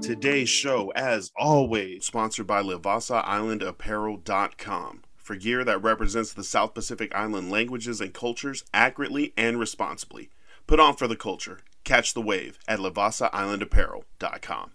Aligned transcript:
Today's 0.00 0.48
show, 0.48 0.90
as 0.96 1.30
always, 1.36 2.06
sponsored 2.06 2.46
by 2.46 2.62
LivassaIslandApparel.com 2.62 5.02
for 5.18 5.36
gear 5.36 5.62
that 5.62 5.82
represents 5.82 6.32
the 6.32 6.42
South 6.42 6.72
Pacific 6.72 7.14
Island 7.14 7.50
languages 7.50 8.00
and 8.00 8.14
cultures 8.14 8.64
accurately 8.72 9.34
and 9.36 9.60
responsibly. 9.60 10.30
Put 10.66 10.80
on 10.80 10.96
for 10.96 11.06
the 11.06 11.16
culture. 11.16 11.60
Catch 11.84 12.14
the 12.14 12.22
wave 12.22 12.58
at 12.66 12.78
LivassaIslandApparel.com. 12.78 14.70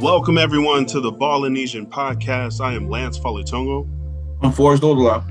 Welcome 0.00 0.38
everyone 0.38 0.86
to 0.86 1.00
the 1.00 1.12
Ballinesian 1.12 1.88
podcast. 1.88 2.60
I 2.60 2.74
am 2.74 2.90
Lance 2.90 3.18
Falutongo. 3.18 3.88
I'm 4.42 4.52
Forrest 4.52 4.82
Odolab. 4.82 5.29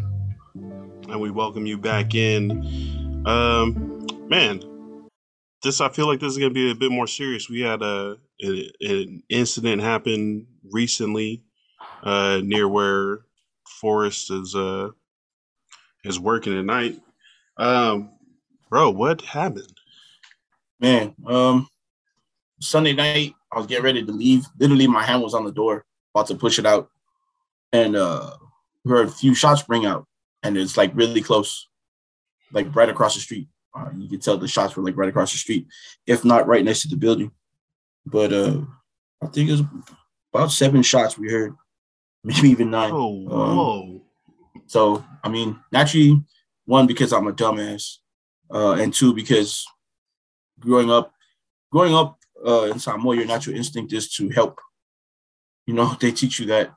And 1.11 1.19
we 1.19 1.31
welcome 1.31 1.65
you 1.65 1.77
back 1.77 2.13
in. 2.13 3.23
Um, 3.25 4.05
man, 4.27 4.61
this 5.63 5.81
I 5.81 5.89
feel 5.89 6.07
like 6.07 6.19
this 6.19 6.31
is 6.31 6.37
gonna 6.37 6.51
be 6.51 6.71
a 6.71 6.75
bit 6.75 6.91
more 6.91 7.07
serious. 7.07 7.49
We 7.49 7.61
had 7.61 7.81
a, 7.81 8.17
a 8.43 8.71
an 8.81 9.23
incident 9.29 9.81
happen 9.81 10.45
recently 10.71 11.43
uh, 12.03 12.41
near 12.43 12.67
where 12.67 13.21
Forrest 13.81 14.31
is 14.31 14.55
uh, 14.55 14.89
is 16.03 16.19
working 16.19 16.53
tonight. 16.53 16.99
Um, 17.57 18.11
bro, 18.69 18.91
what 18.91 19.21
happened? 19.21 19.73
Man, 20.79 21.15
um, 21.25 21.67
Sunday 22.61 22.93
night, 22.93 23.33
I 23.51 23.57
was 23.57 23.67
getting 23.67 23.83
ready 23.83 24.05
to 24.05 24.11
leave. 24.11 24.45
Literally, 24.59 24.87
my 24.87 25.03
hand 25.03 25.23
was 25.23 25.33
on 25.33 25.43
the 25.43 25.51
door, 25.51 25.85
about 26.13 26.27
to 26.27 26.35
push 26.35 26.59
it 26.59 26.65
out, 26.65 26.89
and 27.73 27.95
uh, 27.95 28.31
heard 28.85 29.07
a 29.07 29.11
few 29.11 29.33
shots 29.33 29.67
ring 29.67 29.85
out, 29.85 30.05
and 30.43 30.57
it's 30.57 30.77
like 30.77 30.91
really 30.95 31.21
close, 31.21 31.67
like 32.51 32.73
right 32.75 32.89
across 32.89 33.15
the 33.15 33.21
street. 33.21 33.47
Uh, 33.75 33.89
you 33.95 34.09
could 34.09 34.21
tell 34.21 34.37
the 34.37 34.47
shots 34.47 34.75
were 34.75 34.83
like 34.83 34.97
right 34.97 35.09
across 35.09 35.31
the 35.31 35.37
street, 35.37 35.67
if 36.07 36.25
not 36.25 36.47
right 36.47 36.65
next 36.65 36.81
to 36.81 36.87
the 36.87 36.95
building. 36.95 37.31
But 38.05 38.33
uh, 38.33 38.61
I 39.21 39.27
think 39.27 39.49
it 39.49 39.53
was 39.53 39.63
about 40.33 40.51
seven 40.51 40.81
shots 40.81 41.17
we 41.17 41.29
heard, 41.31 41.53
maybe 42.23 42.49
even 42.49 42.71
nine. 42.71 42.91
Oh, 42.93 43.27
Um, 43.29 43.57
whoa! 43.57 44.01
So 44.67 45.05
I 45.23 45.29
mean, 45.29 45.59
naturally, 45.71 46.23
one 46.65 46.87
because 46.87 47.13
I'm 47.13 47.27
a 47.27 47.33
dumbass, 47.33 47.97
uh, 48.51 48.73
and 48.73 48.93
two 48.93 49.13
because 49.13 49.65
growing 50.59 50.89
up, 50.89 51.13
growing 51.71 51.93
up 51.93 52.17
uh, 52.45 52.63
in 52.63 52.79
Samoa, 52.79 53.15
your 53.15 53.25
natural 53.25 53.55
instinct 53.55 53.93
is 53.93 54.11
to 54.15 54.29
help. 54.29 54.59
You 55.67 55.73
know, 55.75 55.95
they 55.99 56.11
teach 56.11 56.39
you 56.39 56.47
that. 56.47 56.73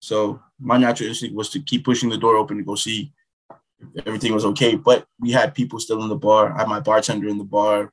So 0.00 0.40
my 0.58 0.76
natural 0.76 1.08
instinct 1.08 1.36
was 1.36 1.50
to 1.50 1.60
keep 1.60 1.84
pushing 1.84 2.08
the 2.08 2.18
door 2.18 2.36
open 2.36 2.56
to 2.56 2.64
go 2.64 2.74
see 2.74 3.12
if 3.94 4.06
everything 4.06 4.32
was 4.32 4.44
okay. 4.44 4.74
But 4.76 5.06
we 5.20 5.30
had 5.32 5.54
people 5.54 5.78
still 5.78 6.02
in 6.02 6.08
the 6.08 6.16
bar. 6.16 6.52
I 6.52 6.60
had 6.60 6.68
my 6.68 6.80
bartender 6.80 7.28
in 7.28 7.38
the 7.38 7.44
bar, 7.44 7.92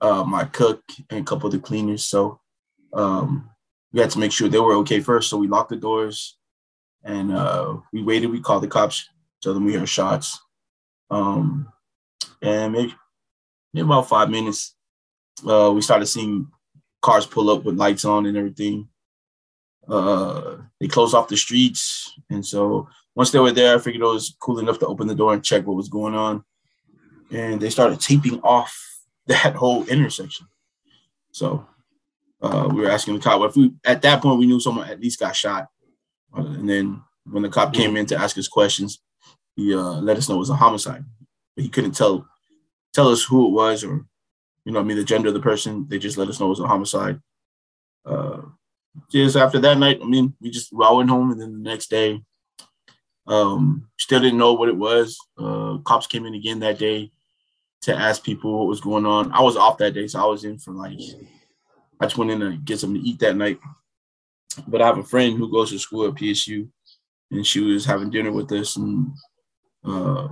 uh, 0.00 0.24
my 0.24 0.44
cook, 0.44 0.82
and 1.10 1.20
a 1.20 1.24
couple 1.24 1.46
of 1.46 1.52
the 1.52 1.58
cleaners. 1.58 2.06
So 2.06 2.40
um, 2.92 3.50
we 3.92 4.00
had 4.00 4.10
to 4.10 4.18
make 4.18 4.32
sure 4.32 4.48
they 4.48 4.58
were 4.58 4.74
okay 4.76 5.00
first. 5.00 5.30
So 5.30 5.36
we 5.36 5.48
locked 5.48 5.70
the 5.70 5.76
doors 5.76 6.36
and 7.04 7.32
uh, 7.32 7.78
we 7.92 8.02
waited. 8.02 8.30
We 8.30 8.40
called 8.40 8.62
the 8.62 8.68
cops, 8.68 9.08
told 9.42 9.56
them 9.56 9.64
we 9.64 9.74
heard 9.74 9.88
shots. 9.88 10.40
Um, 11.10 11.68
and 12.40 12.72
maybe, 12.72 12.94
maybe 13.72 13.84
about 13.84 14.08
five 14.08 14.30
minutes, 14.30 14.74
uh, 15.46 15.70
we 15.72 15.82
started 15.82 16.06
seeing 16.06 16.48
cars 17.00 17.26
pull 17.26 17.50
up 17.50 17.64
with 17.64 17.76
lights 17.76 18.04
on 18.04 18.26
and 18.26 18.36
everything. 18.36 18.88
Uh, 19.88 20.56
they 20.80 20.88
closed 20.88 21.14
off 21.14 21.28
the 21.28 21.36
streets, 21.36 22.12
and 22.30 22.44
so 22.44 22.88
once 23.14 23.30
they 23.30 23.38
were 23.38 23.52
there, 23.52 23.74
I 23.74 23.78
figured 23.78 24.02
it 24.02 24.06
was 24.06 24.36
cool 24.40 24.58
enough 24.58 24.78
to 24.78 24.86
open 24.86 25.06
the 25.06 25.14
door 25.14 25.34
and 25.34 25.44
check 25.44 25.66
what 25.66 25.76
was 25.76 25.88
going 25.88 26.14
on. 26.14 26.44
And 27.30 27.60
they 27.60 27.70
started 27.70 28.00
taping 28.00 28.40
off 28.40 28.76
that 29.26 29.54
whole 29.54 29.84
intersection. 29.86 30.46
So 31.32 31.66
uh, 32.40 32.68
we 32.72 32.80
were 32.82 32.90
asking 32.90 33.14
the 33.14 33.20
cop. 33.20 33.48
If 33.48 33.56
we 33.56 33.72
at 33.84 34.02
that 34.02 34.22
point 34.22 34.38
we 34.38 34.46
knew 34.46 34.60
someone 34.60 34.88
at 34.88 35.00
least 35.00 35.20
got 35.20 35.36
shot, 35.36 35.68
Uh, 36.36 36.46
and 36.46 36.68
then 36.68 37.02
when 37.24 37.42
the 37.42 37.48
cop 37.48 37.72
came 37.72 37.96
in 37.96 38.06
to 38.06 38.16
ask 38.16 38.36
us 38.38 38.48
questions, 38.48 39.00
he 39.56 39.74
uh, 39.74 40.00
let 40.00 40.16
us 40.16 40.28
know 40.28 40.36
it 40.36 40.38
was 40.38 40.50
a 40.50 40.56
homicide. 40.56 41.04
But 41.54 41.64
he 41.64 41.68
couldn't 41.68 41.92
tell 41.92 42.26
tell 42.92 43.08
us 43.08 43.22
who 43.24 43.48
it 43.48 43.52
was 43.52 43.84
or 43.84 44.04
you 44.64 44.72
know 44.72 44.80
I 44.80 44.82
mean 44.82 44.96
the 44.96 45.04
gender 45.04 45.28
of 45.28 45.34
the 45.34 45.40
person. 45.40 45.86
They 45.88 45.98
just 45.98 46.18
let 46.18 46.28
us 46.28 46.40
know 46.40 46.46
it 46.46 46.56
was 46.56 46.60
a 46.60 46.66
homicide. 46.66 47.20
Just 49.10 49.36
after 49.36 49.58
that 49.60 49.78
night, 49.78 50.00
I 50.02 50.06
mean, 50.06 50.34
we 50.40 50.50
just 50.50 50.72
we 50.72 50.84
all 50.84 50.98
went 50.98 51.10
home, 51.10 51.30
and 51.30 51.40
then 51.40 51.52
the 51.52 51.70
next 51.70 51.88
day, 51.88 52.22
um, 53.26 53.88
still 53.98 54.20
didn't 54.20 54.38
know 54.38 54.52
what 54.52 54.68
it 54.68 54.76
was. 54.76 55.18
Uh, 55.38 55.78
cops 55.78 56.06
came 56.06 56.26
in 56.26 56.34
again 56.34 56.60
that 56.60 56.78
day 56.78 57.10
to 57.82 57.96
ask 57.96 58.22
people 58.22 58.58
what 58.58 58.68
was 58.68 58.80
going 58.80 59.06
on. 59.06 59.32
I 59.32 59.40
was 59.40 59.56
off 59.56 59.78
that 59.78 59.94
day, 59.94 60.06
so 60.06 60.20
I 60.20 60.26
was 60.26 60.44
in 60.44 60.58
for 60.58 60.72
like 60.72 60.98
I 62.00 62.06
just 62.06 62.18
went 62.18 62.30
in 62.30 62.40
to 62.40 62.56
get 62.56 62.80
something 62.80 63.02
to 63.02 63.08
eat 63.08 63.18
that 63.20 63.36
night. 63.36 63.58
But 64.68 64.82
I 64.82 64.86
have 64.86 64.98
a 64.98 65.04
friend 65.04 65.38
who 65.38 65.50
goes 65.50 65.70
to 65.70 65.78
school 65.78 66.06
at 66.06 66.14
PSU, 66.14 66.68
and 67.30 67.46
she 67.46 67.60
was 67.60 67.86
having 67.86 68.10
dinner 68.10 68.32
with 68.32 68.52
us, 68.52 68.76
and 68.76 69.12
uh, 69.84 70.28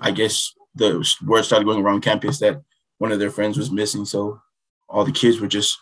I 0.00 0.10
guess 0.12 0.52
the 0.74 1.04
word 1.24 1.44
started 1.44 1.64
going 1.64 1.82
around 1.82 2.02
campus 2.02 2.38
that 2.38 2.62
one 2.98 3.12
of 3.12 3.18
their 3.18 3.30
friends 3.30 3.58
was 3.58 3.70
missing. 3.70 4.04
So 4.04 4.40
all 4.88 5.04
the 5.04 5.12
kids 5.12 5.40
were 5.40 5.48
just 5.48 5.78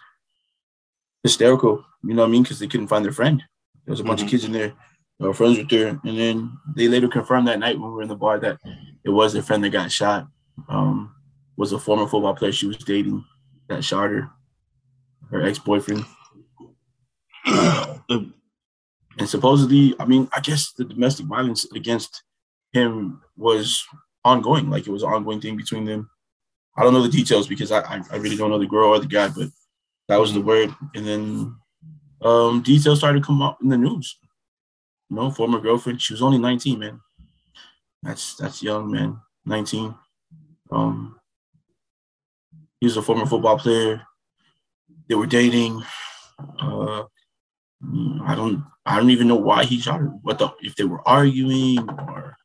hysterical, 1.26 1.84
you 2.04 2.14
know 2.14 2.22
what 2.22 2.28
I 2.28 2.30
mean? 2.30 2.42
Because 2.44 2.58
they 2.60 2.68
couldn't 2.68 2.88
find 2.88 3.04
their 3.04 3.12
friend. 3.20 3.42
There 3.84 3.92
was 3.92 4.00
a 4.00 4.04
bunch 4.04 4.20
of 4.22 4.26
Mhm. 4.26 4.30
kids 4.30 4.44
in 4.44 4.52
there. 4.52 4.72
Our 5.20 5.34
friends 5.34 5.58
were 5.58 5.64
there, 5.64 5.88
and 6.04 6.18
then 6.22 6.36
they 6.76 6.88
later 6.88 7.08
confirmed 7.08 7.48
that 7.48 7.58
night 7.58 7.78
when 7.78 7.88
we 7.90 7.94
were 7.96 8.02
in 8.02 8.08
the 8.14 8.22
bar 8.24 8.38
that 8.40 8.58
it 9.04 9.10
was 9.10 9.32
their 9.32 9.42
friend 9.42 9.62
that 9.64 9.70
got 9.70 9.90
shot. 9.90 10.28
Um, 10.68 11.14
was 11.56 11.72
a 11.72 11.78
former 11.78 12.06
football 12.06 12.34
player 12.34 12.52
she 12.52 12.66
was 12.66 12.76
dating 12.76 13.24
that 13.68 13.82
shot 13.82 14.10
her, 14.10 14.30
her 15.30 15.42
ex 15.42 15.58
boyfriend. 15.58 16.04
And 19.18 19.28
supposedly, 19.28 19.94
I 19.98 20.04
mean, 20.04 20.28
I 20.36 20.40
guess 20.40 20.72
the 20.72 20.84
domestic 20.84 21.24
violence 21.26 21.64
against 21.72 22.22
him 22.72 23.22
was 23.36 23.82
ongoing. 24.24 24.68
Like 24.68 24.86
it 24.86 24.90
was 24.92 25.02
an 25.02 25.08
ongoing 25.08 25.40
thing 25.40 25.56
between 25.56 25.86
them. 25.86 26.10
I 26.76 26.82
don't 26.82 26.92
know 26.92 27.00
the 27.02 27.08
details 27.08 27.48
because 27.48 27.72
I, 27.72 27.80
I, 27.80 28.02
I 28.12 28.16
really 28.16 28.36
don't 28.36 28.50
know 28.50 28.58
the 28.58 28.66
girl 28.66 28.90
or 28.90 28.98
the 28.98 29.06
guy, 29.06 29.28
but 29.28 29.48
that 30.08 30.20
was 30.20 30.32
the 30.32 30.40
word. 30.40 30.74
And 30.94 31.06
then 31.06 31.56
um, 32.22 32.62
details 32.62 32.98
started 32.98 33.20
to 33.20 33.26
come 33.26 33.42
up 33.42 33.58
in 33.62 33.68
the 33.68 33.78
news. 33.78 34.18
You 35.10 35.16
know, 35.16 35.30
former 35.30 35.60
girlfriend. 35.60 36.02
She 36.02 36.12
was 36.12 36.22
only 36.22 36.38
19, 36.38 36.78
man. 36.78 37.00
That's 38.02 38.36
that's 38.36 38.62
young, 38.62 38.90
man. 38.90 39.18
19. 39.44 39.94
Um, 40.70 41.18
he 42.80 42.86
was 42.86 42.96
a 42.96 43.02
former 43.02 43.26
football 43.26 43.58
player. 43.58 44.02
They 45.08 45.14
were 45.14 45.26
dating. 45.26 45.82
Uh, 46.60 47.04
I 48.24 48.34
don't 48.34 48.64
I 48.84 48.96
don't 48.96 49.10
even 49.10 49.28
know 49.28 49.36
why 49.36 49.64
he 49.64 49.80
shot 49.80 50.00
her. 50.00 50.06
What 50.22 50.38
the 50.38 50.52
if 50.60 50.76
they 50.76 50.84
were 50.84 51.06
arguing 51.06 51.88
or 51.88 52.36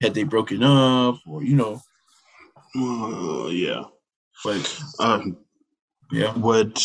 had 0.00 0.14
they 0.14 0.24
broken 0.24 0.62
up 0.62 1.16
or 1.26 1.42
you 1.42 1.56
know, 1.56 1.80
uh, 2.76 3.48
yeah. 3.48 3.84
but 4.44 4.82
Um, 4.98 5.38
yeah. 6.12 6.32
what? 6.34 6.80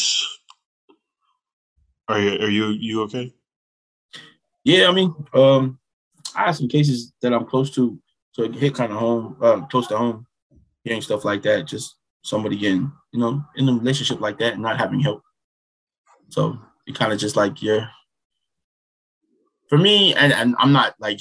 Are 2.08 2.20
you 2.20 2.40
are 2.40 2.50
you 2.50 2.68
you 2.70 3.02
okay? 3.04 3.34
Yeah, 4.64 4.88
I 4.88 4.92
mean, 4.92 5.14
um 5.34 5.80
I 6.36 6.46
have 6.46 6.56
some 6.56 6.68
cases 6.68 7.14
that 7.22 7.34
I'm 7.34 7.46
close 7.46 7.70
to 7.76 8.00
so 8.38 8.44
it 8.44 8.54
hit 8.54 8.76
kind 8.76 8.92
of 8.92 9.00
home, 9.00 9.36
uh, 9.42 9.62
close 9.66 9.88
to 9.88 9.98
home, 9.98 10.28
hearing 10.84 11.02
stuff 11.02 11.26
like 11.26 11.42
that, 11.42 11.66
just 11.66 11.96
somebody 12.22 12.56
getting, 12.56 12.92
you 13.12 13.20
know, 13.20 13.44
in 13.56 13.68
a 13.68 13.74
relationship 13.74 14.22
like 14.22 14.38
that 14.38 14.54
and 14.54 14.62
not 14.62 14.78
having 14.78 15.00
help. 15.00 15.24
So 16.30 16.60
it 16.86 16.94
kind 16.94 17.12
of 17.12 17.18
just 17.18 17.36
like, 17.36 17.64
yeah. 17.64 17.88
For 19.70 19.80
me, 19.80 20.14
and, 20.14 20.32
and 20.34 20.56
I'm 20.60 20.72
not 20.72 20.94
like 21.00 21.20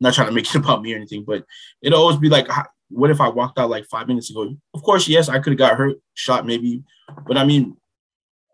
not 0.00 0.14
trying 0.14 0.28
to 0.28 0.32
make 0.32 0.46
it 0.54 0.56
about 0.56 0.80
me 0.80 0.94
or 0.94 0.96
anything, 0.96 1.24
but 1.24 1.44
it'll 1.82 2.00
always 2.00 2.16
be 2.16 2.30
like, 2.30 2.48
what 2.88 3.10
if 3.10 3.20
I 3.20 3.28
walked 3.28 3.58
out 3.58 3.70
like 3.70 3.86
five 3.86 4.08
minutes 4.08 4.30
ago? 4.30 4.54
Of 4.74 4.82
course, 4.82 5.08
yes, 5.08 5.28
I 5.28 5.38
could 5.38 5.52
have 5.52 5.58
got 5.58 5.76
hurt, 5.76 5.96
shot 6.14 6.46
maybe, 6.46 6.82
but 7.26 7.36
I 7.36 7.44
mean, 7.44 7.76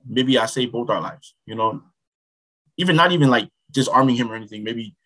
maybe 0.06 0.38
I 0.38 0.46
saved 0.46 0.72
both 0.72 0.90
our 0.90 1.00
lives, 1.00 1.34
you 1.46 1.54
know. 1.54 1.82
Even 2.78 2.96
not 2.96 3.12
even 3.12 3.28
like 3.28 3.48
disarming 3.70 4.16
him 4.16 4.30
or 4.30 4.34
anything. 4.34 4.64
Maybe, 4.64 4.96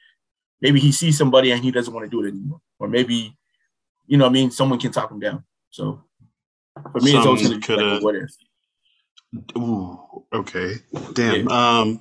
maybe 0.61 0.79
he 0.81 0.93
sees 0.93 1.19
somebody 1.19 1.51
and 1.51 1.63
he 1.63 1.71
doesn't 1.71 1.93
want 1.93 2.05
to 2.05 2.11
do 2.11 2.25
it 2.25 2.29
anymore, 2.29 2.61
or 2.79 2.89
maybe, 2.89 3.37
you 4.07 4.17
know, 4.17 4.25
what 4.25 4.31
I 4.31 4.33
mean, 4.33 4.51
someone 4.51 4.79
can 4.79 4.93
talk 4.93 5.11
him 5.11 5.21
down. 5.21 5.45
So 5.71 6.05
for 6.93 7.01
me, 7.01 7.17
it's 7.17 7.27
always 7.27 7.43
Some 7.43 7.61
be 7.61 7.75
like 7.75 8.03
what 8.03 8.15
if. 8.15 8.31
Ooh, 9.59 10.25
okay. 10.33 10.75
Damn. 11.13 11.49
Um. 11.49 12.01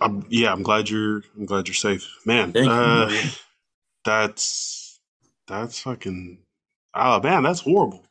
I'm, 0.00 0.24
yeah, 0.30 0.52
I'm 0.52 0.62
glad 0.62 0.88
you're. 0.88 1.22
I'm 1.36 1.44
glad 1.44 1.68
you're 1.68 1.74
safe, 1.74 2.08
man. 2.24 2.52
Thank 2.52 2.68
uh, 2.68 3.04
No, 3.06 3.08
yeah. 3.08 3.30
That's 4.04 5.00
that's 5.46 5.80
fucking. 5.80 6.38
Oh 6.94 7.20
man, 7.20 7.42
that's 7.42 7.60
horrible. 7.60 8.04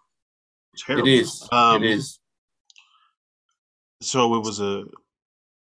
Terrible. 0.78 1.08
It 1.08 1.14
is. 1.20 1.48
Um, 1.52 1.84
it 1.84 1.90
is. 1.90 2.20
So 4.02 4.36
it 4.36 4.46
was 4.46 4.62
a, 4.62 4.86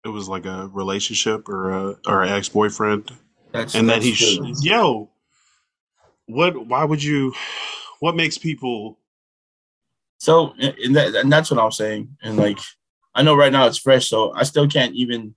it 0.04 0.08
was 0.08 0.28
like 0.28 0.46
a 0.46 0.68
relationship 0.68 1.48
or 1.48 1.70
a 1.70 1.96
or 2.06 2.22
an 2.22 2.30
ex 2.30 2.48
boyfriend. 2.48 3.10
That's 3.52 3.74
and 3.74 3.88
then 3.88 4.02
he, 4.02 4.12
sh- 4.12 4.38
yo, 4.60 5.10
what? 6.26 6.66
Why 6.66 6.84
would 6.84 7.02
you? 7.02 7.34
What 8.00 8.14
makes 8.14 8.38
people? 8.38 8.98
So 10.18 10.52
and 10.60 10.74
and 10.78 10.96
that 10.96 11.14
and 11.14 11.32
that's 11.32 11.50
what 11.50 11.58
I'm 11.58 11.72
saying. 11.72 12.16
And 12.22 12.36
like 12.36 12.58
I 13.14 13.22
know 13.22 13.34
right 13.34 13.52
now 13.52 13.66
it's 13.66 13.78
fresh, 13.78 14.08
so 14.08 14.32
I 14.34 14.44
still 14.44 14.68
can't 14.68 14.94
even 14.94 15.34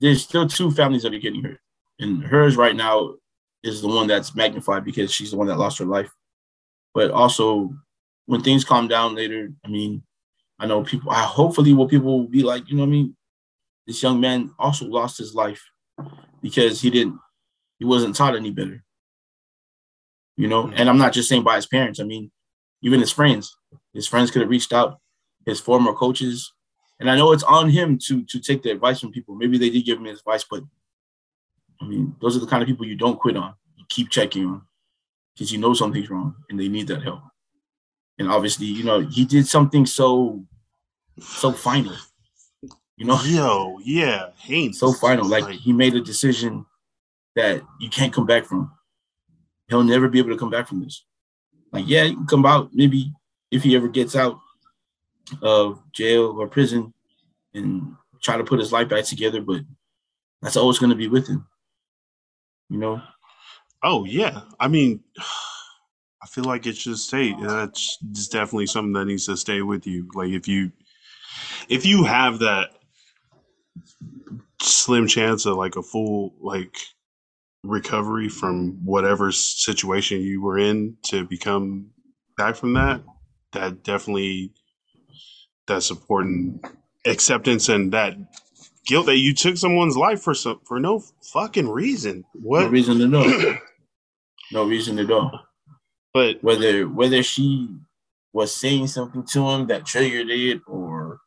there's 0.00 0.22
still 0.22 0.48
two 0.48 0.70
families 0.70 1.02
that 1.02 1.14
are 1.14 1.18
getting 1.18 1.44
hurt. 1.44 1.60
And 2.00 2.24
hers 2.24 2.56
right 2.56 2.74
now 2.74 3.14
is 3.62 3.80
the 3.80 3.88
one 3.88 4.06
that's 4.06 4.34
magnified 4.34 4.84
because 4.84 5.12
she's 5.12 5.30
the 5.30 5.36
one 5.36 5.46
that 5.46 5.58
lost 5.58 5.78
her 5.78 5.84
life. 5.84 6.10
But 6.94 7.10
also 7.10 7.74
when 8.26 8.42
things 8.42 8.64
calm 8.64 8.88
down 8.88 9.14
later, 9.14 9.52
I 9.64 9.68
mean, 9.68 10.02
I 10.58 10.66
know 10.66 10.82
people 10.82 11.10
I 11.10 11.22
hopefully 11.22 11.74
will 11.74 11.88
people 11.88 12.18
will 12.18 12.28
be 12.28 12.42
like, 12.42 12.68
you 12.68 12.76
know 12.76 12.84
I 12.84 12.86
mean? 12.86 13.16
This 13.86 14.02
young 14.02 14.20
man 14.20 14.52
also 14.58 14.86
lost 14.86 15.18
his 15.18 15.34
life 15.34 15.62
because 16.40 16.80
he 16.80 16.90
didn't 16.90 17.18
he 17.78 17.84
wasn't 17.84 18.14
taught 18.14 18.36
any 18.36 18.50
better. 18.50 18.84
You 20.36 20.48
know, 20.48 20.70
and 20.74 20.88
I'm 20.88 20.98
not 20.98 21.12
just 21.12 21.28
saying 21.28 21.42
by 21.42 21.56
his 21.56 21.66
parents, 21.66 22.00
I 22.00 22.04
mean 22.04 22.30
even 22.82 23.00
his 23.00 23.12
friends. 23.12 23.56
His 23.94 24.06
friends 24.06 24.30
could 24.30 24.42
have 24.42 24.50
reached 24.50 24.72
out, 24.72 24.98
his 25.46 25.60
former 25.60 25.92
coaches. 25.92 26.52
And 27.00 27.10
I 27.10 27.16
know 27.16 27.32
it's 27.32 27.42
on 27.42 27.70
him 27.70 27.98
to 28.06 28.24
to 28.24 28.40
take 28.40 28.62
the 28.62 28.70
advice 28.70 29.00
from 29.00 29.12
people. 29.12 29.34
Maybe 29.34 29.58
they 29.58 29.70
did 29.70 29.84
give 29.84 29.98
him 29.98 30.06
advice, 30.06 30.44
but 30.48 30.62
I 31.82 31.86
mean, 31.86 32.14
those 32.20 32.36
are 32.36 32.40
the 32.40 32.46
kind 32.46 32.62
of 32.62 32.68
people 32.68 32.86
you 32.86 32.94
don't 32.94 33.18
quit 33.18 33.36
on. 33.36 33.54
You 33.76 33.84
keep 33.88 34.08
checking 34.10 34.46
on 34.46 34.62
because 35.34 35.50
you 35.52 35.58
know 35.58 35.74
something's 35.74 36.08
wrong 36.10 36.36
and 36.48 36.58
they 36.58 36.68
need 36.68 36.86
that 36.88 37.02
help. 37.02 37.20
And 38.18 38.30
obviously, 38.30 38.66
you 38.66 38.84
know, 38.84 39.00
he 39.00 39.24
did 39.24 39.46
something 39.46 39.84
so 39.86 40.44
so 41.20 41.52
final. 41.52 41.96
You 42.96 43.06
know, 43.06 43.20
Yo, 43.24 43.78
yeah, 43.82 44.28
Haynes. 44.36 44.78
so 44.78 44.92
final. 44.92 45.26
Like 45.26 45.48
he 45.48 45.72
made 45.72 45.94
a 45.94 46.00
decision 46.00 46.64
that 47.34 47.62
you 47.80 47.88
can't 47.88 48.12
come 48.12 48.26
back 48.26 48.44
from. 48.44 48.70
He'll 49.68 49.82
never 49.82 50.08
be 50.08 50.18
able 50.18 50.30
to 50.30 50.36
come 50.38 50.50
back 50.50 50.68
from 50.68 50.82
this. 50.82 51.04
Like, 51.72 51.84
yeah, 51.88 52.04
you 52.04 52.16
can 52.16 52.26
come 52.26 52.46
out 52.46 52.70
maybe 52.72 53.12
if 53.50 53.62
he 53.62 53.74
ever 53.74 53.88
gets 53.88 54.14
out 54.14 54.38
of 55.40 55.82
jail 55.92 56.34
or 56.38 56.46
prison 56.46 56.92
and 57.54 57.96
try 58.20 58.36
to 58.36 58.44
put 58.44 58.60
his 58.60 58.72
life 58.72 58.88
back 58.88 59.04
together, 59.04 59.40
but 59.40 59.62
that's 60.42 60.56
always 60.56 60.78
going 60.78 60.90
to 60.90 60.96
be 60.96 61.08
with 61.08 61.26
him. 61.26 61.46
You 62.72 62.78
know, 62.78 63.02
Oh 63.82 64.04
yeah, 64.04 64.42
I 64.60 64.68
mean, 64.68 65.00
I 66.22 66.26
feel 66.26 66.44
like 66.44 66.66
it 66.66 66.76
should 66.76 66.98
stay. 66.98 67.34
That's 67.34 67.98
definitely 68.30 68.66
something 68.66 68.92
that 68.92 69.06
needs 69.06 69.26
to 69.26 69.36
stay 69.36 69.60
with 69.60 69.86
you. 69.86 70.08
Like 70.14 70.30
if 70.30 70.46
you, 70.46 70.70
if 71.68 71.84
you 71.84 72.04
have 72.04 72.38
that 72.38 72.70
slim 74.60 75.08
chance 75.08 75.44
of 75.46 75.56
like 75.56 75.76
a 75.76 75.82
full 75.82 76.32
like 76.40 76.76
recovery 77.64 78.28
from 78.28 78.84
whatever 78.84 79.32
situation 79.32 80.20
you 80.20 80.40
were 80.40 80.58
in 80.58 80.96
to 81.06 81.26
become 81.26 81.90
back 82.36 82.54
from 82.54 82.74
that, 82.74 83.02
that 83.52 83.82
definitely 83.82 84.52
that's 85.66 85.90
important 85.90 86.64
acceptance 87.04 87.68
and 87.68 87.92
that 87.92 88.14
guilt 88.86 89.06
that 89.06 89.18
you 89.18 89.34
took 89.34 89.56
someone's 89.56 89.96
life 89.96 90.22
for 90.22 90.34
some 90.34 90.60
for 90.64 90.80
no 90.80 91.02
fucking 91.32 91.68
reason. 91.68 92.24
no 92.34 92.40
What? 92.42 92.70
reason 92.70 92.98
to 92.98 93.06
know. 93.08 93.56
no 94.52 94.64
reason 94.64 94.96
to 94.96 95.04
know. 95.12 95.30
But 96.14 96.42
Whether 96.42 96.88
whether 96.88 97.22
she 97.22 97.68
was 98.32 98.54
saying 98.54 98.86
something 98.88 99.24
to 99.32 99.48
him 99.50 99.66
that 99.68 99.86
triggered 99.86 100.30
it, 100.30 100.60
or 100.66 101.20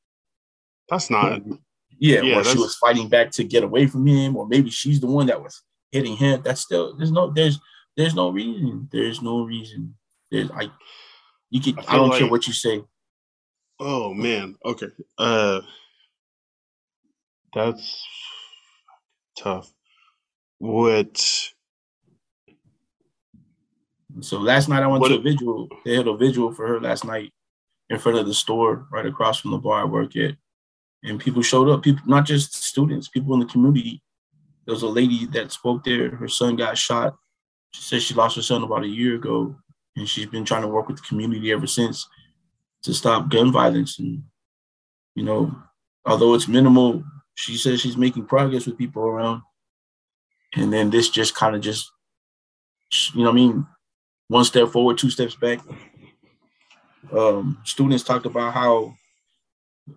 that's 0.90 1.10
not. 1.10 1.42
yeah, 2.00 2.22
Yeah, 2.22 2.40
or 2.40 2.44
she 2.44 2.58
was 2.58 2.76
fighting 2.76 3.10
back 3.10 3.32
to 3.32 3.44
get 3.44 3.64
away 3.64 3.88
from 3.88 4.06
him, 4.08 4.36
or 4.36 4.48
maybe 4.48 4.70
she's 4.70 5.00
the 5.00 5.08
one 5.08 5.28
that 5.28 5.42
was 5.42 5.62
hitting 5.92 6.16
him. 6.18 6.42
That's 6.44 6.62
still 6.62 6.96
there's 6.96 7.12
no 7.12 7.32
there's 7.32 7.60
there's 7.98 8.14
no 8.16 8.30
reason. 8.30 8.90
There's 8.92 9.22
no 9.22 9.44
reason. 9.44 9.96
There's 10.32 10.52
I 10.52 10.70
you 11.50 11.62
can 11.62 11.80
I 11.88 11.94
I, 11.94 11.96
don't 11.96 12.12
care 12.18 12.28
what 12.30 12.46
you 12.48 12.54
say. 12.54 12.84
Oh 13.80 14.14
man. 14.14 14.56
Okay. 14.66 14.88
Uh, 15.18 15.62
that's 17.56 18.06
tough. 19.38 19.74
What? 20.60 21.18
So 24.22 24.40
last 24.40 24.70
night 24.70 24.84
I 24.84 24.88
went 24.88 25.02
What 25.02 25.10
to 25.10 25.16
a 25.16 25.22
vigil. 25.22 25.70
They 25.86 25.96
had 25.96 26.08
a 26.08 26.16
vigil 26.16 26.54
for 26.54 26.68
her 26.68 26.80
last 26.80 27.06
night 27.06 27.32
in 27.90 27.98
front 27.98 28.18
of 28.18 28.28
the 28.28 28.34
store 28.34 28.88
right 28.92 29.06
across 29.06 29.40
from 29.40 29.52
the 29.52 29.58
bar 29.58 29.82
I 29.82 29.86
work 29.86 30.16
at. 30.16 30.36
And 31.04 31.20
people 31.20 31.42
showed 31.42 31.70
up, 31.70 31.84
people 31.84 32.04
not 32.08 32.26
just 32.26 32.54
students, 32.64 33.08
people 33.08 33.34
in 33.34 33.40
the 33.40 33.46
community. 33.46 34.02
There 34.66 34.74
was 34.74 34.84
a 34.84 34.88
lady 34.88 35.26
that 35.28 35.52
spoke 35.52 35.84
there. 35.84 36.10
Her 36.10 36.28
son 36.28 36.56
got 36.56 36.78
shot. 36.78 37.16
She 37.72 37.82
said 37.84 38.02
she 38.02 38.14
lost 38.14 38.36
her 38.36 38.42
son 38.42 38.64
about 38.64 38.84
a 38.84 38.88
year 38.88 39.16
ago. 39.16 39.56
And 39.96 40.10
she's 40.10 40.26
been 40.26 40.46
trying 40.46 40.64
to 40.64 40.68
work 40.68 40.88
with 40.88 40.98
the 40.98 41.04
community 41.04 41.52
ever 41.52 41.68
since 41.68 42.08
to 42.84 42.94
stop 42.94 43.30
gun 43.30 43.52
violence. 43.52 44.00
And, 44.00 44.24
you 45.14 45.24
know, 45.24 45.56
although 46.06 46.34
it's 46.34 46.48
minimal, 46.48 47.04
she 47.36 47.58
says 47.58 47.82
she's 47.82 47.98
making 47.98 48.26
progress 48.26 48.66
with 48.66 48.78
people 48.78 49.04
around. 49.04 49.42
And 50.56 50.72
then 50.72 50.90
this 50.90 51.10
just 51.10 51.36
kind 51.36 51.56
of 51.56 51.62
just, 51.62 51.92
you 53.14 53.24
know 53.24 53.30
what 53.30 53.34
I 53.34 53.36
mean? 53.36 53.68
one 54.28 54.44
step 54.44 54.70
forward, 54.70 54.98
two 54.98 55.10
steps 55.10 55.36
back. 55.36 55.60
Um, 57.12 57.60
students 57.64 58.04
talked 58.04 58.26
about 58.26 58.54
how 58.54 58.96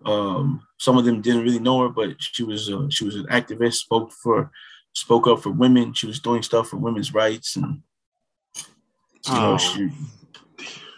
um, 0.05 0.61
some 0.77 0.97
of 0.97 1.05
them 1.05 1.21
didn't 1.21 1.43
really 1.43 1.59
know 1.59 1.81
her, 1.81 1.89
but 1.89 2.15
she 2.19 2.43
was 2.43 2.69
uh, 2.69 2.87
she 2.89 3.05
was 3.05 3.15
an 3.15 3.25
activist, 3.25 3.75
spoke 3.75 4.11
for 4.11 4.51
spoke 4.93 5.27
up 5.27 5.41
for 5.41 5.49
women. 5.49 5.93
She 5.93 6.05
was 6.07 6.19
doing 6.19 6.43
stuff 6.43 6.69
for 6.69 6.77
women's 6.77 7.13
rights, 7.13 7.55
and 7.55 7.81
you 9.27 9.33
know 9.33 9.53
Oh. 9.53 9.57
she 9.57 9.89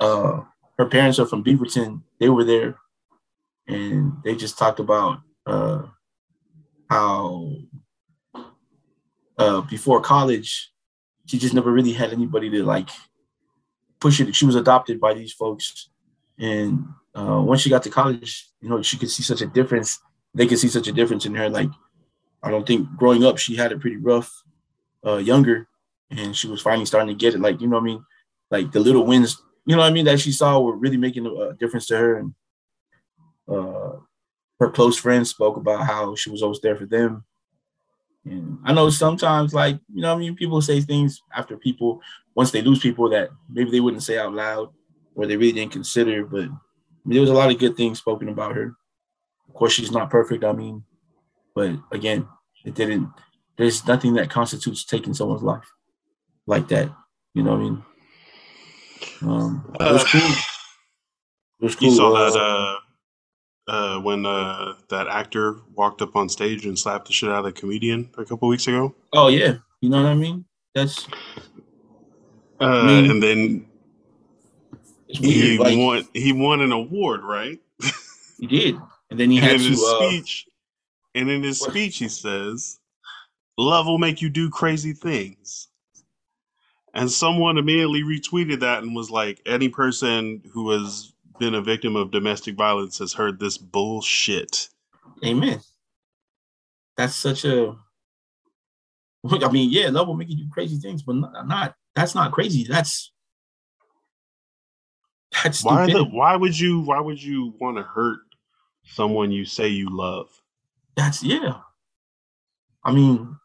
uh, 0.01 0.41
her 0.77 0.85
parents 0.85 1.19
are 1.19 1.25
from 1.25 1.43
Beaverton. 1.43 2.01
They 2.19 2.27
were 2.29 2.43
there, 2.43 2.75
and 3.67 4.17
they 4.23 4.35
just 4.35 4.57
talked 4.57 4.81
about 4.81 5.19
uh, 5.45 5.83
how 6.91 7.53
uh, 9.37 9.61
before 9.61 10.01
college, 10.01 10.73
she 11.25 11.39
just 11.39 11.53
never 11.53 11.71
really 11.71 11.93
had 11.93 12.11
anybody 12.11 12.49
to 12.49 12.63
like 12.65 12.89
push 14.01 14.19
it. 14.19 14.35
She 14.35 14.45
was 14.45 14.55
adopted 14.55 14.99
by 14.99 15.13
these 15.13 15.31
folks, 15.31 15.89
and 16.37 16.85
uh, 17.15 17.41
once 17.41 17.61
she 17.61 17.69
got 17.69 17.83
to 17.83 17.89
college, 17.89 18.49
you 18.59 18.67
know, 18.67 18.81
she 18.81 18.97
could 18.97 19.09
see 19.09 19.23
such 19.23 19.41
a 19.41 19.47
difference. 19.47 19.99
They 20.33 20.45
could 20.47 20.59
see 20.59 20.67
such 20.67 20.89
a 20.89 20.91
difference 20.91 21.25
in 21.25 21.33
her. 21.35 21.49
Like, 21.49 21.69
I 22.43 22.51
don't 22.51 22.67
think 22.67 22.89
growing 22.97 23.23
up 23.23 23.37
she 23.37 23.55
had 23.55 23.71
it 23.71 23.79
pretty 23.79 23.95
rough, 23.97 24.29
uh, 25.07 25.17
younger, 25.17 25.69
and 26.09 26.35
she 26.35 26.49
was 26.49 26.61
finally 26.61 26.85
starting 26.85 27.07
to 27.07 27.15
get 27.15 27.35
it. 27.35 27.39
Like, 27.39 27.61
you 27.61 27.67
know 27.67 27.77
what 27.77 27.83
I 27.83 27.85
mean? 27.85 28.05
Like 28.49 28.71
the 28.73 28.81
little 28.81 29.05
wins, 29.05 29.41
you 29.65 29.77
know 29.77 29.81
what 29.81 29.89
I 29.89 29.93
mean, 29.93 30.05
that 30.05 30.19
she 30.19 30.33
saw 30.33 30.59
were 30.59 30.75
really 30.75 30.97
making 30.97 31.25
a, 31.25 31.53
difference 31.53 31.87
to 31.87 31.97
her. 31.97 32.17
And 32.17 32.33
uh, 33.47 33.91
her 34.61 34.69
close 34.69 34.95
friends 34.95 35.31
spoke 35.31 35.57
about 35.57 35.87
how 35.87 36.13
she 36.13 36.29
was 36.29 36.43
always 36.43 36.61
there 36.61 36.75
for 36.75 36.85
them. 36.85 37.25
And 38.25 38.59
I 38.63 38.71
know 38.73 38.91
sometimes, 38.91 39.55
like, 39.55 39.79
you 39.91 40.03
know 40.03 40.13
I 40.13 40.17
mean, 40.19 40.35
people 40.35 40.61
say 40.61 40.79
things 40.81 41.19
after 41.35 41.57
people, 41.57 41.99
once 42.35 42.51
they 42.51 42.61
lose 42.61 42.79
people 42.79 43.09
that 43.09 43.29
maybe 43.49 43.71
they 43.71 43.79
wouldn't 43.79 44.03
say 44.03 44.19
out 44.19 44.33
loud 44.33 44.69
or 45.15 45.25
they 45.25 45.35
really 45.35 45.53
didn't 45.53 45.71
consider. 45.71 46.23
But 46.25 46.43
I 46.43 47.03
mean, 47.05 47.15
there 47.15 47.21
was 47.21 47.31
a 47.31 47.33
lot 47.33 47.51
of 47.51 47.57
good 47.57 47.75
things 47.75 47.97
spoken 47.97 48.29
about 48.29 48.55
her. 48.55 48.75
Of 49.47 49.55
course, 49.55 49.73
she's 49.73 49.91
not 49.91 50.11
perfect, 50.11 50.43
I 50.43 50.53
mean, 50.53 50.83
but 51.55 51.71
again, 51.91 52.27
it 52.63 52.75
didn't, 52.75 53.09
there's 53.57 53.85
nothing 53.87 54.13
that 54.13 54.29
constitutes 54.29 54.85
taking 54.85 55.15
someone's 55.15 55.41
life 55.41 55.69
like 56.45 56.67
that. 56.67 56.91
You 57.33 57.41
know 57.41 57.51
what 57.53 57.59
I 57.59 57.63
mean? 57.63 57.83
Um, 59.23 59.75
it 59.79 59.91
was 59.91 60.03
Uh, 60.03 60.07
cool. 60.11 60.21
It 61.59 61.63
was 61.63 61.75
cool. 61.75 61.89
You 61.89 61.95
saw 61.95 62.13
Uh, 62.13 62.29
that 62.29 62.39
uh, 62.39 62.75
uh, 63.67 63.99
when 63.99 64.25
uh, 64.25 64.73
that 64.89 65.07
actor 65.07 65.57
walked 65.75 66.01
up 66.01 66.15
on 66.15 66.29
stage 66.29 66.65
and 66.65 66.77
slapped 66.77 67.07
the 67.07 67.13
shit 67.13 67.29
out 67.29 67.39
of 67.39 67.45
the 67.45 67.51
comedian 67.51 68.09
a 68.17 68.25
couple 68.25 68.47
weeks 68.47 68.67
ago. 68.67 68.95
oh 69.13 69.27
yeah, 69.27 69.55
you 69.81 69.89
know 69.89 70.03
what 70.03 70.11
I 70.11 70.15
mean? 70.15 70.45
That's 70.73 71.07
Uh, 72.59 72.85
mean, 72.85 73.11
and 73.11 73.23
then 73.23 73.65
he. 75.07 75.57
Like 75.57 75.77
won. 75.77 76.07
He 76.13 76.31
won 76.33 76.61
an 76.61 76.71
award, 76.71 77.21
right? 77.23 77.59
he 78.39 78.47
did, 78.47 78.75
and 79.09 79.19
then 79.19 79.29
he 79.29 79.37
and 79.37 79.45
had 79.45 79.59
to. 79.59 79.69
his 79.69 79.83
Uh, 79.83 80.09
speech, 80.09 80.47
and 81.15 81.29
in 81.29 81.43
his 81.43 81.59
what? 81.59 81.71
speech, 81.71 81.97
he 81.97 82.07
says, 82.07 82.79
"Love 83.57 83.87
will 83.87 83.97
make 83.97 84.21
you 84.21 84.29
do 84.29 84.49
crazy 84.49 84.93
things." 84.93 85.67
And 86.93 87.09
someone 87.09 87.57
immediately 87.57 88.03
retweeted 88.03 88.59
that 88.61 88.83
and 88.83 88.95
was 88.95 89.09
like, 89.09 89.41
"Any 89.45 89.69
person 89.69 90.41
who 90.53 90.71
has 90.71 91.13
been 91.41 91.55
a 91.55 91.61
victim 91.61 91.95
of 91.95 92.11
domestic 92.11 92.55
violence 92.55 92.99
has 92.99 93.13
heard 93.13 93.39
this 93.39 93.57
bullshit." 93.57 94.69
Amen. 95.25 95.59
That's 96.95 97.15
such 97.15 97.45
a. 97.45 97.75
I 99.25 99.51
mean, 99.51 99.69
yeah, 99.71 99.89
love 99.89 100.07
will 100.07 100.15
make 100.15 100.29
you 100.29 100.37
do 100.37 100.49
crazy 100.51 100.77
things, 100.77 101.01
but 101.01 101.15
not. 101.15 101.47
not 101.47 101.75
that's 101.95 102.15
not 102.15 102.31
crazy. 102.31 102.63
That's. 102.63 103.11
That's 105.43 105.63
Why 105.63 105.87
the? 105.87 106.03
Why 106.03 106.35
would 106.35 106.57
you? 106.57 106.81
Why 106.81 106.99
would 106.99 107.21
you 107.21 107.55
want 107.59 107.77
to 107.77 107.83
hurt 107.83 108.19
someone 108.85 109.31
you 109.31 109.45
say 109.45 109.67
you 109.67 109.89
love? 109.89 110.29
That's 110.95 111.23
yeah. 111.23 111.55
I 112.83 112.91
mean, 112.91 113.35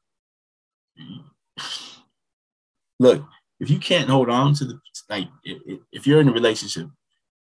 look, 2.99 3.25
if 3.61 3.71
you 3.71 3.79
can't 3.79 4.11
hold 4.11 4.29
on 4.29 4.55
to 4.55 4.65
the 4.65 4.81
like, 5.09 5.29
if, 5.45 5.81
if 5.93 6.07
you're 6.07 6.21
in 6.21 6.29
a 6.29 6.33
relationship 6.33 6.89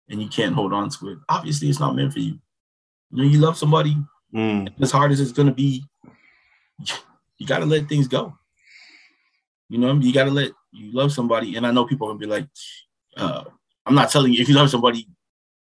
and 0.09 0.21
you 0.21 0.27
can't 0.27 0.53
hold 0.55 0.73
on 0.73 0.89
to 0.89 1.09
it, 1.09 1.17
obviously 1.29 1.69
it's 1.69 1.79
not 1.79 1.95
meant 1.95 2.13
for 2.13 2.19
you. 2.19 2.39
You 3.11 3.17
know, 3.17 3.23
you 3.23 3.39
love 3.39 3.57
somebody, 3.57 3.95
Mm. 4.33 4.73
as 4.81 4.91
hard 4.91 5.11
as 5.11 5.21
it's 5.21 5.31
gonna 5.31 5.53
be, 5.53 5.83
you 7.37 7.47
gotta 7.47 7.65
let 7.65 7.87
things 7.87 8.07
go. 8.07 8.37
You 9.69 9.77
know, 9.77 9.93
you 9.93 10.13
gotta 10.13 10.31
let 10.31 10.51
you 10.71 10.91
love 10.91 11.11
somebody, 11.13 11.55
and 11.55 11.65
I 11.65 11.71
know 11.71 11.85
people 11.85 12.07
are 12.07 12.11
gonna 12.11 12.19
be 12.19 12.25
like, 12.25 12.47
uh, 13.17 13.43
I'm 13.85 13.95
not 13.95 14.11
telling 14.11 14.33
you 14.33 14.41
if 14.41 14.49
you 14.49 14.55
love 14.55 14.69
somebody, 14.69 15.07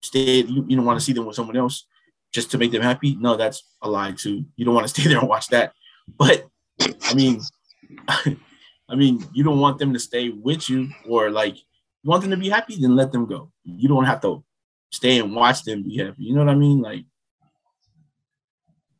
stay. 0.03 0.43
You, 0.43 0.65
you 0.67 0.77
don't 0.77 0.85
want 0.85 0.99
to 0.99 1.05
see 1.05 1.13
them 1.13 1.27
with 1.27 1.37
someone 1.37 1.57
else 1.57 1.87
just 2.33 2.51
to 2.51 2.59
make 2.59 2.73
them 2.73 2.83
happy. 2.83 3.17
No, 3.17 3.37
that's 3.37 3.63
a 3.83 3.89
lie 3.89 4.13
too. 4.13 4.45
You 4.57 4.65
don't 4.65 4.75
want 4.75 4.89
to 4.89 4.93
stay 5.01 5.09
there 5.09 5.21
and 5.21 5.29
watch 5.29 5.49
that. 5.49 5.73
But 6.19 6.47
I 6.81 7.15
mean, 7.15 7.41
I 8.09 8.95
mean, 8.97 9.25
you 9.33 9.45
don't 9.45 9.61
want 9.61 9.79
them 9.79 9.93
to 9.93 9.99
stay 10.01 10.31
with 10.31 10.69
you, 10.69 10.89
or 11.09 11.31
like 11.31 11.57
you 11.57 12.11
want 12.11 12.23
them 12.23 12.31
to 12.33 12.37
be 12.37 12.49
happy, 12.51 12.77
then 12.81 12.97
let 12.97 13.13
them 13.13 13.27
go. 13.27 13.53
You 13.64 13.88
don't 13.88 14.04
have 14.04 14.21
to 14.23 14.44
stay 14.92 15.18
and 15.18 15.35
watch 15.35 15.62
them 15.64 15.83
be 15.83 15.97
happy. 15.99 16.25
You 16.25 16.35
know 16.35 16.44
what 16.44 16.52
I 16.52 16.56
mean? 16.56 16.80
Like, 16.80 17.04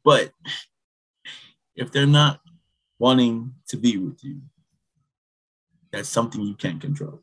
but 0.05 0.33
if 1.77 1.93
they're 1.93 2.07
not 2.07 2.41
wanting 2.99 3.55
to 3.69 3.77
be 3.77 3.97
with 3.97 4.23
you, 4.25 4.41
that's 5.93 6.09
something 6.09 6.41
you 6.41 6.55
can't 6.55 6.81
control. 6.81 7.23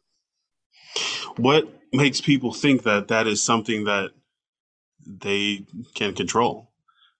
What 1.38 1.67
makes 1.93 2.21
people 2.21 2.53
think 2.53 2.83
that 2.83 3.07
that 3.10 3.27
is 3.27 3.41
something 3.41 3.86
that 3.86 4.12
they 5.05 5.65
can 5.93 6.13
control? 6.13 6.71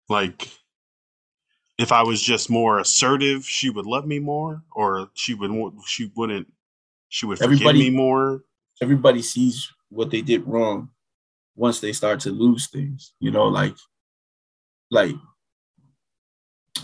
Like, 0.10 0.50
if 1.78 1.92
I 1.92 2.04
was 2.04 2.22
just 2.22 2.50
more 2.50 2.80
assertive, 2.80 3.46
she 3.46 3.70
would 3.70 3.86
love 3.86 4.06
me 4.06 4.20
more, 4.20 4.62
or 4.76 5.10
she 5.14 5.34
would 5.34 5.52
she 5.88 6.12
wouldn't 6.16 6.52
she 7.10 7.26
would 7.26 7.38
forgive 7.38 7.54
Everybody- 7.54 7.80
me 7.80 7.90
more. 7.90 8.44
Everybody 8.82 9.22
sees 9.22 9.72
what 9.92 10.10
they 10.12 10.22
did 10.22 10.48
wrong 10.48 10.90
once 11.56 11.80
they 11.80 11.94
start 11.94 12.22
to 12.22 12.32
lose 12.32 12.68
things. 12.68 13.14
You 13.20 13.32
know, 13.32 13.46
like, 13.48 13.76
like 14.90 15.16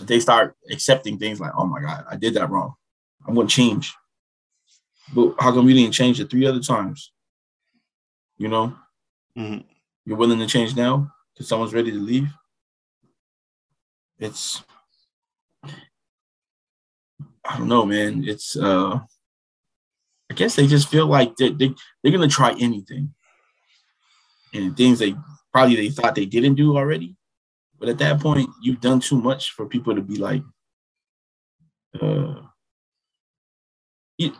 they 0.02 0.20
start 0.20 0.56
accepting 0.70 1.18
things 1.18 1.40
like, 1.40 1.52
"Oh 1.56 1.66
my 1.66 1.80
God, 1.80 2.04
I 2.10 2.16
did 2.16 2.34
that 2.34 2.50
wrong. 2.50 2.74
I'm 3.26 3.34
gonna 3.34 3.48
change." 3.48 3.94
But 5.14 5.34
how 5.40 5.52
come 5.52 5.68
you 5.68 5.74
didn't 5.74 5.94
change 5.94 6.20
it 6.20 6.30
three 6.30 6.46
other 6.46 6.60
times? 6.60 7.12
You 8.36 8.48
know, 8.48 8.76
Mhm. 9.36 9.64
you're 10.04 10.16
willing 10.16 10.38
to 10.38 10.46
change 10.46 10.76
now 10.76 11.12
because 11.32 11.48
someone's 11.48 11.74
ready 11.74 11.90
to 11.90 11.98
leave. 11.98 12.32
It's 14.18 14.62
I 17.44 17.58
don't 17.58 17.68
know, 17.68 17.86
man. 17.86 18.24
It's 18.28 18.56
uh 18.56 19.00
I 20.30 20.34
guess 20.34 20.56
they 20.56 20.66
just 20.66 20.88
feel 20.88 21.06
like 21.06 21.36
they 21.36 21.50
they 21.50 21.74
they're 22.02 22.12
gonna 22.12 22.28
try 22.28 22.52
anything. 22.58 23.14
And 24.54 24.76
things 24.76 24.98
they 24.98 25.14
probably 25.52 25.76
they 25.76 25.90
thought 25.90 26.14
they 26.14 26.26
didn't 26.26 26.54
do 26.54 26.76
already. 26.76 27.16
But 27.78 27.88
at 27.90 27.98
that 27.98 28.20
point, 28.20 28.50
you've 28.62 28.80
done 28.80 29.00
too 29.00 29.20
much 29.20 29.52
for 29.52 29.66
people 29.66 29.94
to 29.94 30.02
be 30.02 30.16
like, 30.16 30.42
uh 32.00 32.34
it- 34.18 34.34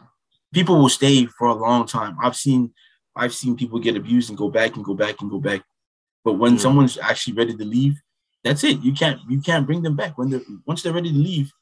people 0.52 0.78
will 0.78 0.88
stay 0.88 1.26
for 1.26 1.48
a 1.48 1.54
long 1.54 1.86
time. 1.86 2.16
I've 2.22 2.36
seen 2.36 2.72
I've 3.16 3.34
seen 3.34 3.56
people 3.56 3.80
get 3.80 3.96
abused 3.96 4.28
and 4.28 4.38
go 4.38 4.48
back 4.48 4.76
and 4.76 4.84
go 4.84 4.94
back 4.94 5.20
and 5.20 5.30
go 5.30 5.40
back. 5.40 5.62
But 6.24 6.34
when 6.34 6.52
Yeah. 6.54 6.58
someone's 6.60 6.98
actually 6.98 7.34
ready 7.34 7.56
to 7.56 7.64
leave, 7.64 8.00
that's 8.44 8.64
it. 8.64 8.80
You 8.82 8.92
can't 8.92 9.20
you 9.28 9.40
can't 9.40 9.66
bring 9.66 9.82
them 9.82 9.96
back. 9.96 10.16
When 10.18 10.30
they're 10.30 10.42
once 10.66 10.82
they're 10.82 10.92
ready 10.92 11.12
to 11.12 11.18
leave, 11.18 11.52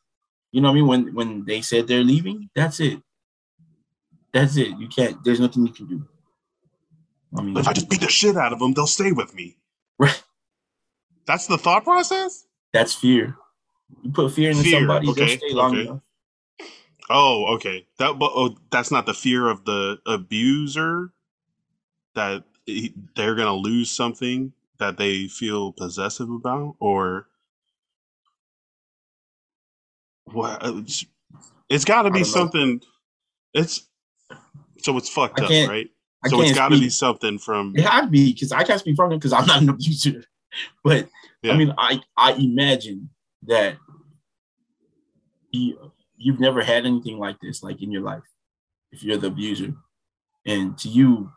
you 0.53 0.61
know 0.61 0.69
what 0.69 0.73
I 0.73 0.75
mean? 0.77 0.87
When 0.87 1.15
when 1.15 1.45
they 1.45 1.63
said 1.63 1.87
they're 1.89 2.05
leaving, 2.05 2.51
that's 2.55 2.81
it. 2.81 3.03
That's 4.37 4.55
it. 4.59 4.79
You 4.79 4.87
can't, 4.87 5.25
there's 5.25 5.41
nothing 5.41 5.67
you 5.67 5.73
can 5.73 5.87
do. 5.87 6.07
I 7.35 7.41
mean, 7.41 7.57
If 7.57 7.67
I 7.67 7.73
just 7.73 7.89
beat 7.89 8.03
the 8.03 8.09
shit 8.09 8.37
out 8.37 8.53
of 8.53 8.59
them, 8.59 8.75
they'll 8.75 8.87
stay 8.87 9.11
with 9.11 9.35
me. 9.35 9.57
right. 9.99 10.23
That's 11.27 11.47
the 11.47 11.57
thought 11.57 11.85
process. 11.85 12.47
That's 12.75 12.93
fear. 12.93 13.39
You 14.03 14.11
put 14.11 14.31
fear 14.33 14.51
into 14.51 14.63
Fear, 14.63 14.81
somebody, 14.81 15.09
okay, 15.09 15.25
they'll 15.25 15.39
stay 15.39 15.53
long 15.53 15.73
okay. 15.73 15.87
enough. 15.87 16.01
Oh, 17.09 17.55
okay. 17.55 17.87
That 17.99 18.19
but 18.19 18.31
oh, 18.35 18.59
that's 18.71 18.91
not 18.91 19.07
the 19.07 19.15
fear 19.15 19.49
of 19.49 19.65
the 19.65 19.99
abuser 20.07 21.13
that 22.15 22.45
he, 22.67 22.93
they're 23.17 23.37
gonna 23.37 23.55
lose 23.55 23.91
something 23.91 24.53
that 24.79 24.99
they 24.99 25.29
feel 25.29 25.73
possessive 25.73 26.29
about, 26.31 26.77
or 26.79 27.27
what? 30.25 30.63
Uh, 30.63 30.77
it's, 30.79 31.07
it's 31.71 31.85
got 31.87 32.03
to 32.03 32.11
be 32.11 32.19
know. 32.21 32.25
something. 32.25 32.83
It's 33.55 33.87
so 34.83 34.97
it's 34.97 35.09
fucked 35.09 35.41
up, 35.41 35.51
right? 35.51 35.91
I 36.25 36.29
So 36.29 36.41
it's 36.41 36.55
got 36.55 36.71
to 36.71 36.79
be 36.79 36.89
something 36.89 37.39
from. 37.39 37.75
It 37.77 37.85
had 37.85 38.03
to 38.03 38.07
be 38.09 38.33
because 38.33 38.53
I 38.53 38.65
can't 38.65 38.81
speak 38.81 38.97
from 38.97 39.13
him 39.13 39.19
because 39.19 39.33
I'm 39.33 39.47
not 39.47 39.63
an 39.63 39.69
abuser. 39.71 40.25
But 40.83 41.09
Yeah. 41.43 41.53
I 41.53 41.57
mean, 41.57 41.75
I 41.77 42.01
I 42.17 42.33
imagine 42.33 43.11
that 43.47 43.77
you 45.51 45.93
you've 46.17 46.41
never 46.41 46.63
had 46.63 46.87
anything 46.87 47.19
like 47.19 47.39
this, 47.41 47.63
like 47.63 47.83
in 47.83 47.91
your 47.91 48.03
life, 48.03 48.23
if 48.91 49.03
you're 49.03 49.19
the 49.19 49.29
abuser, 49.29 49.75
and 50.45 50.77
to 50.79 50.89
you, 50.89 51.31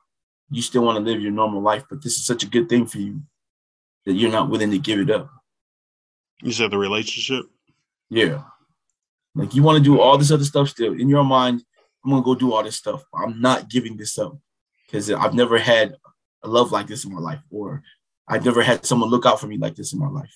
you 0.50 0.62
still 0.62 0.84
want 0.84 0.98
to 0.98 1.04
live 1.04 1.22
your 1.22 1.32
normal 1.32 1.62
life, 1.62 1.84
but 1.90 2.02
this 2.02 2.16
is 2.16 2.26
such 2.26 2.44
a 2.44 2.48
good 2.48 2.70
thing 2.70 2.86
for 2.86 2.98
you 3.00 3.22
that 4.06 4.14
you're 4.14 4.32
not 4.32 4.50
willing 4.50 4.72
to 4.72 4.80
give 4.80 5.00
it 5.00 5.12
up. 5.12 5.30
You 6.42 6.52
said 6.52 6.72
the 6.72 6.78
relationship. 6.78 7.46
Yeah. 8.10 8.44
Like 9.36 9.54
you 9.54 9.62
want 9.62 9.78
to 9.78 9.84
do 9.84 10.00
all 10.00 10.18
this 10.18 10.32
other 10.32 10.46
stuff 10.46 10.70
still. 10.70 10.94
In 10.94 11.10
your 11.10 11.24
mind, 11.24 11.64
I'm 12.04 12.12
gonna 12.12 12.24
go 12.24 12.36
do 12.36 12.54
all 12.54 12.64
this 12.64 12.78
stuff. 12.78 13.04
I'm 13.14 13.42
not 13.42 13.70
giving 13.70 13.98
this 13.98 14.18
up 14.18 14.38
because 14.86 15.12
I've 15.12 15.34
never 15.34 15.58
had 15.58 15.96
a 16.44 16.48
love 16.48 16.72
like 16.72 16.88
this 16.88 17.06
in 17.06 17.14
my 17.14 17.20
life, 17.20 17.42
or 17.50 17.84
I've 18.28 18.46
never 18.46 18.62
had 18.62 18.86
someone 18.86 19.10
look 19.10 19.26
out 19.26 19.40
for 19.40 19.48
me 19.48 19.58
like 19.58 19.76
this 19.76 19.94
in 19.94 20.00
my 20.00 20.08
life. 20.08 20.34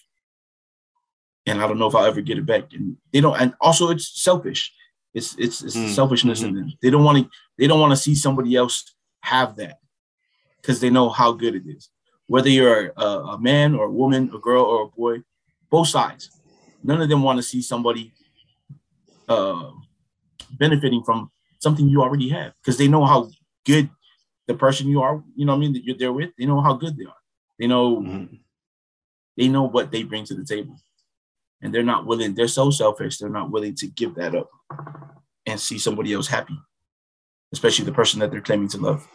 And 1.46 1.62
I 1.62 1.68
don't 1.68 1.80
know 1.80 1.88
if 1.88 1.96
I'll 1.96 2.06
ever 2.06 2.22
get 2.22 2.38
it 2.38 2.46
back. 2.46 2.74
And 2.74 2.98
they 3.12 3.22
don't, 3.22 3.40
and 3.40 3.54
also 3.62 3.90
it's 3.90 4.22
selfish. 4.22 4.74
It's 5.14 5.36
it's 5.38 5.62
it's 5.64 5.76
Mm, 5.78 5.90
selfishness 5.90 6.42
in 6.42 6.56
them. 6.56 6.74
They 6.82 6.90
don't 6.90 7.04
want 7.04 7.18
to 7.20 7.30
they 7.58 7.68
don't 7.68 7.80
want 7.80 7.92
to 7.92 7.98
see 7.98 8.16
somebody 8.16 8.56
else 8.56 8.96
have 9.22 9.56
that 9.58 9.80
because 10.62 10.80
they 10.80 10.90
know 10.90 11.10
how 11.10 11.32
good 11.34 11.56
it 11.56 11.64
is. 11.68 11.90
Whether 12.28 12.50
you're 12.50 12.94
a, 12.98 13.06
a 13.06 13.40
man 13.40 13.76
or 13.76 13.86
a 13.86 13.92
woman, 13.92 14.32
a 14.34 14.40
girl 14.40 14.64
or 14.64 14.84
a 14.84 14.88
boy, 14.88 15.22
both 15.70 15.88
sides. 15.90 16.30
None 16.84 17.02
of 17.02 17.10
them 17.10 17.22
want 17.24 17.38
to 17.38 17.44
see 17.44 17.62
somebody 17.62 18.14
uh, 19.30 19.70
benefiting 20.52 21.04
from 21.04 21.32
something 21.64 21.88
you 21.90 22.02
already 22.04 22.30
have 22.30 22.54
because 22.62 22.78
they 22.78 22.88
know 22.88 23.06
how 23.06 23.30
good 23.66 23.90
the 24.48 24.54
person 24.54 24.88
you 24.88 25.02
are. 25.02 25.24
You 25.36 25.46
know 25.46 25.54
what 25.54 25.58
I 25.58 25.62
mean 25.62 25.74
that 25.74 25.86
you're 25.86 25.98
there 25.98 26.14
with. 26.14 26.32
They 26.38 26.46
know 26.46 26.62
how 26.62 26.74
good 26.74 26.98
they 26.98 27.06
are. 27.06 27.22
They 27.58 27.68
know 27.68 28.02
Mhm. 28.02 28.40
they 29.38 29.48
know 29.48 29.64
what 29.64 29.92
they 29.92 30.04
bring 30.04 30.26
to 30.26 30.36
the 30.36 30.46
table, 30.46 30.80
and 31.62 31.74
they're 31.74 31.82
not 31.94 32.06
willing. 32.06 32.36
They're 32.36 32.48
so 32.48 32.70
selfish. 32.70 33.18
They're 33.18 33.30
not 33.30 33.50
willing 33.52 33.76
to 33.76 33.88
give 33.88 34.16
that 34.16 34.36
up 34.36 34.50
and 35.46 35.60
see 35.60 35.78
somebody 35.80 36.14
else 36.14 36.28
happy, 36.28 36.58
especially 37.54 37.86
the 37.86 37.94
person 37.94 38.20
that 38.20 38.32
they're 38.32 38.42
claiming 38.42 38.68
to 38.70 38.78
love. 38.78 39.08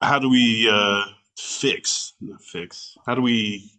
How 0.00 0.18
do 0.18 0.28
we 0.28 0.68
uh 0.68 1.04
fix 1.38 2.14
fix? 2.50 2.96
How 3.06 3.14
do 3.14 3.22
we? 3.22 3.70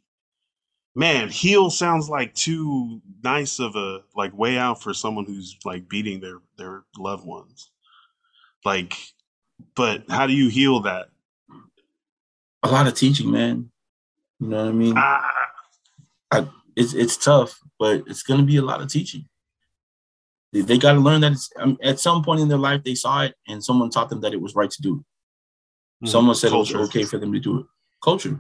Man, 0.95 1.29
heal 1.29 1.69
sounds 1.71 2.07
like 2.07 2.35
too 2.35 3.01
nice 3.23 3.59
of 3.59 3.75
a 3.75 4.01
like 4.15 4.37
way 4.37 4.57
out 4.57 4.81
for 4.81 4.93
someone 4.93 5.25
who's 5.25 5.57
like 5.65 5.89
beating 5.89 6.19
their 6.19 6.37
their 6.57 6.83
loved 6.97 7.25
ones. 7.25 7.71
Like, 8.63 8.95
but 9.75 10.03
how 10.09 10.27
do 10.27 10.33
you 10.33 10.49
heal 10.49 10.81
that? 10.81 11.07
A 12.61 12.69
lot 12.69 12.87
of 12.87 12.93
teaching, 12.93 13.31
man. 13.31 13.71
You 14.39 14.47
know 14.49 14.65
what 14.65 14.69
I 14.69 14.71
mean? 14.71 14.93
Ah, 14.95 15.31
it's 16.75 16.93
it's 16.93 17.17
tough, 17.17 17.59
but 17.79 18.03
it's 18.07 18.23
gonna 18.23 18.43
be 18.43 18.57
a 18.57 18.61
lot 18.61 18.81
of 18.81 18.87
teaching. 18.89 19.27
They, 20.51 20.61
they 20.61 20.77
got 20.77 20.93
to 20.93 20.99
learn 20.99 21.21
that 21.21 21.31
it's, 21.31 21.49
um, 21.57 21.77
at 21.81 21.99
some 21.99 22.23
point 22.23 22.39
in 22.39 22.47
their 22.47 22.59
life 22.59 22.83
they 22.83 22.93
saw 22.95 23.23
it, 23.23 23.33
and 23.47 23.63
someone 23.63 23.89
taught 23.89 24.09
them 24.09 24.21
that 24.21 24.33
it 24.33 24.41
was 24.41 24.53
right 24.55 24.69
to 24.69 24.81
do. 24.83 25.03
it. 26.01 26.05
mhm, 26.05 26.09
Someone 26.09 26.35
said 26.35 26.51
culture. 26.51 26.77
it 26.77 26.79
was 26.81 26.89
okay 26.89 27.03
for 27.03 27.17
them 27.17 27.33
to 27.33 27.39
do 27.39 27.59
it. 27.61 27.65
Culture, 28.03 28.39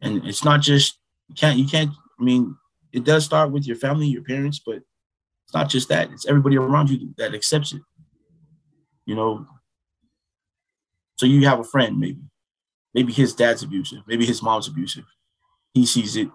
and 0.00 0.26
it's 0.26 0.44
not 0.44 0.60
just 0.62 0.98
you 1.30 1.34
can't 1.36 1.58
you 1.58 1.66
can't. 1.66 1.90
I 2.18 2.22
mean, 2.22 2.56
it 2.92 3.04
does 3.04 3.24
start 3.24 3.52
with 3.52 3.66
your 3.66 3.76
family, 3.76 4.08
your 4.08 4.24
parents, 4.24 4.60
but 4.64 4.76
it's 4.76 5.54
not 5.54 5.68
just 5.68 5.88
that. 5.88 6.10
It's 6.10 6.26
everybody 6.26 6.58
around 6.58 6.90
you 6.90 7.14
that 7.18 7.34
accepts 7.34 7.72
it. 7.72 7.82
You 9.06 9.14
know. 9.14 9.46
So 11.18 11.26
you 11.26 11.46
have 11.46 11.60
a 11.60 11.64
friend, 11.64 12.00
maybe, 12.00 12.20
maybe 12.94 13.12
his 13.12 13.34
dad's 13.34 13.62
abusive, 13.62 14.00
maybe 14.06 14.24
his 14.24 14.42
mom's 14.42 14.68
abusive. 14.68 15.04
He 15.74 15.86
sees 15.86 16.16
it, 16.16 16.28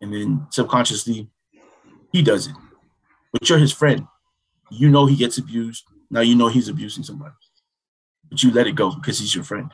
and 0.00 0.12
then 0.12 0.46
subconsciously 0.50 1.30
he 2.12 2.20
does 2.20 2.48
it. 2.48 2.56
But 3.32 3.48
you're 3.48 3.58
his 3.58 3.72
friend. 3.72 4.06
You 4.70 4.90
know 4.90 5.06
he 5.06 5.16
gets 5.16 5.38
abused. 5.38 5.84
Now 6.10 6.20
you 6.20 6.34
know 6.34 6.48
he's 6.48 6.68
abusing 6.68 7.04
somebody. 7.04 7.34
But 8.28 8.42
you 8.42 8.50
let 8.50 8.66
it 8.66 8.74
go 8.74 8.94
because 8.94 9.18
he's 9.18 9.34
your 9.34 9.44
friend. 9.44 9.70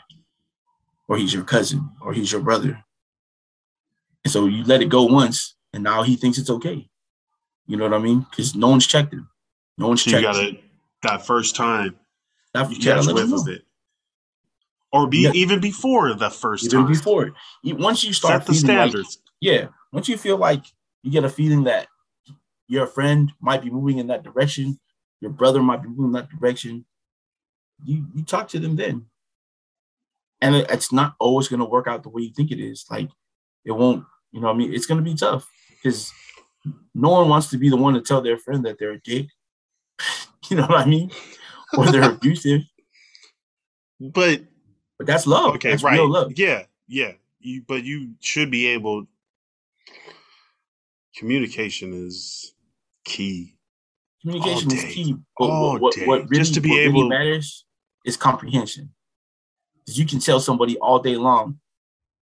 Or 1.08 1.16
he's 1.16 1.32
your 1.32 1.44
cousin, 1.44 1.90
or 2.02 2.12
he's 2.12 2.30
your 2.30 2.42
brother. 2.42 2.84
And 4.24 4.32
so 4.32 4.46
you 4.46 4.64
let 4.64 4.82
it 4.82 4.88
go 4.88 5.04
once, 5.04 5.54
and 5.72 5.82
now 5.82 6.02
he 6.02 6.16
thinks 6.16 6.38
it's 6.38 6.50
okay. 6.50 6.88
You 7.66 7.76
know 7.76 7.84
what 7.84 7.94
I 7.94 7.98
mean? 7.98 8.26
Because 8.30 8.54
no 8.54 8.68
one's 8.68 8.86
checked 8.86 9.12
him. 9.12 9.28
No 9.76 9.88
one's 9.88 10.02
So 10.02 10.10
you 10.10 10.22
got 10.22 10.36
it 10.36 10.62
that 11.02 11.24
first 11.24 11.54
time 11.54 11.96
That- 12.54 12.70
you 12.70 12.76
catch 12.78 13.06
whiff 13.06 13.32
of 13.32 13.48
it. 13.48 13.64
Or 14.90 15.06
be 15.06 15.18
Yeah. 15.24 15.32
even 15.34 15.60
before 15.60 16.14
the 16.14 16.30
first 16.30 16.64
Even 16.66 16.84
time. 16.84 16.92
before, 16.92 17.32
once 17.64 18.02
you 18.04 18.12
start 18.14 18.42
Set 18.42 18.46
the 18.46 18.52
feeling 18.54 18.76
like- 18.78 18.90
standards. 18.90 19.18
yeah, 19.40 19.68
once 19.92 20.08
you 20.08 20.16
feel 20.16 20.38
like 20.38 20.64
you 21.02 21.10
get 21.10 21.24
a 21.24 21.28
feeling 21.28 21.64
that 21.64 21.88
your 22.68 22.86
friend 22.86 23.32
might 23.40 23.62
be 23.62 23.70
moving 23.70 23.98
in 23.98 24.06
that 24.06 24.22
direction, 24.22 24.80
your 25.20 25.30
brother 25.30 25.62
might 25.62 25.82
be 25.82 25.88
moving 25.88 26.06
in 26.06 26.12
that 26.12 26.30
direction, 26.30 26.86
you 27.84 28.06
you 28.14 28.24
talk 28.24 28.48
to 28.48 28.58
them 28.58 28.76
then. 28.76 29.06
And 30.40 30.54
it- 30.56 30.70
it's 30.70 30.90
not 30.90 31.14
always 31.18 31.48
going 31.48 31.60
to 31.60 31.66
work 31.66 31.86
out 31.86 32.02
the 32.02 32.08
way 32.08 32.22
you 32.22 32.32
think 32.32 32.50
it 32.50 32.58
is. 32.60 32.86
Like 32.90 33.10
it 33.64 33.72
won't, 33.72 34.04
you 34.32 34.40
know 34.40 34.48
what 34.48 34.54
I 34.54 34.58
mean? 34.58 34.74
It's 34.74 34.86
going 34.86 35.02
to 35.02 35.10
be 35.10 35.16
tough 35.16 35.48
because 35.82 36.12
no 36.94 37.10
one 37.10 37.28
wants 37.28 37.48
to 37.50 37.58
be 37.58 37.68
the 37.68 37.76
one 37.76 37.94
to 37.94 38.00
tell 38.00 38.20
their 38.20 38.38
friend 38.38 38.64
that 38.64 38.78
they're 38.78 38.92
a 38.92 39.00
dick. 39.00 39.26
you 40.50 40.56
know 40.56 40.66
what 40.66 40.78
I 40.80 40.84
mean? 40.86 41.10
Or 41.76 41.86
they're 41.86 42.10
abusive. 42.12 42.62
But 44.00 44.42
But 44.98 45.06
that's 45.06 45.26
love. 45.26 45.54
okay, 45.56 45.70
that's 45.70 45.82
right. 45.82 45.94
real 45.94 46.08
love. 46.08 46.32
Yeah, 46.36 46.64
yeah. 46.86 47.12
You 47.40 47.62
but 47.66 47.84
you 47.84 48.14
should 48.20 48.50
be 48.50 48.66
able 48.68 49.06
communication 51.16 51.92
is 51.92 52.54
key. 53.04 53.54
Communication 54.22 54.72
is 54.72 54.84
key. 54.84 55.16
But 55.38 55.44
All 55.50 55.72
what, 55.72 55.82
what, 55.82 55.94
day. 55.94 56.06
what 56.06 56.22
really, 56.28 56.38
Just 56.38 56.54
to 56.54 56.60
be 56.60 56.70
what 56.70 56.76
really 56.76 56.88
able- 57.00 57.08
matters 57.08 57.64
is 58.04 58.16
comprehension. 58.16 58.90
Because 59.84 59.98
you 59.98 60.06
can 60.06 60.18
tell 60.18 60.40
somebody 60.40 60.76
all 60.78 60.98
day 60.98 61.16
long 61.16 61.58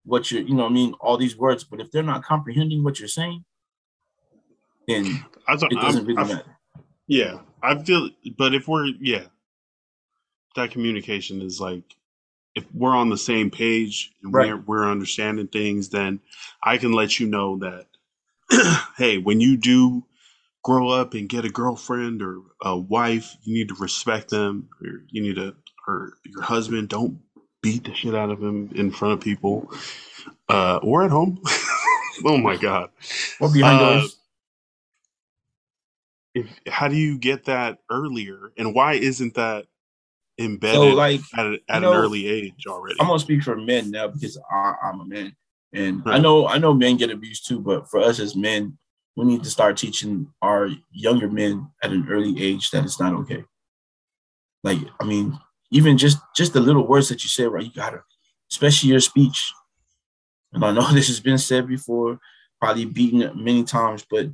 what 0.09 0.31
you're, 0.31 0.43
you 0.43 0.55
know, 0.55 0.65
what 0.65 0.71
I 0.71 0.75
mean, 0.75 0.95
all 1.01 1.17
these 1.19 1.37
words, 1.37 1.65
but 1.65 1.81
if 1.81 1.91
they're 1.91 2.03
not 2.03 2.25
comprehending 2.25 2.83
what 2.83 2.99
you're 2.99 3.09
saying, 3.09 3.45
then 4.87 5.25
I 5.47 5.57
thought 5.57 5.73
it 5.73 5.77
doesn't 5.77 6.01
I'm- 6.01 6.07
really 6.07 6.19
I- 6.19 6.35
matter. 6.35 6.57
Yeah, 7.07 7.41
I 7.63 7.83
feel. 7.83 8.11
But 8.37 8.55
if 8.55 8.69
we're 8.69 8.87
yeah, 9.01 9.27
that 10.57 10.71
communication 10.71 11.41
is 11.43 11.61
like 11.61 11.85
if 12.55 12.65
we're 12.75 12.95
on 12.95 13.09
the 13.09 13.17
same 13.17 13.51
page 13.51 14.13
and 14.23 14.33
Right. 14.33 14.49
we're 14.49 14.61
we're 14.83 14.91
understanding 14.91 15.47
things, 15.49 15.89
then 15.91 16.21
I 16.63 16.77
can 16.79 16.93
let 16.93 17.19
you 17.19 17.27
know 17.27 17.59
that 17.59 17.87
hey, 18.99 19.19
when 19.19 19.41
you 19.41 19.57
do 19.57 20.05
grow 20.63 20.89
up 20.91 21.15
and 21.15 21.29
get 21.31 21.47
a 21.47 21.51
girlfriend 21.51 22.21
or 22.21 22.43
a 22.61 22.77
wife, 22.77 23.37
you 23.43 23.55
need 23.55 23.69
to 23.69 23.75
respect 23.77 24.29
them. 24.31 24.69
Or 24.83 24.89
you 25.09 25.23
need 25.23 25.37
to 25.37 25.55
or 25.87 26.13
your 26.27 26.43
husband 26.43 26.91
don't 26.91 27.19
beat 27.63 27.85
the 27.85 27.95
shit 27.95 28.15
out 28.15 28.31
of 28.31 28.43
him 28.43 28.71
in 28.75 28.91
front 28.91 29.15
of 29.15 29.21
people 29.21 29.71
uh, 30.49 30.79
or 30.83 31.05
at 31.05 31.11
home. 31.11 31.41
oh 32.25 32.39
my 32.39 32.57
god. 32.57 32.91
Or 33.41 33.53
behind 33.53 33.81
Uh, 33.81 33.99
doors. 34.01 34.17
if 36.35 36.47
how 36.69 36.89
do 36.89 36.97
you 36.97 37.19
get 37.19 37.45
that 37.47 37.79
earlier 37.91 38.53
and 38.57 38.75
why 38.75 38.95
isn't 38.95 39.35
that 39.35 39.65
So, 40.39 40.45
embedded 40.45 40.95
like, 40.95 41.21
at, 41.37 41.47
a, 41.47 41.59
at 41.69 41.83
know, 41.83 41.93
an 41.93 41.99
early 41.99 42.27
age 42.29 42.67
already 42.67 42.97
I'm 43.01 43.09
gonna 43.09 43.19
speak 43.19 43.43
for 43.43 43.57
men 43.57 43.91
now 43.91 44.09
because 44.09 44.39
I, 44.51 44.75
I'm 44.85 45.01
a 45.01 45.05
man, 45.05 45.35
and 45.73 46.03
I 46.07 46.19
know 46.19 46.47
I 46.47 46.59
know 46.59 46.73
men 46.75 46.97
get 46.97 47.11
abused 47.11 47.47
too. 47.49 47.59
But 47.61 47.91
for 47.91 47.99
us 48.01 48.21
as 48.21 48.37
men, 48.37 48.79
we 49.17 49.25
need 49.25 49.43
to 49.43 49.51
start 49.51 49.77
teaching 49.77 50.29
our 50.41 50.69
younger 50.93 51.29
men 51.29 51.69
at 51.83 51.91
an 51.91 52.07
early 52.09 52.41
age 52.41 52.71
that 52.71 52.85
it's 52.85 53.01
not 53.01 53.15
okay. 53.15 53.43
Like, 54.63 54.79
I 55.01 55.05
mean, 55.05 55.39
even 55.71 55.99
just 55.99 56.19
just 56.35 56.53
the 56.53 56.61
little 56.61 56.87
words 56.87 57.09
that 57.09 57.23
you 57.23 57.29
say, 57.29 57.45
right? 57.45 57.65
You 57.65 57.73
gotta, 57.75 58.03
especially 58.51 58.91
your 58.91 59.01
speech. 59.01 59.53
And 60.53 60.65
I 60.65 60.73
know 60.73 60.83
this 60.93 61.09
has 61.09 61.21
been 61.21 61.39
said 61.39 61.67
before, 61.67 62.19
probably 62.61 62.85
beaten 62.85 63.31
many 63.43 63.65
times, 63.65 64.05
but 64.09 64.27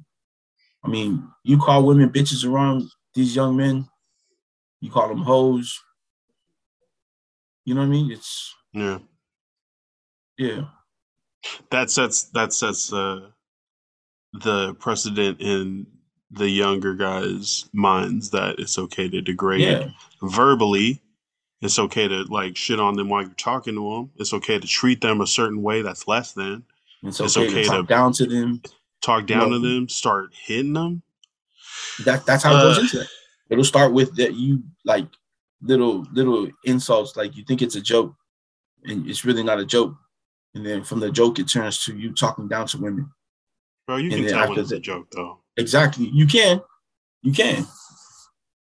I 0.84 0.88
mean, 0.88 1.28
you 1.42 1.58
call 1.58 1.84
women 1.86 2.10
bitches 2.10 2.48
around 2.48 2.90
these 3.14 3.34
young 3.34 3.56
men, 3.56 3.88
you 4.80 4.90
call 4.90 5.08
them 5.08 5.22
hoes. 5.22 5.80
You 7.64 7.74
know 7.74 7.80
what 7.80 7.86
I 7.86 7.90
mean? 7.90 8.10
It's 8.12 8.54
yeah 8.72 8.98
yeah. 10.38 10.64
that 11.70 11.90
sets 11.90 12.24
that 12.34 12.52
sets 12.52 12.92
uh, 12.92 13.28
the 14.32 14.74
precedent 14.74 15.40
in 15.40 15.86
the 16.30 16.48
younger 16.48 16.94
guys 16.94 17.68
minds 17.72 18.30
that 18.30 18.58
it's 18.58 18.78
okay 18.78 19.08
to 19.08 19.20
degrade 19.20 19.60
Yeah, 19.60 19.88
verbally 20.22 21.00
it's 21.64 21.78
okay 21.78 22.06
to 22.08 22.24
like 22.24 22.56
shit 22.56 22.78
on 22.80 22.94
them 22.96 23.08
while 23.08 23.22
you're 23.22 23.30
talking 23.34 23.74
to 23.74 23.90
them 23.94 24.10
it's 24.16 24.32
okay 24.34 24.58
to 24.58 24.66
treat 24.66 25.00
them 25.00 25.20
a 25.20 25.26
certain 25.26 25.62
way 25.62 25.82
that's 25.82 26.06
less 26.08 26.32
than 26.32 26.62
it's 27.02 27.20
It's 27.20 27.36
okay, 27.36 27.48
okay 27.48 27.62
to 27.64 27.68
talk 27.68 27.80
to- 27.86 27.94
down 27.94 28.12
to 28.14 28.26
them. 28.26 28.62
talk 29.02 29.26
down 29.26 29.50
No. 29.50 29.58
to 29.58 29.66
them 29.68 29.88
start 29.88 30.30
hitting 30.34 30.72
them 30.72 31.02
That 32.04 32.24
that's 32.26 32.42
how 32.44 32.52
it 32.52 32.56
Uh, 32.58 32.62
goes 32.62 32.78
into 32.78 33.00
it. 33.02 33.08
It'll 33.50 33.64
start 33.64 33.92
with 33.92 34.14
that 34.16 34.34
you 34.34 34.62
like 34.84 35.06
little 35.62 36.06
little 36.12 36.48
insults, 36.64 37.16
like 37.16 37.36
you 37.36 37.44
think 37.44 37.62
it's 37.62 37.76
a 37.76 37.80
joke, 37.80 38.14
and 38.84 39.06
it's 39.08 39.24
really 39.24 39.42
not 39.42 39.58
a 39.60 39.64
joke. 39.66 39.94
And 40.54 40.64
then 40.64 40.82
from 40.84 41.00
the 41.00 41.10
joke, 41.10 41.38
it 41.38 41.48
turns 41.48 41.84
to 41.84 41.96
you 41.96 42.12
talking 42.12 42.48
down 42.48 42.66
to 42.68 42.78
women. 42.78 43.10
bro 43.86 43.96
you 43.96 44.10
And 44.12 44.24
can 44.24 44.32
tell 44.34 44.48
when 44.50 44.58
it's 44.58 44.72
a 44.72 44.78
joke 44.80 45.08
though 45.12 45.38
Exactly, 45.56 46.06
you 46.08 46.26
can, 46.26 46.60
you 47.22 47.32
can. 47.32 47.66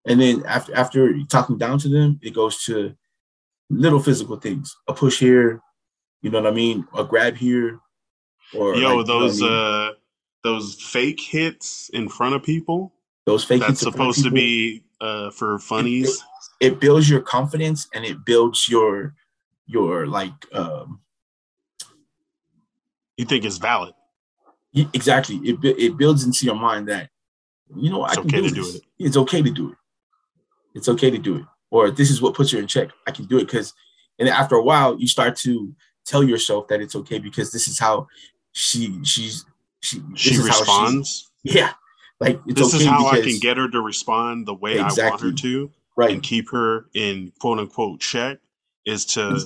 And 0.08 0.20
then 0.20 0.44
after 0.46 0.76
after 0.76 1.14
talking 1.30 1.58
down 1.58 1.78
to 1.80 1.90
them, 1.90 2.20
it 2.22 2.34
goes 2.34 2.64
to 2.66 2.96
little 3.70 4.00
physical 4.00 4.38
things, 4.38 4.76
a 4.88 4.94
push 4.94 5.20
here, 5.20 5.62
you 6.22 6.30
know 6.30 6.42
what 6.42 6.52
I 6.52 6.56
mean, 6.56 6.88
a 6.96 7.04
grab 7.04 7.36
here, 7.36 7.80
or 8.54 8.76
yo 8.76 8.98
like, 8.98 9.08
you 9.08 9.14
know 9.14 9.20
I 9.20 9.20
those 9.20 9.42
mean? 9.42 9.52
uh 9.52 9.92
those 10.44 10.76
fake 10.82 11.20
hits 11.22 11.90
in 11.94 12.10
front 12.10 12.36
of 12.36 12.44
people? 12.44 12.94
Those 13.26 13.44
fake 13.44 13.62
that's 13.62 13.82
hits 13.82 13.82
supposed 13.82 14.24
to 14.24 14.32
be 14.32 14.84
uh 15.00 15.30
for 15.32 15.60
funnies? 15.60 16.24
it 16.60 16.80
builds 16.80 17.10
your 17.10 17.22
confidence 17.22 17.88
and 17.94 18.06
it 18.06 18.24
builds 18.26 18.68
your 18.70 19.16
your 19.66 20.08
like 20.08 20.34
um 20.54 21.02
you 23.18 23.26
think 23.26 23.46
it's 23.46 23.58
valid? 23.58 23.94
Exactly. 24.74 25.36
It, 25.38 25.60
it 25.64 25.98
builds 25.98 26.24
into 26.24 26.46
your 26.46 26.56
mind 26.56 26.88
that 26.88 27.10
you 27.76 27.90
know 27.90 28.06
It's 28.06 28.14
I 28.14 28.22
can 28.22 28.26
okay 28.26 28.42
do, 28.42 28.50
to 28.50 28.56
do 28.56 28.70
it. 28.76 28.82
It's 29.00 29.18
okay 29.18 29.42
to 29.42 29.52
do 29.52 29.72
it. 29.72 29.78
It's 30.74 30.90
okay 30.90 31.10
to 31.12 31.18
do 31.18 31.38
it. 31.38 31.46
Or 31.70 31.90
this 31.92 32.10
is 32.10 32.22
what 32.22 32.34
puts 32.34 32.52
you 32.52 32.60
in 32.60 32.68
check. 32.68 32.90
I 33.08 33.12
can 33.12 33.26
do 33.26 33.38
it 33.38 33.46
because 33.46 33.74
and 34.20 34.30
after 34.30 34.56
a 34.56 34.64
while 34.64 34.98
you 35.00 35.08
start 35.08 35.36
to 35.38 35.74
tell 36.06 36.24
yourself 36.24 36.68
that 36.68 36.82
it's 36.82 36.96
okay 36.96 37.20
because 37.20 37.52
this 37.52 37.68
is 37.68 37.78
how 37.80 38.08
she 38.54 39.04
she's 39.04 39.46
she 39.82 40.02
she 40.16 40.36
is 40.36 40.44
responds 40.44 41.30
yeah. 41.44 41.74
Like 42.20 42.40
it's 42.46 42.60
this 42.60 42.76
okay 42.76 42.84
is 42.84 42.90
how 42.90 43.08
i 43.08 43.22
can 43.22 43.40
get 43.40 43.58
her 43.58 43.68
to 43.68 43.82
respond 43.82 44.48
the 44.48 44.54
way 44.54 44.78
i 44.80 44.84
want 44.84 45.22
her 45.22 45.32
to 45.32 45.72
right. 45.96 46.12
and 46.12 46.22
keep 46.22 46.50
her 46.52 46.86
in 46.94 47.32
quote 47.40 47.58
unquote 47.60 48.00
check 48.00 48.38
is 48.86 49.06
to 49.06 49.40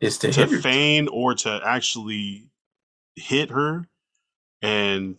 it's 0.00 0.18
to 0.18 0.30
to 0.30 0.46
feign 0.60 1.08
or 1.08 1.34
to 1.34 1.60
actually 1.64 2.48
hit 3.16 3.50
her 3.50 3.88
and 4.62 5.16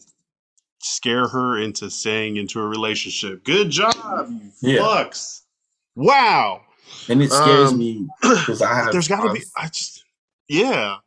scare 0.80 1.28
her 1.28 1.58
into 1.58 1.90
saying 1.90 2.38
into 2.38 2.62
a 2.62 2.68
relationship 2.68 3.44
good 3.44 3.70
job 3.70 3.96
you 4.62 4.76
Yeah. 4.76 4.80
fucks 4.80 5.42
wow 5.96 6.62
And 7.10 7.22
it 7.22 7.32
scares 7.32 7.72
Um, 7.72 7.80
me 7.80 8.08
because 8.22 8.62
I 8.62 8.74
have 8.76 8.92
there's 8.92 9.08
got 9.08 9.22
to 9.22 9.30
be 9.34 9.44
i 9.56 9.68
just 9.68 10.04
yeah 10.50 10.98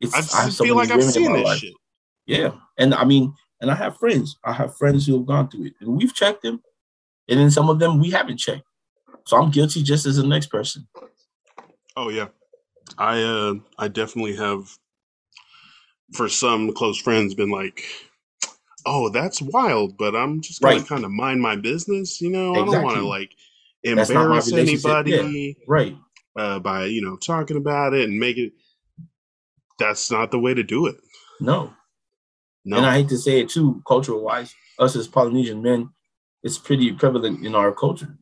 it's, 0.00 0.34
i 0.34 0.44
I 0.46 0.48
so 0.50 0.64
feel 0.64 0.76
like 0.76 0.90
i've 0.90 1.02
seen 1.04 1.32
this 1.32 1.42
life. 1.48 1.60
shit 1.60 1.74
Yeah. 2.26 2.52
And 2.78 2.92
I 2.94 3.04
mean, 3.04 3.32
and 3.60 3.70
I 3.70 3.74
have 3.74 3.96
friends. 3.98 4.36
I 4.44 4.52
have 4.52 4.76
friends 4.76 5.06
who 5.06 5.16
have 5.16 5.26
gone 5.26 5.48
through 5.48 5.66
it 5.66 5.74
and 5.80 5.96
we've 5.96 6.14
checked 6.14 6.42
them. 6.42 6.62
And 7.28 7.40
then 7.40 7.50
some 7.50 7.70
of 7.70 7.78
them 7.78 7.98
we 8.00 8.10
haven't 8.10 8.38
checked. 8.38 8.64
So 9.26 9.36
I'm 9.36 9.50
guilty 9.50 9.82
just 9.82 10.06
as 10.06 10.16
the 10.16 10.26
next 10.26 10.46
person. 10.48 10.86
Oh 11.96 12.10
yeah, 12.10 12.28
I 12.98 13.22
uh, 13.22 13.54
I 13.78 13.88
definitely 13.88 14.36
have. 14.36 14.76
For 16.12 16.28
some 16.28 16.72
close 16.72 16.98
friends, 17.00 17.34
been 17.34 17.50
like, 17.50 17.82
"Oh, 18.86 19.08
that's 19.08 19.42
wild," 19.42 19.96
but 19.96 20.14
I'm 20.14 20.40
just 20.40 20.60
gonna 20.62 20.76
Right. 20.76 20.86
kind 20.88 21.04
of 21.04 21.10
mind 21.10 21.40
my 21.40 21.56
business. 21.56 22.20
You 22.20 22.30
know, 22.30 22.52
I 22.52 22.64
don't 22.64 22.82
want 22.84 22.96
to 22.96 23.04
like 23.06 23.30
That's 23.94 24.10
embarrass 24.10 24.52
anybody 24.52 25.56
Right. 25.68 25.96
uh, 26.36 26.58
by 26.58 26.86
you 26.86 27.02
know 27.02 27.16
talking 27.16 27.56
about 27.56 27.94
it 27.94 28.08
and 28.08 28.18
make 28.18 28.36
it. 28.38 28.52
That's 29.78 30.10
not 30.10 30.30
the 30.30 30.38
way 30.38 30.54
to 30.54 30.62
do 30.62 30.86
it. 30.86 30.96
No. 31.40 31.72
No, 32.64 32.78
And 32.78 32.86
I 32.86 32.94
hate 32.96 33.08
to 33.10 33.18
say 33.18 33.38
it 33.40 33.48
too, 33.50 33.80
cultural 33.86 34.22
wise, 34.22 34.52
us 34.80 34.96
as 34.96 35.06
Polynesian 35.06 35.62
men, 35.62 35.90
it's 36.42 36.58
pretty 36.58 36.90
prevalent 36.92 37.46
in 37.46 37.54
our 37.54 37.70
culture. 37.72 38.18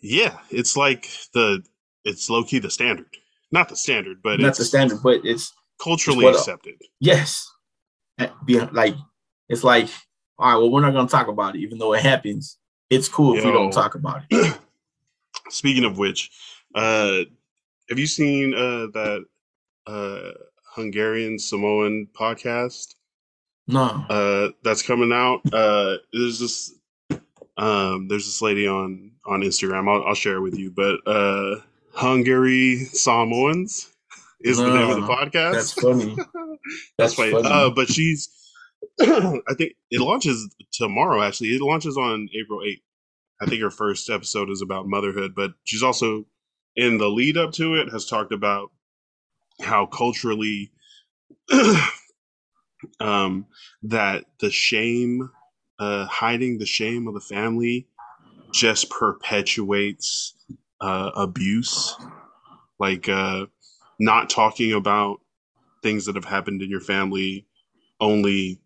yeah, 0.00 0.38
it's 0.50 0.76
like 0.76 1.08
the 1.32 1.62
it's 2.04 2.28
low 2.28 2.44
key 2.44 2.58
the 2.58 2.70
standard, 2.70 3.08
not 3.50 3.68
the 3.68 3.76
standard, 3.76 4.18
but 4.22 4.38
Not 4.38 4.48
it's 4.50 4.58
the 4.58 4.64
standard, 4.64 5.02
but 5.02 5.22
it's 5.24 5.52
culturally 5.82 6.24
what- 6.24 6.34
accepted. 6.36 6.74
yes. 7.00 7.50
Like 8.18 8.94
it's 9.48 9.64
like, 9.64 9.88
all 10.38 10.48
right, 10.52 10.56
well, 10.58 10.70
we're 10.70 10.80
not 10.82 10.92
gonna 10.92 11.08
talk 11.08 11.28
about 11.28 11.56
it, 11.56 11.60
even 11.60 11.78
though 11.78 11.94
it 11.94 12.02
happens. 12.02 12.58
It's 12.94 13.08
cool 13.08 13.36
if 13.36 13.44
we 13.44 13.50
don't 13.52 13.72
talk 13.72 13.94
about 13.94 14.22
it. 14.30 14.56
Speaking 15.50 15.84
of 15.84 15.98
which, 15.98 16.30
uh, 16.74 17.18
have 17.88 17.98
you 17.98 18.06
seen 18.06 18.54
uh, 18.54 18.86
that 18.94 19.24
uh, 19.86 20.30
Hungarian 20.74 21.38
Samoan 21.38 22.08
podcast 22.18 22.94
No. 23.68 23.82
uh, 24.08 24.48
that's 24.62 24.82
coming 24.82 25.12
out? 25.12 25.40
Uh, 25.52 25.96
there's 26.12 26.38
this 26.38 26.72
Um, 27.56 28.08
there's 28.08 28.24
this 28.26 28.42
lady 28.42 28.66
on 28.66 29.12
on 29.26 29.40
Instagram. 29.42 29.88
I'll, 29.88 30.04
I'll 30.08 30.14
share 30.14 30.36
it 30.36 30.40
with 30.42 30.58
you. 30.58 30.70
But 30.70 30.96
uh, 31.06 31.60
Hungary 31.92 32.86
Samoans 32.92 33.90
is 34.40 34.58
the 34.58 34.66
name 34.74 34.90
of 34.90 34.96
the 34.96 35.06
podcast. 35.06 35.52
That's 35.52 35.72
funny. 35.72 36.16
That's 36.98 37.14
funny. 37.14 37.32
Uh, 37.34 37.70
but 37.70 37.88
she's, 37.88 38.28
I 39.00 39.54
think 39.56 39.72
it 39.90 40.00
launches 40.00 40.54
tomorrow. 40.72 41.22
Actually, 41.22 41.50
it 41.50 41.60
launches 41.62 41.96
on 41.96 42.28
April 42.34 42.60
eighth. 42.66 42.82
I 43.44 43.46
think 43.46 43.60
her 43.60 43.70
first 43.70 44.08
episode 44.08 44.48
is 44.48 44.62
about 44.62 44.88
motherhood, 44.88 45.34
but 45.34 45.52
she's 45.64 45.82
also 45.82 46.24
in 46.76 46.96
the 46.96 47.10
lead 47.10 47.36
up 47.36 47.52
to 47.52 47.74
it 47.74 47.90
has 47.92 48.06
talked 48.06 48.32
about 48.32 48.70
how 49.60 49.84
culturally 49.84 50.72
um 53.00 53.46
that 53.82 54.24
the 54.40 54.50
shame 54.50 55.30
uh 55.78 56.06
hiding 56.06 56.58
the 56.58 56.66
shame 56.66 57.06
of 57.06 57.12
the 57.12 57.20
family 57.20 57.86
just 58.50 58.88
perpetuates 58.88 60.34
uh 60.80 61.10
abuse. 61.14 61.96
Like 62.78 63.10
uh 63.10 63.46
not 64.00 64.30
talking 64.30 64.72
about 64.72 65.20
things 65.82 66.06
that 66.06 66.14
have 66.14 66.24
happened 66.24 66.62
in 66.62 66.70
your 66.70 66.80
family 66.80 67.46
only 68.00 68.58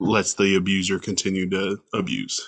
lets 0.00 0.34
the 0.34 0.56
abuser 0.56 0.98
continue 0.98 1.48
to 1.48 1.78
abuse 1.94 2.44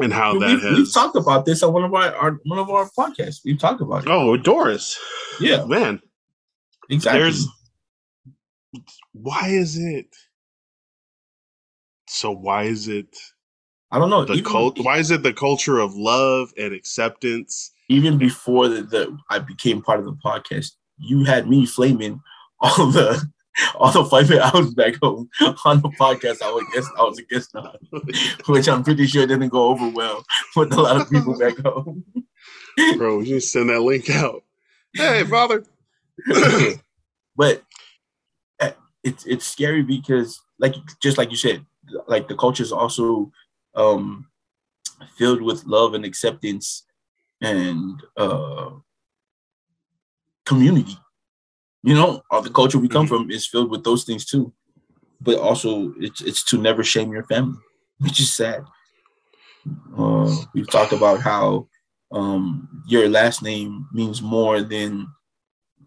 and 0.00 0.12
how 0.12 0.34
We- 0.34 0.40
that 0.40 0.60
has 0.60 0.76
we've 0.78 0.92
talked 0.92 1.16
about 1.16 1.44
this 1.46 1.62
on 1.62 1.72
one 1.72 1.84
of 1.84 1.92
our, 1.94 2.14
our 2.14 2.40
one 2.44 2.58
of 2.58 2.68
our 2.70 2.88
podcasts. 2.98 3.40
We've 3.44 3.58
talked 3.58 3.80
about 3.80 4.04
it. 4.04 4.08
oh 4.10 4.36
doris 4.36 4.98
Yeah, 5.40 5.64
man 5.64 6.00
exactly. 6.90 7.20
there's 7.20 7.46
why 9.12 9.48
is 9.48 9.76
it 9.78 10.14
so 12.08 12.30
why 12.30 12.64
is 12.64 12.88
it 12.88 13.16
I 13.90 13.98
don't 13.98 14.10
know. 14.10 14.24
the 14.24 14.42
cult 14.42 14.78
why 14.80 14.98
is 14.98 15.10
it 15.10 15.22
the 15.22 15.32
culture 15.32 15.78
of 15.78 15.94
love 15.94 16.52
and 16.58 16.72
acceptance 16.74 17.72
even 17.88 18.18
before 18.18 18.68
the 18.68 19.16
I 19.30 19.38
became 19.38 19.80
part 19.80 20.00
of 20.00 20.06
the 20.06 20.16
podcast, 20.24 20.72
you 20.98 21.22
had 21.24 21.48
me 21.48 21.66
flaming 21.66 22.20
all 22.60 22.86
the 22.88 23.22
all 23.74 23.92
the 23.92 24.04
five 24.04 24.30
hours 24.30 24.74
back 24.74 24.96
home 25.02 25.28
on 25.64 25.80
the 25.80 25.88
podcast. 25.90 26.42
I 26.42 26.50
was 26.50 26.64
guest 26.74 26.90
I 26.98 27.02
was 27.02 27.18
a 27.18 27.22
guest 27.22 27.54
on, 27.54 27.76
which 28.46 28.68
I'm 28.68 28.82
pretty 28.82 29.06
sure 29.06 29.26
didn't 29.26 29.48
go 29.48 29.68
over 29.68 29.88
well 29.88 30.24
with 30.54 30.72
a 30.72 30.80
lot 30.80 31.00
of 31.00 31.10
people 31.10 31.38
back 31.38 31.58
home. 31.58 32.04
bro 32.96 33.20
you 33.20 33.36
just 33.36 33.52
send 33.52 33.70
that 33.70 33.80
link 33.80 34.10
out 34.10 34.42
hey 34.92 35.24
father 35.24 35.64
but 37.36 37.62
uh, 38.60 38.70
it's 39.02 39.24
it's 39.26 39.46
scary 39.46 39.82
because 39.82 40.40
like 40.58 40.74
just 41.00 41.18
like 41.18 41.30
you 41.30 41.36
said 41.36 41.64
like 42.06 42.28
the 42.28 42.34
culture 42.34 42.62
is 42.62 42.72
also 42.72 43.30
um 43.74 44.26
filled 45.16 45.42
with 45.42 45.64
love 45.64 45.94
and 45.94 46.04
acceptance 46.04 46.84
and 47.40 48.02
uh 48.16 48.70
community 50.44 50.96
you 51.82 51.94
know 51.94 52.22
all 52.30 52.42
the 52.42 52.50
culture 52.50 52.78
we 52.78 52.88
come 52.88 53.06
Mhm. 53.06 53.08
from 53.08 53.30
is 53.30 53.46
filled 53.46 53.70
with 53.70 53.84
those 53.84 54.04
things 54.04 54.24
too 54.24 54.52
but 55.20 55.38
also 55.38 55.92
it's 55.98 56.20
it's 56.20 56.42
to 56.44 56.58
never 56.58 56.82
shame 56.84 57.12
your 57.12 57.24
family 57.24 57.58
which 57.98 58.20
is 58.20 58.32
sad 58.32 58.64
uh, 59.98 60.30
we've 60.54 60.70
talked 60.70 60.92
about 60.92 61.20
how 61.20 61.66
um 62.12 62.68
your 62.86 63.08
last 63.08 63.42
name 63.42 63.86
means 63.92 64.22
more 64.22 64.62
than 64.62 65.06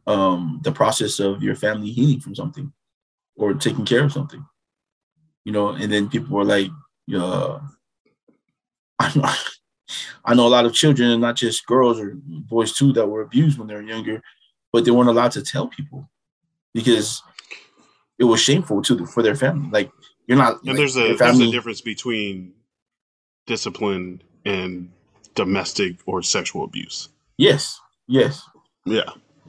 um, 0.07 0.59
the 0.63 0.71
process 0.71 1.19
of 1.19 1.43
your 1.43 1.55
family 1.55 1.91
healing 1.91 2.19
from 2.19 2.33
something 2.35 2.73
or 3.35 3.53
taking 3.53 3.85
care 3.85 4.03
of 4.03 4.11
something. 4.11 4.43
You 5.45 5.51
know, 5.51 5.69
and 5.69 5.91
then 5.91 6.09
people 6.09 6.35
were 6.35 6.43
like, 6.43 6.69
uh, 7.15 7.59
I 8.99 9.11
know, 9.15 9.29
I 10.25 10.33
know 10.33 10.47
a 10.47 10.49
lot 10.49 10.65
of 10.65 10.73
children, 10.73 11.11
and 11.11 11.21
not 11.21 11.35
just 11.35 11.65
girls 11.67 11.99
or 11.99 12.15
boys 12.15 12.73
too, 12.73 12.91
that 12.93 13.07
were 13.07 13.21
abused 13.21 13.57
when 13.59 13.67
they 13.67 13.75
were 13.75 13.81
younger, 13.81 14.21
but 14.71 14.85
they 14.85 14.91
weren't 14.91 15.09
allowed 15.09 15.31
to 15.33 15.41
tell 15.43 15.67
people 15.67 16.09
because 16.73 17.21
it 18.17 18.23
was 18.25 18.39
shameful 18.41 18.81
to 18.83 18.95
the, 18.95 19.05
for 19.05 19.23
their 19.23 19.35
family. 19.35 19.69
Like 19.71 19.91
you're 20.27 20.37
not. 20.37 20.57
and 20.59 20.67
like, 20.67 20.77
there's 20.77 20.97
a 20.97 21.15
there's 21.15 21.39
a 21.39 21.51
difference 21.51 21.81
between 21.81 22.53
discipline 23.47 24.21
and 24.45 24.89
domestic 25.35 25.95
or 26.05 26.21
sexual 26.21 26.63
abuse 26.63 27.09
Yes, 27.37 27.79
yes. 28.07 28.43
yeah 28.85 29.03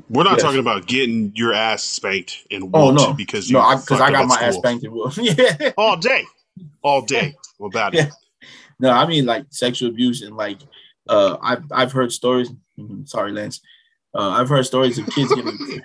we're 0.08 0.24
not 0.24 0.34
Yes. 0.34 0.42
talking 0.42 0.60
about 0.60 0.86
getting 0.86 1.32
your 1.34 1.52
ass 1.52 1.82
spanked 1.82 2.46
and 2.50 2.70
Oh 2.72 2.90
no, 2.92 3.12
because 3.12 3.50
no, 3.50 3.60
because 3.76 3.98
fucked 3.98 4.00
I 4.00 4.10
got 4.12 4.26
my 4.28 4.36
ass 4.40 4.56
spanked. 4.56 4.84
and 4.84 5.16
yeah. 5.18 5.72
all 5.76 5.96
day 5.96 6.24
all 6.82 7.02
day 7.02 7.34
about 7.60 7.94
it 7.94 8.08
No, 8.78 8.90
I 8.90 9.06
mean 9.06 9.26
like 9.26 9.46
sexual 9.50 9.90
abuse 9.90 10.22
and 10.22 10.36
like 10.36 10.58
uh 11.08 11.36
I've 11.42 11.64
I've 11.72 11.92
heard 11.92 12.12
stories. 12.12 12.50
Sorry, 13.04 13.32
Lance. 13.32 13.60
Uh, 14.14 14.30
I've 14.30 14.48
heard 14.48 14.66
stories 14.66 14.98
of 14.98 15.06
kids 15.06 15.34
getting. 15.34 15.58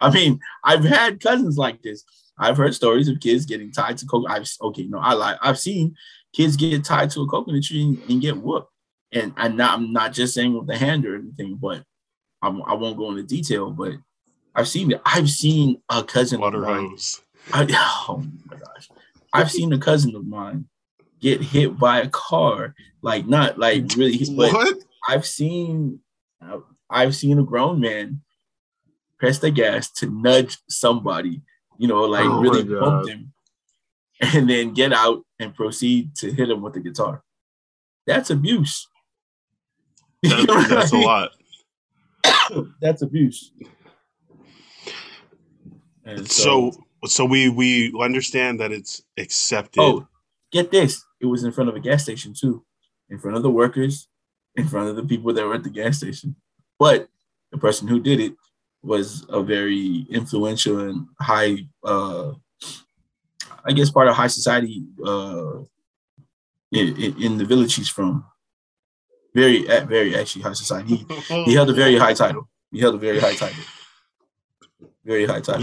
I 0.00 0.10
mean, 0.10 0.40
I've 0.62 0.84
had 0.84 1.20
cousins 1.20 1.56
like 1.56 1.82
this. 1.82 2.04
I've 2.38 2.56
heard 2.56 2.74
stories 2.74 3.08
of 3.08 3.20
kids 3.20 3.46
getting 3.46 3.70
tied 3.70 3.98
to 3.98 4.06
coke. 4.06 4.26
I've 4.28 4.48
okay, 4.60 4.84
no, 4.84 4.98
I 4.98 5.12
like. 5.12 5.38
I've 5.40 5.58
seen 5.58 5.94
kids 6.32 6.56
get 6.56 6.84
tied 6.84 7.10
to 7.10 7.22
a 7.22 7.26
coconut 7.26 7.62
tree 7.62 7.82
and, 7.82 8.10
and 8.10 8.20
get 8.20 8.36
whooped. 8.36 8.70
And 9.12 9.32
I'm 9.36 9.56
not. 9.56 9.78
I'm 9.78 9.92
not 9.92 10.12
just 10.12 10.34
saying 10.34 10.54
with 10.54 10.66
the 10.66 10.76
hand 10.76 11.06
or 11.06 11.14
anything, 11.14 11.56
but 11.56 11.84
I'm, 12.42 12.62
I 12.64 12.74
won't 12.74 12.96
go 12.96 13.10
into 13.10 13.22
detail. 13.22 13.70
But 13.70 13.94
I've 14.54 14.68
seen. 14.68 14.92
I've 15.04 15.30
seen 15.30 15.80
a 15.88 16.02
cousin 16.02 16.42
of 16.42 16.52
mine 16.54 16.90
hose 16.90 17.20
I, 17.52 17.66
oh 18.08 18.24
my 18.46 18.56
gosh. 18.56 18.88
I've 19.32 19.50
seen 19.50 19.72
a 19.72 19.78
cousin 19.78 20.14
of 20.14 20.26
mine 20.26 20.66
get 21.20 21.40
hit 21.40 21.78
by 21.78 22.00
a 22.00 22.08
car, 22.08 22.74
like 23.02 23.26
not 23.26 23.58
like 23.58 23.84
really, 23.96 24.16
hit, 24.16 24.36
but 24.36 24.52
what 24.52 24.76
I've 25.08 25.26
seen, 25.26 26.00
I've 26.90 27.14
seen 27.14 27.38
a 27.38 27.44
grown 27.44 27.80
man 27.80 28.22
press 29.18 29.38
the 29.38 29.50
gas 29.50 29.90
to 29.92 30.10
nudge 30.10 30.58
somebody, 30.68 31.42
you 31.78 31.88
know, 31.88 32.02
like 32.02 32.26
Oh 32.26 32.40
really 32.40 32.64
bump 32.64 33.06
them, 33.06 33.32
and 34.20 34.48
then 34.48 34.74
get 34.74 34.92
out 34.92 35.24
and 35.38 35.54
proceed 35.54 36.14
to 36.16 36.32
hit 36.32 36.50
him 36.50 36.62
with 36.62 36.74
the 36.74 36.80
guitar. 36.80 37.22
That's 38.06 38.30
abuse. 38.30 38.86
You 40.22 40.30
know 40.30 40.44
that, 40.44 40.72
I 40.72 40.74
that's 40.74 40.92
a 40.92 40.98
lot 40.98 41.30
That's 42.80 43.02
abuse. 43.02 43.52
And 46.04 46.30
so 46.30 46.72
so 47.06 47.24
we 47.24 47.48
we 47.48 47.92
understand 48.00 48.60
that 48.60 48.72
it's 48.72 49.02
accepted 49.18 49.80
Oh, 49.80 50.08
get 50.52 50.70
this. 50.70 51.04
It 51.20 51.26
was 51.26 51.44
in 51.44 51.52
front 51.52 51.70
of 51.70 51.76
a 51.76 51.80
gas 51.80 52.02
station 52.02 52.34
too, 52.34 52.64
in 53.10 53.18
front 53.18 53.36
of 53.36 53.42
the 53.42 53.50
workers, 53.50 54.08
in 54.56 54.68
front 54.68 54.88
of 54.88 54.96
the 54.96 55.04
people 55.04 55.32
that 55.32 55.44
were 55.44 55.54
at 55.54 55.62
the 55.62 55.70
gas 55.70 55.98
station. 55.98 56.36
But 56.78 57.08
the 57.50 57.58
person 57.58 57.88
who 57.88 58.00
did 58.00 58.20
it 58.20 58.34
was 58.82 59.24
a 59.28 59.42
very 59.42 60.06
influential 60.10 60.80
and 60.80 61.06
high, 61.20 61.56
uh, 61.82 62.32
I 63.64 63.72
guess, 63.72 63.90
part 63.90 64.08
of 64.08 64.14
high 64.14 64.26
society 64.26 64.84
uh, 65.04 65.60
in, 66.72 67.22
in, 67.22 67.38
the 67.38 67.44
village 67.44 67.74
he's 67.74 67.88
from. 67.88 68.24
Very, 69.34 69.64
very 69.64 70.14
actually 70.14 70.42
high 70.42 70.52
society. 70.52 71.06
He, 71.28 71.44
he 71.44 71.54
held 71.54 71.70
a 71.70 71.74
very 71.74 71.96
high 71.96 72.14
title. 72.14 72.48
He 72.70 72.80
held 72.80 72.94
a 72.94 72.98
very 72.98 73.18
high 73.18 73.34
title. 73.34 73.64
Very 75.04 75.26
high 75.26 75.40
title. 75.40 75.62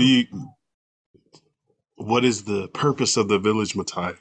What 1.96 2.26
is 2.26 2.44
the 2.44 2.68
purpose 2.70 3.18
of 3.18 3.28
the 3.28 3.38
village 3.38 3.76
Matai? 3.76 4.14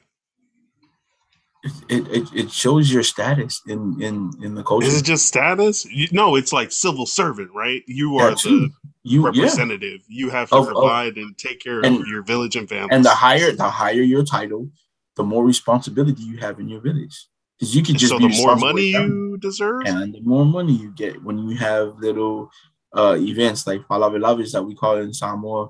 It, 1.91 2.09
it, 2.09 2.29
it 2.35 2.51
shows 2.51 2.91
your 2.91 3.03
status 3.03 3.61
in 3.67 4.01
in 4.03 4.31
in 4.43 4.55
the 4.55 4.63
culture. 4.63 4.87
Is 4.87 4.99
it 5.01 5.05
just 5.05 5.27
status? 5.27 5.85
You, 5.85 6.09
no, 6.11 6.37
it's 6.37 6.53
like 6.55 6.73
civil 6.73 7.05
servant, 7.05 7.51
right? 7.55 7.83
You 7.87 8.17
are 8.17 8.31
the 8.31 8.71
you 9.03 9.21
yeah. 9.21 9.27
representative. 9.27 10.01
You 10.09 10.31
have 10.31 10.49
to 10.51 10.57
Of- 10.57 10.69
of- 10.69 10.73
provide 10.73 11.17
and 11.19 11.37
take 11.37 11.61
care 11.61 11.81
of 11.81 12.07
your 12.07 12.23
village 12.23 12.57
and 12.57 12.67
family. 12.69 12.89
And 12.93 13.05
the 13.05 13.11
higher 13.11 13.53
the 13.53 13.69
higher 13.69 14.01
your 14.01 14.25
title, 14.25 14.71
the 15.17 15.23
more 15.23 15.45
responsibility 15.45 16.23
you 16.23 16.39
have 16.39 16.61
in 16.61 16.69
your 16.69 16.81
village. 16.81 17.27
Because 17.59 17.77
you 17.77 17.83
can 17.83 17.97
just 17.99 18.11
so 18.13 18.19
the 18.19 18.29
more 18.43 18.57
money 18.57 18.93
you 18.93 19.37
deserve. 19.39 19.83
and 19.85 20.15
the 20.15 20.23
more 20.23 20.47
money 20.47 20.73
you 20.73 20.93
get 20.93 21.23
when 21.23 21.37
you 21.47 21.59
have 21.59 21.95
little 21.99 22.51
uh 22.97 23.17
events 23.21 23.67
like 23.67 23.87
fa'alavelaves 23.87 24.53
that 24.53 24.63
we 24.63 24.75
call 24.75 24.97
it 24.97 25.03
in 25.03 25.13
Samoa. 25.13 25.69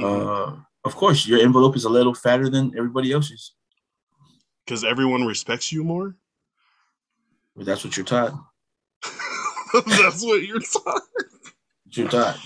Mhm. 0.00 0.04
Uh 0.04 0.56
of 0.84 0.96
course 0.96 1.24
your 1.24 1.38
envelope 1.38 1.76
is 1.76 1.84
a 1.84 1.88
little 1.88 2.14
fatter 2.14 2.48
than 2.50 2.72
everybody 2.76 3.12
else's. 3.12 3.52
Because 4.70 4.84
everyone 4.84 5.26
respects 5.26 5.72
you 5.72 5.82
more. 5.82 6.14
But 7.56 7.66
that's 7.66 7.82
what 7.82 7.96
you're 7.96 8.06
taught. 8.06 8.32
That's 9.86 10.22
what 10.22 10.42
you're 10.42 10.60
taught. 10.60 11.02
You're 11.90 12.08
taught. 12.08 12.38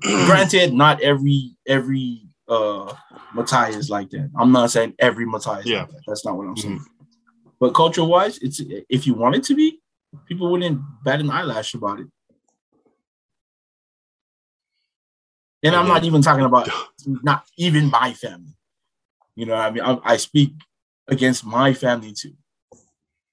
Granted, 0.00 0.74
not 0.74 1.00
every 1.00 1.54
every 1.66 2.22
uh 2.46 2.94
Matai 3.34 3.70
is 3.70 3.88
like 3.88 4.10
that. 4.10 4.30
I'm 4.38 4.52
not 4.52 4.70
saying 4.70 4.94
every 4.98 5.24
Matai 5.24 5.60
is 5.60 5.66
Yeah. 5.66 5.80
like 5.82 5.90
that. 5.92 6.02
That's 6.06 6.24
not 6.26 6.36
what 6.36 6.46
I'm 6.46 6.56
saying. 6.56 6.78
Mm-hmm. 6.78 7.04
But 7.58 7.74
culture 7.74 8.04
wise, 8.04 8.38
it's 8.38 8.60
if 8.90 9.06
you 9.06 9.14
want 9.14 9.36
it 9.36 9.44
to 9.44 9.54
be, 9.54 9.80
people 10.26 10.50
wouldn't 10.50 10.80
bat 11.04 11.20
an 11.20 11.30
eyelash 11.30 11.72
about 11.72 12.00
it. 12.00 12.06
And 15.62 15.74
I'm 15.74 15.88
not 15.88 16.04
even 16.04 16.20
talking 16.20 16.44
about 16.44 16.68
not 17.06 17.44
even 17.56 17.90
my 17.90 18.12
family. 18.12 18.56
You 19.36 19.46
know, 19.46 19.54
what 19.54 19.62
I 19.62 19.70
mean, 19.70 19.82
I, 19.82 19.98
I 20.04 20.16
speak 20.18 20.52
against 21.08 21.44
my 21.44 21.74
family 21.74 22.12
too. 22.12 22.34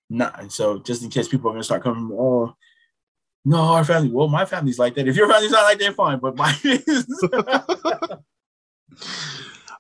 Not 0.09 0.39
and 0.39 0.51
so 0.51 0.79
just 0.79 1.03
in 1.03 1.09
case 1.09 1.27
people 1.27 1.49
are 1.49 1.53
gonna 1.53 1.63
start 1.63 1.83
coming, 1.83 2.09
oh 2.13 2.55
no, 3.45 3.57
our 3.57 3.85
family. 3.85 4.09
Well, 4.11 4.27
my 4.27 4.45
family's 4.45 4.79
like 4.79 4.95
that. 4.95 5.07
If 5.07 5.15
your 5.15 5.29
family's 5.29 5.51
not 5.51 5.63
like 5.63 5.79
that, 5.79 5.95
fine. 5.95 6.19
But 6.19 6.35
mine 6.35 6.55
is. 6.63 7.07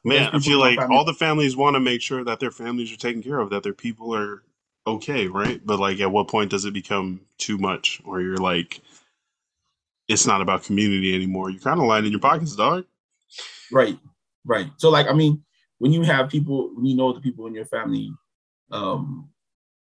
Man, 0.03 0.29
I 0.33 0.39
feel 0.39 0.59
like 0.59 0.79
all 0.89 1.03
the 1.03 1.13
families 1.13 1.57
want 1.57 1.75
to 1.75 1.79
make 1.79 2.01
sure 2.01 2.23
that 2.23 2.39
their 2.39 2.51
families 2.51 2.91
are 2.91 2.97
taken 2.97 3.21
care 3.21 3.39
of, 3.39 3.49
that 3.49 3.63
their 3.63 3.73
people 3.73 4.15
are 4.15 4.43
okay, 4.87 5.27
right? 5.27 5.61
But 5.65 5.79
like, 5.79 5.99
at 5.99 6.11
what 6.11 6.29
point 6.29 6.51
does 6.51 6.63
it 6.63 6.73
become 6.73 7.19
too 7.37 7.57
much, 7.57 8.01
or 8.05 8.21
you're 8.21 8.37
like, 8.37 8.81
it's 10.07 10.25
not 10.25 10.41
about 10.41 10.63
community 10.63 11.13
anymore? 11.13 11.49
You're 11.49 11.59
kind 11.59 11.81
of 11.81 11.85
lying 11.85 12.05
in 12.05 12.11
your 12.11 12.21
pockets, 12.21 12.55
dog. 12.55 12.85
Right, 13.71 13.99
right. 14.45 14.71
So, 14.77 14.89
like, 14.89 15.07
I 15.07 15.13
mean, 15.13 15.43
when 15.79 15.91
you 15.91 16.03
have 16.03 16.29
people, 16.29 16.71
when 16.75 16.85
you 16.85 16.95
know 16.95 17.11
the 17.11 17.19
people 17.19 17.47
in 17.47 17.55
your 17.55 17.65
family 17.65 18.11
um, 18.71 19.29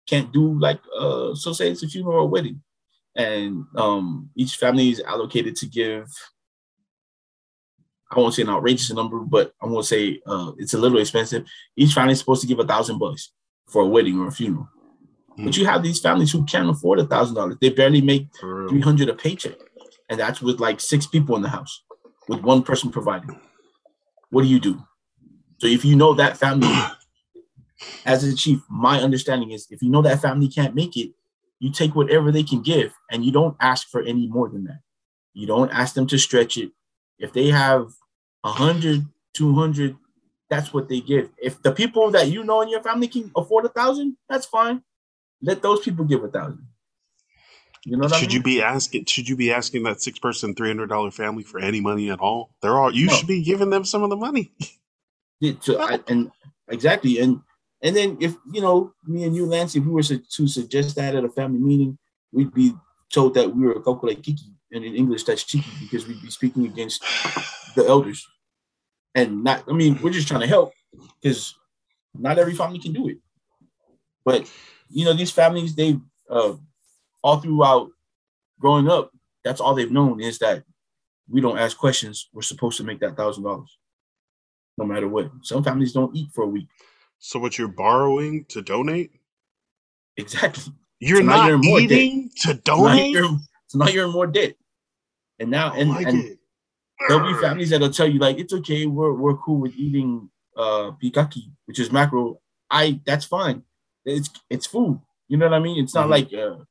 can't 0.08 0.32
do 0.32 0.58
like, 0.60 0.80
uh, 0.98 1.36
so 1.36 1.54
say 1.54 1.70
it's 1.70 1.84
a 1.84 1.88
funeral 1.88 2.16
or 2.16 2.22
a 2.22 2.26
wedding, 2.26 2.62
and 3.16 3.66
um, 3.76 4.30
each 4.36 4.56
family 4.56 4.90
is 4.90 5.02
allocated 5.02 5.56
to 5.58 5.66
give 5.68 6.08
I 8.12 8.20
won't 8.20 8.34
say 8.34 8.42
an 8.42 8.50
outrageous 8.50 8.92
number, 8.92 9.20
but 9.20 9.54
I'm 9.62 9.70
gonna 9.70 9.84
say 9.84 10.20
uh, 10.26 10.52
it's 10.58 10.74
a 10.74 10.80
little 10.80 10.98
expensive. 10.98 11.46
Each 11.76 11.94
family 11.94 12.14
is 12.14 12.20
supposed 12.20 12.42
to 12.42 12.48
give 12.48 12.60
a 12.60 12.66
thousand 12.66 12.98
bucks 12.98 13.32
for 13.68 13.84
a 13.84 13.88
wedding 13.88 14.20
or 14.20 14.28
a 14.28 14.32
funeral. 14.32 14.68
Mm. 15.38 15.46
But 15.46 15.58
you 15.58 15.66
have 15.66 15.84
these 15.84 16.00
families 16.00 16.32
who 16.32 16.44
can't 16.46 16.70
afford 16.70 17.00
a 17.00 17.06
thousand 17.06 17.36
dollars. 17.36 17.58
They 17.62 17.70
barely 17.70 18.02
make 18.02 18.28
three 18.40 18.82
hundred 18.82 19.10
a 19.10 19.14
paycheck, 19.14 19.58
and 20.10 20.20
that's 20.20 20.42
with 20.42 20.60
like 20.60 20.80
six 20.80 21.06
people 21.06 21.36
in 21.36 21.44
the 21.44 21.50
house, 21.50 21.84
with 22.28 22.42
one 22.42 22.64
person 22.64 22.90
providing. 22.90 23.40
What 24.32 24.42
do 24.42 24.48
you 24.48 24.60
do? 24.60 24.84
So 25.60 25.68
if 25.68 25.86
you 25.86 25.96
know 25.96 26.14
that 26.16 26.38
family, 26.38 26.76
as 28.06 28.24
a 28.24 28.36
chief, 28.36 28.62
my 28.70 29.00
understanding 29.00 29.52
is 29.52 29.68
if 29.70 29.82
you 29.82 29.90
know 29.90 30.02
that 30.02 30.22
family 30.22 30.48
can't 30.48 30.76
make 30.76 30.98
it, 30.98 31.12
you 31.60 31.72
take 31.72 31.96
whatever 31.96 32.32
they 32.32 32.44
can 32.44 32.62
give, 32.62 32.94
and 33.12 33.24
you 33.24 33.32
don't 33.32 33.56
ask 33.60 33.88
for 33.90 34.02
any 34.02 34.28
more 34.28 34.50
than 34.50 34.64
that. 34.66 34.80
You 35.34 35.46
don't 35.46 35.72
ask 35.72 35.94
them 35.94 36.08
to 36.08 36.18
stretch 36.18 36.58
it 36.58 36.72
if 37.20 37.34
they 37.34 37.48
have 37.48 37.94
100, 38.42 39.06
200, 39.34 39.98
that's 40.50 40.74
what 40.74 40.90
they 40.90 41.02
give. 41.02 41.30
If 41.38 41.62
the 41.62 41.72
people 41.72 42.10
that 42.12 42.30
you 42.30 42.44
know 42.44 42.62
in 42.62 42.70
your 42.70 42.82
family 42.82 43.08
can 43.08 43.32
afford 43.36 43.66
a 43.66 43.70
thousand, 43.70 44.18
that's 44.28 44.46
fine. 44.46 44.82
Let 45.42 45.62
those 45.62 45.82
people 45.82 46.06
give 46.06 46.24
a 46.24 46.30
thousand. 46.30 46.66
You 47.86 47.98
know 47.98 48.08
should 48.08 48.16
I 48.18 48.22
mean? 48.22 48.32
you 48.32 48.44
be 48.44 48.62
asking? 48.62 49.06
Should 49.06 49.30
you 49.30 49.36
be 49.36 49.54
asking 49.54 49.84
that 49.84 50.02
six 50.02 50.20
person, 50.20 50.54
three 50.54 50.68
hundred 50.70 50.88
dollar 50.88 51.12
family 51.12 51.44
for 51.44 51.60
any 51.60 51.80
money 51.80 52.10
at 52.10 52.20
all? 52.20 52.50
They're 52.62 52.78
all. 52.78 52.94
You 52.94 53.08
no. 53.08 53.14
should 53.14 53.28
be 53.28 53.44
giving 53.44 53.70
them 53.70 53.86
some 53.86 54.04
of 54.04 54.10
the 54.10 54.18
money. 54.18 54.52
so 55.62 55.82
I, 55.82 56.00
and 56.08 56.32
exactly, 56.68 57.20
and 57.20 57.42
and 57.82 57.96
then 57.96 58.18
if 58.20 58.36
you 58.52 58.62
know 58.62 58.94
me 59.06 59.24
and 59.24 59.36
you, 59.36 59.46
Lance, 59.46 59.76
if 59.76 59.86
we 59.86 59.92
were 59.92 60.04
to, 60.04 60.18
to 60.18 60.48
suggest 60.48 60.96
that 60.96 61.16
at 61.16 61.24
a 61.24 61.30
family 61.30 61.60
meeting, 61.60 61.98
we'd 62.32 62.54
be 62.54 62.74
told 63.12 63.34
that 63.36 63.56
we 63.56 63.66
were 63.66 63.74
a 63.74 63.82
couple 63.82 64.10
like 64.10 64.22
Kiki 64.22 64.54
and 64.72 64.84
in 64.86 64.96
English 64.96 65.24
that's 65.24 65.44
cheeky 65.44 65.72
because 65.82 66.08
we'd 66.08 66.22
be 66.22 66.30
speaking 66.30 66.66
against 66.66 67.04
the 67.76 67.86
elders. 67.88 68.28
And 69.16 69.44
not, 69.44 69.64
I 69.68 69.74
mean, 69.74 70.00
we're 70.02 70.14
just 70.14 70.28
trying 70.28 70.42
to 70.42 70.48
help 70.48 70.74
because 71.22 71.56
not 72.14 72.38
every 72.38 72.54
family 72.54 72.80
can 72.80 72.94
do 72.94 73.10
it. 73.10 73.18
But 74.24 74.52
you 74.90 75.06
know, 75.06 75.14
these 75.14 75.32
families, 75.32 75.76
they 75.76 75.98
uh 76.30 76.56
all 77.24 77.38
throughout 77.40 77.90
growing 78.60 78.88
up, 78.88 79.12
that's 79.44 79.62
all 79.62 79.74
they've 79.74 79.92
known 79.92 80.22
is 80.22 80.40
that 80.40 80.64
we 81.30 81.42
don't 81.42 81.58
ask 81.58 81.78
questions. 81.78 82.30
We're 82.34 82.42
supposed 82.42 82.78
to 82.78 82.84
make 82.84 83.00
that 83.00 83.18
thousand 83.18 83.44
dollars, 83.44 83.78
no 84.80 84.86
matter 84.86 85.08
what. 85.08 85.30
Some 85.42 85.64
families 85.64 85.94
don't 85.94 86.16
eat 86.16 86.30
for 86.34 86.44
a 86.44 86.48
week. 86.48 86.68
So 87.20 87.38
what 87.38 87.58
you're 87.58 87.68
borrowing 87.68 88.46
to 88.46 88.62
donate? 88.62 89.12
Exactly. 90.18 90.74
You're 91.00 91.18
so 91.18 91.24
not 91.24 91.48
you're 91.48 91.80
eating 91.80 92.32
to 92.44 92.54
donate. 92.56 93.16
So 93.68 93.78
now 93.78 93.88
you're 93.88 94.06
in 94.06 94.12
more 94.12 94.28
debt. 94.28 94.56
And 95.40 95.52
now 95.52 95.74
and, 95.74 95.90
like 95.90 96.08
and 96.08 96.38
there'll 97.08 97.32
be 97.32 97.40
families 97.40 97.70
that'll 97.70 97.92
tell 97.92 98.08
you 98.08 98.20
like 98.20 98.40
it's 98.40 98.54
okay, 98.54 98.86
we're 98.86 99.14
we're 99.14 99.38
cool 99.38 99.60
with 99.60 99.76
eating 99.76 100.30
uh 100.58 100.92
pikaki, 101.02 101.52
which 101.66 101.80
is 101.80 101.92
mackerel. 101.92 102.42
I 102.70 103.00
that's 103.06 103.26
fine. 103.26 103.64
It's 104.06 104.30
it's 104.50 104.66
food. 104.66 105.00
You 105.28 105.38
know 105.38 105.46
what 105.46 105.56
I 105.56 105.60
mean? 105.60 105.82
It's 105.82 105.94
not 105.94 106.10
mm-hmm. 106.10 106.12
like 106.12 106.34
uh 106.34 106.64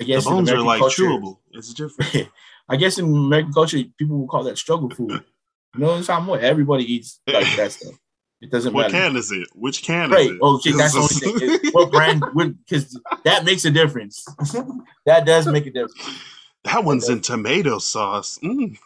I 0.00 0.04
guess 0.04 0.24
the 0.24 0.30
bones 0.30 0.50
are 0.50 0.60
like 0.60 0.80
culture, 0.80 1.04
chewable. 1.04 1.38
It's 1.52 1.72
different. 1.74 2.28
I 2.68 2.76
guess 2.76 2.98
in 2.98 3.06
American 3.06 3.52
culture, 3.52 3.78
people 3.98 4.18
will 4.18 4.28
call 4.28 4.44
that 4.44 4.58
struggle 4.58 4.90
food. 4.90 5.24
Know, 5.76 5.96
it's 5.96 6.08
how 6.08 6.20
more 6.20 6.38
everybody 6.38 6.92
eats 6.92 7.20
like 7.26 7.56
that 7.56 7.72
stuff. 7.80 7.94
It 8.40 8.50
doesn't 8.50 8.74
what 8.74 8.92
matter. 8.92 8.94
What 8.94 9.08
can 9.08 9.16
is 9.16 9.32
it? 9.32 9.48
Which 9.54 9.82
can 9.82 10.10
right. 10.10 10.26
is 10.26 10.30
it? 10.32 10.42
Okay, 10.42 10.72
that's 10.72 10.92
the 10.92 11.00
only 11.00 11.58
thing. 11.58 11.58
what 11.72 11.90
brand 11.90 12.22
because 12.68 13.00
that 13.24 13.44
makes 13.44 13.64
a 13.64 13.70
difference. 13.70 14.24
that 15.06 15.24
does 15.24 15.46
make 15.46 15.66
a 15.66 15.70
difference. 15.70 16.20
That 16.64 16.84
one's 16.84 17.08
in 17.08 17.20
tomato 17.20 17.78
sauce. 17.78 18.38
Mm. 18.42 18.76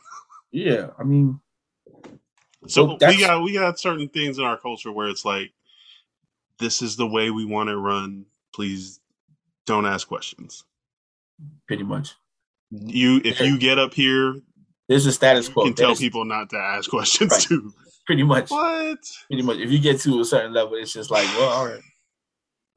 Yeah, 0.51 0.91
I 0.99 1.03
mean, 1.03 1.41
so 2.67 2.97
we 3.01 3.21
got 3.21 3.43
we 3.43 3.53
got 3.53 3.79
certain 3.79 4.09
things 4.09 4.39
in 4.39 4.45
our 4.45 4.57
culture 4.57 4.93
where 4.93 5.09
it's 5.09 5.25
like, 5.25 5.53
this 6.59 6.83
is 6.83 6.97
the 6.97 7.07
way 7.07 7.31
we 7.31 7.45
want 7.45 7.69
to 7.69 7.77
run. 7.77 8.27
Please 8.55 9.01
don't 9.67 9.87
ask 9.87 10.07
questions. 10.07 10.65
Pretty 11.67 11.85
much. 11.85 12.15
You 12.71 13.21
if 13.25 13.41
you 13.41 13.59
get 13.59 13.79
up 13.79 13.95
here, 13.95 14.37
there's 14.89 15.07
a 15.07 15.13
status 15.13 15.49
quo. 15.49 15.65
You 15.65 15.75
can 15.75 15.87
tell 15.87 15.97
people 15.97 16.25
not 16.25 16.51
to 16.51 16.57
ask 16.57 16.89
questions 16.91 17.31
right. 17.31 17.41
too. 17.41 17.73
Pretty 18.07 18.23
much. 18.23 18.51
What? 18.51 18.99
Pretty 19.27 19.43
much. 19.43 19.59
If 19.59 19.71
you 19.71 19.79
get 19.79 20.01
to 20.01 20.21
a 20.21 20.25
certain 20.25 20.53
level, 20.53 20.77
it's 20.77 20.93
just 20.93 21.11
like, 21.11 21.27
well, 21.37 21.51
all 21.51 21.67
right. 21.67 21.83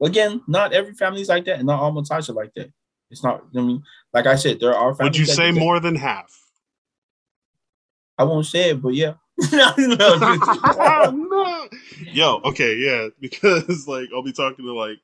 Again, 0.02 0.42
not 0.46 0.72
every 0.72 0.94
family's 0.94 1.28
like 1.28 1.44
that, 1.44 1.58
and 1.58 1.66
not 1.66 1.80
all 1.80 1.92
Matais 1.92 2.28
are 2.28 2.32
like 2.32 2.52
that. 2.54 2.70
It's 3.10 3.22
not. 3.22 3.44
I 3.56 3.60
mean, 3.60 3.82
like 4.12 4.26
I 4.26 4.34
said, 4.34 4.60
there 4.60 4.74
are. 4.74 4.94
Would 5.00 5.16
you 5.16 5.26
say 5.26 5.52
more 5.52 5.80
than 5.80 5.94
half? 5.94 6.38
I 8.18 8.24
won't 8.24 8.46
say 8.46 8.70
it, 8.70 8.82
but 8.82 8.94
yeah. 8.94 9.14
no, 9.52 9.74
no. 9.78 11.68
Yo, 12.12 12.40
okay, 12.44 12.76
yeah, 12.76 13.08
because 13.20 13.86
like 13.88 14.08
I'll 14.14 14.22
be 14.22 14.32
talking 14.32 14.64
to 14.64 14.74
like 14.74 14.98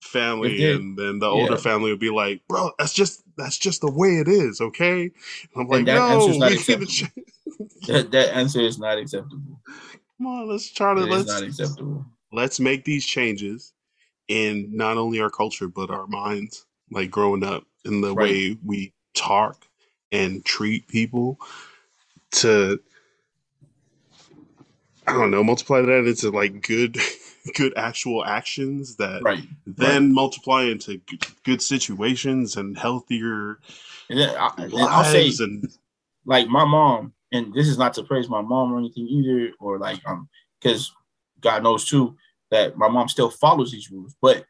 family, 0.00 0.70
and 0.70 0.96
then 0.96 1.18
the 1.18 1.26
older 1.26 1.54
yeah. 1.54 1.58
family 1.58 1.90
will 1.90 1.98
be 1.98 2.10
like, 2.10 2.42
"Bro, 2.48 2.72
that's 2.78 2.92
just 2.92 3.23
that's 3.36 3.58
just 3.58 3.80
the 3.80 3.90
way 3.90 4.18
it 4.18 4.28
is." 4.28 4.60
Okay, 4.60 5.10
I'm 5.56 5.68
like, 5.68 5.84
that 5.86 5.94
"No, 5.94 6.26
that, 7.86 8.10
that 8.10 8.34
answer 8.34 8.60
is 8.60 8.78
not 8.78 8.98
acceptable." 8.98 9.60
Come 10.18 10.26
on, 10.26 10.48
let's 10.48 10.70
try 10.70 10.94
to 10.94 11.02
it 11.02 11.10
let's 11.10 11.26
not 11.26 11.42
acceptable. 11.42 12.06
Let's 12.32 12.58
make 12.60 12.84
these 12.84 13.04
changes 13.06 13.72
in 14.28 14.74
not 14.74 14.96
only 14.96 15.20
our 15.20 15.30
culture 15.30 15.68
but 15.68 15.90
our 15.90 16.06
minds 16.06 16.64
like 16.90 17.10
growing 17.10 17.44
up 17.44 17.64
in 17.84 18.00
the 18.00 18.14
right. 18.14 18.30
way 18.30 18.58
we 18.64 18.92
talk 19.14 19.66
and 20.12 20.44
treat 20.44 20.88
people 20.88 21.38
to 22.30 22.80
I 25.06 25.12
don't 25.12 25.30
know, 25.30 25.44
multiply 25.44 25.82
that 25.82 26.06
into 26.06 26.30
like 26.30 26.62
good 26.66 26.96
good 27.54 27.72
actual 27.76 28.24
actions 28.24 28.96
that 28.96 29.22
right. 29.22 29.44
then 29.66 30.04
right. 30.04 30.12
multiply 30.12 30.62
into 30.62 31.00
good 31.44 31.60
situations 31.60 32.56
and 32.56 32.76
healthier 32.78 33.58
and 34.08 34.18
then 34.18 34.34
I, 34.36 34.52
will 34.66 35.04
say 35.04 35.30
and 35.40 35.68
like 36.24 36.48
my 36.48 36.64
mom 36.64 37.12
and 37.32 37.52
this 37.52 37.68
is 37.68 37.76
not 37.76 37.92
to 37.94 38.02
praise 38.02 38.28
my 38.28 38.40
mom 38.40 38.72
or 38.72 38.78
anything 38.78 39.06
either 39.08 39.52
or 39.60 39.78
like 39.78 40.00
um 40.06 40.28
because 40.60 40.92
God 41.40 41.62
knows 41.62 41.84
too 41.84 42.16
that 42.50 42.78
my 42.78 42.88
mom 42.88 43.08
still 43.08 43.30
follows 43.30 43.72
these 43.72 43.90
rules 43.90 44.14
but 44.22 44.46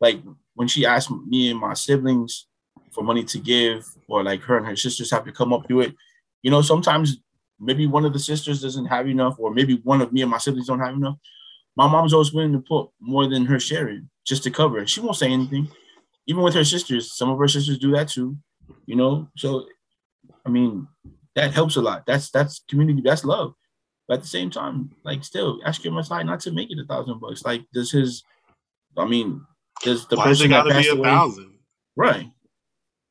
like 0.00 0.20
when 0.54 0.68
she 0.68 0.86
asked 0.86 1.10
me 1.10 1.50
and 1.50 1.60
my 1.60 1.74
siblings 1.74 2.46
for 2.90 3.04
money 3.04 3.24
to 3.24 3.38
give, 3.38 3.86
or 4.08 4.22
like 4.22 4.42
her 4.42 4.56
and 4.56 4.66
her 4.66 4.76
sisters 4.76 5.10
have 5.10 5.24
to 5.24 5.32
come 5.32 5.52
up 5.52 5.68
to 5.68 5.80
it, 5.80 5.94
you 6.42 6.50
know, 6.50 6.62
sometimes 6.62 7.18
maybe 7.58 7.86
one 7.86 8.04
of 8.04 8.12
the 8.12 8.18
sisters 8.18 8.62
doesn't 8.62 8.86
have 8.86 9.08
enough, 9.08 9.36
or 9.38 9.52
maybe 9.52 9.80
one 9.84 10.00
of 10.00 10.12
me 10.12 10.22
and 10.22 10.30
my 10.30 10.38
siblings 10.38 10.66
don't 10.66 10.80
have 10.80 10.94
enough. 10.94 11.16
My 11.80 11.88
mom's 11.88 12.12
always 12.12 12.30
willing 12.30 12.52
to 12.52 12.58
put 12.58 12.90
more 13.00 13.26
than 13.26 13.46
her 13.46 13.58
share 13.58 13.88
in 13.88 14.10
just 14.26 14.42
to 14.42 14.50
cover 14.50 14.80
it. 14.80 14.90
She 14.90 15.00
won't 15.00 15.16
say 15.16 15.32
anything. 15.32 15.66
Even 16.26 16.42
with 16.42 16.52
her 16.52 16.62
sisters, 16.62 17.16
some 17.16 17.30
of 17.30 17.38
her 17.38 17.48
sisters 17.48 17.78
do 17.78 17.92
that 17.92 18.08
too, 18.10 18.36
you 18.84 18.96
know. 18.96 19.28
So, 19.38 19.64
I 20.44 20.50
mean, 20.50 20.86
that 21.36 21.54
helps 21.54 21.76
a 21.76 21.80
lot. 21.80 22.04
That's 22.06 22.30
that's 22.30 22.62
community. 22.68 23.00
That's 23.02 23.24
love. 23.24 23.54
But 24.06 24.18
at 24.18 24.20
the 24.20 24.28
same 24.28 24.50
time, 24.50 24.90
like 25.06 25.24
still, 25.24 25.58
ask 25.64 25.82
your 25.82 25.94
Matai 25.94 26.22
not 26.22 26.40
to 26.40 26.50
make 26.50 26.70
it 26.70 26.78
a 26.78 26.84
thousand 26.84 27.18
bucks. 27.18 27.46
Like, 27.46 27.64
does 27.72 27.90
his? 27.90 28.24
I 28.98 29.06
mean, 29.06 29.40
does 29.82 30.06
the 30.06 30.16
Why 30.16 30.24
person 30.24 30.50
got 30.50 30.64
to 30.64 30.78
be 30.78 30.86
a 30.86 30.92
away, 30.92 31.08
thousand? 31.08 31.54
Right, 31.96 32.30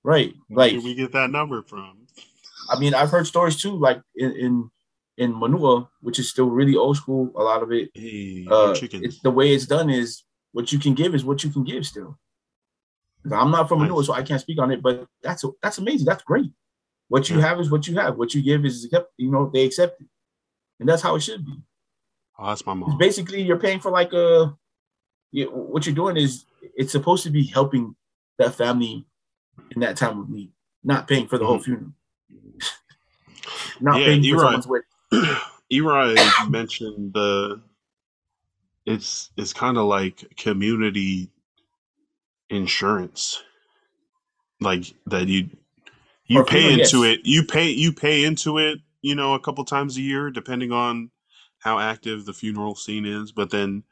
right. 0.04 0.36
Like 0.48 0.74
Where 0.74 0.82
we 0.82 0.94
get 0.94 1.12
that 1.14 1.32
number 1.32 1.64
from? 1.64 2.06
I 2.70 2.78
mean, 2.80 2.94
I've 2.94 3.10
heard 3.10 3.26
stories 3.26 3.60
too, 3.60 3.76
like 3.76 4.00
in 4.16 4.32
in, 4.34 4.70
in 5.20 5.38
Manua, 5.38 5.88
which 6.02 6.18
is 6.18 6.30
still 6.30 6.50
really 6.50 6.76
old 6.76 6.98
school. 6.98 7.32
A 7.38 7.44
lot 7.44 7.62
of 7.62 7.72
it, 7.72 7.92
hey, 7.94 8.48
uh, 8.50 8.74
it's, 8.82 9.20
the 9.20 9.30
way 9.30 9.54
it's 9.54 9.68
done 9.68 9.90
is 9.90 10.24
what 10.54 10.72
you 10.72 10.80
can 10.80 10.96
give 10.96 11.14
is 11.14 11.24
what 11.24 11.44
you 11.44 11.52
can 11.52 11.64
give. 11.64 11.86
Still, 11.86 12.18
I'm 13.26 13.52
not 13.52 13.68
from 13.68 13.80
nice. 13.80 13.90
Manua, 13.90 14.04
so 14.06 14.14
I 14.14 14.24
can't 14.24 14.42
speak 14.42 14.60
on 14.60 14.72
it. 14.72 14.82
But 14.82 15.06
that's 15.22 15.44
that's 15.62 15.78
amazing. 15.78 16.06
That's 16.06 16.24
great. 16.24 16.52
What 17.10 17.30
you 17.30 17.38
yeah. 17.38 17.48
have 17.48 17.60
is 17.60 17.70
what 17.70 17.88
you 17.88 17.96
have. 17.98 18.18
What 18.18 18.34
you 18.34 18.42
give 18.42 18.66
is 18.66 18.92
you 19.18 19.30
know 19.30 19.50
they 19.54 19.66
accept 19.66 20.02
it, 20.02 20.08
and 20.80 20.88
that's 20.88 21.02
how 21.02 21.16
it 21.16 21.22
should 21.22 21.46
be. 21.46 21.62
Oh, 22.40 22.48
that's 22.48 22.66
my 22.66 22.74
mom. 22.74 22.92
It's 22.92 22.98
basically, 22.98 23.42
you're 23.42 23.60
paying 23.60 23.82
for 23.82 23.92
like 23.92 24.14
a 24.14 24.56
you, 25.32 25.48
what 25.52 25.86
you're 25.86 25.96
doing 25.96 26.16
is 26.16 26.46
it's 26.62 26.94
supposed 26.94 27.24
to 27.24 27.30
be 27.30 27.44
helping 27.44 27.96
that 28.38 28.56
family 28.56 29.06
in 29.72 29.82
that 29.82 29.98
time 29.98 30.20
of 30.20 30.30
need, 30.30 30.54
not 30.82 31.08
paying 31.08 31.28
for 31.28 31.38
the 31.38 31.46
whole 31.46 31.60
funeral. 31.60 31.92
not 33.82 34.00
Yeah, 34.00 34.06
paying 34.06 34.24
for 34.24 34.36
right. 34.36 34.42
someone's 34.42 34.68
wedding. 34.68 34.86
Eli 35.72 36.16
mentioned 36.48 37.14
the 37.14 37.62
it's 38.86 39.30
it's 39.38 39.54
kind 39.54 39.78
of 39.78 39.86
like 39.86 40.36
community 40.38 41.30
insurance, 42.50 43.44
like 44.60 44.94
that 45.08 45.28
you 45.28 45.50
you 46.26 46.40
For 46.40 46.46
pay 46.46 46.74
into 46.74 47.04
it. 47.04 47.22
You 47.24 47.44
pay 47.44 47.70
you 47.70 47.92
pay 47.94 48.24
into 48.24 48.58
it. 48.58 48.80
You 49.02 49.16
know, 49.16 49.34
a 49.34 49.40
couple 49.40 49.64
times 49.66 49.98
a 49.98 50.02
year, 50.02 50.30
depending 50.30 50.72
on 50.72 51.12
how 51.60 51.80
active 51.80 52.26
the 52.26 52.34
funeral 52.34 52.76
scene 52.76 53.06
is. 53.06 53.32
But 53.32 53.50
then 53.52 53.84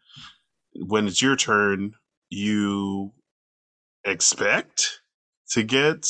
when 0.75 1.07
it's 1.07 1.21
your 1.21 1.35
turn, 1.35 1.93
you 2.29 3.13
expect 4.03 5.01
to 5.51 5.63
get 5.63 6.09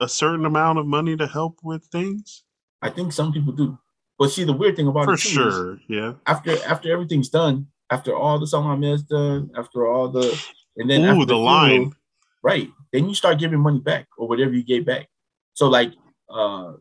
a 0.00 0.08
certain 0.08 0.46
amount 0.46 0.78
of 0.78 0.86
money 0.86 1.16
to 1.16 1.26
help 1.26 1.58
with 1.62 1.84
things. 1.84 2.42
I 2.82 2.90
think 2.90 3.12
some 3.12 3.32
people 3.32 3.52
do. 3.52 3.78
But 4.20 4.30
see, 4.30 4.44
the 4.44 4.52
weird 4.52 4.76
thing 4.76 4.86
about 4.86 5.06
For 5.06 5.14
it 5.14 5.20
too 5.20 5.28
is 5.28 5.34
sure, 5.34 5.80
yeah. 5.88 6.12
after 6.26 6.62
after 6.64 6.92
everything's 6.92 7.30
done, 7.30 7.66
after 7.88 8.14
all 8.14 8.38
the 8.38 8.46
song 8.46 8.84
is 8.84 9.02
done, 9.02 9.50
after 9.56 9.86
all 9.88 10.08
the 10.10 10.38
and 10.76 10.90
then 10.90 11.00
Ooh, 11.06 11.24
the 11.24 11.32
funeral, 11.32 11.42
line. 11.42 11.92
right? 12.42 12.68
Then 12.92 13.08
you 13.08 13.14
start 13.14 13.38
giving 13.38 13.60
money 13.60 13.80
back 13.80 14.08
or 14.18 14.28
whatever 14.28 14.52
you 14.52 14.62
gave 14.62 14.84
back. 14.84 15.08
So 15.54 15.68
like 15.70 15.94
uh, 16.28 16.74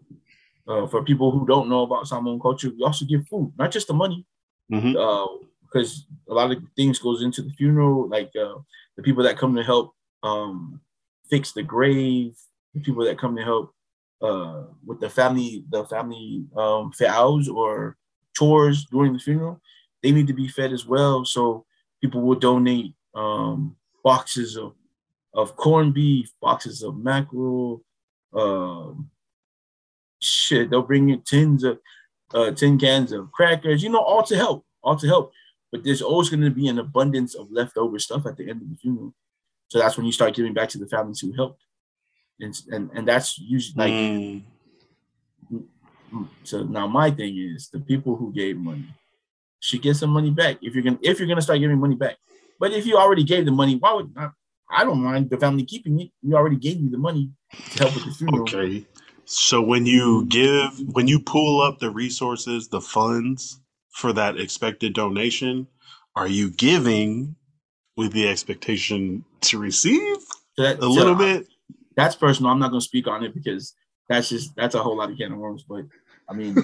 uh 0.68 0.88
for 0.88 1.02
people 1.06 1.32
who 1.32 1.48
don't 1.48 1.70
know 1.70 1.84
about 1.84 2.10
Samoan 2.10 2.42
culture, 2.42 2.72
we 2.76 2.84
also 2.84 3.06
give 3.06 3.26
food, 3.30 3.54
not 3.58 3.72
just 3.72 3.88
the 3.88 3.94
money. 3.94 4.26
Mhm. 4.70 5.00
Uh, 5.00 5.46
because 5.64 6.06
a 6.28 6.34
lot 6.34 6.52
of 6.52 6.62
things 6.76 7.00
goes 7.00 7.22
into 7.22 7.42
the 7.42 7.52
funeral, 7.52 8.10
like 8.10 8.32
uh, 8.36 8.56
the 8.98 9.04
people 9.04 9.24
that 9.24 9.38
come 9.38 9.56
to 9.56 9.64
help 9.64 9.96
um 10.24 10.82
fix 11.30 11.54
the 11.54 11.64
grave, 11.64 12.36
the 12.74 12.82
people 12.82 13.06
that 13.06 13.18
come 13.18 13.38
to 13.38 13.44
help 13.44 13.74
uh 14.22 14.64
with 14.86 15.00
the 15.00 15.10
family, 15.10 15.64
the 15.70 15.86
family 15.86 16.46
um 16.58 16.92
fe'aus 16.92 17.48
or 17.48 17.98
chores 18.36 18.86
during 18.86 19.14
the 19.14 19.20
funeral, 19.20 19.62
they 20.04 20.12
need 20.12 20.28
to 20.28 20.34
be 20.34 20.48
fed 20.48 20.72
as 20.72 20.86
well. 20.86 21.26
So 21.26 21.66
people 22.02 22.22
will 22.22 22.36
donate 22.40 22.94
um 23.16 23.76
boxes 24.04 24.58
of 24.58 24.74
of 25.34 25.56
corned 25.56 25.94
beef, 25.94 26.32
boxes 26.42 26.84
of 26.84 26.98
mackerel, 26.98 27.84
um 28.34 29.10
shit, 30.20 30.70
they'll 30.70 30.82
bring 30.82 31.10
you 31.10 31.18
tins 31.18 31.64
of 31.64 31.80
uh 32.34 32.52
tin 32.52 32.78
cans 32.78 33.12
of 33.12 33.32
crackers, 33.32 33.82
you 33.84 33.90
know, 33.90 34.02
all 34.02 34.24
to 34.24 34.36
help, 34.36 34.66
all 34.84 34.96
to 34.96 35.08
help. 35.08 35.32
But 35.72 35.84
there's 35.84 36.02
always 36.02 36.30
gonna 36.30 36.50
be 36.50 36.68
an 36.68 36.80
abundance 36.80 37.36
of 37.36 37.52
leftover 37.52 38.00
stuff 38.00 38.26
at 38.26 38.38
the 38.38 38.50
end 38.50 38.62
of 38.62 38.70
the 38.70 38.76
funeral. 38.76 39.14
So 39.70 39.80
that's 39.80 39.98
when 39.98 40.06
you 40.06 40.12
start 40.12 40.34
giving 40.36 40.54
back 40.54 40.70
to 40.70 40.78
the 40.78 40.88
families 40.88 41.20
who 41.20 41.32
helped. 41.34 41.64
And 42.40 42.56
and, 42.72 42.90
and 42.94 43.08
that's 43.08 43.38
usually 43.40 43.92
like 43.92 43.94
Mm. 46.12 46.28
so 46.44 46.64
now 46.64 46.88
my 46.88 47.12
thing 47.12 47.38
is 47.38 47.70
the 47.70 47.80
people 47.80 48.16
who 48.16 48.34
gave 48.34 48.58
money 48.58 48.88
should 49.60 49.82
get 49.82 49.96
some 49.96 50.10
money 50.10 50.32
back 50.32 50.58
if 50.62 50.74
you're 50.74 50.84
gonna 50.84 50.98
if 51.04 51.20
you're 51.20 51.28
gonna 51.28 51.42
start 51.42 51.60
giving 51.60 51.80
money 51.80 51.96
back. 51.96 52.18
But 52.60 52.74
if 52.74 52.86
you 52.86 52.98
already 52.98 53.24
gave 53.24 53.46
the 53.46 53.52
money, 53.52 53.76
why 53.76 53.94
would 53.94 54.12
I, 54.18 54.30
I 54.72 54.84
don't 54.84 55.02
mind 55.04 55.30
the 55.30 55.38
family 55.38 55.66
keeping 55.66 56.00
it. 56.00 56.12
We 56.24 56.34
already 56.34 56.56
gave 56.56 56.80
you 56.80 56.90
the 56.90 56.98
money 56.98 57.32
to 57.72 57.84
help 57.84 57.96
with 57.96 58.06
the 58.06 58.12
funeral. 58.12 58.48
Okay. 58.48 58.86
So 59.26 59.62
when 59.62 59.86
you 59.86 60.26
give, 60.26 60.72
when 60.94 61.08
you 61.08 61.20
pull 61.20 61.62
up 61.62 61.80
the 61.80 61.92
resources, 61.92 62.68
the 62.68 62.82
funds 62.82 63.60
for 63.92 64.12
that 64.14 64.40
expected 64.40 64.94
donation, 64.94 65.68
are 66.16 66.28
you 66.28 66.50
giving 66.50 67.36
with 67.96 68.12
the 68.14 68.28
expectation 68.28 69.24
to 69.42 69.60
receive 69.60 70.18
So 70.56 70.64
that, 70.64 70.78
a 70.80 70.82
so 70.82 70.90
little 70.90 71.16
bit? 71.16 71.48
That's 72.00 72.16
personal. 72.16 72.50
I'm 72.50 72.60
not 72.60 72.70
gonna 72.72 72.80
speak 72.80 73.08
on 73.08 73.26
it 73.26 73.34
because 73.34 73.74
that's 74.08 74.30
just 74.30 74.56
that's 74.56 74.74
a 74.74 74.82
whole 74.82 74.96
lot 74.96 75.12
of 75.12 75.18
can 75.18 75.34
of 75.34 75.38
worms. 75.38 75.66
But 75.68 75.84
I 76.30 76.34
mean, 76.34 76.56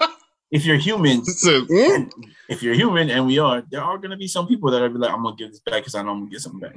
if 0.52 0.64
you're 0.64 0.76
human, 0.76 1.22
mm, 1.22 1.96
and 1.96 2.12
if 2.48 2.62
you're 2.62 2.74
human, 2.74 3.10
and 3.10 3.26
we 3.26 3.40
are, 3.40 3.64
there 3.72 3.82
are 3.82 3.98
gonna 3.98 4.16
be 4.16 4.28
some 4.28 4.46
people 4.46 4.70
that 4.70 4.80
are 4.80 4.88
be 4.88 4.98
like, 4.98 5.10
I'm 5.10 5.24
gonna 5.24 5.34
give 5.34 5.50
this 5.50 5.58
back 5.58 5.80
because 5.80 5.96
I 5.96 6.02
know 6.02 6.12
I'm 6.12 6.20
gonna 6.20 6.30
get 6.30 6.42
something 6.42 6.60
back. 6.60 6.76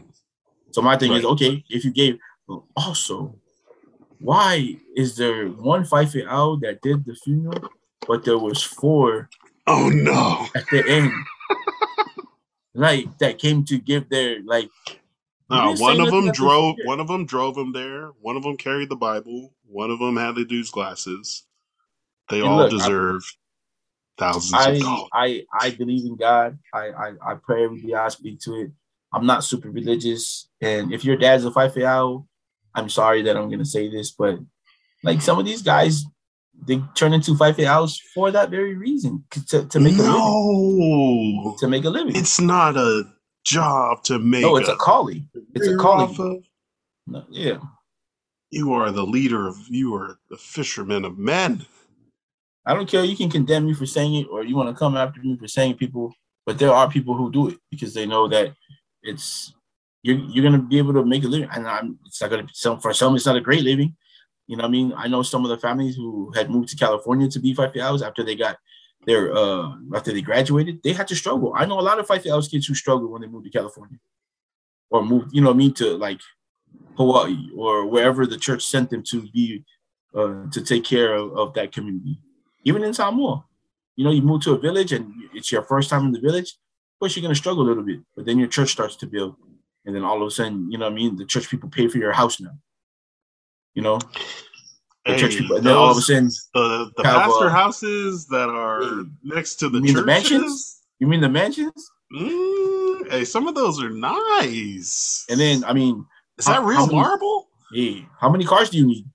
So 0.71 0.81
my 0.81 0.97
thing 0.97 1.11
is, 1.13 1.25
okay, 1.25 1.63
if 1.69 1.85
you 1.85 1.91
gave, 1.91 2.17
also, 2.75 3.35
why 4.17 4.77
is 4.95 5.15
there 5.15 5.49
one 5.49 5.83
faifeau 5.83 6.59
that 6.61 6.81
did 6.81 7.05
the 7.05 7.13
funeral, 7.13 7.69
but 8.07 8.25
there 8.25 8.39
was 8.39 8.63
four 8.63 9.29
oh 9.67 9.89
no! 9.89 10.47
at 10.55 10.67
the 10.71 10.83
end, 10.89 11.11
like 12.73 13.15
that 13.19 13.37
came 13.37 13.63
to 13.65 13.77
give 13.77 14.09
their 14.09 14.39
like. 14.43 14.71
You 15.49 15.55
Uh, 15.57 15.75
one 15.77 15.99
of 16.01 16.09
them 16.11 16.31
drove. 16.31 16.75
funeral. 16.75 16.87
One 16.87 16.99
of 16.99 17.07
them 17.07 17.25
drove 17.25 17.57
him 17.57 17.71
there. 17.71 18.07
One 18.19 18.35
of 18.35 18.43
them 18.43 18.57
carried 18.57 18.89
the 18.89 18.95
Bible. 18.97 19.53
One 19.65 19.91
of 19.91 19.99
them 19.99 20.17
had 20.17 20.35
the 20.35 20.43
dude's 20.45 20.69
glasses. 20.71 21.43
They 22.29 22.39
And 22.41 22.49
all 22.49 22.57
look, 22.57 22.73
I- 22.73 22.75
deserve 22.77 23.21
thousands 24.17 24.53
of 24.53 24.59
I 24.59 24.79
dollars. 24.79 25.09
I 25.13 25.43
I 25.53 25.69
believe 25.71 26.05
in 26.05 26.15
God. 26.17 26.57
I, 26.73 26.89
I 26.89 27.13
I 27.25 27.35
pray 27.35 27.63
every 27.63 27.81
day. 27.81 27.93
I 27.93 28.09
speak 28.09 28.39
to 28.41 28.55
it. 28.55 28.71
I'm 29.13 29.25
not 29.25 29.43
super 29.45 29.69
religious, 29.71 30.49
and 30.59 30.91
if 30.93 31.05
your 31.05 31.15
dad's 31.15 31.45
a 31.45 31.51
faifeau, 31.51 32.27
I'm 32.75 32.89
sorry 32.89 33.21
that 33.21 33.37
I'm 33.37 33.49
gonna 33.49 33.63
say 33.63 33.89
this, 33.89 34.11
but 34.11 34.39
like 35.03 35.21
some 35.21 35.39
of 35.39 35.45
these 35.45 35.61
guys, 35.61 36.03
they 36.67 36.81
turn 36.93 37.13
into 37.13 37.31
faifeaus 37.35 37.97
for 38.13 38.31
that 38.31 38.49
very 38.49 38.75
reason 38.75 39.23
to, 39.49 39.65
to 39.65 39.79
make 39.79 39.93
a 39.93 40.01
living. 40.01 40.11
no, 40.11 41.55
To 41.59 41.67
make 41.69 41.85
a 41.85 41.89
living. 41.89 42.15
it's 42.17 42.41
not 42.41 42.75
a 42.75 43.05
job 43.47 44.03
to 44.03 44.19
make. 44.19 44.41
no, 44.41 44.57
it's 44.57 44.69
a 44.69 44.75
calling. 44.75 45.27
It's 45.55 45.67
a 45.67 45.77
calling. 45.77 46.09
of. 46.19 46.43
No, 47.07 47.23
yeah, 47.29 47.57
You 48.51 48.73
are 48.73 48.91
the 48.91 49.05
leader 49.05 49.47
of. 49.47 49.57
You 49.69 49.95
are 49.95 50.19
the 50.29 50.37
fisherman 50.37 51.05
of 51.05 51.17
men. 51.17 51.65
I 52.65 52.73
don't 52.73 52.89
care. 52.89 53.03
You 53.05 53.15
can 53.15 53.31
condemn 53.31 53.65
me 53.65 53.73
for 53.73 53.85
saying 53.85 54.15
it, 54.15 54.27
or 54.29 54.43
you 54.43 54.55
want 54.55 54.69
to 54.69 54.75
come 54.77 54.97
after 54.97 55.21
me 55.21 55.37
for 55.37 55.47
saying 55.47 55.75
people, 55.75 56.13
but 56.45 56.59
there 56.59 56.73
are 56.73 56.89
people 56.89 57.15
who 57.15 57.31
do 57.31 57.47
it 57.47 57.57
because 57.71 57.93
they 57.93 58.05
know 58.05 58.27
that 58.27 58.53
it's 59.01 59.53
you're 60.03 60.17
you're 60.17 60.43
gonna 60.43 60.61
be 60.61 60.77
able 60.77 60.93
to 60.93 61.05
make 61.05 61.23
a 61.23 61.27
living, 61.27 61.49
and 61.53 61.67
I'm 61.67 61.97
it's 62.05 62.21
not 62.21 62.29
gonna 62.29 62.43
be 62.43 62.53
some 62.53 62.79
for 62.81 62.93
some 62.93 63.15
it's 63.15 63.25
not 63.25 63.37
a 63.37 63.41
great 63.41 63.63
living. 63.63 63.95
You 64.47 64.57
know, 64.57 64.63
what 64.63 64.69
I 64.69 64.71
mean, 64.71 64.93
I 64.95 65.07
know 65.07 65.23
some 65.23 65.43
of 65.43 65.49
the 65.49 65.57
families 65.57 65.95
who 65.95 66.31
had 66.33 66.49
moved 66.49 66.69
to 66.69 66.77
California 66.77 67.27
to 67.29 67.39
be 67.39 67.53
faifeaus 67.53 68.05
after 68.05 68.23
they 68.23 68.35
got 68.35 68.57
their 69.07 69.33
uh 69.35 69.71
after 69.95 70.11
they 70.13 70.21
graduated, 70.21 70.83
they 70.83 70.93
had 70.93 71.07
to 71.07 71.15
struggle. 71.15 71.53
I 71.55 71.65
know 71.65 71.79
a 71.79 71.81
lot 71.81 71.99
of 71.99 72.05
faifeaus 72.07 72.51
kids 72.51 72.67
who 72.67 72.75
struggled 72.75 73.09
when 73.09 73.21
they 73.21 73.27
moved 73.27 73.45
to 73.45 73.51
California 73.51 73.97
or 74.91 75.03
moved, 75.03 75.33
you 75.33 75.41
know, 75.41 75.49
what 75.49 75.55
I 75.55 75.57
mean, 75.57 75.73
to 75.75 75.97
like 75.97 76.21
Hawaii 76.97 77.49
or 77.55 77.87
wherever 77.87 78.27
the 78.27 78.37
church 78.37 78.63
sent 78.63 78.91
them 78.91 79.01
to 79.03 79.27
be 79.29 79.63
uh, 80.13 80.49
to 80.51 80.61
take 80.61 80.83
care 80.83 81.15
of, 81.15 81.35
of 81.35 81.53
that 81.55 81.71
community 81.71 82.19
even 82.67 82.83
in 82.83 82.93
Samoa. 82.93 83.45
You 83.95 84.03
know, 84.03 84.11
you 84.11 84.21
move 84.21 84.41
to 84.41 84.53
a 84.53 84.59
village 84.59 84.91
and 84.91 85.11
it's 85.33 85.51
your 85.51 85.63
first 85.63 85.89
time 85.89 86.05
in 86.05 86.11
the 86.11 86.19
village, 86.19 86.49
of 86.97 86.99
course 86.99 87.15
you're 87.15 87.21
gonna 87.21 87.35
struggle 87.35 87.63
a 87.63 87.69
little 87.69 87.83
bit, 87.83 88.01
but 88.15 88.25
then 88.25 88.37
your 88.37 88.49
church 88.49 88.71
starts 88.71 88.97
to 88.97 89.07
build. 89.07 89.35
And 89.85 89.95
then 89.95 90.03
all 90.03 90.21
of 90.21 90.27
a 90.27 90.31
sudden, 90.31 90.69
you 90.69 90.77
know 90.77 90.85
what 90.85 90.91
I 90.91 90.95
mean, 90.95 91.15
the 91.15 91.25
church 91.25 91.49
people 91.49 91.69
pay 91.69 91.87
for 91.87 91.97
your 91.97 92.11
house 92.11 92.41
now. 92.41 92.51
You 93.73 93.83
know, 93.83 93.99
the 95.07 95.17
church 95.17 95.37
people 95.37 95.57
and 95.57 95.65
then 95.65 95.75
all 95.75 95.91
of 95.91 95.97
a 95.97 96.01
sudden, 96.01 96.29
the, 96.53 96.91
the 96.97 97.03
pastor 97.03 97.47
uh, 97.47 97.49
houses 97.49 98.27
that 98.27 98.49
are 98.49 99.05
next 99.23 99.55
to 99.55 99.69
the 99.69 99.77
you 99.77 99.83
mean 99.83 99.95
the 99.95 100.05
mansions? 100.05 100.81
you 100.99 101.07
mean 101.07 101.21
the 101.21 101.29
mansions? 101.29 101.91
Mm, 102.13 103.11
hey, 103.11 103.25
some 103.25 103.47
of 103.47 103.55
those 103.55 103.81
are 103.81 103.89
nice. 103.89 105.25
And 105.29 105.39
then 105.39 105.63
I 105.63 105.73
mean, 105.73 106.05
is 106.37 106.45
that 106.45 106.63
real 106.63 106.87
many- 106.87 106.95
marble? 106.99 107.47
hey, 107.73 108.05
how 108.19 108.29
many 108.29 108.45
cars 108.45 108.69
do 108.69 108.77
you 108.77 108.85
need 108.85 109.05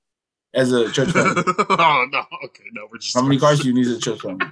as 0.55 0.72
a 0.72 0.90
church 0.90 1.11
family? 1.12 1.42
oh 1.46 2.07
no, 2.11 2.24
okay, 2.44 2.64
no, 2.72 2.88
we're 2.90 2.99
just 2.99 3.14
how 3.14 3.22
many 3.22 3.38
cars 3.38 3.61
do 3.61 3.68
you 3.68 3.74
need 3.74 3.86
as 3.86 3.97
a 3.97 4.01
church 4.01 4.20
family? 4.20 4.47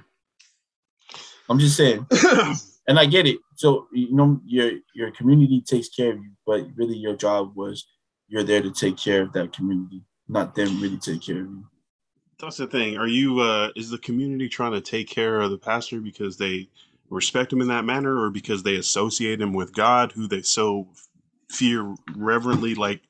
I'm 1.49 1.59
just 1.59 1.75
saying. 1.75 2.07
and 2.87 2.99
I 2.99 3.05
get 3.05 3.27
it. 3.27 3.39
So 3.55 3.87
you 3.91 4.13
know, 4.15 4.39
your 4.45 4.71
your 4.95 5.11
community 5.11 5.61
takes 5.61 5.89
care 5.89 6.11
of 6.11 6.17
you, 6.17 6.31
but 6.45 6.65
really 6.75 6.97
your 6.97 7.15
job 7.15 7.55
was 7.55 7.85
you're 8.27 8.43
there 8.43 8.61
to 8.61 8.71
take 8.71 8.97
care 8.97 9.21
of 9.21 9.33
that 9.33 9.53
community, 9.53 10.03
not 10.31 10.55
them 10.55 10.81
really 10.81 10.97
take 10.97 11.21
care 11.21 11.41
of 11.41 11.49
you. 11.49 11.65
That's 12.39 12.57
the 12.57 12.65
thing. 12.65 12.97
Are 12.97 13.07
you? 13.07 13.39
uh 13.41 13.69
Is 13.75 13.89
the 13.91 13.99
community 13.99 14.49
trying 14.49 14.71
to 14.71 14.81
take 14.81 15.07
care 15.07 15.41
of 15.41 15.51
the 15.51 15.57
pastor 15.57 15.99
because 15.99 16.37
they 16.37 16.69
respect 17.09 17.51
him 17.53 17.61
in 17.61 17.67
that 17.67 17.85
manner, 17.85 18.17
or 18.17 18.29
because 18.31 18.63
they 18.63 18.77
associate 18.77 19.39
him 19.41 19.53
with 19.53 19.73
God, 19.75 20.11
who 20.13 20.27
they 20.27 20.41
so 20.41 20.87
fear 21.49 21.93
reverently? 22.15 22.73
Like, 22.73 23.01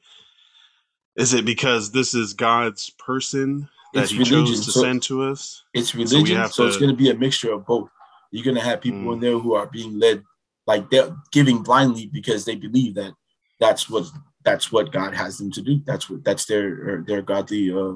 is 1.15 1.34
it 1.34 1.45
because 1.45 1.91
this 1.91 2.13
is 2.13 2.34
God's 2.34 2.89
person 2.89 3.69
that 3.93 4.03
It's 4.03 4.11
He 4.11 4.17
religion, 4.17 4.45
chose 4.47 4.65
to 4.65 4.72
so- 4.72 4.82
send 4.82 5.03
to 5.03 5.24
us? 5.24 5.63
It's 5.74 5.93
religion, 5.95 6.38
have 6.38 6.51
so 6.51 6.65
it's 6.67 6.78
going 6.78 6.91
to 6.91 6.97
be 6.97 7.09
a 7.11 7.15
mixture 7.15 7.53
of 7.53 7.65
both. 7.65 7.89
You're 8.32 8.43
going 8.45 8.55
to 8.55 8.61
have 8.63 8.82
people 8.82 8.99
Mm. 9.01 9.13
in 9.13 9.19
there 9.19 9.38
who 9.39 9.53
are 9.53 9.67
being 9.67 9.99
led, 9.99 10.24
like 10.67 10.89
they're 10.89 11.15
giving 11.32 11.61
blindly 11.63 12.07
because 12.07 12.43
they 12.45 12.55
believe 12.55 12.95
that 12.95 13.13
that's 13.59 13.89
what 13.89 14.07
that's 14.43 14.71
what 14.71 14.91
God 14.91 15.13
has 15.13 15.37
them 15.37 15.51
to 15.51 15.61
do. 15.61 15.81
That's 15.85 16.09
what 16.09 16.23
that's 16.23 16.45
their 16.45 17.03
their 17.07 17.21
godly 17.21 17.71
uh 17.71 17.95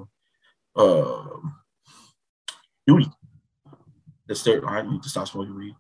uh 0.76 1.28
duty. 2.88 3.10
That's 4.28 4.44
their. 4.44 4.68
I 4.68 4.82
need 4.82 5.04
to 5.04 5.10
stop 5.10 5.28
smoking 5.28 5.56
weed. 5.56 5.76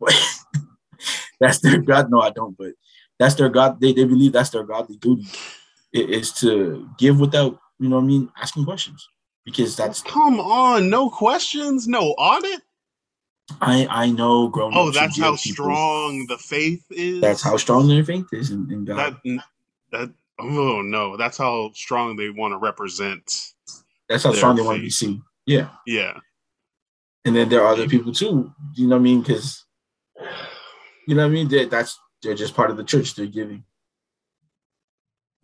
that's 1.40 1.60
their 1.60 1.80
God. 1.80 2.10
No, 2.10 2.20
I 2.20 2.30
don't, 2.30 2.56
but 2.56 2.72
that's 3.18 3.34
their 3.34 3.50
God. 3.50 3.80
They, 3.80 3.92
they 3.92 4.04
believe 4.04 4.32
that's 4.32 4.50
their 4.50 4.64
godly 4.64 4.96
duty 4.96 5.26
it 5.92 6.10
is 6.10 6.32
to 6.34 6.88
give 6.98 7.20
without, 7.20 7.58
you 7.78 7.88
know 7.88 7.96
what 7.96 8.02
I 8.02 8.06
mean, 8.06 8.32
asking 8.40 8.64
questions. 8.64 9.08
Because 9.44 9.76
that's 9.76 10.02
come 10.02 10.38
on, 10.38 10.90
no 10.90 11.08
questions, 11.08 11.88
no 11.88 12.10
audit. 12.18 12.60
I 13.60 13.86
I 13.90 14.10
know 14.10 14.48
grown 14.48 14.72
Oh, 14.74 14.90
that's 14.90 15.18
how 15.18 15.34
strong 15.34 16.26
the 16.28 16.38
faith 16.38 16.84
is. 16.90 17.20
That's 17.20 17.42
how 17.42 17.56
strong 17.56 17.88
their 17.88 18.04
faith 18.04 18.26
is 18.32 18.50
in, 18.50 18.70
in 18.70 18.84
God. 18.84 19.16
That 19.24 19.42
that 19.92 20.12
oh 20.38 20.82
no, 20.82 21.16
that's 21.16 21.38
how 21.38 21.70
strong 21.74 22.16
they 22.16 22.30
want 22.30 22.52
to 22.52 22.58
represent. 22.58 23.52
That's 24.08 24.24
how 24.24 24.32
strong 24.32 24.56
faith. 24.56 24.62
they 24.62 24.66
want 24.66 24.78
to 24.78 24.82
be 24.82 24.90
seen. 24.90 25.22
Yeah. 25.46 25.68
Yeah. 25.86 26.18
And 27.24 27.36
then 27.36 27.48
there 27.48 27.62
are 27.62 27.72
other 27.72 27.88
people 27.88 28.12
too. 28.12 28.52
You 28.74 28.88
know 28.88 28.96
what 28.96 29.00
I 29.00 29.04
mean? 29.04 29.20
Because 29.22 29.64
you 31.06 31.14
know 31.14 31.22
what 31.22 31.30
I 31.30 31.34
mean. 31.34 31.48
That 31.48 31.70
that's 31.70 31.98
they're 32.22 32.34
just 32.34 32.54
part 32.54 32.70
of 32.70 32.76
the 32.76 32.84
church. 32.84 33.14
They're 33.14 33.26
giving. 33.26 33.64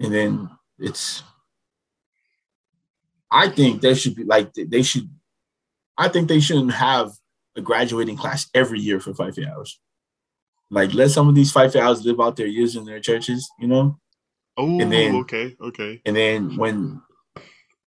And 0.01 0.13
then 0.13 0.51
it's. 0.79 1.23
I 3.31 3.49
think 3.49 3.83
they 3.83 3.95
should 3.95 4.15
be 4.15 4.25
like 4.25 4.53
they 4.55 4.83
should. 4.83 5.11
I 5.99 6.09
think 6.09 6.29
they 6.29 6.41
shouldn't 6.41 6.73
have 6.73 7.13
a 7.57 7.61
graduating 7.61 8.17
class 8.17 8.49
every 8.55 8.79
year 8.81 9.01
for 9.01 9.13
faifeaus. 9.13 9.73
Like 10.71 10.95
let 10.95 11.11
some 11.11 11.29
of 11.29 11.35
these 11.35 11.53
faifeaus 11.53 12.05
live 12.05 12.21
out 12.21 12.37
their 12.37 12.47
years 12.47 12.77
in 12.77 12.85
their 12.85 13.01
churches, 13.01 13.49
you 13.59 13.69
know. 13.69 13.99
Oh, 14.57 14.81
and 14.81 14.91
then, 14.93 15.17
okay, 15.17 15.57
okay. 15.61 16.01
And 16.07 16.17
then 16.17 16.57
when 16.57 17.03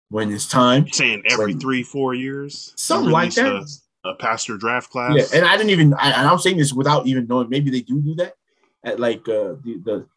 when 0.09 0.31
it's 0.31 0.47
time, 0.47 0.87
saying 0.89 1.23
every 1.25 1.53
when, 1.53 1.59
three, 1.59 1.83
four 1.83 2.13
years, 2.13 2.73
something 2.75 3.11
like 3.11 3.33
that. 3.35 3.67
A, 4.03 4.09
a, 4.09 4.15
pastor 4.15 4.57
draft 4.57 4.89
class. 4.89 5.15
Yeah, 5.15 5.39
and 5.39 5.47
I 5.47 5.57
didn't 5.57 5.71
even. 5.71 5.93
I, 5.93 6.11
and 6.11 6.27
I'm 6.27 6.37
saying 6.37 6.57
this 6.57 6.73
without 6.73 7.07
even 7.07 7.27
knowing. 7.27 7.49
Maybe 7.49 7.71
they 7.71 7.81
do 7.81 7.99
do 8.01 8.15
that 8.15 8.33
at 8.83 8.99
like 8.99 9.27
uh, 9.27 9.55
the 9.63 9.81
the 9.83 10.07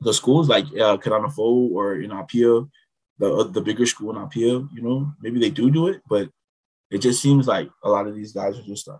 the 0.00 0.14
schools 0.14 0.48
like 0.48 0.66
uh, 0.66 0.96
Kanana 0.98 1.32
Fou 1.32 1.70
or 1.74 1.96
in 1.96 2.12
Apia, 2.12 2.62
the 3.18 3.48
the 3.50 3.60
bigger 3.60 3.86
school 3.86 4.10
in 4.10 4.22
Apia. 4.22 4.52
You 4.52 4.82
know, 4.82 5.12
maybe 5.20 5.40
they 5.40 5.50
do 5.50 5.70
do 5.70 5.88
it, 5.88 6.02
but 6.08 6.28
it 6.90 6.98
just 6.98 7.20
seems 7.20 7.48
like 7.48 7.70
a 7.82 7.88
lot 7.88 8.06
of 8.06 8.14
these 8.14 8.32
guys 8.32 8.58
are 8.58 8.62
just 8.62 8.88
uh, 8.88 8.98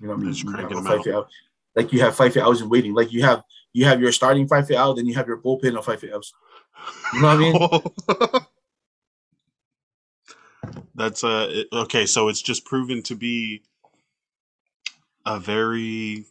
you 0.00 0.08
know, 0.08 0.14
I 0.14 0.16
mean, 0.16 0.34
you 0.34 1.16
out. 1.16 1.28
Like 1.76 1.92
you 1.92 2.00
have 2.00 2.16
five 2.16 2.32
feet 2.32 2.42
hours 2.42 2.62
in 2.62 2.68
waiting. 2.68 2.94
Like 2.94 3.12
you 3.12 3.22
have 3.22 3.42
you 3.72 3.84
have 3.84 4.00
your 4.00 4.10
starting 4.10 4.48
faifeau, 4.48 4.96
then 4.96 5.06
you 5.06 5.14
have 5.14 5.28
your 5.28 5.36
bullpen 5.36 5.76
of 5.76 5.84
faifeaus. 5.84 6.32
You 7.12 7.20
know 7.20 7.28
what 7.28 7.36
I 7.36 8.32
mean? 8.32 8.42
That's 10.94 11.22
uh 11.22 11.64
okay. 11.72 12.06
So 12.06 12.28
it's 12.28 12.42
just 12.42 12.64
proven 12.64 13.02
to 13.02 13.14
be 13.14 13.62
a 15.26 15.38
very 15.38 16.24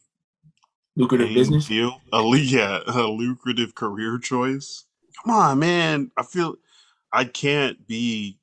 lucrative 0.96 1.34
business 1.34 1.68
deal. 1.68 2.02
A 2.12 2.24
yeah, 2.36 2.80
a 2.88 3.04
lucrative 3.04 3.76
career 3.76 4.18
choice. 4.18 4.86
Come 5.24 5.36
on, 5.36 5.60
man. 5.60 6.12
I 6.18 6.24
feel 6.24 6.56
I 7.14 7.26
can't 7.26 7.88
be 7.88 8.40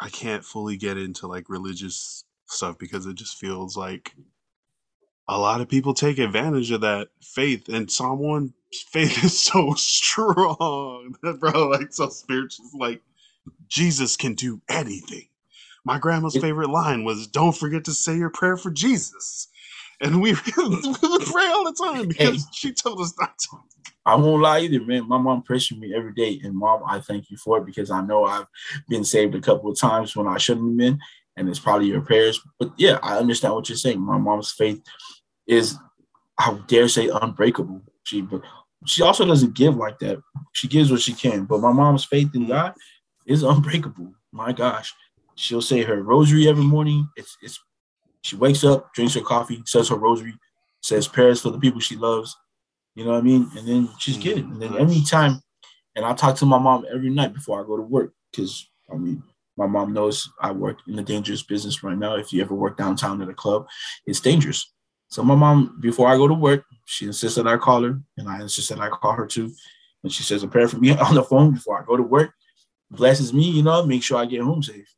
I 0.00 0.08
can't 0.08 0.44
fully 0.44 0.76
get 0.76 0.98
into 0.98 1.26
like 1.26 1.48
religious 1.48 2.24
stuff 2.46 2.78
because 2.78 3.06
it 3.06 3.14
just 3.14 3.38
feels 3.38 3.76
like 3.76 4.12
a 5.28 5.38
lot 5.38 5.60
of 5.60 5.68
people 5.68 5.94
take 5.94 6.18
advantage 6.18 6.70
of 6.70 6.80
that 6.82 7.08
faith 7.22 7.68
and 7.68 7.90
someone 7.90 8.52
faith 8.90 9.24
is 9.24 9.38
so 9.38 9.72
strong 9.74 11.14
bro 11.38 11.68
like 11.68 11.92
so 11.92 12.08
spiritual 12.08 12.66
like 12.78 13.00
jesus 13.68 14.16
can 14.16 14.34
do 14.34 14.60
anything 14.68 15.26
my 15.84 15.98
grandma's 15.98 16.36
favorite 16.36 16.70
line 16.70 17.04
was 17.04 17.26
don't 17.28 17.56
forget 17.56 17.84
to 17.84 17.92
say 17.92 18.16
your 18.16 18.30
prayer 18.30 18.56
for 18.56 18.70
jesus 18.70 19.48
and 20.00 20.20
we, 20.20 20.32
we 20.32 20.62
would 21.02 21.22
pray 21.22 21.46
all 21.46 21.64
the 21.64 21.76
time 21.82 22.08
because 22.08 22.44
hey, 22.44 22.50
she 22.52 22.72
told 22.72 23.00
us 23.00 23.14
not 23.18 23.38
to 23.38 23.56
I 24.06 24.14
won't 24.14 24.40
lie 24.40 24.60
either, 24.60 24.80
man. 24.84 25.08
My 25.08 25.18
mom 25.18 25.42
pressured 25.42 25.78
me 25.78 25.92
every 25.92 26.12
day, 26.14 26.40
and 26.44 26.54
mom, 26.54 26.82
I 26.86 27.00
thank 27.00 27.28
you 27.28 27.36
for 27.36 27.58
it 27.58 27.66
because 27.66 27.90
I 27.90 28.02
know 28.02 28.24
I've 28.24 28.46
been 28.88 29.02
saved 29.02 29.34
a 29.34 29.40
couple 29.40 29.68
of 29.68 29.78
times 29.78 30.14
when 30.14 30.28
I 30.28 30.38
shouldn't 30.38 30.68
have 30.68 30.76
been, 30.76 31.00
and 31.36 31.48
it's 31.48 31.58
probably 31.58 31.88
your 31.88 32.00
prayers. 32.00 32.40
But 32.60 32.70
yeah, 32.78 33.00
I 33.02 33.18
understand 33.18 33.54
what 33.54 33.68
you're 33.68 33.76
saying. 33.76 34.00
My 34.00 34.16
mom's 34.16 34.52
faith 34.52 34.80
is, 35.46 35.76
I 36.38 36.58
dare 36.66 36.88
say, 36.88 37.08
unbreakable. 37.08 37.82
She, 38.04 38.22
but 38.22 38.42
she 38.84 39.02
also 39.02 39.24
doesn't 39.24 39.54
give 39.54 39.76
like 39.76 39.98
that. 40.00 40.22
She 40.52 40.68
gives 40.68 40.90
what 40.90 41.00
she 41.00 41.12
can, 41.12 41.44
but 41.44 41.60
my 41.60 41.72
mom's 41.72 42.04
faith 42.04 42.34
in 42.34 42.46
God 42.46 42.74
is 43.26 43.42
unbreakable. 43.42 44.12
My 44.32 44.52
gosh, 44.52 44.94
she'll 45.34 45.62
say 45.62 45.82
her 45.82 46.02
rosary 46.02 46.48
every 46.48 46.64
morning. 46.64 47.08
It's 47.16 47.36
it's. 47.42 47.58
She 48.22 48.34
wakes 48.34 48.64
up, 48.64 48.92
drinks 48.92 49.14
her 49.14 49.20
coffee, 49.20 49.62
says 49.66 49.88
her 49.88 49.94
rosary, 49.94 50.34
says 50.82 51.06
prayers 51.06 51.40
for 51.40 51.50
the 51.50 51.60
people 51.60 51.78
she 51.78 51.94
loves 51.94 52.36
you 52.96 53.04
know 53.04 53.12
what 53.12 53.18
I 53.18 53.22
mean? 53.22 53.48
And 53.56 53.68
then 53.68 53.88
she's 53.98 54.14
mm-hmm. 54.14 54.22
kidding. 54.22 54.44
And 54.44 54.60
then 54.60 54.76
every 54.76 55.02
time, 55.02 55.40
and 55.94 56.04
I 56.04 56.14
talk 56.14 56.34
to 56.36 56.46
my 56.46 56.58
mom 56.58 56.86
every 56.92 57.10
night 57.10 57.34
before 57.34 57.62
I 57.62 57.66
go 57.66 57.76
to 57.76 57.82
work 57.82 58.12
because 58.32 58.68
I 58.90 58.96
mean, 58.96 59.22
my 59.56 59.66
mom 59.66 59.92
knows 59.92 60.30
I 60.40 60.50
work 60.50 60.78
in 60.88 60.98
a 60.98 61.02
dangerous 61.02 61.42
business 61.42 61.82
right 61.82 61.96
now. 61.96 62.16
If 62.16 62.32
you 62.32 62.42
ever 62.42 62.54
work 62.54 62.76
downtown 62.76 63.22
at 63.22 63.28
a 63.28 63.34
club, 63.34 63.66
it's 64.06 64.20
dangerous. 64.20 64.72
So 65.08 65.22
my 65.22 65.34
mom, 65.34 65.78
before 65.80 66.08
I 66.08 66.16
go 66.16 66.28
to 66.28 66.34
work, 66.34 66.64
she 66.84 67.06
insists 67.06 67.36
that 67.36 67.46
I 67.46 67.56
call 67.56 67.82
her, 67.82 68.00
and 68.16 68.28
I 68.28 68.40
insist 68.40 68.68
that 68.70 68.80
I 68.80 68.88
call 68.88 69.12
her 69.12 69.26
too. 69.26 69.52
And 70.02 70.12
she 70.12 70.22
says 70.22 70.42
a 70.42 70.48
prayer 70.48 70.68
for 70.68 70.78
me 70.78 70.90
on 70.96 71.14
the 71.14 71.22
phone 71.22 71.54
before 71.54 71.80
I 71.80 71.84
go 71.84 71.96
to 71.96 72.02
work, 72.02 72.32
blesses 72.90 73.32
me, 73.32 73.50
you 73.50 73.62
know, 73.62 73.84
make 73.84 74.02
sure 74.02 74.18
I 74.18 74.26
get 74.26 74.42
home 74.42 74.62
safe. 74.62 74.92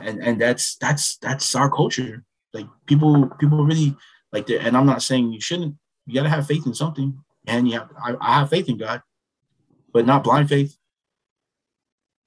And 0.00 0.22
and 0.22 0.40
that's 0.40 0.76
that's 0.76 1.16
that's 1.18 1.54
our 1.54 1.70
culture. 1.70 2.24
Like 2.52 2.66
people 2.86 3.28
people 3.38 3.64
really 3.64 3.96
like 4.32 4.46
that. 4.46 4.66
And 4.66 4.76
I'm 4.76 4.86
not 4.86 5.02
saying 5.02 5.32
you 5.32 5.40
shouldn't 5.40 5.76
you 6.06 6.14
got 6.14 6.24
to 6.24 6.28
have 6.28 6.46
faith 6.46 6.66
in 6.66 6.74
something. 6.74 7.18
And 7.46 7.68
yeah, 7.68 7.86
I, 8.02 8.14
I 8.20 8.34
have 8.40 8.50
faith 8.50 8.68
in 8.68 8.76
God, 8.76 9.02
but 9.92 10.06
not 10.06 10.24
blind 10.24 10.48
faith. 10.48 10.76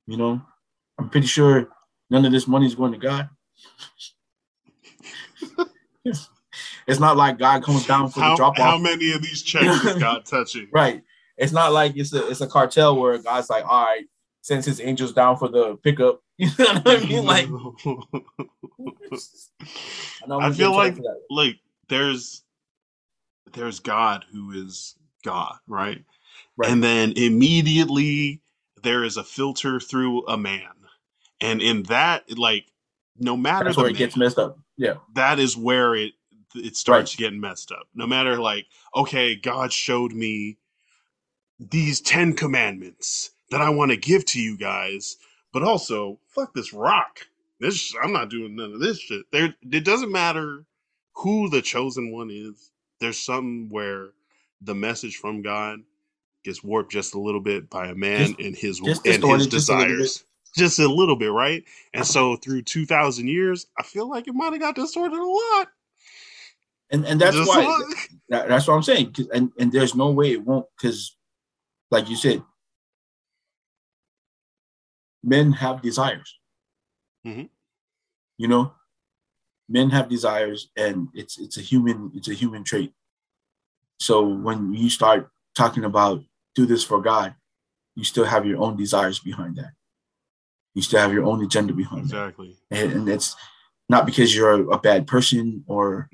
You 0.07 0.17
know, 0.17 0.41
I'm 0.97 1.09
pretty 1.09 1.27
sure 1.27 1.69
none 2.09 2.25
of 2.25 2.31
this 2.31 2.47
money 2.47 2.65
is 2.65 2.75
going 2.75 2.93
to 2.93 2.97
God. 2.97 3.29
it's 6.87 6.99
not 6.99 7.17
like 7.17 7.37
God 7.37 7.63
comes 7.63 7.85
down 7.85 8.09
for 8.09 8.19
how, 8.19 8.31
the 8.31 8.37
drop 8.37 8.59
off. 8.59 8.65
How 8.65 8.77
many 8.77 9.11
of 9.11 9.21
these 9.21 9.41
checks 9.41 9.85
is 9.85 9.97
God 9.97 10.25
touching? 10.29 10.67
right. 10.71 11.03
It's 11.37 11.51
not 11.51 11.71
like 11.71 11.95
it's 11.95 12.13
a 12.13 12.29
it's 12.29 12.41
a 12.41 12.47
cartel 12.47 12.99
where 12.99 13.17
God's 13.17 13.49
like, 13.49 13.65
all 13.65 13.85
right, 13.85 14.05
sends 14.41 14.65
his 14.65 14.81
angels 14.81 15.13
down 15.13 15.37
for 15.37 15.47
the 15.47 15.77
pickup. 15.77 16.21
You 16.41 16.49
know 16.57 16.73
what 16.73 16.87
I 16.87 17.05
mean? 17.05 17.25
Like 17.25 17.47
I, 20.27 20.47
I 20.47 20.51
feel 20.51 20.75
like 20.75 20.97
like 21.29 21.59
there's 21.87 22.41
there's 23.53 23.79
God 23.79 24.25
who 24.31 24.51
is 24.51 24.95
God, 25.23 25.55
right? 25.67 26.03
right? 26.57 26.71
And 26.71 26.83
then 26.83 27.13
immediately 27.15 28.41
there 28.81 29.03
is 29.03 29.17
a 29.17 29.23
filter 29.23 29.79
through 29.79 30.25
a 30.27 30.37
man. 30.37 30.69
And 31.39 31.61
in 31.61 31.83
that, 31.83 32.37
like, 32.37 32.65
no 33.17 33.35
matter 33.35 33.65
That's 33.65 33.77
where 33.77 33.87
man, 33.87 33.95
it 33.95 33.97
gets 33.97 34.17
messed 34.17 34.37
up. 34.37 34.59
Yeah. 34.77 34.95
That 35.13 35.39
is 35.39 35.57
where 35.57 35.95
it 35.95 36.13
it 36.55 36.75
starts 36.75 37.13
right. 37.13 37.19
getting 37.19 37.39
messed 37.39 37.71
up. 37.71 37.87
No 37.93 38.07
matter 38.07 38.39
like, 38.39 38.65
okay, 38.95 39.35
God 39.35 39.71
showed 39.71 40.13
me 40.13 40.57
these 41.59 42.01
10 42.01 42.33
commandments 42.33 43.31
that 43.51 43.61
I 43.61 43.69
want 43.69 43.91
to 43.91 43.97
give 43.97 44.25
to 44.25 44.41
you 44.41 44.57
guys, 44.57 45.17
but 45.53 45.63
also 45.63 46.19
fuck 46.27 46.53
this 46.53 46.73
rock. 46.73 47.19
This 47.59 47.93
I'm 48.01 48.13
not 48.13 48.29
doing 48.29 48.55
none 48.55 48.73
of 48.73 48.79
this 48.79 48.99
shit. 48.99 49.25
There 49.31 49.53
it 49.71 49.85
doesn't 49.85 50.11
matter 50.11 50.65
who 51.13 51.49
the 51.49 51.61
chosen 51.61 52.11
one 52.11 52.31
is 52.31 52.71
there's 53.01 53.19
something 53.19 53.67
where 53.69 54.11
the 54.61 54.75
message 54.75 55.17
from 55.17 55.41
God 55.41 55.79
gets 56.45 56.63
warped 56.63 56.91
just 56.91 57.13
a 57.15 57.19
little 57.19 57.41
bit 57.41 57.69
by 57.69 57.87
a 57.87 57.95
man 57.95 58.27
just, 58.27 58.39
and 58.39 58.55
his 58.55 58.79
and 58.79 59.23
his 59.23 59.47
desires. 59.47 60.23
Just 60.55 60.79
a, 60.79 60.87
little 60.87 61.15
bit, 61.15 61.31
right? 61.31 61.63
And 61.93 62.05
so 62.05 62.35
through 62.35 62.63
2000 62.63 63.25
years, 63.25 63.67
I 63.79 63.83
feel 63.83 64.09
like 64.09 64.27
it 64.27 64.35
might 64.35 64.51
have 64.51 64.59
got 64.59 64.75
distorted 64.75 65.17
a 65.17 65.23
lot. 65.23 65.69
And 66.91 67.05
and 67.05 67.19
that's 67.19 67.37
why 67.47 67.63
that, 68.29 68.47
that's 68.49 68.67
what 68.67 68.75
I'm 68.75 68.83
saying. 68.83 69.15
And 69.33 69.51
and 69.59 69.71
there's 69.71 69.95
no 69.95 70.11
way 70.11 70.31
it 70.31 70.45
won't 70.45 70.65
because 70.77 71.15
like 71.89 72.09
you 72.09 72.15
said, 72.15 72.43
men 75.23 75.53
have 75.53 75.81
desires. 75.81 76.37
Mm-hmm. 77.25 77.45
You 78.37 78.47
know, 78.47 78.73
men 79.71 79.89
have 79.89 80.09
desires 80.09 80.69
and 80.75 81.07
it's 81.13 81.39
it's 81.39 81.57
a 81.57 81.61
human 81.61 82.11
it's 82.13 82.27
a 82.27 82.33
human 82.33 82.63
trait 82.63 82.93
so 83.99 84.27
when 84.27 84.73
you 84.73 84.89
start 84.89 85.29
talking 85.55 85.85
about 85.85 86.21
do 86.55 86.65
this 86.65 86.83
for 86.83 87.01
god 87.01 87.33
you 87.95 88.03
still 88.03 88.25
have 88.25 88.45
your 88.45 88.59
own 88.61 88.75
desires 88.75 89.19
behind 89.19 89.55
that 89.55 89.71
you 90.75 90.81
still 90.81 90.99
have 90.99 91.13
your 91.13 91.23
own 91.23 91.41
agenda 91.43 91.73
behind 91.73 92.03
exactly 92.03 92.55
that. 92.69 92.83
And, 92.83 92.91
and 92.93 93.09
it's 93.09 93.35
not 93.87 94.05
because 94.05 94.35
you're 94.35 94.71
a 94.71 94.77
bad 94.77 95.07
person 95.07 95.63
or 95.67 96.09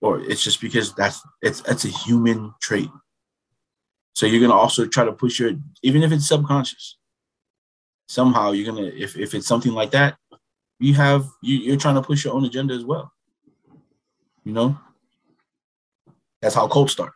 or 0.00 0.20
it's 0.20 0.42
just 0.42 0.60
because 0.60 0.94
that's 0.94 1.22
it's 1.42 1.62
it's 1.68 1.84
a 1.84 1.88
human 1.88 2.54
trait 2.60 2.88
so 4.14 4.26
you're 4.26 4.40
gonna 4.40 4.52
also 4.52 4.86
try 4.86 5.04
to 5.04 5.12
push 5.12 5.38
your 5.38 5.52
even 5.82 6.02
if 6.02 6.12
it's 6.12 6.26
subconscious 6.26 6.96
somehow 8.06 8.52
you're 8.52 8.66
gonna 8.66 8.88
if, 8.88 9.16
if 9.16 9.34
it's 9.34 9.46
something 9.46 9.72
like 9.72 9.90
that 9.90 10.16
you 10.80 10.94
have 10.94 11.28
you, 11.42 11.58
you're 11.58 11.76
trying 11.76 11.96
to 11.96 12.02
push 12.02 12.24
your 12.24 12.34
own 12.34 12.44
agenda 12.44 12.74
as 12.74 12.84
well. 12.84 13.12
You 14.44 14.52
know, 14.52 14.78
that's 16.40 16.54
how 16.54 16.68
cults 16.68 16.92
start. 16.92 17.12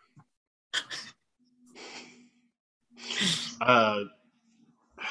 uh, 3.61 4.01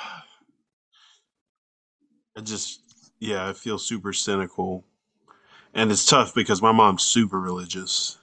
I 2.38 2.41
just, 2.41 2.82
yeah, 3.19 3.47
I 3.47 3.53
feel 3.53 3.78
super 3.78 4.11
cynical. 4.13 4.84
And 5.74 5.91
it's 5.91 6.05
tough 6.05 6.34
because 6.34 6.61
my 6.61 6.72
mom's 6.72 7.03
super 7.03 7.39
religious. 7.39 8.17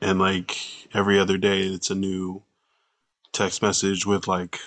And 0.00 0.18
like 0.18 0.58
every 0.94 1.18
other 1.18 1.38
day, 1.38 1.60
it's 1.62 1.90
a 1.90 1.94
new 1.94 2.42
text 3.32 3.62
message 3.62 4.06
with 4.06 4.28
like 4.28 4.58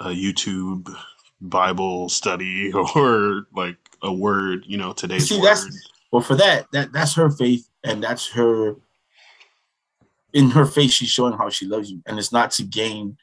a 0.00 0.08
YouTube 0.08 0.94
Bible 1.40 2.08
study 2.08 2.72
or 2.94 3.46
like 3.54 3.76
a 4.02 4.12
word, 4.12 4.64
you 4.66 4.76
know, 4.76 4.92
today's 4.92 5.28
See, 5.28 5.36
word. 5.36 5.46
that's 5.46 5.66
well 6.10 6.22
for 6.22 6.36
that 6.36 6.66
that 6.72 6.92
that's 6.92 7.14
her 7.14 7.30
faith 7.30 7.68
and 7.84 8.02
that's 8.02 8.28
her. 8.32 8.76
In 10.34 10.50
her 10.50 10.66
face, 10.66 10.92
she's 10.92 11.08
showing 11.08 11.32
how 11.32 11.48
she 11.48 11.64
loves 11.64 11.90
you, 11.90 12.02
and 12.04 12.18
it's 12.18 12.32
not 12.32 12.50
to 12.52 12.62
gain 12.62 13.16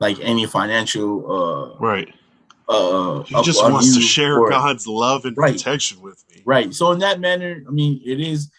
like 0.00 0.18
any 0.20 0.44
financial 0.44 1.30
uh 1.32 1.78
right. 1.78 2.12
Uh 2.68 3.20
up 3.20 3.44
just 3.44 3.62
wants 3.62 3.94
to 3.94 4.00
share 4.00 4.40
or- 4.40 4.50
God's 4.50 4.86
love 4.86 5.24
and 5.24 5.36
Right. 5.36 5.54
protection 5.54 6.00
with 6.00 6.22
me. 6.30 6.42
Right. 6.44 6.74
So 6.74 6.92
in 6.92 6.98
that 7.00 7.20
manner, 7.20 7.62
I 7.66 7.70
mean, 7.70 8.00
it 8.04 8.20
is. 8.20 8.50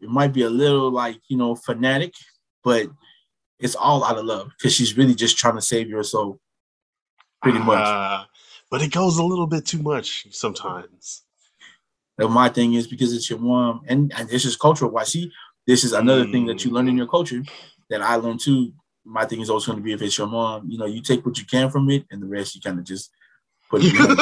It 0.00 0.10
might 0.10 0.32
be 0.34 0.42
a 0.42 0.50
little 0.50 0.90
like 0.90 1.18
you 1.28 1.36
know 1.38 1.54
fanatic, 1.54 2.12
but 2.62 2.88
it's 3.58 3.74
all 3.74 4.04
out 4.04 4.18
of 4.18 4.26
love 4.26 4.50
because 4.58 4.74
she's 4.74 4.96
really 4.96 5.14
just 5.14 5.38
trying 5.38 5.54
to 5.54 5.62
save 5.62 5.88
your 5.88 6.02
soul. 6.02 6.38
Pretty 7.42 7.58
much. 7.58 7.78
Uh, 7.78 8.24
but 8.70 8.82
it 8.82 8.92
goes 8.92 9.16
a 9.16 9.24
little 9.24 9.46
bit 9.46 9.64
too 9.64 9.78
much 9.78 10.26
sometimes. 10.32 11.22
And 12.18 12.30
my 12.30 12.48
thing 12.48 12.74
is 12.74 12.86
because 12.86 13.12
it's 13.14 13.28
your 13.30 13.38
mom, 13.38 13.82
and, 13.86 14.12
and 14.16 14.28
this 14.28 14.44
is 14.44 14.56
cultural. 14.56 14.90
Why? 14.90 15.04
See, 15.04 15.30
this 15.66 15.84
is 15.84 15.92
another 15.92 16.24
thing 16.24 16.46
that 16.46 16.64
you 16.64 16.70
learn 16.70 16.88
in 16.88 16.96
your 16.96 17.06
culture 17.06 17.42
that 17.90 18.02
I 18.02 18.16
learned 18.16 18.40
too. 18.40 18.72
My 19.04 19.24
thing 19.24 19.40
is 19.40 19.48
always 19.50 19.66
going 19.66 19.78
to 19.78 19.82
be 19.84 19.92
if 19.92 20.02
it's 20.02 20.18
your 20.18 20.26
mom, 20.26 20.68
you 20.68 20.78
know, 20.78 20.86
you 20.86 21.00
take 21.00 21.24
what 21.24 21.38
you 21.38 21.44
can 21.46 21.70
from 21.70 21.88
it, 21.90 22.04
and 22.10 22.20
the 22.22 22.26
rest 22.26 22.54
you 22.54 22.60
kind 22.60 22.78
of 22.78 22.84
just 22.84 23.10
put 23.70 23.82
it 23.84 23.92
behind. 23.92 24.20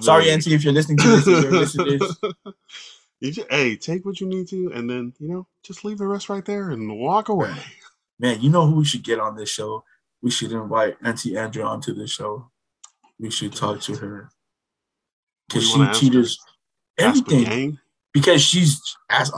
Sorry, 0.00 0.30
Auntie, 0.30 0.54
if 0.54 0.64
you're 0.64 0.72
listening 0.72 0.98
to 0.98 1.08
this, 1.08 1.26
if 1.26 1.42
you're 1.44 1.52
listening 1.52 1.98
to 1.98 1.98
this. 1.98 2.16
You 3.20 3.32
ju- 3.32 3.44
hey, 3.50 3.76
take 3.76 4.04
what 4.06 4.20
you 4.20 4.28
need 4.28 4.46
to, 4.50 4.70
and 4.72 4.88
then 4.88 5.12
you 5.18 5.28
know, 5.28 5.46
just 5.64 5.84
leave 5.84 5.98
the 5.98 6.06
rest 6.06 6.28
right 6.28 6.44
there 6.44 6.70
and 6.70 6.98
walk 7.00 7.28
away. 7.28 7.52
Man, 8.20 8.40
you 8.40 8.50
know 8.50 8.66
who 8.66 8.76
we 8.76 8.84
should 8.84 9.02
get 9.02 9.18
on 9.18 9.36
this 9.36 9.50
show? 9.50 9.84
We 10.22 10.30
should 10.30 10.52
invite 10.52 10.96
Auntie 11.02 11.36
Andrea 11.36 11.66
onto 11.66 11.94
the 11.94 12.06
show. 12.06 12.50
We 13.18 13.30
should 13.30 13.54
talk 13.54 13.80
to 13.82 13.96
her 13.96 14.30
because 15.48 15.64
she 15.64 15.74
do 15.74 15.74
you 15.74 15.78
wanna 15.80 15.90
ask 15.90 16.00
her? 16.00 16.10
teaches 16.10 16.38
everything. 16.98 17.78
because 18.12 18.42
she's 18.42 18.80
as 19.10 19.32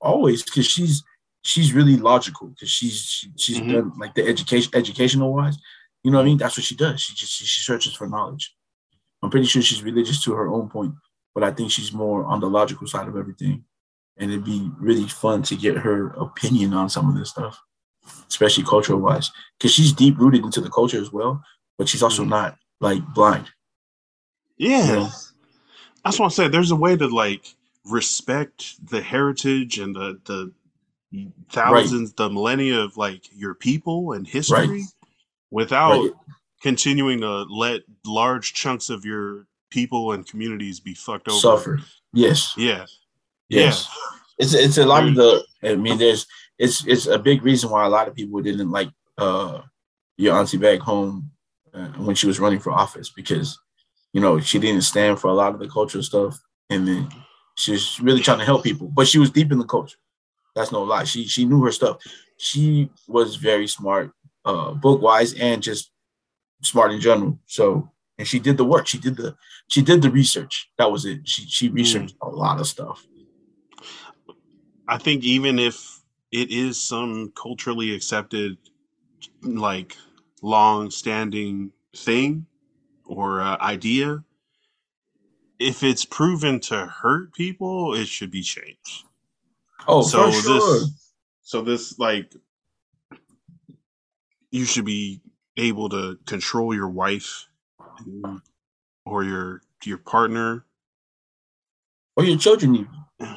always 0.00 0.42
because 0.42 0.66
she's 0.66 1.04
she's 1.42 1.72
really 1.72 1.96
logical 1.96 2.48
because 2.48 2.70
she's 2.70 3.00
she, 3.02 3.32
she's 3.36 3.60
Mhm. 3.60 3.72
done 3.72 3.92
like 3.98 4.14
the 4.14 4.26
education 4.26 4.70
educational 4.74 5.32
wise 5.32 5.56
you 6.02 6.10
know 6.10 6.18
what 6.18 6.22
i 6.22 6.26
mean 6.26 6.38
that's 6.38 6.56
what 6.56 6.64
she 6.64 6.74
does 6.76 7.00
she 7.00 7.14
just 7.14 7.32
she, 7.32 7.44
she 7.44 7.62
searches 7.62 7.94
for 7.94 8.06
knowledge 8.06 8.54
i'm 9.22 9.30
pretty 9.30 9.46
sure 9.46 9.62
she's 9.62 9.82
religious 9.82 10.22
to 10.22 10.32
her 10.34 10.48
own 10.48 10.68
point 10.68 10.94
but 11.34 11.42
i 11.42 11.50
think 11.50 11.70
she's 11.70 11.92
more 11.92 12.24
on 12.24 12.40
the 12.40 12.48
logical 12.50 12.86
side 12.86 13.08
of 13.08 13.16
everything 13.16 13.64
and 14.18 14.30
it'd 14.30 14.44
be 14.44 14.70
really 14.78 15.08
fun 15.08 15.42
to 15.42 15.56
get 15.56 15.76
her 15.78 16.08
opinion 16.26 16.74
on 16.74 16.88
some 16.90 17.08
of 17.08 17.14
this 17.16 17.30
stuff 17.30 17.58
especially 18.28 18.64
cultural 18.64 19.00
wise 19.00 19.30
because 19.58 19.72
she's 19.72 19.92
deep 19.92 20.18
rooted 20.18 20.44
into 20.44 20.60
the 20.60 20.70
culture 20.70 21.00
as 21.00 21.10
well 21.12 21.42
but 21.78 21.88
she's 21.88 22.02
also 22.02 22.22
Mhm. 22.24 22.28
not 22.28 22.58
like 22.80 23.02
blind 23.14 23.46
Yeah, 24.58 24.86
you 24.86 24.92
know? 24.96 25.08
that's 26.04 26.18
what 26.18 26.26
I'm 26.26 26.30
saying. 26.30 26.50
There's 26.50 26.70
a 26.70 26.76
way 26.76 26.96
to 26.96 27.06
like 27.08 27.54
respect 27.86 28.86
the 28.90 29.00
heritage 29.00 29.78
and 29.78 29.94
the 29.96 30.20
the 30.24 30.52
thousands, 31.50 32.12
the 32.12 32.30
millennia 32.30 32.78
of 32.80 32.96
like 32.96 33.24
your 33.34 33.54
people 33.54 34.12
and 34.12 34.26
history, 34.26 34.84
without 35.50 36.00
Right. 36.02 36.12
continuing 36.62 37.20
to 37.20 37.42
let 37.44 37.82
large 38.04 38.52
chunks 38.54 38.90
of 38.90 39.04
your 39.04 39.46
people 39.70 40.12
and 40.12 40.26
communities 40.26 40.80
be 40.80 40.94
fucked 40.94 41.28
over. 41.28 41.38
suffer. 41.38 41.80
Yes. 42.12 42.54
Yeah, 42.56 42.86
Yes. 43.48 43.88
It's 44.38 44.54
it's 44.54 44.78
a 44.78 44.86
lot 44.86 45.06
of 45.06 45.14
the 45.14 45.44
I 45.62 45.74
mean 45.76 45.98
there's 45.98 46.26
it's 46.58 46.84
it's 46.86 47.06
a 47.06 47.18
big 47.18 47.42
reason 47.42 47.68
why 47.70 47.84
a 47.84 47.88
lot 47.90 48.08
of 48.08 48.14
people 48.14 48.40
didn't 48.40 48.70
like 48.70 48.88
uh 49.18 49.60
your 50.16 50.36
auntie 50.38 50.56
back 50.56 50.80
home 50.80 51.30
uh, 51.74 51.88
when 51.98 52.14
she 52.16 52.26
was 52.26 52.40
running 52.40 52.58
for 52.58 52.72
office 52.72 53.10
because 53.10 53.58
you 54.12 54.20
know 54.20 54.40
she 54.40 54.58
didn't 54.58 54.80
stand 54.82 55.20
for 55.20 55.28
a 55.28 55.34
lot 55.34 55.52
of 55.52 55.60
the 55.60 55.68
cultural 55.68 56.02
stuff 56.02 56.38
and 56.70 56.88
then 56.88 57.08
she's 57.56 58.00
really 58.00 58.22
trying 58.22 58.38
to 58.38 58.44
help 58.44 58.64
people 58.64 58.88
but 58.88 59.06
she 59.06 59.18
was 59.18 59.30
deep 59.30 59.52
in 59.52 59.58
the 59.58 59.64
culture 59.64 59.98
that's 60.54 60.72
no 60.72 60.82
lie. 60.82 61.04
She 61.04 61.26
she 61.26 61.44
knew 61.44 61.62
her 61.64 61.72
stuff. 61.72 61.98
She 62.36 62.90
was 63.06 63.36
very 63.36 63.66
smart 63.66 64.12
uh 64.44 64.72
book 64.72 65.02
wise 65.02 65.34
and 65.34 65.62
just 65.62 65.92
smart 66.62 66.92
in 66.92 67.00
general. 67.00 67.38
So 67.46 67.90
and 68.18 68.28
she 68.28 68.38
did 68.38 68.58
the 68.58 68.64
work. 68.64 68.86
She 68.86 68.98
did 68.98 69.16
the 69.16 69.34
she 69.68 69.82
did 69.82 70.02
the 70.02 70.10
research. 70.10 70.70
That 70.78 70.92
was 70.92 71.06
it. 71.06 71.26
She 71.26 71.42
she 71.46 71.68
researched 71.68 72.16
a 72.22 72.28
lot 72.28 72.60
of 72.60 72.66
stuff. 72.66 73.06
I 74.86 74.98
think 74.98 75.24
even 75.24 75.58
if 75.58 76.00
it 76.32 76.50
is 76.50 76.80
some 76.80 77.32
culturally 77.34 77.94
accepted, 77.94 78.58
like 79.42 79.96
long-standing 80.42 81.72
thing 81.96 82.46
or 83.04 83.40
uh, 83.40 83.56
idea, 83.60 84.22
if 85.58 85.82
it's 85.82 86.04
proven 86.04 86.60
to 86.60 86.86
hurt 86.86 87.32
people, 87.34 87.94
it 87.94 88.06
should 88.06 88.30
be 88.30 88.42
changed. 88.42 89.04
Oh, 89.86 90.02
so 90.02 90.30
sure. 90.30 90.54
this, 90.54 91.12
so 91.42 91.62
this 91.62 91.98
like, 91.98 92.34
you 94.50 94.64
should 94.64 94.84
be 94.84 95.20
able 95.56 95.88
to 95.90 96.18
control 96.26 96.74
your 96.74 96.88
wife 96.88 97.46
or 99.04 99.24
your 99.24 99.62
your 99.84 99.98
partner. 99.98 100.64
or 102.16 102.24
your 102.24 102.38
children 102.38 102.74
even. 102.74 103.36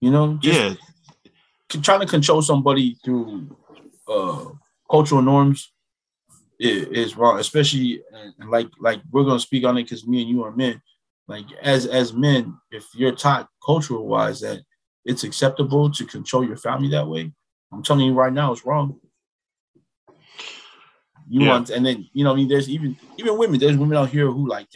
You 0.00 0.10
know, 0.10 0.38
Yeah, 0.42 0.74
trying 1.68 2.00
to 2.00 2.06
control 2.06 2.42
somebody 2.42 2.96
through 3.04 3.56
uh, 4.06 4.44
cultural 4.90 5.22
norms 5.22 5.72
is, 6.58 6.86
is 6.88 7.16
wrong. 7.16 7.38
Especially 7.38 8.02
and 8.38 8.50
like 8.50 8.68
like 8.80 9.00
we're 9.10 9.24
gonna 9.24 9.40
speak 9.40 9.64
on 9.64 9.78
it 9.78 9.84
because 9.84 10.06
me 10.06 10.20
and 10.20 10.30
you 10.30 10.44
are 10.44 10.54
men. 10.54 10.80
Like 11.26 11.46
as 11.62 11.86
as 11.86 12.12
men, 12.12 12.54
if 12.70 12.86
you're 12.94 13.14
taught 13.14 13.48
cultural 13.64 14.06
wise 14.06 14.40
that 14.40 14.60
it's 15.04 15.24
acceptable 15.24 15.90
to 15.90 16.04
control 16.06 16.44
your 16.44 16.56
family 16.56 16.88
that 16.88 17.06
way, 17.06 17.32
I'm 17.72 17.82
telling 17.82 18.06
you 18.06 18.14
right 18.14 18.32
now, 18.32 18.52
it's 18.52 18.64
wrong. 18.64 19.00
You 21.28 21.42
Yeah. 21.42 21.50
want, 21.50 21.70
and 21.70 21.84
then 21.84 22.08
you 22.12 22.24
know, 22.24 22.32
I 22.32 22.36
mean, 22.36 22.48
there's 22.48 22.68
even 22.68 22.96
even 23.18 23.38
women. 23.38 23.58
There's 23.58 23.76
women 23.76 23.96
out 23.96 24.10
here 24.10 24.30
who 24.30 24.46
like 24.46 24.68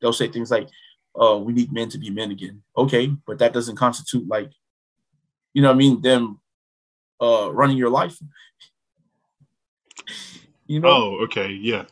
they'll 0.00 0.12
say 0.12 0.28
things 0.28 0.50
like, 0.50 0.68
"Oh, 1.14 1.38
we 1.38 1.52
need 1.54 1.72
men 1.72 1.88
to 1.90 1.98
be 1.98 2.10
men 2.10 2.30
again." 2.30 2.62
Okay, 2.76 3.06
but 3.26 3.38
that 3.38 3.54
doesn't 3.54 3.76
constitute 3.76 4.28
like, 4.28 4.50
you 5.54 5.62
know, 5.62 5.68
what 5.68 5.74
I 5.74 5.78
mean, 5.78 6.02
them 6.02 6.40
uh 7.20 7.50
running 7.52 7.76
your 7.76 7.90
life. 7.90 8.18
You 10.68 10.80
know, 10.80 10.88
Oh, 10.88 11.24
okay, 11.24 11.48
yeah. 11.52 11.84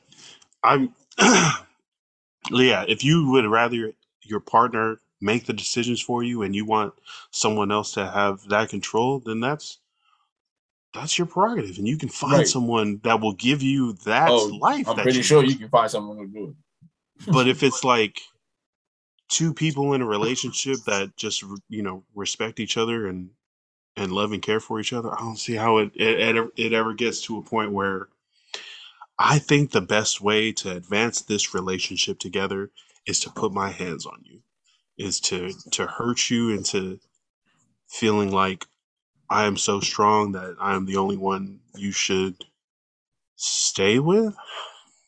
I'm 0.65 0.93
yeah, 2.51 2.85
if 2.89 3.05
you 3.05 3.31
would 3.31 3.47
rather 3.47 3.93
your 4.25 4.41
partner 4.41 4.99
make 5.21 5.47
the 5.47 5.53
decisions 5.53 6.01
for 6.01 6.23
you 6.23 6.43
and 6.43 6.55
you 6.55 6.65
want 6.65 6.95
someone 7.31 7.73
else 7.73 7.93
to 7.95 8.07
have 8.07 8.49
that 8.49 8.69
control, 8.71 9.21
then 9.21 9.41
that's 9.41 9.79
that's 10.93 11.19
your 11.19 11.27
prerogative 11.27 11.79
and 11.79 11.89
you 11.89 11.99
can 11.99 12.09
find 12.09 12.37
Right. 12.37 12.47
someone 12.47 13.01
that 13.03 13.21
will 13.21 13.35
give 13.35 13.63
you 13.63 13.95
that 14.05 14.29
Oh, 14.29 14.47
life 14.61 14.87
I'm 14.87 14.97
that 14.97 15.03
pretty 15.03 15.19
you 15.19 15.25
sure 15.25 15.43
want. 15.43 15.51
you 15.51 15.57
can 15.57 15.69
find 15.69 15.91
someone 15.91 16.19
to 16.19 16.27
do 16.27 16.55
it. 17.27 17.31
but 17.31 17.49
if 17.49 17.63
it's 17.63 17.83
like 17.85 18.21
two 19.29 19.55
people 19.55 19.95
in 19.95 20.03
a 20.03 20.07
relationship 20.07 20.79
that 20.87 21.17
just 21.17 21.43
you 21.69 21.83
know 21.83 22.05
respect 22.15 22.61
each 22.61 22.77
other 22.77 23.07
and 23.07 23.31
and 23.97 24.13
love 24.13 24.33
and 24.33 24.43
care 24.43 24.61
for 24.61 24.81
each 24.81 24.93
other 24.93 25.13
i 25.13 25.19
don't 25.19 25.39
see 25.39 25.55
how 25.57 25.79
it 25.79 25.91
it, 25.95 26.37
it, 26.37 26.51
it 26.57 26.73
ever 26.73 26.95
gets 26.95 27.23
to 27.23 27.39
a 27.39 27.43
point 27.43 27.73
where 27.73 28.09
i 29.19 29.39
think 29.39 29.71
the 29.71 29.81
best 29.81 30.21
way 30.21 30.53
to 30.53 30.71
advance 30.71 31.21
this 31.23 31.55
relationship 31.55 32.19
together 32.19 32.71
is 33.07 33.21
to 33.21 33.31
put 33.31 33.53
my 33.53 33.71
hands 33.71 34.07
on 34.07 34.21
you 34.25 34.41
is 34.99 35.21
to 35.21 35.53
to 35.73 35.87
hurt 35.87 36.31
you 36.31 36.51
into 36.51 37.01
feeling 37.89 38.33
like 38.33 38.67
i 39.31 39.45
am 39.47 39.57
so 39.57 39.81
strong 39.81 40.33
that 40.33 40.57
i 40.61 40.75
am 40.75 40.87
the 40.87 40.97
only 40.97 41.17
one 41.19 41.61
you 41.77 41.93
should 41.93 42.45
stay 43.37 43.99
with 43.99 44.35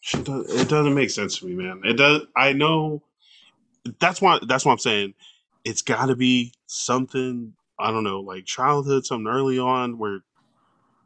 Shit 0.02 0.24
do- 0.24 0.46
it 0.48 0.68
doesn't 0.68 0.94
make 0.94 1.10
sense 1.10 1.38
to 1.40 1.46
me, 1.46 1.54
man. 1.54 1.82
It 1.84 1.94
does. 1.98 2.22
I 2.36 2.54
know. 2.54 3.02
That's 4.00 4.22
why. 4.22 4.40
That's 4.46 4.64
why 4.66 4.72
I'm 4.72 4.78
saying 4.78 5.14
it's 5.64 5.82
got 5.82 6.06
to 6.06 6.16
be 6.16 6.52
something. 6.66 7.54
I 7.78 7.90
don't 7.92 8.04
know, 8.04 8.20
like 8.20 8.46
childhood, 8.46 9.06
something 9.06 9.28
early 9.32 9.58
on, 9.58 9.98
where 9.98 10.20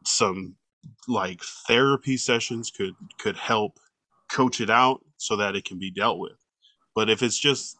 some 0.05 0.55
like 1.07 1.41
therapy 1.43 2.17
sessions 2.17 2.71
could 2.71 2.95
could 3.19 3.37
help 3.37 3.79
coach 4.31 4.61
it 4.61 4.69
out 4.71 5.01
so 5.17 5.37
that 5.37 5.55
it 5.55 5.65
can 5.65 5.79
be 5.79 5.91
dealt 5.91 6.19
with. 6.19 6.37
But 6.95 7.09
if 7.09 7.23
it's 7.23 7.39
just 7.39 7.77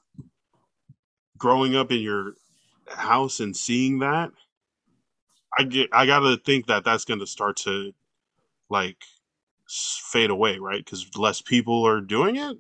growing 1.42 1.76
up 1.76 1.92
in 1.92 2.00
your 2.00 2.36
house 2.88 3.40
and 3.40 3.58
seeing 3.58 4.00
that, 4.00 4.32
I 5.58 5.64
get 5.64 5.90
I 5.92 6.06
gotta 6.06 6.38
think 6.38 6.68
that 6.68 6.86
that's 6.86 7.04
gonna 7.04 7.26
start 7.26 7.58
to 7.58 7.92
like 8.70 8.98
fade 9.68 10.30
away, 10.30 10.60
right? 10.60 10.86
Because 10.86 11.10
less 11.18 11.42
people 11.42 11.86
are 11.86 12.00
doing 12.00 12.36
it. 12.36 12.58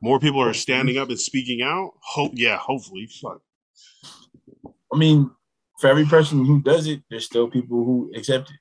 More 0.00 0.18
people 0.18 0.42
are 0.42 0.54
standing 0.54 0.96
up 0.96 1.10
and 1.10 1.20
speaking 1.20 1.62
out. 1.62 1.92
Hope, 2.00 2.32
yeah, 2.34 2.56
hopefully. 2.56 3.06
Fuck. 3.06 3.42
I 4.92 4.96
mean, 4.96 5.30
for 5.78 5.88
every 5.88 6.04
person 6.04 6.44
who 6.44 6.62
does 6.62 6.86
it, 6.86 7.02
there's 7.10 7.26
still 7.26 7.48
people 7.48 7.84
who 7.84 8.12
accept 8.16 8.50
it. 8.50 8.56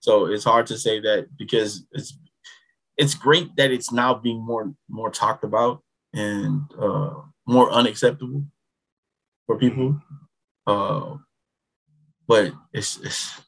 So 0.00 0.26
it's 0.26 0.44
hard 0.44 0.66
to 0.68 0.78
say 0.78 1.00
that 1.00 1.28
because 1.38 1.86
it's 1.92 2.18
it's 2.96 3.14
great 3.14 3.54
that 3.56 3.70
it's 3.70 3.92
now 3.92 4.14
being 4.14 4.44
more 4.44 4.72
more 4.88 5.10
talked 5.10 5.44
about 5.44 5.82
and 6.14 6.62
uh, 6.78 7.14
more 7.46 7.70
unacceptable 7.70 8.44
for 9.46 9.58
people. 9.58 10.00
Uh, 10.66 11.16
but 12.26 12.52
it's 12.72 12.98
it's 12.98 13.40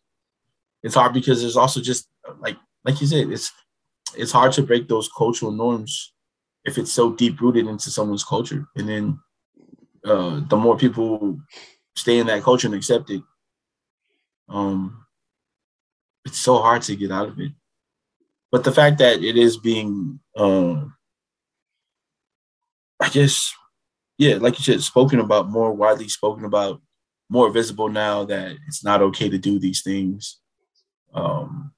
it's 0.83 0.95
hard 0.95 1.13
because 1.13 1.41
there's 1.41 1.57
also 1.57 1.81
just 1.81 2.09
like 2.41 2.57
like 2.85 3.01
you 3.01 3.07
said, 3.07 3.31
it's 3.31 3.53
it's 4.17 4.33
hard 4.33 4.53
to 4.53 4.63
break 4.63 4.89
those 4.89 5.09
cultural 5.17 5.53
norms 5.53 6.13
if 6.65 6.79
it's 6.79 6.93
so 6.93 7.13
deep 7.13 7.41
rooted 7.41 7.67
into 7.67 7.91
someone's 7.91 8.25
culture. 8.25 8.67
And 8.77 8.89
then 8.89 9.21
uh, 10.05 10.41
the 10.49 10.57
more 10.57 10.77
people 10.77 11.41
stay 11.97 12.19
in 12.19 12.27
that 12.27 12.43
culture 12.43 12.67
and 12.67 12.75
accept 12.75 13.11
it, 13.11 13.23
um, 14.49 15.07
it's 16.25 16.39
so 16.39 16.59
hard 16.59 16.83
to 16.83 16.97
get 16.97 17.11
out 17.11 17.29
of 17.29 17.41
it. 17.41 17.53
But 18.51 18.65
the 18.65 18.73
fact 18.73 18.99
that 18.99 19.23
it 19.23 19.37
is 19.37 19.57
being, 19.57 20.21
uh, 20.37 20.85
I 23.01 23.09
guess, 23.11 23.55
yeah, 24.23 24.37
like 24.37 24.57
you 24.57 24.65
said, 24.65 24.81
spoken 24.83 25.19
about 25.19 25.51
more 25.51 25.73
widely 25.73 26.09
spoken 26.09 26.45
about, 26.45 26.81
more 27.29 27.51
visible 27.51 27.89
now 27.89 28.25
that 28.25 28.57
it's 28.69 28.85
not 28.85 29.03
okay 29.03 29.29
to 29.29 29.37
do 29.37 29.59
these 29.59 29.83
things, 29.83 30.39
um, 31.13 31.73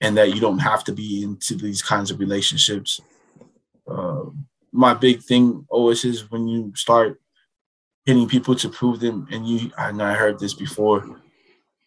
and 0.00 0.16
that 0.16 0.32
you 0.32 0.40
don't 0.40 0.60
have 0.60 0.84
to 0.84 0.92
be 0.92 1.24
into 1.24 1.56
these 1.56 1.82
kinds 1.82 2.12
of 2.12 2.20
relationships. 2.20 3.00
Uh, 3.90 4.26
my 4.70 4.94
big 4.94 5.22
thing 5.22 5.66
always 5.68 6.04
is 6.04 6.30
when 6.30 6.46
you 6.46 6.72
start 6.76 7.20
hitting 8.04 8.28
people 8.28 8.54
to 8.54 8.68
prove 8.68 9.00
them, 9.00 9.26
and 9.32 9.48
you, 9.48 9.72
and 9.76 10.00
I 10.00 10.14
heard 10.14 10.38
this 10.38 10.54
before, 10.54 11.20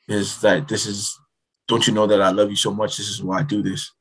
is 0.10 0.42
that 0.42 0.68
this 0.68 0.86
is 0.86 1.18
don't 1.70 1.88
you 1.88 1.94
know 1.94 2.08
that 2.08 2.22
I 2.22 2.32
love 2.32 2.50
you 2.50 2.58
so 2.58 2.74
much? 2.74 2.98
This 2.98 3.08
is 3.08 3.24
why 3.24 3.40
I 3.40 3.44
do 3.44 3.62
this. 3.62 3.94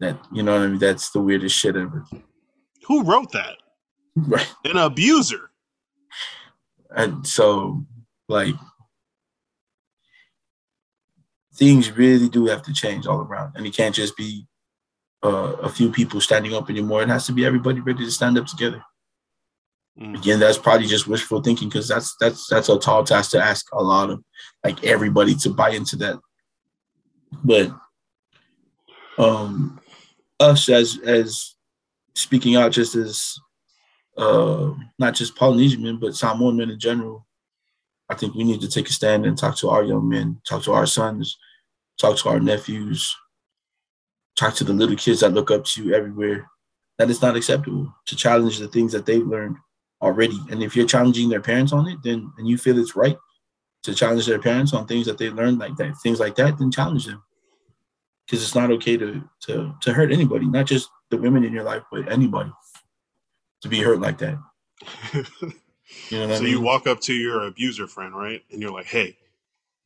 That 0.00 0.18
you 0.32 0.42
know 0.42 0.52
what 0.52 0.62
I 0.62 0.68
mean? 0.68 0.78
That's 0.78 1.10
the 1.10 1.20
weirdest 1.20 1.54
shit 1.54 1.76
ever. 1.76 2.06
Who 2.86 3.02
wrote 3.02 3.32
that? 3.32 3.56
Right. 4.16 4.54
An 4.64 4.78
abuser. 4.78 5.50
And 6.90 7.26
so, 7.26 7.84
like, 8.28 8.54
things 11.54 11.92
really 11.92 12.28
do 12.28 12.46
have 12.46 12.62
to 12.62 12.72
change 12.72 13.06
all 13.06 13.20
around, 13.20 13.52
and 13.56 13.66
it 13.66 13.74
can't 13.76 13.94
just 13.94 14.16
be 14.16 14.46
uh, 15.22 15.56
a 15.62 15.68
few 15.68 15.90
people 15.90 16.20
standing 16.20 16.54
up 16.54 16.70
anymore. 16.70 17.02
It 17.02 17.08
has 17.08 17.26
to 17.26 17.32
be 17.32 17.44
everybody 17.44 17.80
ready 17.80 18.04
to 18.04 18.10
stand 18.10 18.38
up 18.38 18.46
together. 18.46 18.82
Mm. 20.00 20.16
Again, 20.18 20.38
that's 20.38 20.58
probably 20.58 20.86
just 20.86 21.06
wishful 21.06 21.42
thinking 21.42 21.68
because 21.68 21.88
that's 21.88 22.16
that's 22.20 22.46
that's 22.48 22.68
a 22.68 22.78
tall 22.78 23.04
task 23.04 23.32
to 23.32 23.42
ask 23.42 23.66
a 23.72 23.82
lot 23.82 24.10
of 24.10 24.22
like 24.64 24.84
everybody 24.84 25.34
to 25.36 25.50
buy 25.50 25.70
into 25.70 25.96
that 25.96 26.18
but 27.44 27.70
um, 29.18 29.80
us 30.40 30.68
as 30.68 30.98
as 31.04 31.54
speaking 32.14 32.56
out 32.56 32.72
just 32.72 32.94
as 32.94 33.36
uh, 34.16 34.72
not 34.98 35.14
just 35.14 35.36
Polynesian 35.36 35.82
men, 35.82 35.98
but 35.98 36.14
Samoan 36.14 36.56
men 36.56 36.70
in 36.70 36.78
general, 36.78 37.26
I 38.08 38.14
think 38.14 38.34
we 38.34 38.44
need 38.44 38.60
to 38.60 38.68
take 38.68 38.88
a 38.88 38.92
stand 38.92 39.26
and 39.26 39.36
talk 39.36 39.56
to 39.58 39.68
our 39.68 39.82
young 39.82 40.08
men, 40.08 40.40
talk 40.48 40.62
to 40.64 40.72
our 40.72 40.86
sons, 40.86 41.38
talk 41.98 42.16
to 42.18 42.28
our 42.28 42.40
nephews, 42.40 43.14
talk 44.36 44.54
to 44.54 44.64
the 44.64 44.72
little 44.72 44.96
kids 44.96 45.20
that 45.20 45.34
look 45.34 45.50
up 45.50 45.64
to 45.64 45.84
you 45.84 45.94
everywhere. 45.94 46.48
That 46.98 47.10
it's 47.10 47.20
not 47.20 47.36
acceptable 47.36 47.92
to 48.06 48.16
challenge 48.16 48.58
the 48.58 48.68
things 48.68 48.92
that 48.92 49.04
they've 49.04 49.26
learned 49.26 49.56
already. 50.00 50.38
And 50.50 50.62
if 50.62 50.74
you're 50.74 50.86
challenging 50.86 51.28
their 51.28 51.42
parents 51.42 51.72
on 51.72 51.86
it, 51.88 51.98
then 52.02 52.32
and 52.38 52.48
you 52.48 52.56
feel 52.56 52.78
it's 52.78 52.96
right 52.96 53.18
to 53.82 53.94
challenge 53.94 54.24
their 54.24 54.38
parents 54.38 54.72
on 54.72 54.86
things 54.86 55.04
that 55.06 55.18
they 55.18 55.28
learned 55.28 55.58
like 55.58 55.76
that, 55.76 55.94
things 56.02 56.20
like 56.20 56.36
that, 56.36 56.58
then 56.58 56.70
challenge 56.70 57.04
them 57.04 57.22
because 58.26 58.42
it's 58.42 58.54
not 58.54 58.70
okay 58.70 58.96
to 58.96 59.22
to 59.42 59.74
to 59.82 59.92
hurt 59.92 60.10
anybody, 60.10 60.46
not 60.46 60.66
just 60.66 60.88
the 61.10 61.18
women 61.18 61.44
in 61.44 61.52
your 61.52 61.64
life, 61.64 61.82
but 61.92 62.10
anybody 62.10 62.50
to 63.66 63.76
be 63.76 63.82
hurt 63.82 64.00
like 64.00 64.18
that. 64.18 64.38
you 65.12 65.22
know 66.18 66.28
so 66.28 66.34
I 66.36 66.40
mean? 66.40 66.50
you 66.50 66.60
walk 66.60 66.86
up 66.86 67.00
to 67.02 67.14
your 67.14 67.46
abuser 67.46 67.86
friend, 67.86 68.16
right, 68.16 68.42
and 68.50 68.60
you're 68.60 68.72
like, 68.72 68.86
"Hey, 68.86 69.16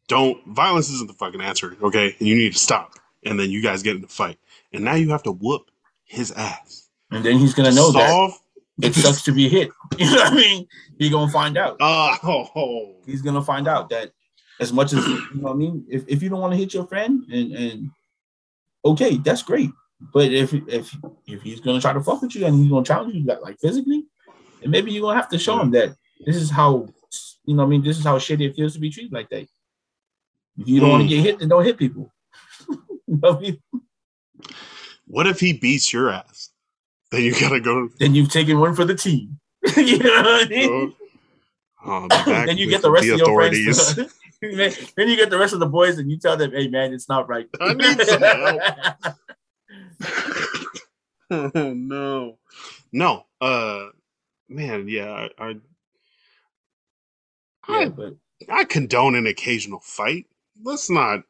don't 0.08 0.44
violence 0.46 0.90
isn't 0.90 1.08
the 1.08 1.14
fucking 1.14 1.40
answer, 1.40 1.76
okay? 1.82 2.14
And 2.18 2.28
you 2.28 2.36
need 2.36 2.52
to 2.52 2.58
stop." 2.58 2.94
And 3.24 3.38
then 3.38 3.50
you 3.50 3.62
guys 3.62 3.82
get 3.82 3.96
in 3.96 4.04
a 4.04 4.08
fight, 4.08 4.38
and 4.72 4.84
now 4.84 4.94
you 4.94 5.10
have 5.10 5.22
to 5.24 5.32
whoop 5.32 5.70
his 6.04 6.32
ass. 6.32 6.88
And 7.10 7.24
then 7.24 7.38
he's 7.38 7.54
gonna 7.54 7.72
know 7.72 7.90
solve- 7.90 8.32
that 8.32 8.40
it 8.82 8.94
sucks 8.94 9.22
to 9.22 9.32
be 9.32 9.48
hit. 9.48 9.70
You 9.98 10.06
know 10.06 10.22
what 10.22 10.32
I 10.32 10.36
mean? 10.36 10.68
He's 10.98 11.10
gonna 11.10 11.30
find 11.30 11.58
out. 11.58 11.76
Oh, 11.80 12.94
he's 13.04 13.22
gonna 13.22 13.42
find 13.42 13.68
out 13.68 13.90
that 13.90 14.12
as 14.60 14.72
much 14.72 14.92
as 14.92 15.06
you 15.06 15.14
know 15.34 15.42
what 15.42 15.52
I 15.52 15.56
mean. 15.56 15.84
If 15.88 16.04
if 16.08 16.22
you 16.22 16.28
don't 16.28 16.40
want 16.40 16.52
to 16.52 16.56
hit 16.56 16.72
your 16.72 16.86
friend 16.86 17.24
and 17.30 17.52
and 17.52 17.90
okay, 18.84 19.16
that's 19.16 19.42
great. 19.42 19.70
But 20.12 20.32
if 20.32 20.54
if 20.54 20.96
if 21.26 21.42
he's 21.42 21.60
gonna 21.60 21.80
try 21.80 21.92
to 21.92 22.00
fuck 22.00 22.22
with 22.22 22.34
you 22.34 22.46
and 22.46 22.56
he's 22.56 22.70
gonna 22.70 22.84
challenge 22.84 23.14
you 23.14 23.24
like, 23.24 23.42
like 23.42 23.58
physically, 23.60 24.06
and 24.62 24.70
maybe 24.70 24.92
you're 24.92 25.02
gonna 25.02 25.20
have 25.20 25.28
to 25.30 25.38
show 25.38 25.60
him 25.60 25.70
that 25.72 25.94
this 26.24 26.36
is 26.36 26.50
how 26.50 26.88
you 27.44 27.54
know. 27.54 27.64
I 27.64 27.66
mean, 27.66 27.82
this 27.82 27.98
is 27.98 28.04
how 28.04 28.18
shitty 28.18 28.48
it 28.48 28.56
feels 28.56 28.74
to 28.74 28.80
be 28.80 28.90
treated 28.90 29.12
like 29.12 29.28
that. 29.30 29.46
If 30.58 30.68
you 30.68 30.80
don't 30.80 30.88
mm. 30.88 30.92
want 30.92 31.02
to 31.04 31.08
get 31.08 31.24
hit, 31.24 31.38
then 31.38 31.48
don't 31.48 31.64
hit 31.64 31.78
people. 31.78 32.12
what 35.06 35.26
if 35.26 35.40
he 35.40 35.52
beats 35.52 35.92
your 35.92 36.10
ass? 36.10 36.50
Then 37.10 37.22
you 37.22 37.38
gotta 37.38 37.60
go. 37.60 37.88
Then 37.98 38.14
you've 38.14 38.30
taken 38.30 38.58
one 38.58 38.74
for 38.74 38.84
the 38.84 38.94
team. 38.94 39.38
you 39.76 39.98
know 39.98 40.22
what 40.22 40.46
I 40.46 40.48
mean? 40.48 40.94
Oh, 41.84 42.06
then 42.26 42.58
you 42.58 42.68
get 42.68 42.82
the 42.82 42.90
rest 42.90 43.06
the 43.06 43.12
of 43.14 43.20
your 43.20 43.34
friends. 43.34 43.96
then 44.96 45.08
you 45.08 45.16
get 45.16 45.30
the 45.30 45.38
rest 45.38 45.52
of 45.52 45.60
the 45.60 45.66
boys 45.66 45.98
and 45.98 46.10
you 46.10 46.18
tell 46.18 46.36
them, 46.36 46.52
hey 46.52 46.68
man, 46.68 46.92
it's 46.92 47.08
not 47.08 47.28
right. 47.28 47.46
I 47.60 47.74
need 47.74 48.00
some 48.02 48.22
help. 48.22 48.60
Oh 50.02 50.64
no. 51.74 52.38
No. 52.92 53.26
Uh 53.40 53.88
man, 54.48 54.88
yeah, 54.88 55.28
I 55.38 55.44
I, 55.44 55.48
yeah, 57.68 57.76
I, 57.76 57.88
but 57.88 58.16
I 58.48 58.64
condone 58.64 59.14
an 59.14 59.26
occasional 59.26 59.80
fight. 59.80 60.26
Let's 60.62 60.90
not 60.90 61.24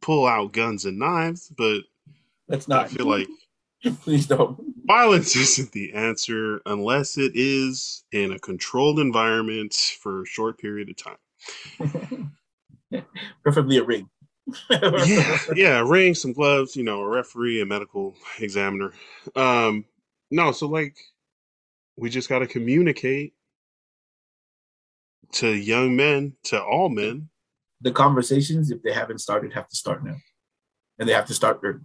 pull 0.00 0.26
out 0.26 0.52
guns 0.52 0.84
and 0.84 0.98
knives, 0.98 1.52
but 1.56 1.82
let's 2.48 2.68
not 2.68 2.86
I 2.86 2.88
feel 2.88 3.06
like 3.06 3.28
please 4.02 4.26
don't. 4.26 4.58
Violence 4.86 5.36
isn't 5.36 5.72
the 5.72 5.92
answer 5.92 6.60
unless 6.66 7.16
it 7.16 7.32
is 7.34 8.04
in 8.12 8.32
a 8.32 8.38
controlled 8.38 8.98
environment 8.98 9.74
for 9.74 10.22
a 10.22 10.26
short 10.26 10.58
period 10.58 10.90
of 10.90 10.96
time. 10.96 12.32
preferably 13.42 13.78
a 13.78 13.84
ring. 13.84 14.08
Yeah, 14.70 15.38
yeah, 15.54 15.78
a 15.80 15.84
ring, 15.84 16.14
some 16.14 16.32
gloves, 16.32 16.76
you 16.76 16.82
know, 16.82 17.00
a 17.00 17.08
referee, 17.08 17.60
a 17.60 17.66
medical 17.66 18.14
examiner. 18.38 18.92
Um, 19.36 19.84
no, 20.30 20.52
so 20.52 20.66
like 20.66 20.96
we 21.96 22.10
just 22.10 22.28
got 22.28 22.40
to 22.40 22.46
communicate 22.46 23.34
to 25.32 25.48
young 25.48 25.96
men, 25.96 26.34
to 26.44 26.62
all 26.62 26.88
men. 26.88 27.28
The 27.82 27.92
conversations, 27.92 28.70
if 28.70 28.82
they 28.82 28.92
haven't 28.92 29.18
started, 29.18 29.52
have 29.52 29.68
to 29.68 29.76
start 29.76 30.04
now, 30.04 30.16
and 30.98 31.08
they 31.08 31.12
have 31.12 31.26
to 31.26 31.34
start 31.34 31.60
early. 31.62 31.80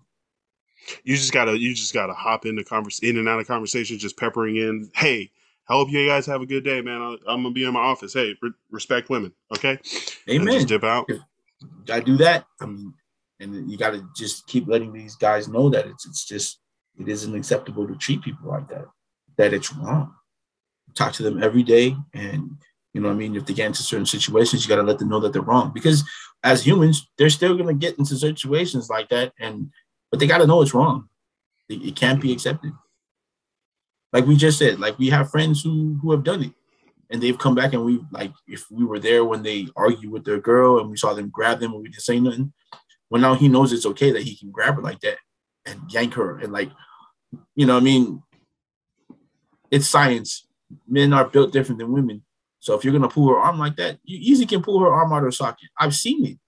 You 1.03 1.15
just 1.15 1.33
gotta, 1.33 1.57
you 1.57 1.73
just 1.73 1.93
gotta 1.93 2.13
hop 2.13 2.45
into 2.45 2.63
converse, 2.63 2.99
in 2.99 3.17
and 3.17 3.27
out 3.27 3.39
of 3.39 3.47
conversations, 3.47 4.01
just 4.01 4.17
peppering 4.17 4.57
in. 4.57 4.89
Hey, 4.93 5.31
I 5.67 5.73
hope 5.73 5.89
you 5.89 6.05
guys 6.05 6.25
have 6.27 6.41
a 6.41 6.45
good 6.45 6.63
day, 6.63 6.81
man. 6.81 7.01
I, 7.01 7.33
am 7.33 7.43
gonna 7.43 7.51
be 7.51 7.63
in 7.63 7.73
my 7.73 7.79
office. 7.79 8.13
Hey, 8.13 8.35
re- 8.41 8.51
respect 8.71 9.09
women, 9.09 9.33
okay? 9.55 9.79
Amen. 10.29 10.53
just 10.53 10.67
dip 10.67 10.83
out. 10.83 11.09
I 11.91 11.99
do 11.99 12.17
that. 12.17 12.45
I 12.61 12.65
mean, 12.65 12.93
and 13.39 13.69
you 13.69 13.77
got 13.77 13.91
to 13.91 14.07
just 14.15 14.47
keep 14.47 14.67
letting 14.67 14.93
these 14.93 15.15
guys 15.15 15.47
know 15.47 15.69
that 15.69 15.85
it's 15.87 16.05
it's 16.05 16.25
just 16.25 16.59
it 16.99 17.07
isn't 17.07 17.35
acceptable 17.35 17.87
to 17.87 17.95
treat 17.95 18.21
people 18.21 18.49
like 18.49 18.67
that. 18.69 18.85
That 19.37 19.53
it's 19.53 19.73
wrong. 19.73 20.13
Talk 20.93 21.13
to 21.13 21.23
them 21.23 21.43
every 21.43 21.63
day, 21.63 21.95
and 22.13 22.51
you 22.93 23.01
know, 23.01 23.09
I 23.09 23.13
mean, 23.13 23.35
if 23.35 23.45
they 23.45 23.53
get 23.53 23.67
into 23.67 23.83
certain 23.83 24.05
situations, 24.05 24.63
you 24.63 24.69
got 24.69 24.77
to 24.77 24.83
let 24.83 24.99
them 24.99 25.09
know 25.09 25.19
that 25.19 25.33
they're 25.33 25.41
wrong. 25.41 25.71
Because 25.73 26.03
as 26.43 26.65
humans, 26.65 27.07
they're 27.17 27.29
still 27.29 27.57
gonna 27.57 27.73
get 27.73 27.97
into 27.99 28.15
situations 28.15 28.89
like 28.89 29.09
that, 29.09 29.33
and 29.39 29.71
but 30.11 30.19
they 30.19 30.27
got 30.27 30.37
to 30.37 30.47
know 30.47 30.61
it's 30.61 30.73
wrong. 30.73 31.09
It, 31.67 31.83
it 31.83 31.95
can't 31.95 32.21
be 32.21 32.31
accepted 32.31 32.71
like 34.15 34.25
we 34.25 34.37
just 34.37 34.57
said, 34.57 34.79
like 34.79 34.97
we 34.97 35.09
have 35.09 35.29
friends 35.29 35.61
who 35.61 35.99
who 36.01 36.11
have 36.11 36.23
done 36.23 36.41
it, 36.41 36.53
and 37.09 37.21
they've 37.21 37.37
come 37.37 37.55
back 37.55 37.73
and 37.73 37.83
we 37.83 37.99
like 38.11 38.31
if 38.47 38.65
we 38.71 38.85
were 38.85 38.99
there 38.99 39.23
when 39.25 39.43
they 39.43 39.67
argue 39.75 40.09
with 40.09 40.25
their 40.25 40.39
girl 40.39 40.79
and 40.79 40.89
we 40.89 40.97
saw 40.97 41.13
them 41.13 41.29
grab 41.29 41.59
them 41.59 41.73
and 41.73 41.81
we 41.81 41.89
didn't 41.89 42.01
say 42.01 42.19
nothing. 42.19 42.53
Well, 43.09 43.21
now 43.21 43.35
he 43.35 43.47
knows 43.47 43.71
it's 43.71 43.85
okay 43.85 44.11
that 44.11 44.23
he 44.23 44.35
can 44.35 44.51
grab 44.51 44.75
her 44.75 44.81
like 44.81 44.99
that 45.01 45.17
and 45.65 45.79
yank 45.89 46.13
her 46.15 46.39
and 46.39 46.51
like, 46.51 46.71
you 47.55 47.65
know, 47.65 47.77
I 47.77 47.79
mean, 47.79 48.23
it's 49.71 49.87
science. 49.87 50.47
Men 50.87 51.13
are 51.13 51.25
built 51.25 51.53
different 51.53 51.79
than 51.79 51.91
women, 51.91 52.23
So 52.59 52.75
if 52.75 52.83
you're 52.83 52.93
gonna 52.93 53.07
pull 53.07 53.29
her 53.29 53.37
arm 53.37 53.59
like 53.59 53.75
that, 53.77 53.99
you 54.03 54.17
easily 54.19 54.47
can 54.47 54.63
pull 54.63 54.79
her 54.79 54.91
arm 54.91 55.13
out 55.13 55.19
of 55.19 55.23
her 55.25 55.31
socket. 55.31 55.69
I've 55.79 55.95
seen 55.95 56.25
it. 56.25 56.39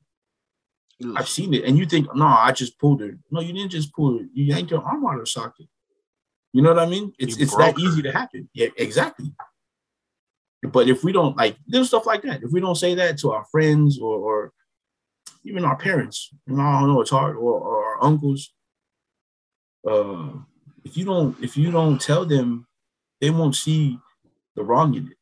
I've 1.15 1.29
seen 1.29 1.53
it. 1.53 1.63
And 1.63 1.77
you 1.77 1.85
think, 1.85 2.13
no, 2.15 2.25
I 2.25 2.51
just 2.51 2.79
pulled 2.79 3.01
her. 3.01 3.17
No, 3.29 3.39
you 3.39 3.53
didn't 3.53 3.71
just 3.71 3.93
pull 3.93 4.17
her. 4.17 4.25
You 4.33 4.45
yanked 4.45 4.71
her 4.71 4.79
arm 4.79 5.05
out 5.05 5.13
of 5.13 5.19
her 5.19 5.25
socket. 5.27 5.67
You 6.53 6.63
know 6.63 6.73
what 6.73 6.79
I 6.79 6.87
mean? 6.87 7.13
It's 7.19 7.37
You 7.37 7.43
it's 7.43 7.55
that 7.55 7.75
broke 7.75 7.79
easy 7.79 8.01
to 8.01 8.11
happen. 8.11 8.49
Yeah, 8.53 8.69
exactly. 8.77 9.31
But 10.63 10.89
if 10.89 11.03
we 11.03 11.11
don't 11.11 11.37
like 11.37 11.57
there's 11.67 11.87
stuff 11.87 12.05
like 12.05 12.23
that, 12.23 12.43
if 12.43 12.51
we 12.51 12.59
don't 12.59 12.75
say 12.75 12.95
that 12.95 13.17
to 13.19 13.31
our 13.31 13.45
friends 13.45 13.99
or 13.99 14.17
or 14.17 14.53
even 15.43 15.63
our 15.63 15.77
parents, 15.77 16.29
you 16.47 16.55
know, 16.55 16.63
I 16.63 16.79
don't 16.81 16.89
know, 16.93 17.01
it's 17.01 17.11
hard, 17.11 17.35
or, 17.37 17.59
or 17.59 17.85
our 17.85 18.03
uncles. 18.03 18.53
Uh, 19.87 20.29
if 20.83 20.97
you 20.97 21.05
don't, 21.05 21.41
if 21.41 21.55
you 21.55 21.71
don't 21.71 22.01
tell 22.01 22.25
them, 22.25 22.67
they 23.21 23.29
won't 23.29 23.55
see 23.55 23.97
the 24.55 24.63
wrong 24.63 24.95
in 24.95 25.07
it. 25.07 25.17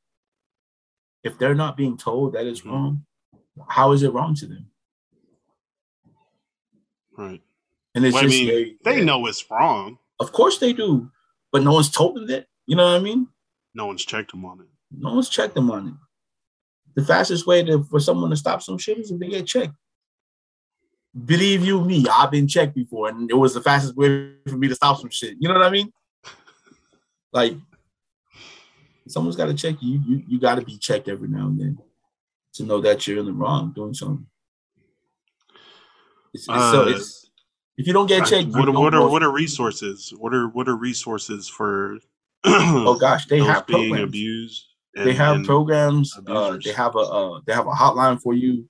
If 1.23 1.37
they're 1.37 1.53
not 1.55 1.77
being 1.77 1.97
told 1.97 2.33
that 2.33 2.47
it's 2.47 2.61
Mhm. 2.61 2.71
wrong, 2.71 3.05
how 3.67 3.91
is 3.91 4.01
it 4.03 4.13
wrong 4.13 4.33
to 4.35 4.47
them? 4.47 4.71
Right. 7.17 7.41
And 7.93 8.05
it's 8.05 8.13
Well, 8.13 8.23
I 8.23 8.27
just 8.27 8.39
mean, 8.39 8.47
very- 8.47 8.77
They 8.83 9.03
know 9.03 9.25
it's 9.27 9.49
wrong. 9.49 9.99
Of 10.19 10.31
course 10.31 10.57
they 10.59 10.73
do, 10.73 11.11
but 11.51 11.63
no 11.63 11.73
one's 11.73 11.91
told 11.91 12.15
them 12.15 12.27
that. 12.27 12.47
You 12.65 12.75
know 12.75 12.85
what 12.85 12.99
I 12.99 13.03
mean? 13.03 13.27
No 13.73 13.85
one's 13.85 14.05
checked 14.05 14.31
them 14.31 14.45
on 14.45 14.61
it. 14.61 14.67
No 14.99 15.13
one's 15.13 15.29
checked 15.29 15.55
them 15.55 15.71
on 15.71 15.87
it. 15.87 15.93
The 16.95 17.05
fastest 17.05 17.45
way 17.45 17.63
to 17.63 17.83
for 17.83 17.99
someone 17.99 18.29
to 18.29 18.37
stop 18.37 18.61
some 18.61 18.77
shit 18.77 18.97
is 18.97 19.11
if 19.11 19.19
they 19.19 19.27
get 19.27 19.47
checked. 19.47 19.73
Believe 21.25 21.63
you 21.63 21.83
me, 21.83 22.05
I've 22.11 22.31
been 22.31 22.47
checked 22.47 22.75
before, 22.75 23.09
and 23.09 23.29
it 23.29 23.35
was 23.35 23.53
the 23.53 23.61
fastest 23.61 23.95
way 23.95 24.33
for 24.47 24.57
me 24.57 24.67
to 24.67 24.75
stop 24.75 24.99
some 24.99 25.09
shit. 25.09 25.37
You 25.39 25.47
know 25.47 25.55
what 25.55 25.65
I 25.65 25.69
mean? 25.69 25.91
Like, 27.31 27.53
someone's 29.07 29.35
got 29.35 29.45
to 29.45 29.53
check 29.53 29.75
you. 29.81 30.01
You 30.05 30.23
you 30.27 30.39
got 30.39 30.55
to 30.55 30.61
be 30.61 30.77
checked 30.77 31.07
every 31.07 31.27
now 31.27 31.47
and 31.47 31.59
then 31.59 31.77
to 32.53 32.63
know 32.63 32.81
that 32.81 33.07
you're 33.07 33.19
in 33.19 33.25
the 33.25 33.33
wrong 33.33 33.73
doing 33.73 33.93
something. 33.93 34.25
It's, 36.33 36.47
it's 36.47 36.47
so 36.47 36.83
Uh, 36.83 36.87
it's 36.87 37.29
if 37.77 37.87
you 37.87 37.93
don't 37.93 38.07
get 38.07 38.25
checked, 38.25 38.49
what, 38.49 38.73
what 38.73 38.93
are 38.93 39.07
what 39.07 39.23
are 39.23 39.31
resources? 39.31 40.13
What 40.17 40.33
are 40.33 40.47
what 40.47 40.69
are 40.69 40.75
resources 40.75 41.47
for 41.47 41.97
oh 42.45 42.97
gosh, 42.99 43.25
they 43.27 43.39
have 43.39 43.67
being 43.67 43.89
programs. 43.89 44.09
abused? 44.09 44.65
They 44.95 45.13
have 45.13 45.43
programs. 45.43 46.17
Uh, 46.25 46.57
they 46.63 46.71
have 46.71 46.95
a 46.95 46.99
uh, 46.99 47.39
they 47.45 47.53
have 47.53 47.67
a 47.67 47.71
hotline 47.71 48.21
for 48.21 48.33
you. 48.33 48.67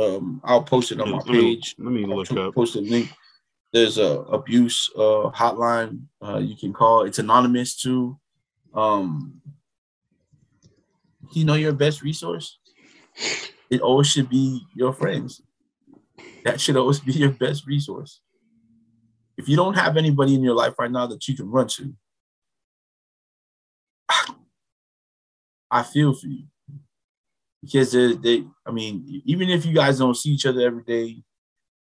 Um, 0.00 0.40
I'll 0.44 0.62
post 0.62 0.92
it 0.92 1.00
on 1.00 1.10
my 1.10 1.18
let 1.18 1.26
me, 1.26 1.56
page. 1.56 1.74
let 1.78 1.92
me 1.92 2.04
I'll 2.04 2.16
look 2.16 2.32
up. 2.32 2.54
Post 2.54 2.76
a 2.76 2.80
link. 2.80 3.10
There's 3.72 3.98
a 3.98 4.20
abuse 4.20 4.90
uh, 4.96 5.30
hotline 5.30 6.02
uh, 6.22 6.38
you 6.38 6.56
can 6.56 6.72
call. 6.72 7.02
It's 7.02 7.18
anonymous 7.18 7.76
too. 7.76 8.18
Um, 8.72 9.40
you 11.32 11.44
know 11.44 11.54
your 11.54 11.72
best 11.72 12.02
resource. 12.02 12.58
It 13.70 13.80
always 13.80 14.08
should 14.08 14.28
be 14.28 14.62
your 14.74 14.92
friends. 14.92 15.42
That 16.44 16.60
should 16.60 16.76
always 16.76 17.00
be 17.00 17.12
your 17.12 17.30
best 17.30 17.66
resource. 17.66 18.20
If 19.36 19.48
you 19.48 19.56
don't 19.56 19.74
have 19.74 19.96
anybody 19.96 20.34
in 20.34 20.44
your 20.44 20.54
life 20.54 20.74
right 20.78 20.90
now 20.90 21.06
that 21.08 21.26
you 21.26 21.34
can 21.34 21.50
run 21.50 21.66
to, 21.68 21.92
I 25.74 25.82
feel 25.82 26.14
for 26.14 26.28
you 26.28 26.46
because 27.62 27.92
they, 27.92 28.14
they, 28.14 28.44
I 28.66 28.70
mean, 28.72 29.22
even 29.24 29.48
if 29.48 29.64
you 29.64 29.74
guys 29.74 29.98
don't 29.98 30.16
see 30.16 30.30
each 30.30 30.46
other 30.46 30.60
every 30.60 30.82
day, 30.84 31.22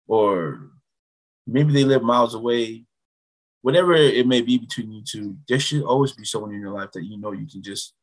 or 0.07 0.71
maybe 1.47 1.73
they 1.73 1.83
live 1.85 2.03
miles 2.03 2.35
away, 2.35 2.85
whatever 3.61 3.93
it 3.93 4.27
may 4.27 4.41
be 4.41 4.57
between 4.59 4.91
you 4.91 5.03
two, 5.03 5.37
there 5.47 5.59
should 5.59 5.83
always 5.83 6.13
be 6.13 6.25
someone 6.25 6.53
in 6.53 6.61
your 6.61 6.71
life 6.73 6.91
that 6.93 7.05
you 7.05 7.17
know 7.19 7.31
you 7.33 7.47
can 7.47 7.63
just 7.63 7.95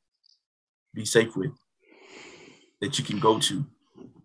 be 0.95 1.05
safe 1.05 1.37
with, 1.37 1.53
that 2.81 2.99
you 2.99 3.05
can 3.05 3.19
go 3.19 3.39
to. 3.39 3.65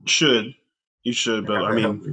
Should 0.06 0.56
you 1.04 1.14
should, 1.14 1.46
but 1.46 1.66
I 1.66 1.72
mean, 1.72 2.04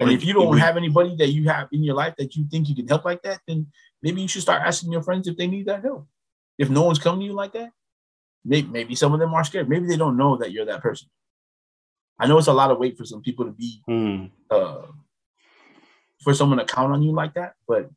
and 0.00 0.10
like, 0.10 0.16
if 0.16 0.24
you 0.24 0.32
don't 0.32 0.50
we- 0.50 0.60
have 0.60 0.76
anybody 0.76 1.16
that 1.16 1.28
you 1.28 1.48
have 1.48 1.68
in 1.72 1.82
your 1.82 1.94
life 1.94 2.14
that 2.18 2.36
you 2.36 2.46
think 2.50 2.68
you 2.68 2.74
can 2.74 2.88
help 2.88 3.04
like 3.04 3.22
that, 3.22 3.40
then 3.46 3.66
maybe 4.02 4.22
you 4.22 4.28
should 4.28 4.42
start 4.42 4.62
asking 4.62 4.92
your 4.92 5.02
friends 5.02 5.26
if 5.28 5.36
they 5.36 5.46
need 5.46 5.66
that 5.66 5.82
help. 5.82 6.06
If 6.56 6.70
no 6.70 6.82
one's 6.82 6.98
coming 6.98 7.20
to 7.20 7.26
you 7.26 7.32
like 7.32 7.52
that, 7.52 7.70
maybe, 8.48 8.68
maybe 8.68 8.94
some 8.94 9.12
of 9.12 9.20
them 9.20 9.34
are 9.34 9.44
scared. 9.44 9.68
Maybe 9.68 9.86
they 9.86 9.96
don't 9.96 10.16
know 10.16 10.36
that 10.38 10.50
you're 10.52 10.66
that 10.66 10.82
person. 10.82 11.08
I 12.18 12.26
know 12.26 12.38
it's 12.38 12.48
a 12.48 12.52
lot 12.52 12.70
of 12.70 12.78
weight 12.78 12.98
for 12.98 13.04
some 13.04 13.22
people 13.22 13.44
to 13.44 13.52
be 13.52 13.82
hmm, 13.86 14.24
uh, 14.50 14.86
for 16.22 16.34
someone 16.34 16.58
to 16.58 16.64
count 16.64 16.92
on 16.92 17.02
you 17.02 17.12
like 17.12 17.34
that. 17.34 17.54
But 17.68 17.90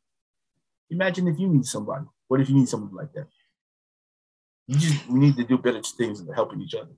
imagine 0.90 1.26
if 1.26 1.38
you 1.40 1.48
need 1.48 1.66
somebody. 1.66 2.04
What 2.28 2.40
if 2.40 2.48
you 2.48 2.54
need 2.54 2.68
somebody 2.68 2.94
like 2.94 3.12
that? 3.14 3.26
You 4.68 4.78
just 4.78 5.08
we 5.08 5.18
need 5.18 5.36
to 5.36 5.44
do 5.44 5.58
better 5.58 5.82
things 5.82 6.24
than 6.24 6.32
helping 6.34 6.60
each 6.60 6.74
other. 6.74 6.92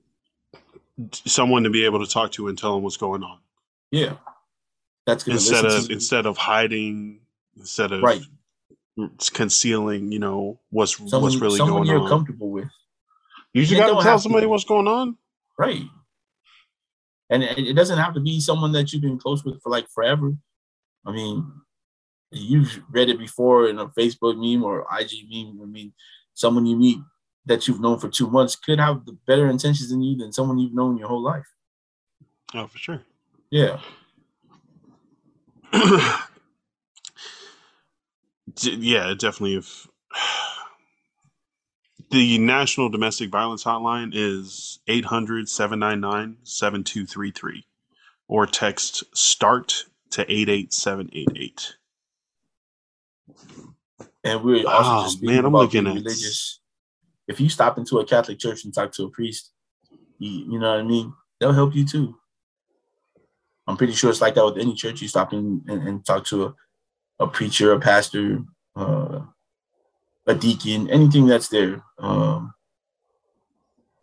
someone 1.11 1.63
to 1.63 1.69
be 1.69 1.83
able 1.83 2.05
to 2.05 2.11
talk 2.11 2.31
to 2.33 2.47
and 2.47 2.57
tell 2.57 2.75
them 2.75 2.83
what's 2.83 2.95
going 2.97 3.23
on 3.23 3.39
Yeah, 3.91 4.17
that's 5.07 5.23
gonna 5.23 5.37
instead 5.37 5.65
of 5.65 5.87
to 5.87 5.91
instead 5.93 6.25
of 6.27 6.37
hiding, 6.37 7.21
instead 7.57 7.91
of 7.91 8.03
right. 8.03 8.21
concealing. 9.33 10.11
You 10.11 10.19
know 10.19 10.59
what's 10.69 10.95
Someone, 10.95 11.21
what's 11.23 11.37
really 11.37 11.57
someone 11.57 11.77
going 11.83 11.89
you're 11.89 12.01
on. 12.01 12.09
comfortable 12.09 12.51
with. 12.51 12.69
You 13.61 13.65
just 13.65 13.79
got 13.79 13.97
to 13.97 14.03
tell 14.03 14.19
somebody 14.19 14.45
what's 14.45 14.65
going 14.65 14.87
on. 14.87 15.17
Right. 15.57 15.83
And 17.29 17.43
it 17.43 17.57
it 17.57 17.73
doesn't 17.73 17.97
have 17.97 18.13
to 18.13 18.19
be 18.19 18.39
someone 18.39 18.71
that 18.73 18.91
you've 18.91 19.01
been 19.01 19.17
close 19.17 19.43
with 19.43 19.61
for 19.61 19.69
like 19.69 19.87
forever. 19.89 20.33
I 21.05 21.11
mean, 21.11 21.51
you've 22.31 22.81
read 22.91 23.09
it 23.09 23.17
before 23.17 23.67
in 23.67 23.79
a 23.79 23.87
Facebook 23.87 24.37
meme 24.37 24.63
or 24.63 24.85
IG 24.99 25.27
meme. 25.29 25.59
I 25.61 25.65
mean, 25.65 25.93
someone 26.33 26.65
you 26.65 26.75
meet 26.75 26.99
that 27.45 27.67
you've 27.67 27.79
known 27.79 27.99
for 27.99 28.09
two 28.09 28.29
months 28.29 28.55
could 28.55 28.79
have 28.79 29.05
the 29.05 29.17
better 29.25 29.47
intentions 29.49 29.89
than 29.89 30.01
you 30.01 30.17
than 30.17 30.33
someone 30.33 30.59
you've 30.59 30.75
known 30.75 30.97
your 30.97 31.07
whole 31.07 31.23
life. 31.23 31.47
Oh, 32.53 32.67
for 32.67 32.77
sure. 32.77 33.01
Yeah. 33.49 33.79
Yeah, 38.61 39.13
definitely. 39.17 39.55
If 39.55 39.87
the 42.11 42.37
National 42.37 42.89
Domestic 42.89 43.29
Violence 43.29 43.63
Hotline 43.63 44.11
is 44.13 44.79
800 44.87 45.49
799 45.49 46.37
7233 46.43 47.65
or 48.27 48.45
text 48.45 49.03
START 49.15 49.85
to 50.11 50.21
88788. 50.31 51.75
And 54.23 54.43
we're 54.43 54.67
also 54.67 54.89
Oh, 54.89 55.03
just 55.03 55.21
man, 55.23 55.45
I'm 55.45 55.53
looking 55.53 55.83
being 55.83 55.97
at- 55.97 56.03
religious. 56.03 56.59
If 57.27 57.39
you 57.39 57.49
stop 57.49 57.77
into 57.77 57.99
a 57.99 58.05
Catholic 58.05 58.37
church 58.39 58.65
and 58.65 58.73
talk 58.73 58.91
to 58.93 59.03
a 59.05 59.09
priest, 59.09 59.51
you, 60.19 60.51
you 60.53 60.59
know 60.59 60.71
what 60.71 60.79
I 60.79 60.83
mean? 60.83 61.13
They'll 61.39 61.53
help 61.53 61.75
you 61.75 61.85
too. 61.85 62.15
I'm 63.67 63.77
pretty 63.77 63.93
sure 63.93 64.11
it's 64.11 64.21
like 64.21 64.35
that 64.35 64.45
with 64.45 64.57
any 64.59 64.75
church. 64.75 65.01
You 65.01 65.07
stop 65.07 65.33
in 65.33 65.63
and, 65.67 65.87
and 65.87 66.05
talk 66.05 66.25
to 66.27 66.45
a, 66.45 66.55
a 67.23 67.27
preacher, 67.27 67.71
a 67.73 67.79
pastor, 67.79 68.43
uh, 68.75 69.21
a 70.27 70.35
deacon, 70.35 70.89
anything 70.89 71.27
that's 71.27 71.49
there, 71.49 71.83
um, 71.99 72.53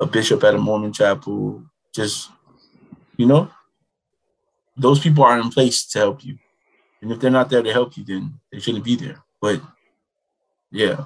a 0.01 0.07
bishop 0.07 0.45
at 0.45 0.55
a 0.55 0.59
Mormon 0.59 0.93
chapel, 0.93 1.64
just, 1.95 2.31
you 3.16 3.27
know, 3.27 3.51
those 4.77 5.01
people 5.01 5.25
are 5.25 5.39
in 5.39 5.51
place 5.51 5.85
to 5.87 5.99
help 5.99 6.25
you. 6.25 6.39
And 7.01 7.11
if 7.12 7.20
they're 7.20 7.31
not 7.31 7.51
there 7.51 7.62
to 7.62 7.73
help 7.73 7.97
you, 7.97 8.05
then 8.05 8.41
they 8.51 8.61
shouldn't 8.61 8.85
be 8.85 8.97
there. 8.97 9.23
But 9.41 9.61
yeah, 10.70 11.05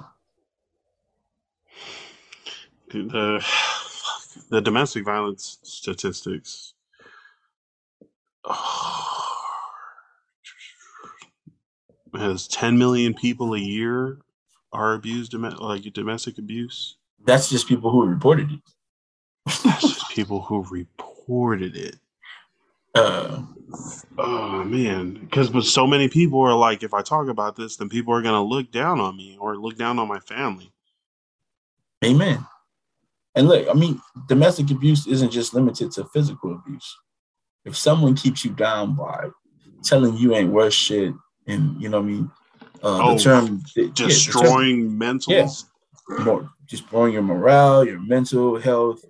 The, 2.89 3.43
the 4.49 4.61
domestic 4.61 5.03
violence 5.05 5.59
statistics. 5.63 6.73
has 12.17 12.47
10 12.47 12.77
million 12.77 13.13
people 13.13 13.53
a 13.53 13.59
year 13.59 14.17
are 14.73 14.93
abused, 14.93 15.33
like 15.33 15.81
domestic 15.93 16.37
abuse. 16.37 16.97
that's 17.23 17.49
just 17.49 17.67
people 17.67 17.89
who 17.89 18.05
reported 18.05 18.51
it. 18.51 18.59
That's 19.63 19.81
just 19.81 20.09
people 20.15 20.41
who 20.41 20.65
reported 20.69 21.75
it. 21.75 21.95
Uh, 22.95 23.43
Oh 24.17 24.63
man, 24.63 25.13
because 25.13 25.49
but 25.49 25.63
so 25.63 25.85
many 25.85 26.07
people 26.07 26.39
are 26.41 26.55
like, 26.55 26.83
if 26.83 26.93
I 26.93 27.01
talk 27.01 27.27
about 27.27 27.55
this, 27.55 27.75
then 27.75 27.89
people 27.89 28.13
are 28.13 28.21
gonna 28.21 28.43
look 28.43 28.71
down 28.71 28.99
on 28.99 29.17
me 29.17 29.37
or 29.39 29.57
look 29.57 29.77
down 29.77 29.99
on 29.99 30.07
my 30.07 30.19
family. 30.19 30.71
amen. 32.03 32.45
And 33.35 33.47
look, 33.47 33.67
I 33.69 33.73
mean, 33.73 34.01
domestic 34.27 34.71
abuse 34.71 35.05
isn't 35.05 35.29
just 35.29 35.53
limited 35.53 35.91
to 35.91 36.05
physical 36.05 36.53
abuse. 36.53 36.97
If 37.65 37.75
someone 37.77 38.15
keeps 38.15 38.43
you 38.43 38.51
down 38.51 38.95
by 38.95 39.29
telling 39.83 40.17
you 40.17 40.33
ain't 40.33 40.51
worth 40.51 40.73
shit, 40.73 41.13
and 41.45 41.79
you 41.79 41.89
know 41.89 41.99
what 41.99 42.07
I 42.07 42.11
mean, 42.11 42.31
uh, 42.83 42.99
Oh, 43.03 43.15
the 43.15 43.23
term 43.23 43.61
yeah, 43.75 43.83
the 43.85 43.91
term- 43.91 44.07
Destroying 44.07 44.91
mentals. 44.91 45.65
more 46.23 46.49
destroying 46.69 47.13
your 47.13 47.21
morale, 47.23 47.85
your 47.85 47.99
mental 47.99 48.59
health. 48.59 49.03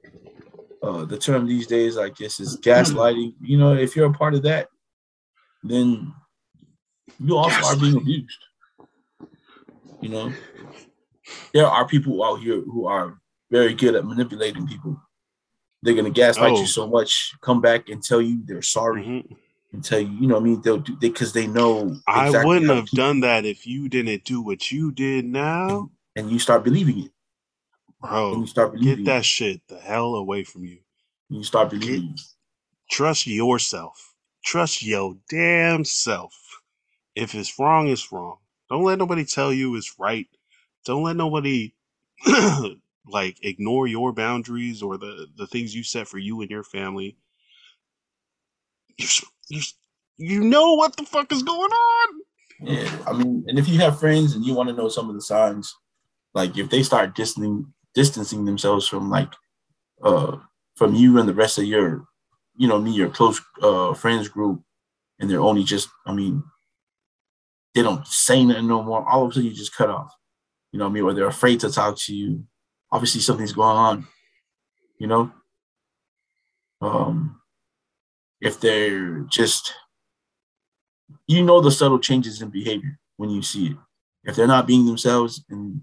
Uh, 0.84 1.06
the 1.06 1.18
term 1.18 1.48
these 1.48 1.66
days, 1.68 1.98
I 1.98 2.10
guess, 2.10 2.40
is 2.40 2.58
gaslighting. 2.58 3.34
You 3.42 3.58
know, 3.58 3.74
if 3.74 3.96
you're 3.96 4.10
a 4.10 4.14
part 4.14 4.36
of 4.36 4.44
that, 4.44 4.70
then 5.64 6.14
you 7.20 7.36
also 7.36 7.66
are 7.66 7.76
being 7.76 7.98
abused. 7.98 8.38
You 10.02 10.10
know, 10.10 10.34
there 11.54 11.66
are 11.66 11.88
people 11.88 12.24
out 12.24 12.40
here 12.42 12.62
who 12.62 12.86
are 12.86 13.18
very 13.50 13.74
good 13.74 13.96
at 13.96 14.06
manipulating 14.06 14.68
people. 14.68 15.02
They're 15.82 15.96
gonna 15.96 16.12
gaslight 16.12 16.54
Oh. 16.54 16.60
you 16.60 16.68
so 16.68 16.88
much, 16.88 17.34
come 17.42 17.60
back 17.62 17.90
and 17.90 18.04
tell 18.04 18.22
you 18.22 18.42
they're 18.46 18.62
sorry 18.62 19.04
Mhm. 19.04 19.36
And 19.78 19.86
tell 19.86 20.02
you, 20.02 20.10
you 20.10 20.28
know 20.28 20.36
what 20.36 20.42
I 20.42 20.46
mean? 20.46 20.62
They'll 20.64 20.80
do 20.80 20.98
because 20.98 21.34
they, 21.34 21.48
know 21.48 21.98
I 22.08 22.32
wouldn't 22.32 22.72
have 22.72 22.94
done 22.94 23.22
that 23.22 23.46
if 23.46 23.68
you 23.68 23.90
didn't 23.90 24.26
do 24.26 24.42
what 24.42 24.72
you 24.72 24.92
did 24.92 25.26
now, 25.26 25.92
and 26.16 26.32
you 26.32 26.40
start 26.40 26.64
believing 26.64 27.00
it. 27.06 27.12
And 28.32 28.42
bro. 28.42 28.42
you 28.42 28.48
start 28.48 28.74
believing 28.74 29.00
Get 29.00 29.06
that 29.06 29.26
it. 29.26 29.26
shit 29.26 29.62
the 29.70 29.80
hell 29.80 30.16
away 30.16 30.44
from 30.44 30.66
you. 30.66 30.80
And 31.30 31.40
you 31.40 31.44
start 31.46 31.72
believing 31.72 32.12
it. 32.16 32.22
Trust 32.92 33.28
yourself. 33.28 34.16
Trust 34.46 34.84
your 34.84 35.18
damn 35.30 35.86
self. 35.86 36.36
If 37.16 37.36
it's 37.36 37.60
wrong, 37.60 37.90
it's 37.90 38.12
wrong. 38.12 38.38
Don't 38.70 38.84
let 38.84 39.00
nobody 39.00 39.26
tell 39.26 39.54
you 39.54 39.76
it's 39.78 40.00
right. 40.00 40.28
Don't 40.86 41.04
let 41.04 41.18
nobody 41.18 41.74
like 43.08 43.38
ignore 43.44 43.88
your 43.88 44.14
boundaries 44.14 44.84
or 44.84 44.98
the 44.98 45.28
the 45.38 45.48
things 45.48 45.76
you 45.76 45.84
set 45.84 46.08
for 46.08 46.20
you 46.20 46.42
and 46.42 46.52
your 46.52 46.64
family. 46.64 47.18
You 48.98 49.06
s- 49.06 49.26
you 49.50 49.62
you 50.18 50.42
know 50.44 50.74
what 50.74 50.96
the 50.98 51.04
fuck 51.04 51.32
is 51.32 51.44
going 51.44 51.72
on. 51.72 52.22
Yeah, 52.60 52.98
I 53.06 53.14
mean, 53.14 53.46
and 53.48 53.60
if 53.60 53.68
you 53.68 53.78
have 53.80 54.00
friends 54.00 54.36
and 54.36 54.44
you 54.44 54.54
want 54.54 54.70
to 54.70 54.76
know 54.76 54.90
some 54.90 55.10
of 55.10 55.16
the 55.16 55.22
signs, 55.22 55.74
like 56.34 56.58
if 56.58 56.70
they 56.70 56.84
start 56.84 57.16
distancing 57.16 57.74
distancing 57.94 58.46
themselves 58.46 58.88
from 58.88 59.10
like 59.10 59.32
uh 60.04 60.38
from 60.76 60.94
you 60.94 61.18
and 61.20 61.28
the 61.28 61.34
rest 61.34 61.58
of 61.58 61.66
your, 61.66 62.06
you 62.56 62.68
know, 62.68 62.80
me, 62.80 62.92
your 62.92 63.10
close 63.10 63.42
uh 63.62 63.94
friends 63.94 64.28
group, 64.28 64.62
and 65.20 65.30
they're 65.30 65.42
only 65.42 65.64
just, 65.64 65.90
I 66.06 66.14
mean, 66.14 66.44
they 67.74 67.84
don't 67.84 68.06
say 68.08 68.44
nothing 68.44 68.68
no 68.68 68.84
more. 68.84 69.08
All 69.08 69.24
of 69.24 69.32
a 69.32 69.34
sudden, 69.34 69.50
you 69.50 69.56
just 69.56 69.76
cut 69.76 69.90
off. 69.90 70.12
You 70.72 70.80
know 70.80 70.86
what 70.86 70.92
I 70.92 70.94
mean? 70.94 71.04
Or 71.04 71.14
they're 71.14 71.28
afraid 71.28 71.60
to 71.62 71.72
talk 71.72 71.98
to 72.00 72.16
you. 72.16 72.44
Obviously, 72.92 73.22
something's 73.22 73.54
going 73.54 73.78
on. 73.78 74.08
You 75.00 75.08
know. 75.08 75.32
Um, 76.82 77.37
if 78.42 78.60
they're 78.60 79.22
just 79.22 79.74
you 81.28 81.44
know 81.44 81.62
the 81.62 81.72
subtle 81.72 82.00
changes 82.00 82.42
in 82.42 82.50
behavior 82.50 82.98
when 83.18 83.30
you 83.30 83.42
see 83.42 83.68
it. 83.68 83.78
If 84.24 84.36
they're 84.36 84.48
not 84.48 84.68
being 84.68 84.86
themselves 84.86 85.44
in 85.50 85.82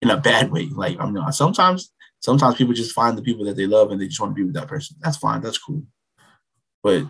in 0.00 0.10
a 0.10 0.16
bad 0.16 0.50
way, 0.50 0.66
like 0.66 0.96
I'm 1.00 1.12
not. 1.12 1.34
Sometimes, 1.34 1.92
sometimes 2.20 2.56
people 2.56 2.74
just 2.74 2.94
find 2.94 3.18
the 3.18 3.22
people 3.22 3.44
that 3.46 3.56
they 3.56 3.66
love 3.66 3.90
and 3.90 4.00
they 4.00 4.06
just 4.06 4.20
want 4.20 4.30
to 4.30 4.34
be 4.34 4.44
with 4.44 4.54
that 4.54 4.68
person. 4.68 4.96
That's 5.00 5.16
fine. 5.16 5.40
That's 5.40 5.58
cool. 5.58 5.82
But 6.82 7.04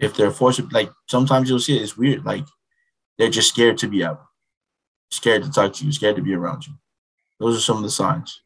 if 0.00 0.16
they're 0.16 0.32
forced, 0.32 0.72
like 0.72 0.90
sometimes 1.08 1.48
you'll 1.48 1.60
see 1.60 1.76
it. 1.76 1.82
It's 1.82 1.96
weird. 1.96 2.24
Like 2.24 2.44
they're 3.18 3.30
just 3.30 3.48
scared 3.48 3.78
to 3.78 3.88
be 3.88 4.04
out, 4.04 4.20
scared 5.10 5.44
to 5.44 5.50
talk 5.50 5.74
to 5.74 5.84
you, 5.84 5.92
scared 5.92 6.16
to 6.16 6.22
be 6.22 6.34
around 6.34 6.66
you. 6.66 6.74
Those 7.38 7.56
are 7.56 7.60
some 7.60 7.76
of 7.76 7.82
the 7.84 7.90
signs. 7.90 8.40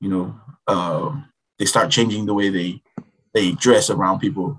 You 0.00 0.10
know, 0.10 0.40
um, 0.66 1.30
they 1.58 1.64
start 1.64 1.90
changing 1.90 2.26
the 2.26 2.34
way 2.34 2.50
they 2.50 2.82
they 3.36 3.52
dress 3.52 3.90
around 3.90 4.18
people 4.18 4.58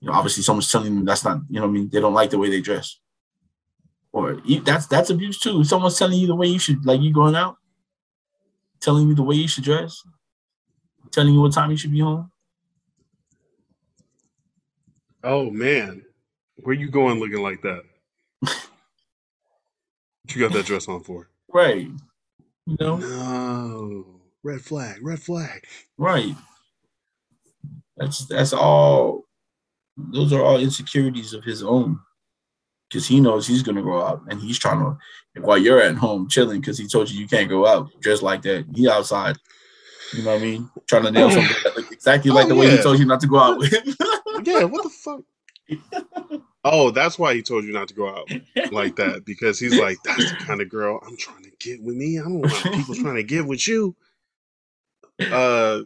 you 0.00 0.10
know, 0.10 0.16
obviously 0.18 0.42
someone's 0.42 0.70
telling 0.70 0.94
them 0.94 1.04
that's 1.06 1.24
not, 1.24 1.38
you 1.48 1.56
know, 1.56 1.62
what 1.62 1.70
I 1.70 1.72
mean, 1.72 1.88
they 1.88 1.98
don't 1.98 2.12
like 2.12 2.28
the 2.28 2.36
way 2.36 2.50
they 2.50 2.60
dress, 2.60 2.98
or 4.12 4.38
you, 4.44 4.60
that's 4.60 4.86
that's 4.86 5.08
abuse 5.08 5.40
too. 5.40 5.64
Someone's 5.64 5.98
telling 5.98 6.18
you 6.18 6.26
the 6.26 6.34
way 6.34 6.46
you 6.46 6.58
should, 6.58 6.84
like 6.84 7.00
you 7.00 7.10
going 7.10 7.34
out, 7.34 7.56
telling 8.80 9.08
you 9.08 9.14
the 9.14 9.22
way 9.22 9.36
you 9.36 9.48
should 9.48 9.64
dress, 9.64 10.02
telling 11.10 11.32
you 11.32 11.40
what 11.40 11.54
time 11.54 11.70
you 11.70 11.78
should 11.78 11.90
be 11.92 12.00
home. 12.00 12.30
Oh 15.22 15.48
man, 15.50 16.04
where 16.56 16.74
you 16.74 16.90
going 16.90 17.18
looking 17.18 17.42
like 17.42 17.62
that? 17.62 17.82
what 18.40 18.68
you 20.34 20.40
got 20.42 20.52
that 20.52 20.66
dress 20.66 20.86
on 20.86 21.02
for? 21.02 21.30
Right. 21.54 21.88
You 22.66 22.76
know, 22.80 22.96
No, 22.96 24.20
red 24.42 24.60
flag, 24.60 24.98
red 25.02 25.20
flag. 25.20 25.64
right. 25.96 26.34
That's 27.96 28.26
that's 28.26 28.52
all. 28.52 29.24
Those 29.96 30.32
are 30.32 30.42
all 30.42 30.58
insecurities 30.58 31.34
of 31.34 31.44
his 31.44 31.62
own, 31.62 32.00
because 32.88 33.06
he 33.06 33.20
knows 33.20 33.46
he's 33.46 33.62
gonna 33.62 33.82
go 33.82 34.02
out 34.04 34.22
and 34.28 34.40
he's 34.40 34.58
trying 34.58 34.80
to. 34.80 34.98
While 35.40 35.58
you're 35.58 35.80
at 35.80 35.96
home 35.96 36.28
chilling, 36.28 36.60
because 36.60 36.78
he 36.78 36.86
told 36.86 37.10
you 37.10 37.20
you 37.20 37.28
can't 37.28 37.48
go 37.48 37.66
out 37.66 37.88
dressed 38.00 38.22
like 38.22 38.42
that. 38.42 38.66
He 38.74 38.88
outside. 38.88 39.36
You 40.12 40.22
know 40.22 40.32
what 40.32 40.40
I 40.40 40.44
mean? 40.44 40.70
Trying 40.86 41.04
to 41.04 41.10
nail 41.10 41.30
something 41.30 41.56
that 41.64 41.76
look 41.76 41.90
exactly 41.90 42.30
like 42.30 42.46
Oh, 42.46 42.48
the 42.50 42.54
way 42.54 42.70
he 42.70 42.82
told 42.82 42.98
you 42.98 43.04
not 43.04 43.20
to 43.20 43.26
go 43.26 43.38
out 43.38 43.58
with. 43.58 43.72
Yeah, 44.44 44.64
what 44.64 44.82
the 44.82 44.90
fuck? 44.90 46.40
Oh, 46.64 46.90
that's 46.90 47.18
why 47.18 47.34
he 47.34 47.42
told 47.42 47.64
you 47.64 47.72
not 47.72 47.88
to 47.88 47.94
go 47.94 48.08
out 48.08 48.28
like 48.72 48.96
that 48.96 49.24
because 49.24 49.58
he's 49.58 49.78
like, 49.78 49.96
that's 50.04 50.30
the 50.30 50.36
kind 50.36 50.60
of 50.60 50.68
girl 50.68 50.98
I'm 51.06 51.16
trying 51.16 51.44
to 51.44 51.50
get 51.60 51.82
with 51.82 51.94
me. 51.94 52.18
I 52.18 52.22
don't 52.22 52.40
want 52.40 52.52
people 52.74 52.94
trying 52.94 53.14
to 53.16 53.22
get 53.22 53.46
with 53.46 53.66
you. 53.68 53.94
Uh, 55.20 55.82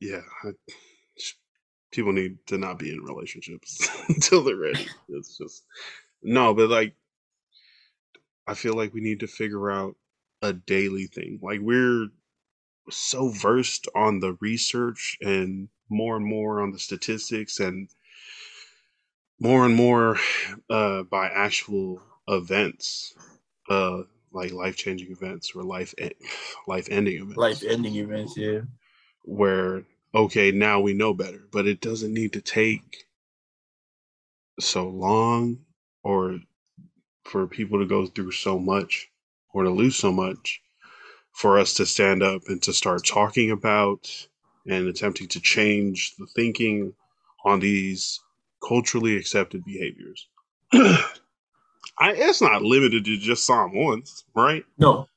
yeah, 0.00 0.20
I, 0.44 0.50
people 1.98 2.12
need 2.12 2.38
to 2.46 2.56
not 2.56 2.78
be 2.78 2.92
in 2.92 3.00
relationships 3.02 3.88
until 4.08 4.44
they're 4.44 4.54
ready. 4.54 4.86
It's 5.08 5.36
just 5.36 5.64
no, 6.22 6.54
but 6.54 6.70
like, 6.70 6.94
I 8.46 8.54
feel 8.54 8.74
like 8.74 8.94
we 8.94 9.00
need 9.00 9.18
to 9.20 9.26
figure 9.26 9.68
out 9.68 9.96
a 10.40 10.52
daily 10.52 11.06
thing. 11.08 11.40
Like 11.42 11.58
we're 11.60 12.06
so 12.88 13.30
versed 13.30 13.88
on 13.96 14.20
the 14.20 14.34
research 14.40 15.18
and 15.20 15.70
more 15.90 16.16
and 16.16 16.24
more 16.24 16.60
on 16.62 16.70
the 16.70 16.78
statistics 16.78 17.58
and 17.58 17.88
more 19.40 19.66
and 19.66 19.74
more 19.74 20.18
uh, 20.70 21.02
by 21.02 21.26
actual 21.26 22.00
events, 22.28 23.12
uh, 23.68 24.02
like 24.30 24.52
life 24.52 24.76
changing 24.76 25.10
events 25.10 25.50
or 25.52 25.64
life 25.64 25.94
e- 26.00 26.12
life 26.68 26.86
ending 26.92 27.16
events, 27.16 27.36
Life 27.36 27.64
ending 27.66 27.96
events, 27.96 28.36
yeah. 28.36 28.60
where 29.24 29.82
okay 30.14 30.50
now 30.50 30.80
we 30.80 30.94
know 30.94 31.14
better, 31.14 31.42
but 31.52 31.66
it 31.66 31.80
doesn't 31.80 32.12
need 32.14 32.32
to 32.34 32.40
take 32.40 33.04
so 34.60 34.88
long 34.88 35.58
or 36.02 36.40
for 37.24 37.46
people 37.46 37.78
to 37.78 37.86
go 37.86 38.06
through 38.06 38.32
so 38.32 38.58
much 38.58 39.08
or 39.52 39.64
to 39.64 39.70
lose 39.70 39.96
so 39.96 40.10
much 40.12 40.60
for 41.32 41.58
us 41.58 41.74
to 41.74 41.86
stand 41.86 42.22
up 42.22 42.42
and 42.48 42.62
to 42.62 42.72
start 42.72 43.04
talking 43.06 43.50
about 43.50 44.10
and 44.66 44.88
attempting 44.88 45.28
to 45.28 45.40
change 45.40 46.14
the 46.18 46.26
thinking 46.34 46.92
on 47.44 47.60
these 47.60 48.20
culturally 48.66 49.16
accepted 49.16 49.64
behaviors. 49.64 50.28
I, 50.72 52.12
it's 52.12 52.42
not 52.42 52.62
limited 52.62 53.04
to 53.04 53.18
just 53.18 53.46
Samoans, 53.46 54.24
right? 54.34 54.64
No, 54.78 55.08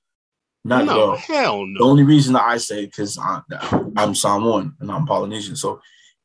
not 0.63 0.81
at 0.81 0.85
no, 0.87 1.01
all. 1.11 1.15
hell 1.17 1.65
The 1.77 1.83
only 1.83 2.03
reason 2.03 2.35
I 2.35 2.57
say 2.57 2.85
because 2.85 3.17
I'm, 3.17 3.43
I'm 3.97 4.15
Samoan 4.15 4.75
and 4.79 4.91
I'm 4.91 5.05
Polynesian, 5.05 5.55
so 5.55 5.81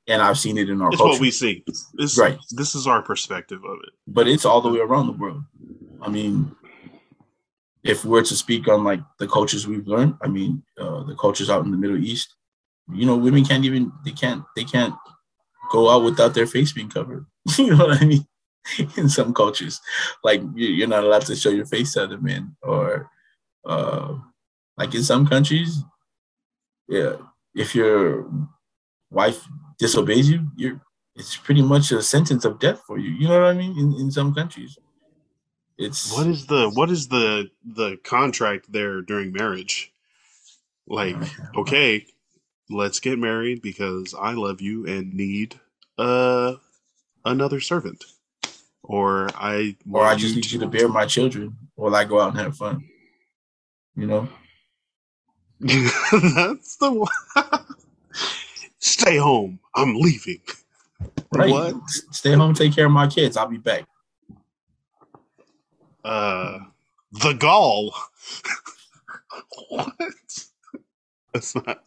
and 0.08 0.22
I've 0.22 0.38
seen 0.38 0.56
it 0.58 0.68
in 0.68 0.80
our 0.82 0.88
It's 0.88 0.98
culture. 0.98 1.12
what 1.12 1.20
we 1.20 1.30
see. 1.30 1.64
This, 1.94 2.16
Right. 2.18 2.38
This 2.52 2.74
is 2.74 2.86
our 2.86 3.02
perspective 3.02 3.64
of 3.64 3.78
it. 3.86 3.92
but 4.06 4.28
it's 4.28 4.44
all 4.44 4.60
the 4.60 4.68
way 4.70 4.78
around 4.80 5.06
the 5.06 5.12
world. 5.14 5.42
I 6.02 6.08
mean, 6.08 6.54
if 7.82 8.04
we're 8.04 8.22
to 8.22 8.34
speak 8.36 8.68
on 8.68 8.84
like 8.84 9.00
the 9.18 9.26
cultures 9.28 9.66
we've 9.66 9.86
learned, 9.86 10.14
I 10.22 10.28
mean, 10.28 10.62
uh, 10.78 11.02
the 11.04 11.14
cultures 11.16 11.50
out 11.50 11.64
in 11.64 11.70
the 11.70 11.76
Middle 11.76 11.96
East, 11.96 12.34
you 12.92 13.06
know, 13.06 13.16
women 13.16 13.44
can't 13.44 13.64
even 13.64 13.92
they 14.04 14.12
can't 14.12 14.44
they 14.54 14.64
can't 14.64 14.94
go 15.70 15.90
out 15.90 16.04
without 16.04 16.34
their 16.34 16.46
face 16.46 16.72
being 16.72 16.88
covered. 16.90 17.26
you 17.58 17.74
know 17.74 17.86
what 17.86 18.02
I 18.02 18.04
mean? 18.04 18.26
In 18.96 19.08
some 19.08 19.32
cultures, 19.32 19.80
like 20.24 20.40
you- 20.54 20.68
you're 20.68 20.88
not 20.88 21.04
allowed 21.04 21.22
to 21.26 21.36
show 21.36 21.50
your 21.50 21.66
face 21.66 21.92
to 21.94 22.02
other 22.04 22.18
men, 22.18 22.56
or 22.62 23.08
uh, 23.66 24.14
like 24.76 24.94
in 24.94 25.02
some 25.02 25.26
countries, 25.26 25.82
yeah, 26.88 27.16
if 27.54 27.74
your 27.74 28.30
wife 29.10 29.44
disobeys 29.78 30.30
you, 30.30 30.46
you're 30.56 30.80
it's 31.16 31.36
pretty 31.36 31.62
much 31.62 31.90
a 31.92 32.02
sentence 32.02 32.44
of 32.44 32.58
death 32.58 32.82
for 32.86 32.98
you. 32.98 33.10
You 33.10 33.28
know 33.28 33.40
what 33.40 33.50
I 33.50 33.54
mean? 33.54 33.78
In 33.78 33.94
in 34.00 34.10
some 34.10 34.34
countries, 34.34 34.78
it's 35.78 36.12
What 36.12 36.26
is 36.26 36.46
the 36.46 36.70
what 36.70 36.90
is 36.90 37.08
the 37.08 37.50
the 37.64 37.98
contract 38.04 38.70
there 38.70 39.02
during 39.02 39.32
marriage? 39.32 39.92
Like, 40.86 41.16
okay, 41.56 42.06
let's 42.70 43.00
get 43.00 43.18
married 43.18 43.62
because 43.62 44.14
I 44.18 44.32
love 44.32 44.60
you 44.60 44.86
and 44.86 45.12
need 45.14 45.58
uh 45.98 46.54
another 47.24 47.60
servant. 47.60 48.04
Or 48.82 49.28
I 49.34 49.76
or 49.90 50.04
I 50.04 50.14
just 50.14 50.36
need 50.36 50.50
you 50.50 50.60
to 50.60 50.68
bear 50.68 50.88
my 50.88 51.06
children 51.06 51.56
while 51.74 51.94
I 51.96 52.04
go 52.04 52.20
out 52.20 52.30
and 52.30 52.40
have 52.40 52.56
fun. 52.56 52.84
You 53.96 54.06
know, 54.06 54.28
That's 55.60 56.76
the 56.76 56.92
one. 56.92 57.76
Stay 58.78 59.16
home. 59.16 59.58
I'm 59.74 59.96
leaving. 59.96 60.40
right? 61.32 61.50
What? 61.50 61.74
Stay 61.88 62.32
home, 62.34 62.52
take 62.52 62.74
care 62.74 62.86
of 62.86 62.92
my 62.92 63.06
kids. 63.06 63.36
I'll 63.36 63.48
be 63.48 63.56
back. 63.56 63.86
Uh 66.04 66.58
the 67.12 67.32
gall. 67.32 67.94
what? 69.70 69.92
That's 71.32 71.54
not 71.54 71.82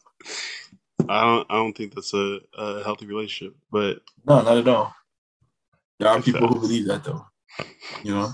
I 1.07 1.21
don't 1.21 1.47
I 1.49 1.55
don't 1.55 1.77
think 1.77 1.93
that's 1.93 2.13
a, 2.13 2.39
a 2.57 2.83
healthy 2.83 3.05
relationship. 3.05 3.55
But 3.71 4.01
No, 4.25 4.41
not 4.41 4.57
at 4.57 4.67
all. 4.67 4.93
There 5.99 6.09
are 6.09 6.21
people 6.21 6.47
who 6.47 6.59
believe 6.59 6.87
that 6.87 7.03
though. 7.03 7.25
You 8.03 8.15
know, 8.15 8.31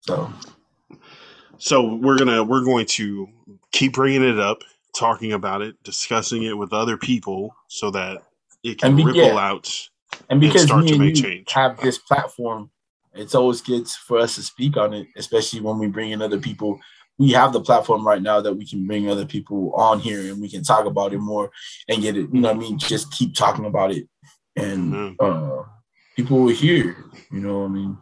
so 0.00 0.32
So 1.60 1.94
we're 1.94 2.18
gonna 2.18 2.42
we're 2.42 2.64
going 2.64 2.86
to 2.86 3.28
keep 3.70 3.92
bringing 3.92 4.24
it 4.24 4.40
up, 4.40 4.62
talking 4.96 5.34
about 5.34 5.60
it, 5.60 5.80
discussing 5.84 6.44
it 6.44 6.56
with 6.56 6.72
other 6.72 6.96
people, 6.96 7.54
so 7.68 7.90
that 7.90 8.22
it 8.62 8.78
can 8.78 8.96
be- 8.96 9.04
ripple 9.04 9.22
yeah. 9.22 9.36
out. 9.36 9.70
And 10.30 10.40
because 10.40 10.64
start 10.64 10.84
me 10.84 10.88
to 10.88 10.94
and 10.94 11.04
make 11.04 11.14
change. 11.14 11.52
have 11.52 11.78
this 11.80 11.98
platform, 11.98 12.70
it's 13.14 13.34
always 13.34 13.60
good 13.60 13.86
for 13.88 14.18
us 14.18 14.34
to 14.36 14.42
speak 14.42 14.76
on 14.76 14.94
it, 14.94 15.06
especially 15.16 15.60
when 15.60 15.78
we 15.78 15.86
bring 15.86 16.12
in 16.12 16.22
other 16.22 16.38
people. 16.38 16.80
We 17.18 17.32
have 17.32 17.52
the 17.52 17.60
platform 17.60 18.06
right 18.06 18.22
now 18.22 18.40
that 18.40 18.54
we 18.54 18.66
can 18.66 18.86
bring 18.86 19.10
other 19.10 19.26
people 19.26 19.74
on 19.74 20.00
here 20.00 20.32
and 20.32 20.40
we 20.40 20.48
can 20.48 20.62
talk 20.64 20.86
about 20.86 21.12
it 21.12 21.18
more 21.18 21.50
and 21.88 22.00
get 22.00 22.16
it, 22.16 22.28
you 22.32 22.40
know 22.40 22.48
what 22.48 22.56
I 22.56 22.58
mean? 22.58 22.78
Just 22.78 23.12
keep 23.12 23.34
talking 23.34 23.66
about 23.66 23.92
it. 23.92 24.08
And 24.56 24.92
Mhm. 24.94 25.16
uh 25.20 25.64
people 26.16 26.38
will 26.40 26.48
hear, 26.54 26.96
you 27.30 27.40
know 27.40 27.60
what 27.60 27.66
I 27.66 27.68
mean? 27.68 27.98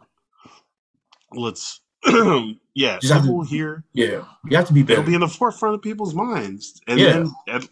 Let's 1.33 1.81
yeah, 2.79 2.93
have 2.93 3.01
to- 3.01 3.21
people 3.21 3.43
here 3.43 3.83
Yeah. 3.93 4.25
You 4.49 4.57
have 4.57 4.67
to 4.67 4.73
be 4.73 4.83
Better. 4.83 4.99
it'll 5.01 5.07
be 5.09 5.15
in 5.15 5.21
the 5.21 5.27
forefront 5.27 5.75
of 5.75 5.81
people's 5.81 6.13
minds 6.15 6.79
and 6.87 6.99
Yeah. 6.99 7.23
then 7.47 7.67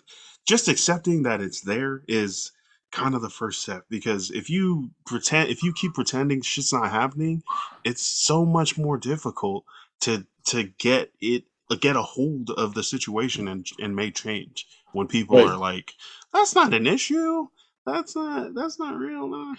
just 0.46 0.68
accepting 0.68 1.24
that 1.24 1.42
it's 1.42 1.62
there 1.62 2.04
is 2.08 2.52
kind 2.92 3.16
of 3.16 3.22
the 3.22 3.30
first 3.30 3.62
step 3.62 3.86
because 3.90 4.32
if 4.32 4.50
you 4.50 4.92
pretend 5.06 5.50
if 5.50 5.62
you 5.64 5.74
keep 5.74 5.94
pretending 5.94 6.42
shit's 6.42 6.72
not 6.72 6.90
happening 6.90 7.44
it's 7.84 8.02
so 8.06 8.46
much 8.46 8.78
more 8.78 8.98
difficult 8.98 9.66
to 10.02 10.26
to 10.46 10.64
get 10.64 11.12
it 11.20 11.44
get 11.82 11.98
a 11.98 12.02
hold 12.02 12.50
of 12.52 12.74
the 12.76 12.84
situation 12.84 13.48
and 13.50 13.68
and 13.80 13.94
make 13.96 14.16
change 14.16 14.66
when 14.94 15.06
people 15.08 15.38
Right. 15.38 15.48
are 15.48 15.58
like 15.58 15.94
that's 16.34 16.56
not 16.56 16.74
an 16.74 16.88
issue 16.88 17.48
that's 17.86 18.16
not 18.16 18.54
that's 18.56 18.80
not 18.80 18.98
real 18.98 19.28
no. 19.28 19.56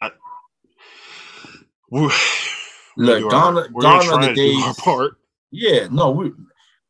I, 0.00 0.10
we're, 2.96 3.04
we 3.04 3.06
Look, 3.12 3.18
do 3.22 3.30
gone- 3.30 3.56
our- 3.58 3.68
gone 3.68 4.08
are 4.08 4.20
the 4.20 4.28
to 4.28 4.34
do 4.34 4.60
our 4.60 4.66
days- 4.66 4.76
part 4.80 5.16
Yeah, 5.50 5.88
no, 5.90 6.10
we 6.10 6.32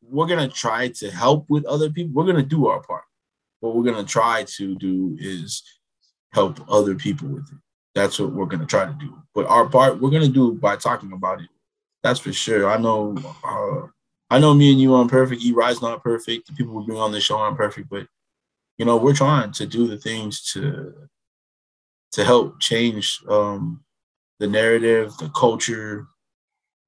we're 0.03 0.27
gonna 0.27 0.49
try 0.49 0.89
to 0.89 1.11
help 1.11 1.49
with 1.49 1.65
other 1.65 1.89
people. 1.91 2.13
We're 2.15 2.27
gonna 2.31 2.43
do 2.43 2.67
our 2.67 2.81
part. 2.83 3.05
What 3.61 3.75
we're 3.75 3.85
gonna 3.91 4.05
try 4.05 4.45
to 4.45 4.75
do 4.77 5.17
is 5.19 5.63
help 6.33 6.61
other 6.71 6.95
people 6.95 7.29
with 7.29 7.49
it. 7.51 7.59
That's 7.95 8.19
what 8.19 8.33
we're 8.33 8.47
gonna 8.47 8.67
try 8.67 8.85
to 8.85 8.93
do. 9.01 9.17
But 9.35 9.47
our 9.47 9.67
part, 9.69 10.01
we're 10.01 10.11
gonna 10.11 10.29
do 10.29 10.53
by 10.55 10.77
talking 10.77 11.13
about 11.13 11.41
it. 11.41 11.49
That's 12.03 12.21
for 12.21 12.33
sure. 12.33 12.69
I 12.69 12.77
know. 12.77 13.17
Uh, 13.45 13.87
I 14.31 14.39
know 14.39 14.55
me 14.55 14.71
and 14.73 14.81
you 14.81 14.95
aren't 14.95 15.11
perfect. 15.11 15.43
E 15.43 15.53
Rise 15.53 15.81
not 15.83 16.03
perfect. 16.03 16.47
The 16.47 16.53
people 16.55 16.75
we 16.75 16.85
bring 16.87 16.99
on 16.99 17.13
the 17.13 17.21
show 17.21 17.39
aren't 17.39 17.57
perfect, 17.57 17.89
but 17.89 18.07
you 18.79 18.85
know 18.85 18.97
we're 18.97 19.15
trying 19.15 19.53
to 19.53 19.67
do 19.67 19.87
the 19.87 19.99
things 19.99 20.43
to 20.53 20.95
to 22.13 22.25
help 22.25 22.61
change 22.61 23.23
um, 23.29 23.83
the 24.43 24.49
narrative, 24.49 25.17
the 25.19 25.29
culture, 25.29 26.09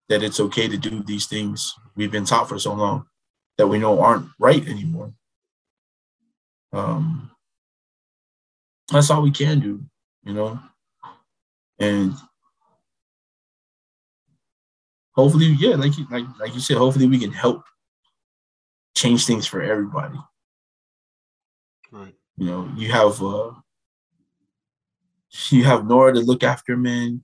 that 0.08 0.24
it's 0.24 0.40
okay 0.40 0.66
to 0.66 0.76
do 0.76 1.04
these 1.04 1.26
things 1.26 1.72
we've 1.94 2.10
been 2.10 2.24
taught 2.24 2.48
for 2.48 2.58
so 2.58 2.74
long 2.74 3.06
that 3.56 3.68
we 3.68 3.78
know 3.78 4.00
aren't 4.00 4.26
right 4.40 4.66
anymore. 4.66 5.12
Um, 6.72 7.30
that's 8.90 9.08
all 9.08 9.22
we 9.22 9.30
can 9.30 9.60
do, 9.60 9.84
you 10.24 10.34
know. 10.34 10.58
And 11.78 12.14
hopefully, 15.12 15.54
yeah, 15.56 15.76
like 15.76 15.96
you, 15.96 16.08
like 16.10 16.24
like 16.40 16.54
you 16.54 16.60
said, 16.60 16.76
hopefully 16.76 17.06
we 17.06 17.20
can 17.20 17.30
help 17.30 17.62
change 18.96 19.26
things 19.26 19.46
for 19.46 19.62
everybody. 19.62 20.18
right 21.92 22.14
You 22.36 22.46
know, 22.46 22.72
you 22.76 22.90
have 22.90 23.22
uh, 23.22 23.52
you 25.50 25.62
have 25.62 25.86
Nora 25.86 26.14
to 26.14 26.20
look 26.20 26.42
after, 26.42 26.76
man. 26.76 27.23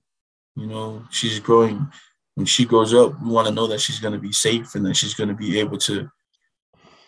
You 0.55 0.67
know, 0.67 1.03
she's 1.11 1.39
growing. 1.39 1.87
When 2.35 2.45
she 2.45 2.65
grows 2.65 2.93
up, 2.93 3.21
we 3.21 3.29
want 3.29 3.47
to 3.47 3.53
know 3.53 3.67
that 3.67 3.81
she's 3.81 3.99
going 3.99 4.13
to 4.13 4.19
be 4.19 4.31
safe 4.31 4.75
and 4.75 4.85
that 4.85 4.95
she's 4.95 5.13
going 5.13 5.29
to 5.29 5.35
be 5.35 5.59
able 5.59 5.77
to 5.79 6.09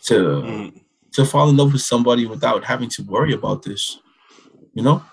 to 0.05 0.13
Mm. 0.13 0.81
to 1.13 1.25
fall 1.25 1.49
in 1.49 1.55
love 1.57 1.71
with 1.71 1.81
somebody 1.81 2.25
without 2.25 2.63
having 2.65 2.89
to 2.89 3.03
worry 3.03 3.33
about 3.33 3.63
this. 3.63 3.99
You 4.73 4.83
know, 4.83 5.03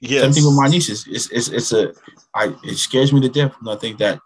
yes 0.00 0.22
same 0.22 0.32
thing 0.32 0.44
with 0.44 0.54
my 0.56 0.68
nieces. 0.68 1.06
It's 1.08 1.28
it's 1.30 1.48
it's 1.48 1.72
a 1.72 1.92
I 2.34 2.54
it 2.62 2.76
scares 2.76 3.12
me 3.12 3.20
to 3.22 3.28
death 3.28 3.54
when 3.60 3.74
I 3.74 3.78
think 3.78 3.98
that 3.98 4.20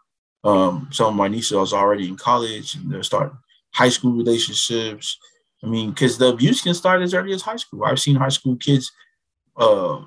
um 0.45 0.89
some 0.91 1.07
of 1.07 1.15
my 1.15 1.29
nieces 1.29 1.73
are 1.73 1.83
already 1.85 2.09
in 2.09 2.17
college 2.17 2.75
and 2.75 2.91
they're 2.91 3.03
starting 3.03 3.39
high 3.73 3.89
school 3.89 4.13
relationships. 4.13 5.19
I 5.65 5.69
mean, 5.69 5.91
because 5.91 6.19
the 6.19 6.27
abuse 6.29 6.61
can 6.61 6.75
start 6.75 7.01
as 7.03 7.15
early 7.15 7.33
as 7.33 7.43
high 7.43 7.57
school. 7.57 7.85
I've 7.85 8.01
seen 8.01 8.17
high 8.17 8.29
school 8.29 8.57
kids 8.57 8.93
uh 9.57 10.01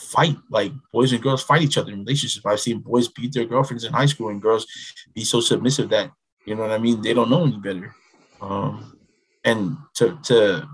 fight 0.00 0.36
like 0.50 0.72
boys 0.92 1.12
and 1.12 1.22
girls 1.22 1.42
fight 1.42 1.62
each 1.62 1.78
other 1.78 1.92
in 1.92 2.00
relationships. 2.00 2.44
I've 2.46 2.60
seen 2.60 2.78
boys 2.78 3.08
beat 3.08 3.32
their 3.32 3.44
girlfriends 3.44 3.84
in 3.84 3.92
high 3.92 4.06
school 4.06 4.28
and 4.28 4.42
girls 4.42 4.66
be 5.14 5.24
so 5.24 5.40
submissive 5.40 5.90
that 5.90 6.10
you 6.46 6.54
know 6.54 6.62
what 6.62 6.72
I 6.72 6.78
mean. 6.78 7.02
They 7.02 7.14
don't 7.14 7.30
know 7.30 7.44
any 7.44 7.58
better. 7.58 7.94
Um, 8.40 8.98
and 9.44 9.76
to 9.94 10.18
to 10.24 10.68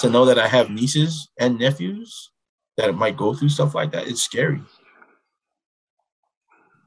to 0.00 0.10
know 0.10 0.24
that 0.24 0.38
I 0.38 0.48
have 0.48 0.70
nieces 0.70 1.28
and 1.38 1.58
nephews 1.58 2.30
that 2.76 2.94
might 2.94 3.16
go 3.16 3.34
through 3.34 3.48
stuff 3.48 3.74
like 3.74 3.92
that, 3.92 4.08
it's 4.08 4.22
scary. 4.22 4.60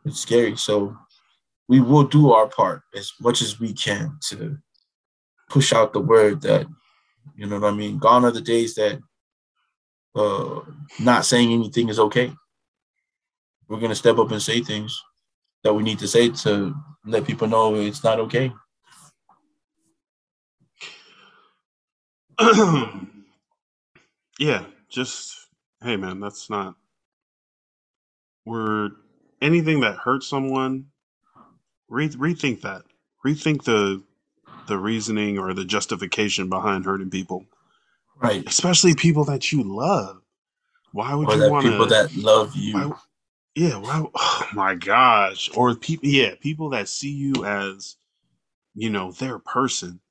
It's 0.05 0.20
scary. 0.20 0.55
So 0.57 0.95
we 1.68 1.80
will 1.80 2.03
do 2.03 2.32
our 2.32 2.47
part 2.47 2.82
as 2.95 3.14
much 3.20 3.41
as 3.41 3.60
we 3.60 3.74
can 3.74 4.18
to 4.30 4.57
push 5.49 5.74
out 5.74 5.93
the 5.93 5.99
word 5.99 6.41
that, 6.41 6.68
you 7.36 7.47
know 7.47 7.60
what 7.60 7.74
I 7.74 7.76
mean? 7.76 7.97
Gone 7.97 8.26
are 8.26 8.32
the 8.32 8.41
days 8.41 8.76
that 8.76 8.99
uh 10.16 10.62
not 10.99 11.26
saying 11.26 11.53
anything 11.53 11.89
is 11.89 11.99
okay. 11.99 12.34
We're 13.70 13.80
gonna 13.82 13.95
step 13.95 14.18
up 14.20 14.32
and 14.32 14.41
say 14.41 14.62
things 14.62 15.01
that 15.64 15.74
we 15.74 15.84
need 15.84 15.99
to 15.99 16.07
say 16.07 16.30
to 16.30 16.76
let 17.05 17.26
people 17.26 17.47
know 17.47 17.76
it's 17.76 18.03
not 18.03 18.20
okay. 18.22 18.53
yeah, 24.39 24.66
just 24.89 25.36
hey 25.84 25.97
man, 25.97 26.20
that's 26.20 26.49
not 26.49 26.76
we're 28.45 28.91
anything 29.41 29.82
that 29.82 29.97
hurts 29.97 30.28
someone. 30.28 30.88
Re- 31.89 32.10
rethink 32.10 32.62
that. 32.62 32.84
Rethink 33.26 33.64
the 33.66 34.03
the 34.68 34.78
reasoning 34.78 35.39
or 35.39 35.53
the 35.53 35.66
justification 35.66 36.49
behind 36.49 36.86
hurting 36.86 37.10
people, 37.12 37.45
Right. 38.22 38.47
especially 38.47 38.95
people 38.95 39.26
that 39.26 39.51
you 39.51 39.63
love. 39.63 40.22
Why 40.93 41.15
would 41.15 41.30
Or 41.30 41.36
you 41.36 41.41
want 41.49 41.63
people 41.63 41.88
that 41.88 42.15
love 42.15 42.55
you. 42.55 42.74
Why, 42.74 42.97
yeah. 43.55 43.78
Why? 43.78 44.05
Oh 44.15 44.55
my 44.55 44.76
gosh. 44.76 45.49
Or 45.55 45.76
people. 45.76 46.09
Yeah, 46.09 46.36
people 46.41 46.72
that 46.72 46.89
see 46.89 47.11
you 47.11 47.45
as, 47.45 47.97
you 48.76 48.89
know, 48.89 49.11
their 49.11 49.39
person. 49.39 50.01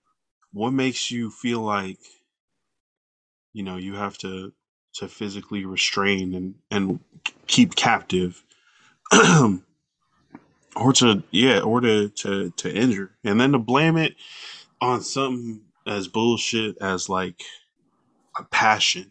What 0.53 0.73
makes 0.73 1.11
you 1.11 1.31
feel 1.31 1.61
like, 1.61 1.99
you 3.55 3.63
know, 3.65 3.77
you 3.77 3.95
have 3.97 4.19
to 4.19 4.53
to 4.95 5.09
physically 5.09 5.65
restrain 5.67 6.35
and 6.35 6.55
and 6.71 7.01
keep 7.49 7.77
captive, 7.77 8.45
or 9.13 9.75
to 10.95 11.23
yeah, 11.33 11.61
or 11.61 11.81
to 11.83 12.11
to 12.11 12.51
to 12.51 12.75
injure, 12.75 13.13
and 13.25 13.41
then 13.41 13.53
to 13.53 13.59
blame 13.59 13.97
it 13.99 14.17
on 14.81 15.03
something 15.03 15.63
as 15.87 16.09
bullshit 16.09 16.79
as 16.83 17.09
like 17.09 17.43
a 18.39 18.45
passion 18.45 19.11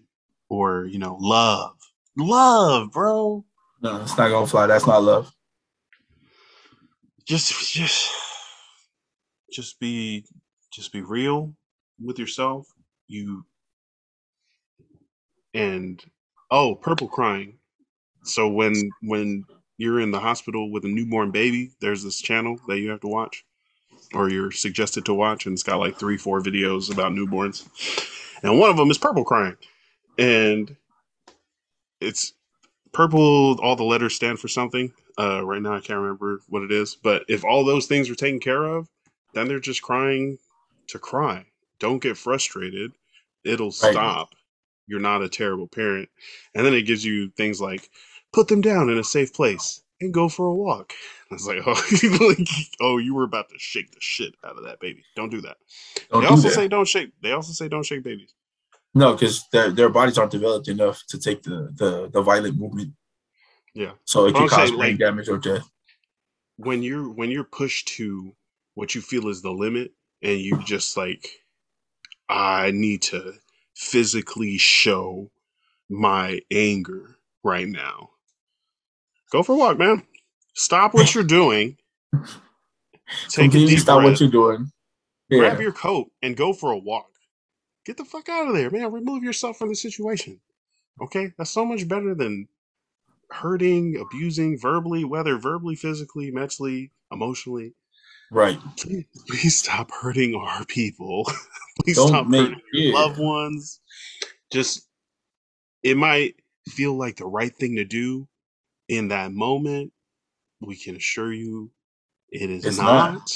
or 0.49 0.85
you 0.85 0.99
know 0.99 1.17
love, 1.19 1.75
love, 2.17 2.91
bro. 2.91 3.45
No, 3.81 4.01
it's 4.01 4.17
not 4.17 4.29
gonna 4.29 4.47
fly. 4.47 4.67
That's 4.67 4.87
not 4.87 5.03
love. 5.03 5.31
just 7.25 7.73
just 7.73 8.09
just 9.51 9.79
be 9.79 10.25
just 10.71 10.91
be 10.93 11.01
real 11.01 11.53
with 12.03 12.19
yourself 12.19 12.67
you 13.07 13.45
and 15.53 16.03
oh 16.51 16.75
purple 16.75 17.07
crying 17.07 17.57
so 18.23 18.47
when 18.47 18.73
when 19.01 19.43
you're 19.77 19.99
in 19.99 20.11
the 20.11 20.19
hospital 20.19 20.71
with 20.71 20.85
a 20.85 20.87
newborn 20.87 21.31
baby 21.31 21.71
there's 21.81 22.03
this 22.03 22.21
channel 22.21 22.57
that 22.67 22.79
you 22.79 22.89
have 22.89 23.01
to 23.01 23.07
watch 23.07 23.45
or 24.13 24.29
you're 24.29 24.51
suggested 24.51 25.05
to 25.05 25.13
watch 25.13 25.45
and 25.45 25.53
it's 25.53 25.63
got 25.63 25.79
like 25.79 25.97
three 25.97 26.17
four 26.17 26.41
videos 26.41 26.91
about 26.91 27.11
newborns 27.11 27.67
and 28.43 28.59
one 28.59 28.69
of 28.71 28.77
them 28.77 28.91
is 28.91 28.97
purple 28.99 29.25
crying 29.25 29.57
and 30.17 30.75
it's 32.01 32.33
purple 32.93 33.59
all 33.61 33.75
the 33.75 33.83
letters 33.83 34.15
stand 34.15 34.39
for 34.39 34.47
something 34.49 34.93
uh, 35.19 35.45
right 35.45 35.61
now 35.61 35.75
I 35.75 35.81
can't 35.81 35.99
remember 35.99 36.41
what 36.49 36.63
it 36.63 36.71
is, 36.73 36.95
but 36.95 37.23
if 37.29 37.45
all 37.45 37.65
those 37.65 37.87
things 37.87 38.09
are 38.09 38.15
taken 38.15 38.41
care 38.41 38.65
of, 38.65 38.89
then 39.33 39.47
they're 39.47 39.61
just 39.61 39.81
crying 39.83 40.39
to 40.89 40.99
cry. 40.99 41.45
Don't 41.79 42.03
get 42.03 42.17
frustrated. 42.17 42.93
It'll 43.45 43.71
Right. 43.81 43.91
stop. 43.91 44.35
You're 44.87 45.01
not 45.01 45.23
a 45.23 45.29
terrible 45.29 45.67
parent. 45.67 46.09
And 46.55 46.65
then 46.65 46.73
it 46.75 46.83
gives 46.83 47.05
you 47.05 47.31
things 47.31 47.61
like 47.61 47.89
put 48.33 48.49
them 48.49 48.61
down 48.61 48.89
in 48.89 48.99
a 48.99 49.05
safe 49.05 49.33
place 49.33 49.81
and 50.01 50.13
go 50.13 50.29
for 50.29 50.45
a 50.47 50.53
walk. 50.55 50.93
It's 51.31 51.45
like, 51.47 51.59
oh, 51.67 51.73
like, 52.29 52.47
oh, 52.81 52.97
you 52.99 53.13
were 53.15 53.25
about 53.25 53.49
to 53.49 53.55
shake 53.59 53.91
the 53.91 53.99
shit 53.99 54.35
out 54.45 54.57
of 54.57 54.63
that 54.65 54.79
baby. 54.79 55.03
Don't 55.15 55.29
do 55.29 55.41
that. 55.41 55.57
Don't 56.11 56.21
they 56.21 56.27
do 56.27 56.31
also 56.31 56.49
that. 56.49 56.55
say 56.55 56.67
don't 56.69 56.87
shake. 56.87 57.11
They 57.21 57.33
also 57.33 57.51
say 57.53 57.67
don't 57.67 57.85
shake 57.85 58.03
babies. 58.03 58.33
no, 58.95 59.13
because 59.13 59.45
their 59.51 59.71
their 59.71 59.89
bodies 59.89 60.17
aren't 60.17 60.31
developed 60.31 60.69
enough 60.69 61.03
to 61.09 61.19
take 61.19 61.43
the 61.43 61.69
the, 61.75 62.09
the 62.13 62.21
violent 62.21 62.57
movement. 62.57 62.93
Yeah. 63.73 63.91
So 64.05 64.25
it 64.27 64.35
can 64.35 64.47
cause 64.47 64.69
saying, 64.69 64.77
brain 64.79 64.91
like- 64.91 64.99
damage 64.99 65.29
or 65.29 65.37
death. 65.37 65.69
when 66.57 66.83
you're 66.83 67.09
when 67.09 67.31
you're 67.31 67.43
pushed 67.43 67.89
to 67.97 68.33
what 68.75 68.95
you 68.95 69.01
feel 69.01 69.27
is 69.29 69.41
the 69.41 69.51
limit 69.51 69.91
and 70.21 70.39
you 70.39 70.63
just 70.63 70.97
like 70.97 71.27
I 72.29 72.71
need 72.71 73.01
to 73.03 73.33
physically 73.75 74.57
show 74.57 75.31
my 75.89 76.41
anger 76.51 77.17
right 77.43 77.67
now. 77.67 78.11
Go 79.31 79.43
for 79.43 79.53
a 79.53 79.57
walk, 79.57 79.77
man. 79.77 80.03
Stop 80.55 80.93
what 80.93 81.13
you're 81.13 81.23
doing. 81.23 81.77
Take 83.29 83.53
a 83.53 83.57
deep 83.57 83.79
stop 83.79 84.01
breath, 84.01 84.11
what 84.11 84.19
you're 84.19 84.29
doing. 84.29 84.71
Yeah. 85.29 85.39
grab 85.39 85.61
your 85.61 85.71
coat, 85.71 86.07
and 86.21 86.35
go 86.35 86.53
for 86.53 86.71
a 86.71 86.77
walk. 86.77 87.07
Get 87.85 87.97
the 87.97 88.05
fuck 88.05 88.29
out 88.29 88.47
of 88.47 88.55
there, 88.55 88.69
man. 88.69 88.91
Remove 88.91 89.23
yourself 89.23 89.57
from 89.57 89.69
the 89.69 89.75
situation. 89.75 90.39
Okay? 91.01 91.31
That's 91.37 91.51
so 91.51 91.65
much 91.65 91.87
better 91.87 92.15
than 92.15 92.47
hurting, 93.29 93.97
abusing 93.97 94.57
verbally, 94.59 95.03
whether 95.03 95.37
verbally, 95.37 95.75
physically, 95.75 96.31
mentally, 96.31 96.91
emotionally. 97.11 97.73
Right. 98.31 98.59
Please, 98.77 99.05
please 99.29 99.57
stop 99.57 99.91
hurting 99.91 100.35
our 100.35 100.65
people. 100.65 101.25
please 101.83 101.95
Don't 101.95 102.09
stop 102.09 102.27
hurting 102.27 102.59
your 102.73 102.93
loved 102.93 103.19
ones. 103.19 103.79
Just 104.51 104.87
it 105.83 105.95
might 105.95 106.35
feel 106.67 106.97
like 106.97 107.17
the 107.17 107.25
right 107.25 107.55
thing 107.55 107.77
to 107.77 107.85
do 107.85 108.27
in 108.89 109.07
that 109.09 109.31
moment. 109.31 109.91
We 110.61 110.75
can 110.75 110.95
assure 110.95 111.31
you 111.33 111.71
it 112.31 112.49
is 112.49 112.65
It's 112.65 112.77
not. 112.77 113.13
not. 113.13 113.31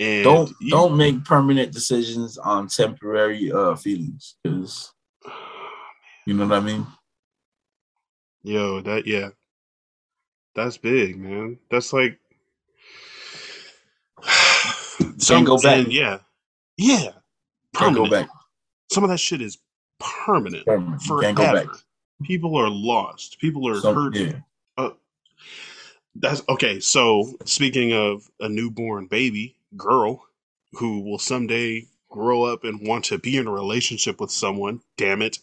And 0.00 0.24
Don't 0.24 0.52
you- 0.60 0.70
don't 0.70 0.96
make 0.96 1.24
permanent 1.24 1.72
decisions 1.72 2.36
on 2.38 2.66
temporary 2.68 3.52
uh 3.52 3.76
feelings 3.76 4.36
because 4.42 4.92
you 6.26 6.34
know 6.34 6.46
what 6.46 6.56
I 6.56 6.60
mean. 6.60 6.86
Yo, 8.42 8.80
that 8.80 9.06
yeah. 9.06 9.28
That's 10.54 10.76
big, 10.78 11.18
man. 11.18 11.58
That's 11.70 11.92
like 11.92 12.18
Can't 15.26 15.46
go 15.46 15.58
back. 15.60 15.86
yeah. 15.88 16.18
Yeah. 16.76 17.02
Can't 17.02 17.94
Permanent. 17.94 18.10
go 18.10 18.10
back. 18.10 18.28
Some 18.92 19.04
of 19.04 19.10
that 19.10 19.18
shit 19.18 19.40
is 19.42 19.58
permanent. 19.98 20.66
Permanent. 20.66 21.02
Forever. 21.02 21.72
Can't 22.18 22.28
go 22.28 22.28
back. 22.28 22.28
People 22.28 22.56
are 22.56 22.70
lost. 22.70 23.38
People 23.40 23.68
are 23.68 23.80
Some- 23.80 23.94
hurt. 23.94 24.14
yeah. 24.16 24.32
Uh, 24.76 24.90
that's 26.16 26.42
okay. 26.48 26.80
So 26.80 27.34
speaking 27.44 27.92
of 27.92 28.30
a 28.40 28.48
newborn 28.48 29.06
baby 29.06 29.56
girl 29.76 30.24
who 30.72 31.00
will 31.00 31.18
someday 31.18 31.86
grow 32.10 32.44
up 32.44 32.64
and 32.64 32.86
want 32.86 33.04
to 33.06 33.18
be 33.18 33.36
in 33.36 33.46
a 33.46 33.50
relationship 33.50 34.20
with 34.20 34.30
someone, 34.30 34.80
damn 34.96 35.22
it. 35.22 35.38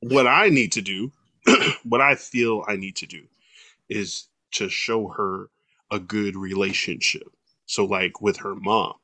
What 0.00 0.26
I 0.26 0.48
need 0.50 0.72
to 0.72 0.82
do, 0.82 1.12
what 1.82 2.00
I 2.00 2.14
feel 2.14 2.64
I 2.68 2.76
need 2.76 2.96
to 2.96 3.06
do 3.06 3.22
is 3.88 4.28
to 4.52 4.68
show 4.68 5.08
her 5.08 5.48
a 5.90 5.98
good 5.98 6.36
relationship. 6.36 7.26
So 7.66 7.84
like 7.84 8.20
with 8.20 8.36
her 8.38 8.54
mom. 8.54 8.94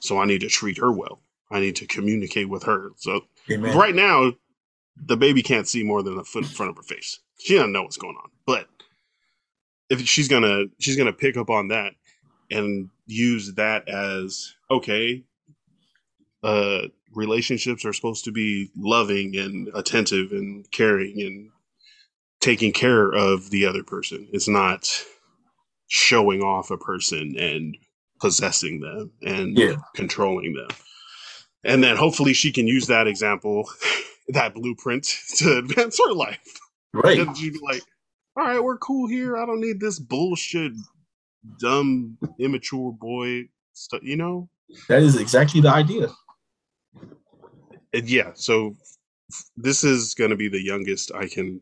So 0.00 0.18
I 0.18 0.24
need 0.26 0.40
to 0.42 0.48
treat 0.48 0.78
her 0.78 0.92
well. 0.92 1.20
I 1.50 1.60
need 1.60 1.76
to 1.76 1.86
communicate 1.86 2.48
with 2.48 2.62
her. 2.64 2.90
So 2.96 3.22
Amen. 3.50 3.76
right 3.76 3.94
now, 3.94 4.32
the 4.96 5.16
baby 5.16 5.42
can't 5.42 5.68
see 5.68 5.82
more 5.84 6.02
than 6.02 6.16
the 6.16 6.24
foot 6.24 6.44
in 6.44 6.50
front 6.50 6.70
of 6.70 6.76
her 6.76 6.82
face. 6.82 7.20
She 7.38 7.54
doesn't 7.54 7.72
know 7.72 7.82
what's 7.82 7.96
going 7.96 8.16
on. 8.16 8.30
But 8.46 8.68
if 9.90 10.06
she's 10.06 10.28
gonna 10.28 10.64
she's 10.78 10.96
gonna 10.96 11.12
pick 11.12 11.36
up 11.36 11.50
on 11.50 11.68
that 11.68 11.92
and 12.50 12.90
use 13.06 13.54
that 13.54 13.88
as 13.88 14.54
okay, 14.70 15.24
uh 16.42 16.82
relationships 17.14 17.84
are 17.84 17.92
supposed 17.92 18.24
to 18.24 18.32
be 18.32 18.70
loving 18.76 19.36
and 19.36 19.68
attentive 19.74 20.32
and 20.32 20.68
caring 20.72 21.20
and 21.20 21.50
taking 22.40 22.72
care 22.72 23.10
of 23.12 23.50
the 23.50 23.66
other 23.66 23.82
person. 23.84 24.28
It's 24.32 24.48
not 24.48 24.90
showing 25.88 26.42
off 26.42 26.70
a 26.70 26.76
person 26.76 27.36
and 27.38 27.76
possessing 28.20 28.80
them 28.80 29.12
and 29.22 29.56
Yeah. 29.56 29.76
controlling 29.94 30.54
them. 30.54 30.68
And 31.64 31.82
then 31.82 31.96
hopefully 31.96 32.34
she 32.34 32.52
can 32.52 32.66
use 32.66 32.86
that 32.88 33.06
example, 33.06 33.70
that 34.28 34.54
blueprint 34.54 35.04
to 35.36 35.58
advance 35.58 35.98
her 36.04 36.12
life. 36.12 36.60
Right. 36.92 37.20
And 37.20 37.36
she'd 37.36 37.54
be 37.54 37.60
like, 37.62 37.82
all 38.36 38.44
right, 38.44 38.62
we're 38.62 38.78
cool 38.78 39.08
here. 39.08 39.36
I 39.36 39.46
don't 39.46 39.60
need 39.60 39.80
this 39.80 39.98
bullshit, 39.98 40.72
dumb, 41.60 42.18
immature 42.38 42.92
boy 42.92 43.48
stuff, 43.72 44.02
you 44.02 44.16
know? 44.16 44.48
That 44.88 45.02
is 45.02 45.20
exactly 45.20 45.60
the 45.60 45.70
idea. 45.70 46.08
And 47.92 48.08
yeah, 48.08 48.32
so 48.34 48.76
this 49.56 49.84
is 49.84 50.14
going 50.14 50.30
to 50.30 50.36
be 50.36 50.48
the 50.48 50.62
youngest 50.62 51.12
I 51.14 51.28
can 51.28 51.60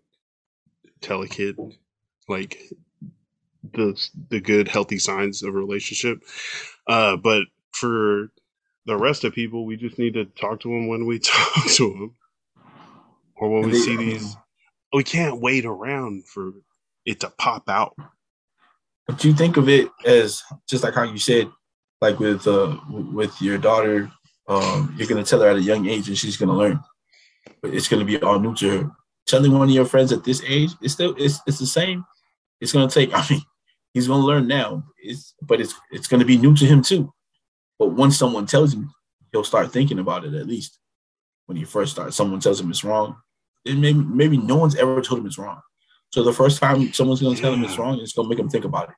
tell 1.01 1.23
a 1.23 1.29
kid, 1.29 1.59
like, 2.29 2.59
the 3.75 3.97
the 4.29 4.41
good 4.41 4.69
healthy 4.69 4.99
signs 4.99 5.43
of 5.43 5.51
a 5.51 5.59
relationship 5.59 6.23
uh 6.89 7.17
but 7.17 7.45
for 7.71 8.29
the 8.87 8.97
rest 8.97 9.25
of 9.25 9.33
people 9.33 9.65
we 9.65 9.77
just 9.77 9.99
need 9.99 10.15
to 10.15 10.25
talk 10.25 10.61
to 10.61 10.69
them 10.69 10.89
when 10.89 11.07
we 11.07 11.19
talk 11.21 11.67
to 11.69 11.91
them 11.93 12.15
or 13.43 13.51
when 13.51 13.63
we 13.67 13.73
They- 13.73 13.79
see 13.79 13.97
these 13.97 14.37
we 14.93 15.03
can't 15.03 15.41
wait 15.41 15.65
around 15.65 16.29
for 16.29 16.53
it 17.07 17.21
to 17.21 17.31
pop 17.31 17.69
out 17.69 17.97
But 19.07 19.25
you 19.25 19.33
think 19.35 19.57
of 19.57 19.69
it 19.69 19.91
as 20.05 20.43
just 20.69 20.85
like 20.85 20.95
how 20.95 21.03
you 21.03 21.19
said, 21.19 21.51
like 22.01 22.21
with 22.21 22.47
uh 22.47 22.77
with 22.91 23.35
your 23.43 23.59
daughter, 23.59 24.11
um, 24.49 24.95
you're 24.97 25.09
gonna 25.09 25.25
tell 25.25 25.41
her 25.41 25.49
at 25.49 25.57
a 25.57 25.63
young 25.63 25.89
age 25.89 26.07
and 26.09 26.17
she's 26.17 26.37
gonna 26.37 26.57
learn. 26.57 26.79
But 27.61 27.75
it's 27.75 27.89
gonna 27.89 28.05
be 28.05 28.21
all 28.23 28.39
new 28.39 28.55
to 28.57 28.69
her. 28.71 28.91
Telling 29.27 29.53
one 29.53 29.69
of 29.69 29.75
your 29.75 29.87
friends 29.87 30.13
at 30.13 30.23
this 30.25 30.41
age, 30.47 30.71
it's 30.81 30.95
still 30.95 31.15
it's 31.19 31.41
it's 31.49 31.59
the 31.59 31.67
same. 31.67 32.05
It's 32.61 32.73
gonna 32.73 32.89
take. 32.89 33.11
I 33.19 33.27
mean, 33.29 33.43
he's 33.93 34.07
gonna 34.07 34.25
learn 34.25 34.47
now. 34.47 34.85
It's 35.03 35.35
but 35.43 35.61
it's 35.61 35.75
it's 35.91 36.07
gonna 36.07 36.25
be 36.25 36.39
new 36.39 36.55
to 36.55 36.65
him 36.65 36.81
too. 36.83 37.13
But 37.81 37.89
once 37.89 38.17
someone 38.17 38.47
tells 38.47 38.73
him, 38.75 38.93
he'll 39.33 39.43
start 39.53 39.73
thinking 39.73 39.99
about 39.99 40.25
it 40.25 40.35
at 40.35 40.47
least. 40.47 40.79
When 41.47 41.57
he 41.57 41.65
first 41.65 41.93
starts, 41.93 42.15
someone 42.17 42.39
tells 42.41 42.61
him 42.61 42.71
it's 42.71 42.85
wrong. 42.85 43.17
And 43.67 43.81
maybe 43.81 43.99
maybe 44.01 44.37
no 44.39 44.57
one's 44.57 44.75
ever 44.77 45.01
told 45.01 45.21
him 45.21 45.27
it's 45.27 45.39
wrong. 45.39 45.61
So 46.13 46.23
the 46.23 46.33
first 46.33 46.59
time 46.61 46.93
someone's 46.93 47.23
gonna 47.23 47.37
tell 47.37 47.53
him 47.53 47.65
it's 47.65 47.79
wrong, 47.79 47.99
it's 48.01 48.13
gonna 48.13 48.29
make 48.29 48.39
him 48.39 48.49
think 48.49 48.65
about 48.65 48.91
it. 48.91 48.95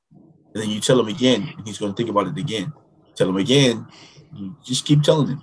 And 0.55 0.63
then 0.63 0.71
you 0.71 0.81
tell 0.81 0.99
him 1.01 1.09
again, 1.09 1.53
and 1.57 1.67
he's 1.67 1.79
gonna 1.79 1.93
think 1.95 2.09
about 2.09 2.27
it 2.29 2.39
again. 2.39 2.73
Tell 3.17 3.29
him 3.29 3.37
again. 3.37 3.87
You 4.35 4.57
just 4.65 4.85
keep 4.87 5.03
telling 5.03 5.29
him. 5.29 5.43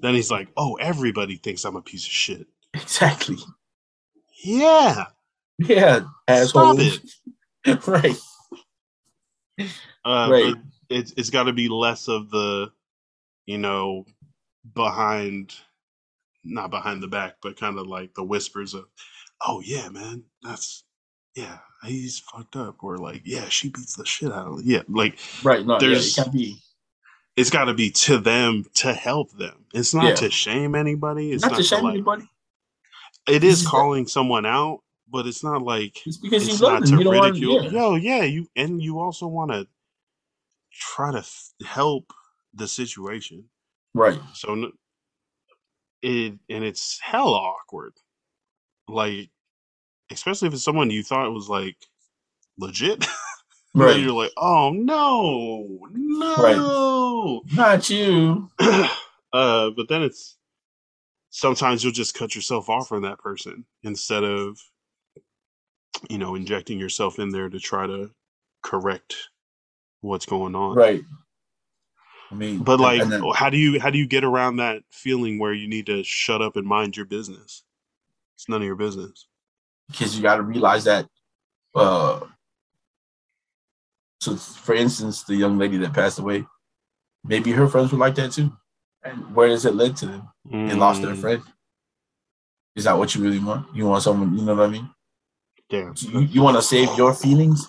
then 0.00 0.14
he's 0.14 0.30
like 0.30 0.48
oh 0.56 0.74
everybody 0.80 1.36
thinks 1.36 1.64
i'm 1.64 1.76
a 1.76 1.82
piece 1.82 2.04
of 2.04 2.10
shit 2.10 2.46
Exactly. 2.74 3.36
yeah 4.44 5.04
Yeah, 5.58 6.00
Stop 6.44 6.78
asshole. 6.78 6.78
right. 7.86 8.16
uh 10.04 10.28
Right. 10.30 10.54
it's 10.88 11.12
it's 11.16 11.30
got 11.30 11.44
to 11.44 11.52
be 11.52 11.68
less 11.68 12.08
of 12.08 12.30
the 12.30 12.70
you 13.46 13.58
know 13.58 14.04
behind 14.74 15.54
not 16.48 16.70
behind 16.70 17.02
the 17.02 17.08
back 17.08 17.36
but 17.42 17.58
kind 17.58 17.78
of 17.78 17.86
like 17.86 18.14
the 18.14 18.24
whispers 18.24 18.74
of 18.74 18.84
oh 19.46 19.60
yeah 19.64 19.88
man 19.88 20.22
that's 20.42 20.84
yeah 21.36 21.58
he's 21.84 22.18
fucked 22.18 22.56
up 22.56 22.76
or 22.82 22.96
like 22.98 23.22
yeah 23.24 23.48
she 23.48 23.68
beats 23.68 23.94
the 23.96 24.04
shit 24.04 24.32
out 24.32 24.46
of 24.48 24.52
him. 24.58 24.62
yeah 24.64 24.82
like 24.88 25.18
Right. 25.44 25.64
No, 25.64 25.74
yeah, 25.74 25.78
There's- 25.80 26.16
it 26.18 26.22
can't 26.22 26.32
be 26.32 26.56
it's 27.36 27.50
got 27.50 27.66
to 27.66 27.74
be 27.74 27.90
to 27.92 28.18
them 28.18 28.64
to 28.74 28.92
help 28.92 29.30
them 29.32 29.64
it's 29.72 29.94
not 29.94 30.04
Yeah. 30.06 30.14
to 30.16 30.30
shame 30.30 30.74
anybody 30.74 31.30
it's 31.32 31.42
not, 31.42 31.52
not, 31.52 31.56
to 31.58 31.62
to 31.62 31.68
shame 31.68 31.84
like 31.84 31.92
anybody. 31.94 32.28
it 33.28 33.44
is 33.44 33.66
calling 33.66 34.06
someone 34.06 34.44
out 34.46 34.80
but 35.10 35.26
it's 35.26 35.44
not 35.44 35.62
like 35.62 35.96
It's 36.06 36.16
because 36.18 36.48
it's 36.48 36.60
you 36.60 36.66
love 36.66 36.80
not 36.80 36.88
them. 36.88 36.90
to 36.90 36.98
You 36.98 37.04
don't 37.04 37.14
want 37.16 37.34
ridicule 37.34 37.64
yeah. 37.64 37.70
yo 37.70 37.94
yeah 37.94 38.22
you 38.24 38.46
and 38.56 38.82
you 38.82 38.98
also 38.98 39.26
want 39.28 39.52
to 39.52 39.66
try 40.72 41.12
to 41.12 41.18
f- 41.18 41.50
help 41.64 42.12
the 42.54 42.66
situation 42.68 43.44
Right. 43.94 44.18
So 44.34 44.70
it 46.02 46.34
and 46.48 46.64
it's 46.64 46.98
hell 47.02 47.34
awkward. 47.34 47.92
Like, 48.88 49.30
especially 50.10 50.48
if 50.48 50.54
it's 50.54 50.64
someone 50.64 50.90
you 50.90 51.02
thought 51.02 51.32
was 51.32 51.48
like 51.48 51.76
legit. 52.58 53.04
And 53.74 53.84
Right. 53.84 54.00
you're 54.00 54.12
like, 54.12 54.32
oh 54.36 54.70
no, 54.70 55.78
no. 55.92 57.42
Not 57.54 57.88
you. 57.90 58.48
uh, 58.58 58.88
but 59.32 59.88
then 59.88 60.02
it's 60.02 60.36
sometimes 61.30 61.84
you'll 61.84 61.92
just 61.92 62.14
cut 62.14 62.34
yourself 62.34 62.68
off 62.68 62.88
from 62.88 63.02
that 63.02 63.18
person 63.18 63.66
instead 63.84 64.24
of 64.24 64.58
you 66.08 66.18
know 66.18 66.34
injecting 66.34 66.80
yourself 66.80 67.18
in 67.18 67.28
there 67.28 67.48
to 67.48 67.60
try 67.60 67.86
to 67.86 68.10
correct 68.62 69.14
what's 70.00 70.26
going 70.26 70.56
on. 70.56 70.74
Right. 70.76 71.02
I 72.30 72.34
mean, 72.34 72.58
But 72.58 72.78
like, 72.80 73.08
then- 73.08 73.22
how 73.34 73.48
do 73.50 73.56
you 73.56 73.80
how 73.80 73.90
do 73.90 73.98
you 73.98 74.06
get 74.06 74.24
around 74.24 74.56
that 74.56 74.82
feeling 74.90 75.38
where 75.38 75.52
you 75.52 75.66
need 75.68 75.86
to 75.86 76.02
shut 76.04 76.42
up 76.42 76.56
and 76.56 76.66
mind 76.66 76.96
your 76.96 77.06
business? 77.06 77.64
It's 78.36 78.48
none 78.48 78.60
of 78.60 78.66
your 78.66 78.76
business. 78.76 79.26
because 79.88 80.14
you 80.14 80.22
got 80.22 80.36
to 80.36 80.42
realize 80.42 80.84
that. 80.84 81.08
Uh, 81.74 82.20
so, 84.20 84.36
for 84.36 84.74
instance, 84.74 85.22
the 85.22 85.34
young 85.34 85.58
lady 85.58 85.78
that 85.78 85.94
passed 85.94 86.18
away, 86.18 86.44
maybe 87.24 87.52
her 87.52 87.66
friends 87.68 87.92
were 87.92 87.98
like 87.98 88.14
that 88.16 88.32
too. 88.32 88.52
And 89.02 89.34
where 89.34 89.48
does 89.48 89.64
it 89.64 89.74
lead 89.74 89.96
to 89.98 90.06
them? 90.06 90.28
They 90.50 90.74
lost 90.74 91.02
their 91.02 91.14
Mm, 91.14 91.20
friend. 91.20 91.42
Is 92.76 92.84
that 92.84 92.98
what 92.98 93.14
you 93.14 93.22
really 93.22 93.38
want? 93.38 93.74
You 93.74 93.86
want 93.86 94.02
someone, 94.02 94.36
you 94.36 94.44
know 94.44 94.54
what 94.54 94.66
I 94.66 94.70
mean? 94.72 94.90
Damn. 95.70 95.94
You, 95.98 96.20
you 96.20 96.42
want 96.42 96.56
to 96.56 96.62
save 96.62 96.88
your 96.98 97.14
feelings 97.14 97.66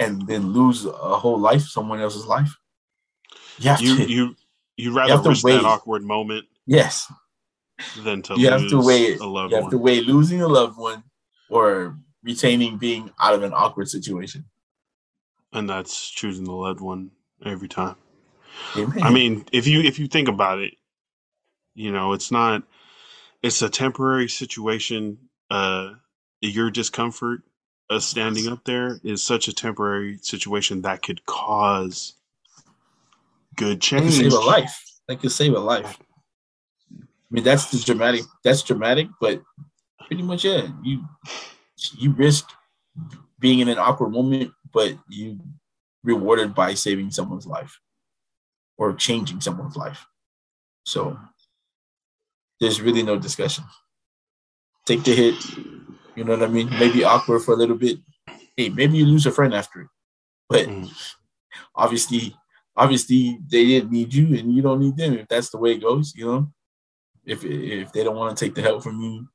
and 0.00 0.26
then 0.26 0.52
lose 0.52 0.84
a 0.84 0.90
whole 1.18 1.38
life, 1.38 1.62
someone 1.62 2.00
else's 2.00 2.26
life. 2.26 2.54
You 3.58 3.74
you 3.80 3.96
to, 3.96 4.10
you 4.10 4.36
you 4.76 4.94
rather 4.94 5.14
you 5.14 5.28
risk 5.28 5.42
that 5.44 5.64
awkward 5.64 6.04
moment. 6.04 6.46
Yes. 6.66 7.12
Than 8.02 8.22
to 8.22 8.38
you 8.38 8.50
have 8.50 8.68
to 8.68 8.80
weigh 8.80 9.16
a 9.16 9.24
loved 9.24 9.52
you 9.52 9.56
have 9.56 9.64
one. 9.64 9.70
to 9.70 9.78
weigh 9.78 10.00
losing 10.00 10.42
a 10.42 10.48
loved 10.48 10.76
one 10.76 11.04
or 11.48 11.96
retaining 12.22 12.76
being 12.76 13.10
out 13.20 13.34
of 13.34 13.42
an 13.42 13.52
awkward 13.52 13.88
situation. 13.88 14.46
And 15.52 15.68
that's 15.68 16.10
choosing 16.10 16.44
the 16.44 16.52
loved 16.52 16.80
one 16.80 17.12
every 17.44 17.68
time. 17.68 17.96
Amen. 18.76 19.02
I 19.02 19.10
mean, 19.10 19.44
if 19.52 19.66
you 19.66 19.80
if 19.80 19.98
you 19.98 20.08
think 20.08 20.28
about 20.28 20.58
it, 20.58 20.74
you 21.74 21.92
know, 21.92 22.12
it's 22.12 22.30
not 22.30 22.64
it's 23.42 23.62
a 23.62 23.68
temporary 23.68 24.28
situation. 24.28 25.18
Uh 25.50 25.94
your 26.40 26.70
discomfort 26.70 27.42
of 27.90 28.02
standing 28.02 28.48
up 28.48 28.64
there 28.64 29.00
is 29.02 29.22
such 29.22 29.48
a 29.48 29.52
temporary 29.52 30.18
situation 30.18 30.82
that 30.82 31.02
could 31.02 31.24
cause 31.26 32.14
good 33.58 33.80
change. 33.80 34.14
save 34.14 34.32
a 34.32 34.38
life. 34.38 34.84
That 35.08 35.20
could 35.20 35.32
save 35.32 35.52
a 35.52 35.58
life. 35.58 35.98
I 36.92 37.04
mean, 37.30 37.44
that's 37.44 37.70
the 37.70 37.78
dramatic. 37.78 38.22
That's 38.42 38.62
dramatic, 38.62 39.08
but 39.20 39.42
pretty 40.06 40.22
much 40.22 40.44
yeah. 40.44 40.68
You 40.82 41.04
you 41.98 42.12
risk 42.12 42.48
being 43.38 43.58
in 43.58 43.68
an 43.68 43.78
awkward 43.78 44.10
moment, 44.10 44.52
but 44.72 44.96
you 45.08 45.38
rewarded 46.02 46.54
by 46.54 46.74
saving 46.74 47.10
someone's 47.10 47.46
life 47.46 47.78
or 48.78 48.94
changing 48.94 49.40
someone's 49.40 49.76
life. 49.76 50.06
So 50.84 51.18
there's 52.60 52.80
really 52.80 53.02
no 53.02 53.18
discussion. 53.18 53.64
Take 54.86 55.04
the 55.04 55.14
hit. 55.14 55.34
You 56.16 56.24
know 56.24 56.32
what 56.32 56.42
I 56.42 56.46
mean? 56.46 56.70
Maybe 56.70 57.04
awkward 57.04 57.40
for 57.42 57.52
a 57.52 57.56
little 57.56 57.76
bit. 57.76 57.98
Hey, 58.56 58.70
maybe 58.70 58.96
you 58.96 59.06
lose 59.06 59.26
a 59.26 59.30
friend 59.30 59.54
after 59.54 59.82
it. 59.82 59.88
But 60.48 60.66
mm. 60.66 60.90
obviously, 61.74 62.34
obviously 62.78 63.38
they 63.50 63.66
didn't 63.66 63.90
need 63.90 64.14
you 64.14 64.38
and 64.38 64.54
you 64.54 64.62
don't 64.62 64.80
need 64.80 64.96
them 64.96 65.18
if 65.18 65.28
that's 65.28 65.50
the 65.50 65.58
way 65.58 65.72
it 65.72 65.82
goes, 65.82 66.14
you 66.16 66.24
know. 66.24 66.50
If 67.26 67.44
if 67.44 67.92
they 67.92 68.04
don't 68.04 68.16
want 68.16 68.34
to 68.34 68.44
take 68.44 68.54
the 68.54 68.62
help 68.62 68.82
from 68.82 69.02
you. 69.02 69.28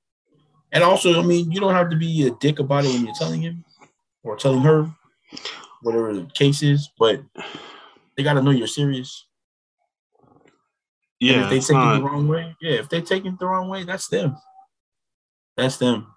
And 0.71 0.83
also, 0.83 1.19
I 1.19 1.23
mean, 1.23 1.51
you 1.51 1.59
don't 1.59 1.75
have 1.75 1.91
to 1.91 1.95
be 1.95 2.25
a 2.25 2.31
dick 2.31 2.57
about 2.57 2.85
it 2.85 2.93
when 2.93 3.05
you're 3.05 3.13
telling 3.13 3.41
him 3.41 3.63
or 4.23 4.35
telling 4.35 4.61
her, 4.61 4.89
whatever 5.83 6.13
the 6.13 6.25
case 6.33 6.63
is, 6.63 6.89
but 6.97 7.21
they 8.15 8.23
gotta 8.23 8.41
know 8.41 8.51
you're 8.51 8.65
serious. 8.65 9.27
Yeah. 11.19 11.33
And 11.33 11.43
if 11.43 11.49
they 11.49 11.59
take 11.59 11.75
not... 11.75 11.95
it 11.95 11.99
the 11.99 12.05
wrong 12.05 12.27
way, 12.27 12.55
yeah, 12.61 12.79
if 12.79 12.89
they 12.89 13.01
take 13.01 13.25
it 13.25 13.37
the 13.37 13.45
wrong 13.45 13.69
way, 13.69 13.83
that's 13.83 14.07
them. 14.07 14.35
That's 15.55 15.77
them. 15.77 16.07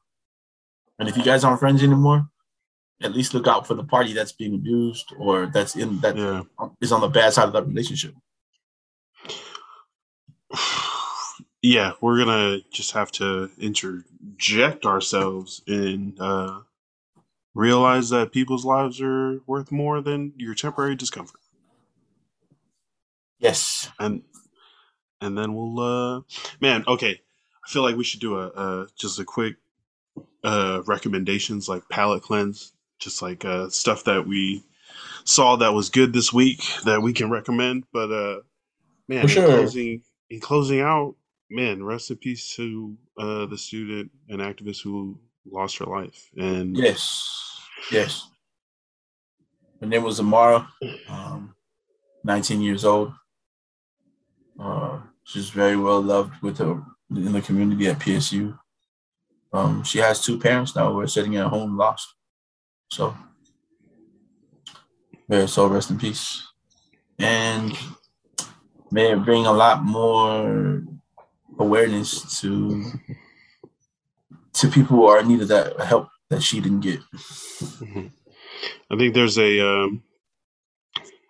And 0.98 1.08
if 1.08 1.16
you 1.16 1.22
guys 1.22 1.44
aren't 1.44 1.60
friends 1.60 1.82
anymore, 1.82 2.26
at 3.02 3.14
least 3.14 3.34
look 3.34 3.46
out 3.46 3.66
for 3.66 3.74
the 3.74 3.84
party 3.84 4.12
that's 4.12 4.32
being 4.32 4.54
abused 4.54 5.12
or 5.18 5.46
that's 5.46 5.76
in 5.76 6.00
that 6.00 6.16
yeah. 6.16 6.42
is 6.80 6.92
on 6.92 7.00
the 7.00 7.08
bad 7.08 7.32
side 7.32 7.46
of 7.46 7.52
that 7.52 7.66
relationship. 7.66 8.14
Yeah, 11.62 11.92
we're 12.00 12.18
gonna 12.18 12.58
just 12.70 12.92
have 12.92 13.10
to 13.12 13.50
interject 13.58 14.86
ourselves 14.86 15.62
and 15.66 16.16
uh, 16.20 16.60
realize 17.54 18.10
that 18.10 18.30
people's 18.30 18.64
lives 18.64 19.00
are 19.00 19.40
worth 19.48 19.72
more 19.72 20.00
than 20.00 20.32
your 20.36 20.54
temporary 20.54 20.94
discomfort. 20.94 21.40
Yes, 23.40 23.90
and 23.98 24.22
and 25.20 25.36
then 25.36 25.54
we'll, 25.54 25.80
uh, 25.80 26.20
man. 26.60 26.84
Okay, 26.86 27.20
I 27.64 27.68
feel 27.68 27.82
like 27.82 27.96
we 27.96 28.04
should 28.04 28.20
do 28.20 28.38
a, 28.38 28.46
a 28.46 28.86
just 28.96 29.18
a 29.18 29.24
quick 29.24 29.56
uh, 30.44 30.82
recommendations 30.86 31.68
like 31.68 31.82
palate 31.88 32.22
cleanse 32.22 32.74
just 32.98 33.22
like 33.22 33.44
uh, 33.44 33.68
stuff 33.68 34.04
that 34.04 34.26
we 34.26 34.64
saw 35.24 35.56
that 35.56 35.72
was 35.74 35.90
good 35.90 36.12
this 36.12 36.32
week 36.32 36.62
that 36.84 37.02
we 37.02 37.12
can 37.12 37.30
recommend. 37.30 37.84
But 37.92 38.10
uh, 38.10 38.40
man, 39.08 39.28
in 39.28 39.28
closing, 39.28 40.02
in 40.30 40.40
closing 40.40 40.80
out, 40.80 41.14
man, 41.50 41.82
rest 41.82 42.10
in 42.10 42.16
peace 42.16 42.54
to 42.56 42.96
uh, 43.18 43.46
the 43.46 43.58
student 43.58 44.10
and 44.28 44.40
activist 44.40 44.82
who 44.82 45.18
lost 45.50 45.78
her 45.78 45.86
life. 45.86 46.30
And 46.36 46.76
yes, 46.76 47.60
yes. 47.90 48.28
Her 49.80 49.86
name 49.86 50.04
was 50.04 50.20
Amara, 50.20 50.68
um, 51.08 51.54
19 52.24 52.62
years 52.62 52.84
old. 52.84 53.12
Uh, 54.58 55.00
she's 55.24 55.50
very 55.50 55.76
well 55.76 56.00
loved 56.00 56.32
with 56.42 56.58
her 56.58 56.82
in 57.10 57.32
the 57.32 57.42
community 57.42 57.86
at 57.88 57.98
PSU. 57.98 58.58
Um, 59.52 59.84
she 59.84 59.98
has 59.98 60.22
two 60.22 60.38
parents 60.38 60.74
now 60.74 60.92
who 60.92 61.00
are 61.00 61.06
sitting 61.06 61.36
at 61.36 61.48
home 61.48 61.76
lost. 61.76 62.14
So, 62.90 63.16
may 65.28 65.40
her 65.40 65.46
soul 65.46 65.68
rest 65.68 65.90
in 65.90 65.98
peace. 65.98 66.46
And 67.18 67.76
may 68.90 69.12
it 69.12 69.24
bring 69.24 69.46
a 69.46 69.52
lot 69.52 69.84
more 69.84 70.82
awareness 71.58 72.40
to 72.40 72.92
to 74.52 74.68
people 74.68 74.96
who 74.96 75.06
are 75.06 75.20
in 75.20 75.28
need 75.28 75.42
of 75.42 75.48
that 75.48 75.78
help 75.80 76.08
that 76.30 76.42
she 76.42 76.60
didn't 76.60 76.80
get. 76.80 77.00
Mm-hmm. 77.14 78.06
I 78.90 78.96
think 78.96 79.14
there's 79.14 79.38
a 79.38 79.60
um, 79.60 80.02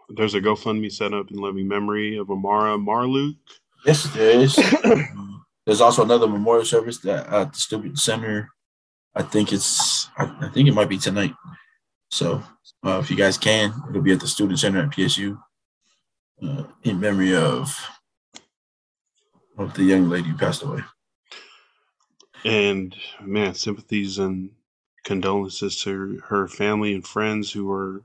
there's 0.09 0.35
a 0.35 0.41
GoFundMe 0.41 0.93
set 0.93 1.13
up 1.13 1.31
in 1.31 1.39
loving 1.39 1.69
memory 1.69 2.17
of 2.19 2.31
Amara 2.31 2.77
Marluke. 2.79 3.37
Yes, 3.85 4.05
there 4.15 4.41
is. 4.41 4.57
there's 5.67 5.81
also 5.81 6.03
another 6.05 6.29
memorial 6.29 6.65
service 6.65 6.99
that 6.99 7.27
at 7.29 7.53
the 7.53 7.59
Student 7.59 7.99
Center 7.99 8.51
I 9.17 9.23
think 9.23 9.53
it's 9.53 10.09
I, 10.19 10.25
I 10.43 10.49
think 10.51 10.69
it 10.69 10.75
might 10.75 10.91
be 10.91 10.99
tonight. 10.99 11.35
So 12.11 12.43
uh, 12.85 13.01
if 13.03 13.11
you 13.11 13.17
guys 13.17 13.39
can, 13.39 13.73
it'll 13.89 14.03
be 14.03 14.13
at 14.13 14.21
the 14.21 14.29
Student 14.29 14.59
Center 14.59 14.81
at 14.83 14.91
PSU 14.91 15.39
uh, 16.43 16.65
in 16.85 17.01
memory 17.01 17.35
of 17.35 17.75
of 19.57 19.73
the 19.75 19.85
young 19.85 20.09
lady 20.11 20.29
who 20.29 20.37
passed 20.37 20.63
away. 20.63 20.81
And 22.45 22.95
man, 23.23 23.55
sympathies 23.55 24.19
and 24.19 24.51
condolences 25.05 25.83
to 25.83 26.21
her 26.27 26.47
family 26.47 26.95
and 26.95 27.07
friends 27.07 27.51
who 27.51 27.73
are 27.73 28.03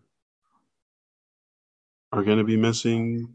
are 2.14 2.24
going 2.24 2.38
to 2.38 2.44
be 2.44 2.58
missing 2.58 3.34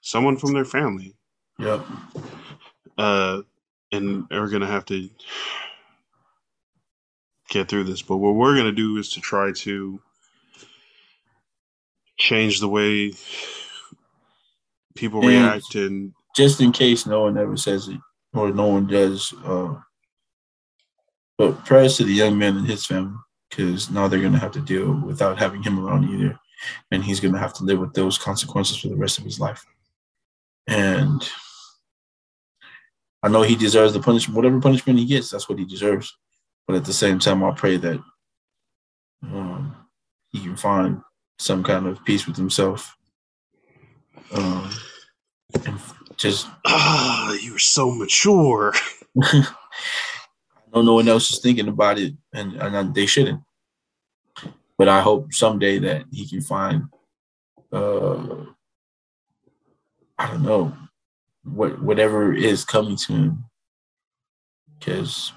someone 0.00 0.36
from 0.36 0.52
their 0.52 0.64
family. 0.64 1.14
Yep. 1.58 1.86
Uh, 2.98 3.42
and 3.92 4.26
are 4.32 4.48
going 4.48 4.62
to 4.62 4.66
have 4.66 4.84
to 4.86 5.08
get 7.52 7.68
through 7.68 7.84
this. 7.84 8.02
But 8.02 8.16
what 8.16 8.34
we're 8.34 8.54
going 8.54 8.66
to 8.66 8.72
do 8.72 8.96
is 8.96 9.10
to 9.12 9.20
try 9.20 9.52
to 9.52 10.00
change 12.18 12.60
the 12.60 12.68
way 12.68 13.12
people 14.94 15.20
and 15.20 15.28
react 15.28 15.74
and 15.74 16.12
just 16.36 16.60
in 16.60 16.70
case 16.70 17.06
no 17.06 17.22
one 17.22 17.38
ever 17.38 17.56
says 17.56 17.88
it 17.88 17.98
or 18.34 18.52
no 18.52 18.66
one 18.66 18.86
does 18.86 19.34
uh 19.44 19.74
but 21.38 21.64
prayers 21.64 21.96
to 21.96 22.04
the 22.04 22.12
young 22.12 22.36
man 22.36 22.56
and 22.58 22.66
his 22.66 22.84
family 22.84 23.16
because 23.48 23.90
now 23.90 24.06
they're 24.06 24.20
going 24.20 24.32
to 24.32 24.38
have 24.38 24.52
to 24.52 24.60
deal 24.60 24.92
without 25.06 25.38
having 25.38 25.62
him 25.62 25.84
around 25.84 26.08
either 26.10 26.38
and 26.90 27.02
he's 27.02 27.18
going 27.18 27.32
to 27.32 27.40
have 27.40 27.54
to 27.54 27.64
live 27.64 27.78
with 27.78 27.94
those 27.94 28.18
consequences 28.18 28.76
for 28.76 28.88
the 28.88 28.96
rest 28.96 29.18
of 29.18 29.24
his 29.24 29.40
life 29.40 29.64
and 30.68 31.28
i 33.22 33.28
know 33.28 33.42
he 33.42 33.56
deserves 33.56 33.94
the 33.94 34.00
punishment 34.00 34.36
whatever 34.36 34.60
punishment 34.60 34.98
he 34.98 35.06
gets 35.06 35.30
that's 35.30 35.48
what 35.48 35.58
he 35.58 35.64
deserves 35.64 36.14
but 36.66 36.76
at 36.76 36.84
the 36.84 36.92
same 36.92 37.18
time, 37.18 37.42
I 37.42 37.52
pray 37.52 37.76
that 37.76 38.02
um, 39.22 39.76
he 40.30 40.40
can 40.40 40.56
find 40.56 41.00
some 41.38 41.62
kind 41.62 41.86
of 41.86 42.04
peace 42.04 42.26
with 42.26 42.36
himself. 42.36 42.96
Um, 44.32 44.70
and 45.66 45.78
just 46.16 46.46
ah, 46.66 47.36
you're 47.40 47.58
so 47.58 47.90
mature. 47.90 48.72
I 49.22 49.44
know 50.74 50.82
no 50.82 50.94
one 50.94 51.08
else 51.08 51.30
is 51.30 51.40
thinking 51.40 51.68
about 51.68 51.98
it, 51.98 52.14
and, 52.32 52.54
and 52.54 52.94
they 52.94 53.06
shouldn't. 53.06 53.42
But 54.78 54.88
I 54.88 55.00
hope 55.00 55.32
someday 55.32 55.78
that 55.80 56.06
he 56.10 56.26
can 56.26 56.40
find, 56.40 56.84
uh, 57.72 58.46
I 60.18 60.28
don't 60.28 60.42
know, 60.42 60.74
what 61.44 61.82
whatever 61.82 62.32
is 62.32 62.64
coming 62.64 62.96
to 62.96 63.12
him, 63.12 63.44
because 64.78 65.32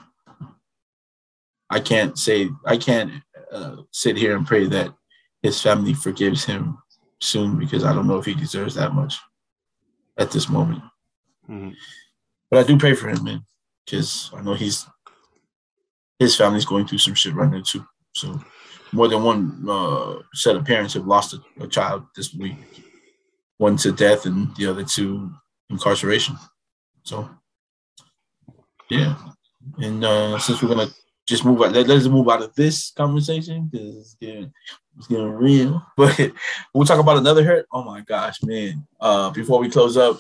I 1.76 1.81
can't 1.81 2.18
say 2.18 2.49
I 2.65 2.77
can't 2.77 3.11
uh, 3.52 3.76
sit 3.91 4.15
here 4.15 4.38
and 4.38 4.47
pray 4.47 4.65
that 4.68 4.93
his 5.43 5.61
family 5.61 5.93
forgives 5.93 6.45
him 6.45 6.77
soon 7.19 7.60
because 7.60 7.84
I 7.84 7.93
don't 7.93 8.07
know 8.07 8.18
if 8.18 8.26
he 8.26 8.34
deserves 8.34 8.76
that 8.76 8.93
much 8.93 9.19
at 10.18 10.31
this 10.31 10.47
moment. 10.47 10.81
Mm-hmm. 11.49 11.72
But 12.49 12.60
I 12.60 12.64
do 12.64 12.77
pray 12.77 12.93
for 12.95 13.10
him, 13.10 13.22
man, 13.26 13.45
because 13.85 14.31
I 14.34 14.41
know 14.41 14.53
he's 14.53 14.85
his 16.18 16.38
family's 16.38 16.64
going 16.64 16.88
through 16.88 16.99
some 16.99 17.14
shit 17.14 17.35
right 17.35 17.52
now 17.52 17.61
too. 17.61 17.85
So 18.14 18.39
more 18.93 19.10
than 19.10 19.23
one 19.23 19.65
uh, 19.68 20.19
set 20.34 20.56
of 20.56 20.64
parents 20.64 20.93
have 20.93 21.06
lost 21.06 21.34
a, 21.34 21.39
a 21.61 21.68
child 21.68 22.06
this 22.15 22.34
week, 22.34 22.56
one 23.57 23.76
to 23.77 23.91
death 23.91 24.26
and 24.26 24.56
the 24.56 24.68
other 24.68 24.85
to 24.95 25.30
incarceration. 25.69 26.38
So 27.03 27.30
yeah, 28.89 29.18
and 29.80 30.06
uh, 30.06 30.39
since 30.39 30.61
we're 30.61 30.69
gonna 30.73 30.88
just 31.26 31.45
move 31.45 31.61
out. 31.61 31.73
Let, 31.73 31.89
us 31.89 32.07
move 32.07 32.30
out 32.30 32.43
of 32.43 32.53
this 32.56 32.91
conversation 32.91 33.69
because 33.72 34.15
It's 34.22 35.07
getting 35.07 35.31
real. 35.31 35.85
But 35.97 36.31
we'll 36.73 36.85
talk 36.85 36.99
about 36.99 37.18
another 37.18 37.43
hurt. 37.43 37.68
Oh 37.72 37.84
my 37.84 38.02
gosh, 38.02 38.41
man. 38.43 38.85
Uh, 38.99 39.31
before 39.31 39.60
we 39.60 39.69
close 39.69 39.97
up, 39.97 40.19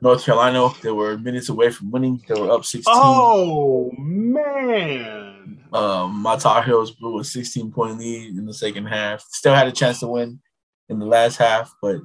North 0.00 0.24
Carolina, 0.24 0.68
they 0.82 0.90
were 0.90 1.16
minutes 1.18 1.48
away 1.48 1.70
from 1.70 1.90
winning. 1.90 2.22
They 2.26 2.40
were 2.40 2.50
up 2.50 2.64
16. 2.64 2.84
Oh 2.96 3.90
man. 3.98 5.60
Um, 5.72 6.22
my 6.22 6.36
Tar 6.36 6.62
Heels 6.62 6.92
blew 6.92 7.18
a 7.18 7.24
16 7.24 7.72
point 7.72 7.98
lead 7.98 8.36
in 8.36 8.46
the 8.46 8.54
second 8.54 8.86
half. 8.86 9.22
Still 9.30 9.54
had 9.54 9.68
a 9.68 9.72
chance 9.72 10.00
to 10.00 10.06
win 10.06 10.40
in 10.88 10.98
the 10.98 11.06
last 11.06 11.36
half, 11.36 11.74
but 11.82 12.00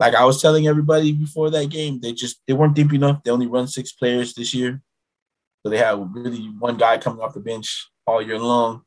like 0.00 0.14
I 0.14 0.24
was 0.24 0.40
telling 0.40 0.66
everybody 0.66 1.12
before 1.12 1.50
that 1.50 1.70
game, 1.70 2.00
they 2.00 2.12
just 2.12 2.40
they 2.46 2.52
weren't 2.52 2.74
deep 2.74 2.92
enough. 2.92 3.22
They 3.22 3.30
only 3.30 3.46
run 3.46 3.66
six 3.66 3.92
players 3.92 4.34
this 4.34 4.54
year, 4.54 4.82
so 5.64 5.70
they 5.70 5.78
had 5.78 6.14
really 6.14 6.46
one 6.58 6.76
guy 6.76 6.98
coming 6.98 7.22
off 7.22 7.32
the 7.32 7.40
bench 7.40 7.88
all 8.06 8.20
year 8.20 8.38
long. 8.38 8.82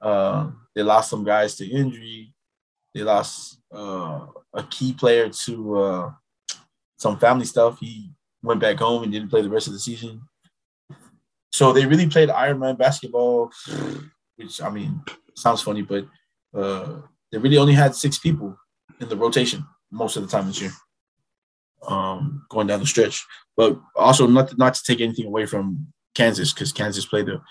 Uh, 0.00 0.50
they 0.74 0.82
lost 0.82 1.10
some 1.10 1.22
guys 1.22 1.54
to 1.56 1.66
injury. 1.66 2.32
They 2.94 3.02
lost 3.02 3.58
uh, 3.74 4.26
a 4.54 4.62
key 4.70 4.94
player 4.94 5.28
to 5.28 5.78
uh, 5.78 6.10
some 6.96 7.18
family 7.18 7.44
stuff. 7.44 7.78
He 7.78 8.10
went 8.42 8.60
back 8.60 8.78
home 8.78 9.02
and 9.02 9.12
didn't 9.12 9.28
play 9.28 9.42
the 9.42 9.50
rest 9.50 9.66
of 9.66 9.74
the 9.74 9.78
season. 9.78 10.22
So 11.52 11.72
they 11.72 11.84
really 11.84 12.08
played 12.08 12.30
Iron 12.30 12.58
Man 12.58 12.76
basketball, 12.76 13.52
which 14.36 14.62
I 14.62 14.70
mean 14.70 15.02
sounds 15.36 15.60
funny, 15.60 15.82
but 15.82 16.06
uh, 16.54 17.02
they 17.30 17.38
really 17.38 17.58
only 17.58 17.74
had 17.74 17.94
six 17.94 18.18
people 18.18 18.56
in 18.98 19.08
the 19.08 19.16
rotation 19.16 19.64
most 19.90 20.16
of 20.16 20.22
the 20.22 20.28
time 20.28 20.46
this 20.46 20.60
year, 20.60 20.72
um, 21.86 22.46
going 22.48 22.66
down 22.66 22.80
the 22.80 22.86
stretch. 22.86 23.24
But 23.56 23.78
also 23.94 24.26
not 24.26 24.56
not 24.56 24.74
to 24.74 24.82
take 24.82 25.00
anything 25.00 25.26
away 25.26 25.46
from 25.46 25.92
Kansas 26.14 26.52
because 26.52 26.72
Kansas 26.72 27.06
played 27.06 27.28
a 27.28 27.42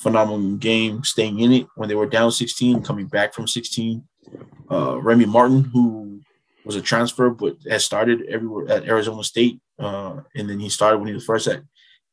phenomenal 0.00 0.56
game, 0.56 1.04
staying 1.04 1.40
in 1.40 1.52
it 1.52 1.66
when 1.76 1.88
they 1.88 1.94
were 1.94 2.06
down 2.06 2.32
16, 2.32 2.82
coming 2.82 3.06
back 3.06 3.34
from 3.34 3.46
16. 3.46 4.02
Uh, 4.70 5.00
Remy 5.00 5.26
Martin, 5.26 5.64
who 5.64 6.20
was 6.64 6.76
a 6.76 6.80
transfer 6.80 7.30
but 7.30 7.56
has 7.68 7.84
started 7.84 8.22
everywhere 8.28 8.68
at 8.68 8.84
Arizona 8.84 9.22
State, 9.24 9.60
uh, 9.78 10.20
and 10.34 10.48
then 10.48 10.58
he 10.58 10.68
started 10.68 10.98
when 10.98 11.08
he 11.08 11.14
was 11.14 11.24
first 11.24 11.46
at 11.46 11.62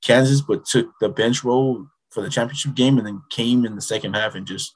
Kansas, 0.01 0.41
but 0.41 0.65
took 0.65 0.91
the 0.99 1.09
bench 1.09 1.43
role 1.43 1.85
for 2.09 2.21
the 2.21 2.29
championship 2.29 2.73
game, 2.75 2.97
and 2.97 3.05
then 3.05 3.21
came 3.29 3.65
in 3.65 3.75
the 3.75 3.81
second 3.81 4.15
half 4.15 4.35
and 4.35 4.47
just 4.47 4.73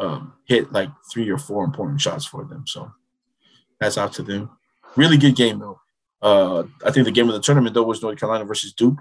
um, 0.00 0.32
hit 0.46 0.72
like 0.72 0.90
three 1.12 1.28
or 1.30 1.38
four 1.38 1.64
important 1.64 2.00
shots 2.00 2.24
for 2.24 2.44
them. 2.44 2.66
So 2.66 2.90
that's 3.80 3.98
out 3.98 4.12
to 4.14 4.22
them. 4.22 4.50
Really 4.96 5.16
good 5.16 5.36
game 5.36 5.58
though. 5.58 5.80
Uh, 6.20 6.64
I 6.84 6.90
think 6.90 7.04
the 7.06 7.12
game 7.12 7.28
of 7.28 7.34
the 7.34 7.40
tournament 7.40 7.74
though 7.74 7.84
was 7.84 8.02
North 8.02 8.18
Carolina 8.18 8.44
versus 8.44 8.72
Duke. 8.72 8.98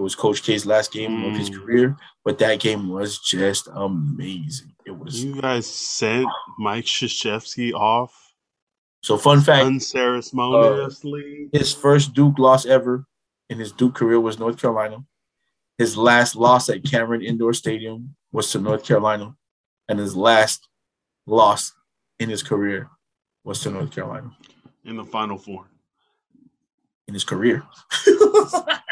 It 0.00 0.02
was 0.02 0.14
Coach 0.14 0.42
K's 0.42 0.64
last 0.64 0.92
game 0.92 1.10
mm. 1.10 1.30
of 1.30 1.36
his 1.36 1.50
mm. 1.50 1.60
career, 1.60 1.96
but 2.24 2.38
that 2.38 2.58
game 2.58 2.88
was 2.88 3.18
just 3.18 3.68
amazing. 3.74 4.72
It 4.86 4.98
was. 4.98 5.22
You 5.22 5.38
guys 5.38 5.66
sent 5.66 6.26
Mike 6.58 6.86
Krzyzewski 6.86 7.74
off. 7.74 8.32
So 9.02 9.18
fun 9.18 9.42
fact: 9.42 9.66
unceremoniously. 9.66 11.50
Uh, 11.52 11.58
his 11.58 11.74
first 11.74 12.14
Duke 12.14 12.38
loss 12.38 12.64
ever 12.64 13.04
in 13.50 13.58
his 13.58 13.72
Duke 13.72 13.94
career 13.94 14.18
was 14.18 14.38
North 14.38 14.58
Carolina. 14.58 15.04
His 15.76 15.98
last 15.98 16.34
loss 16.34 16.70
at 16.70 16.82
Cameron 16.82 17.20
Indoor 17.20 17.52
Stadium 17.52 18.16
was 18.32 18.50
to 18.52 18.58
North 18.58 18.86
Carolina, 18.86 19.34
and 19.86 19.98
his 19.98 20.16
last 20.16 20.66
loss 21.26 21.74
in 22.18 22.30
his 22.30 22.42
career 22.42 22.88
was 23.44 23.60
to 23.64 23.70
North 23.70 23.90
Carolina. 23.90 24.34
In 24.82 24.96
the 24.96 25.04
Final 25.04 25.36
Four. 25.36 25.66
In 27.06 27.12
his 27.12 27.24
career. 27.24 27.62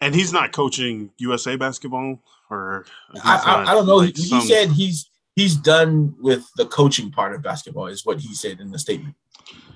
and 0.00 0.14
he's 0.14 0.32
not 0.32 0.52
coaching 0.52 1.10
USA 1.18 1.56
basketball, 1.56 2.22
or 2.50 2.86
I, 3.24 3.42
I, 3.44 3.70
I, 3.70 3.74
don't 3.74 3.86
know. 3.86 3.96
Like 3.96 4.16
he, 4.16 4.22
some... 4.22 4.40
said 4.40 4.70
he's 4.70 5.10
he's 5.34 5.56
done 5.56 6.14
with 6.20 6.48
the 6.56 6.66
coaching 6.66 7.10
part 7.10 7.34
of 7.34 7.42
basketball, 7.42 7.86
is 7.86 8.06
what 8.06 8.20
he 8.20 8.34
said 8.34 8.60
in 8.60 8.70
the 8.70 8.78
statement. 8.78 9.14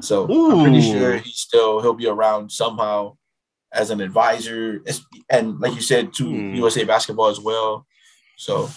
So 0.01 0.31
Ooh. 0.31 0.53
I'm 0.53 0.63
pretty 0.63 0.83
sure 0.83 1.17
he 1.17 1.31
still 1.31 1.81
he'll 1.81 1.95
be 1.95 2.07
around 2.07 2.51
somehow 2.51 3.17
as 3.73 3.91
an 3.91 4.01
advisor, 4.01 4.83
and 5.31 5.59
like 5.61 5.75
you 5.75 5.81
said, 5.81 6.13
to 6.15 6.25
hmm. 6.25 6.55
USA 6.55 6.85
basketball 6.85 7.29
as 7.29 7.41
well. 7.41 7.87
So 8.37 8.69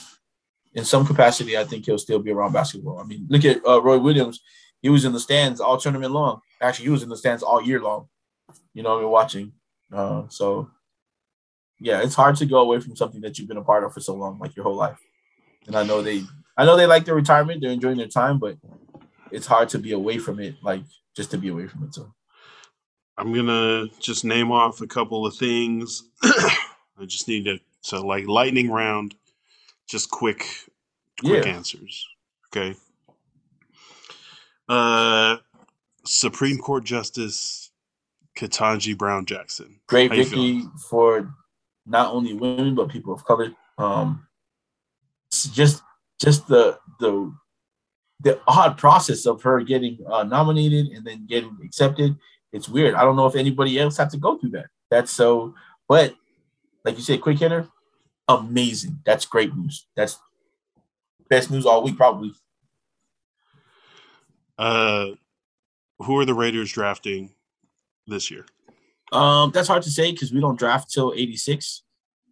in 0.73 0.85
some 0.85 1.05
capacity, 1.05 1.57
I 1.57 1.63
think 1.63 1.85
he'll 1.85 1.97
still 1.97 2.19
be 2.19 2.31
around 2.31 2.53
basketball. 2.53 2.99
I 2.99 3.03
mean, 3.03 3.25
look 3.29 3.45
at 3.45 3.65
uh, 3.65 3.81
Roy 3.81 3.97
Williams. 3.97 4.41
He 4.81 4.89
was 4.89 5.05
in 5.05 5.13
the 5.13 5.19
stands 5.19 5.59
all 5.59 5.77
tournament 5.77 6.11
long. 6.11 6.41
Actually, 6.61 6.85
he 6.85 6.91
was 6.91 7.01
in 7.03 7.09
the 7.09 7.17
stands 7.17 7.41
all 7.41 7.61
year 7.61 7.81
long. 7.81 8.07
You 8.73 8.83
know, 8.83 8.97
I 8.97 9.01
mean, 9.01 9.09
watching. 9.09 9.53
Uh, 9.91 10.23
so, 10.29 10.69
yeah, 11.79 12.01
it's 12.01 12.15
hard 12.15 12.35
to 12.37 12.45
go 12.45 12.59
away 12.59 12.79
from 12.79 12.95
something 12.95 13.21
that 13.21 13.37
you've 13.37 13.47
been 13.47 13.57
a 13.57 13.63
part 13.63 13.83
of 13.83 13.93
for 13.93 13.99
so 13.99 14.15
long, 14.15 14.39
like 14.39 14.55
your 14.55 14.63
whole 14.63 14.75
life. 14.75 14.99
And 15.67 15.75
I 15.75 15.83
know 15.83 16.01
they, 16.01 16.23
I 16.57 16.65
know 16.65 16.77
they 16.77 16.85
like 16.85 17.05
their 17.05 17.15
retirement. 17.15 17.61
They're 17.61 17.71
enjoying 17.71 17.97
their 17.97 18.07
time, 18.07 18.39
but 18.39 18.57
it's 19.31 19.47
hard 19.47 19.69
to 19.69 19.79
be 19.79 19.91
away 19.91 20.17
from 20.17 20.39
it, 20.39 20.55
like 20.63 20.83
just 21.15 21.31
to 21.31 21.37
be 21.37 21.49
away 21.49 21.67
from 21.67 21.83
it. 21.83 21.93
So, 21.95 22.13
I'm 23.17 23.33
gonna 23.33 23.87
just 23.99 24.25
name 24.25 24.51
off 24.51 24.81
a 24.81 24.87
couple 24.87 25.25
of 25.25 25.35
things. 25.35 26.03
I 26.23 27.05
just 27.05 27.27
need 27.27 27.45
to, 27.45 27.59
so 27.81 28.05
like 28.05 28.27
lightning 28.27 28.69
round 28.71 29.15
just 29.87 30.09
quick 30.09 30.47
quick 31.19 31.45
yeah. 31.45 31.51
answers. 31.51 32.07
Okay. 32.47 32.75
Uh 34.67 35.37
Supreme 36.05 36.57
Court 36.57 36.83
Justice 36.83 37.71
Ketanji 38.37 38.97
Brown 38.97 39.25
Jackson. 39.25 39.79
Great 39.87 40.11
victory 40.11 40.63
for 40.89 41.33
not 41.85 42.13
only 42.13 42.33
women 42.33 42.75
but 42.75 42.89
people 42.89 43.13
of 43.13 43.25
color. 43.25 43.51
Um 43.77 44.27
just 45.31 45.81
just 46.19 46.47
the 46.47 46.79
the 46.99 47.33
the 48.21 48.39
odd 48.47 48.77
process 48.77 49.25
of 49.25 49.41
her 49.43 49.61
getting 49.61 49.99
uh, 50.09 50.23
nominated 50.23 50.87
and 50.87 51.05
then 51.05 51.25
getting 51.27 51.57
accepted. 51.63 52.17
It's 52.53 52.69
weird. 52.69 52.95
I 52.95 53.01
don't 53.01 53.15
know 53.15 53.27
if 53.27 53.35
anybody 53.35 53.77
else 53.79 53.97
had 53.97 54.09
to 54.11 54.17
go 54.17 54.37
through 54.37 54.51
that. 54.51 54.67
That's 54.89 55.11
so, 55.11 55.53
but 55.87 56.15
like 56.85 56.95
you 56.95 57.03
said, 57.03 57.21
quick 57.21 57.39
hitter, 57.39 57.67
amazing. 58.27 58.99
That's 59.05 59.25
great 59.25 59.55
news. 59.55 59.87
That's 59.95 60.17
best 61.29 61.51
news 61.51 61.65
all 61.65 61.83
week, 61.83 61.97
probably. 61.97 62.33
Uh, 64.57 65.07
who 65.99 66.17
are 66.17 66.25
the 66.25 66.33
Raiders 66.33 66.71
drafting 66.71 67.31
this 68.07 68.31
year? 68.31 68.45
Um, 69.11 69.51
that's 69.51 69.67
hard 69.67 69.83
to 69.83 69.89
say 69.89 70.11
because 70.11 70.33
we 70.33 70.39
don't 70.39 70.59
draft 70.59 70.91
till 70.91 71.13
eighty 71.15 71.37
six. 71.37 71.83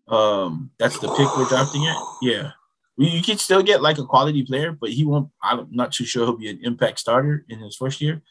Um, 0.08 0.72
that's 0.80 1.00
the 1.00 1.08
pick 1.08 1.38
we're 1.38 1.48
drafting 1.48 1.88
at. 1.88 1.98
Yeah, 2.22 2.52
you 2.98 3.22
can 3.22 3.38
still 3.38 3.64
get 3.64 3.82
like 3.82 3.98
a 3.98 4.06
quality 4.06 4.44
player, 4.44 4.72
but 4.72 4.90
he 4.90 5.06
won't. 5.06 5.30
I'm 5.42 5.68
not 5.72 5.92
too 5.92 6.06
sure 6.06 6.26
he'll 6.26 6.38
be 6.38 6.50
an 6.50 6.60
impact 6.64 7.00
starter 7.00 7.46
in 7.50 7.60
his 7.60 7.76
first 7.76 8.02
year. 8.02 8.22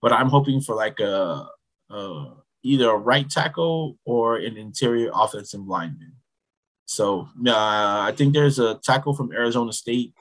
But 0.00 0.12
I'm 0.12 0.28
hoping 0.28 0.60
for 0.60 0.74
like 0.74 1.00
a, 1.00 1.48
a 1.90 2.34
either 2.62 2.90
a 2.90 2.96
right 2.96 3.28
tackle 3.28 3.98
or 4.04 4.36
an 4.36 4.56
interior 4.56 5.10
offensive 5.14 5.66
lineman. 5.66 6.14
So 6.86 7.28
uh, 7.46 8.00
I 8.00 8.12
think 8.16 8.34
there's 8.34 8.58
a 8.58 8.74
tackle 8.74 9.14
from 9.14 9.32
Arizona 9.32 9.72
State. 9.72 10.12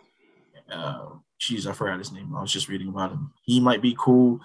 Uh, 0.71 1.09
geez, 1.39 1.67
I 1.67 1.73
forgot 1.73 1.99
his 1.99 2.11
name. 2.11 2.35
I 2.35 2.41
was 2.41 2.53
just 2.53 2.69
reading 2.69 2.89
about 2.89 3.11
him. 3.11 3.33
He 3.43 3.59
might 3.59 3.81
be 3.81 3.95
cool 3.99 4.39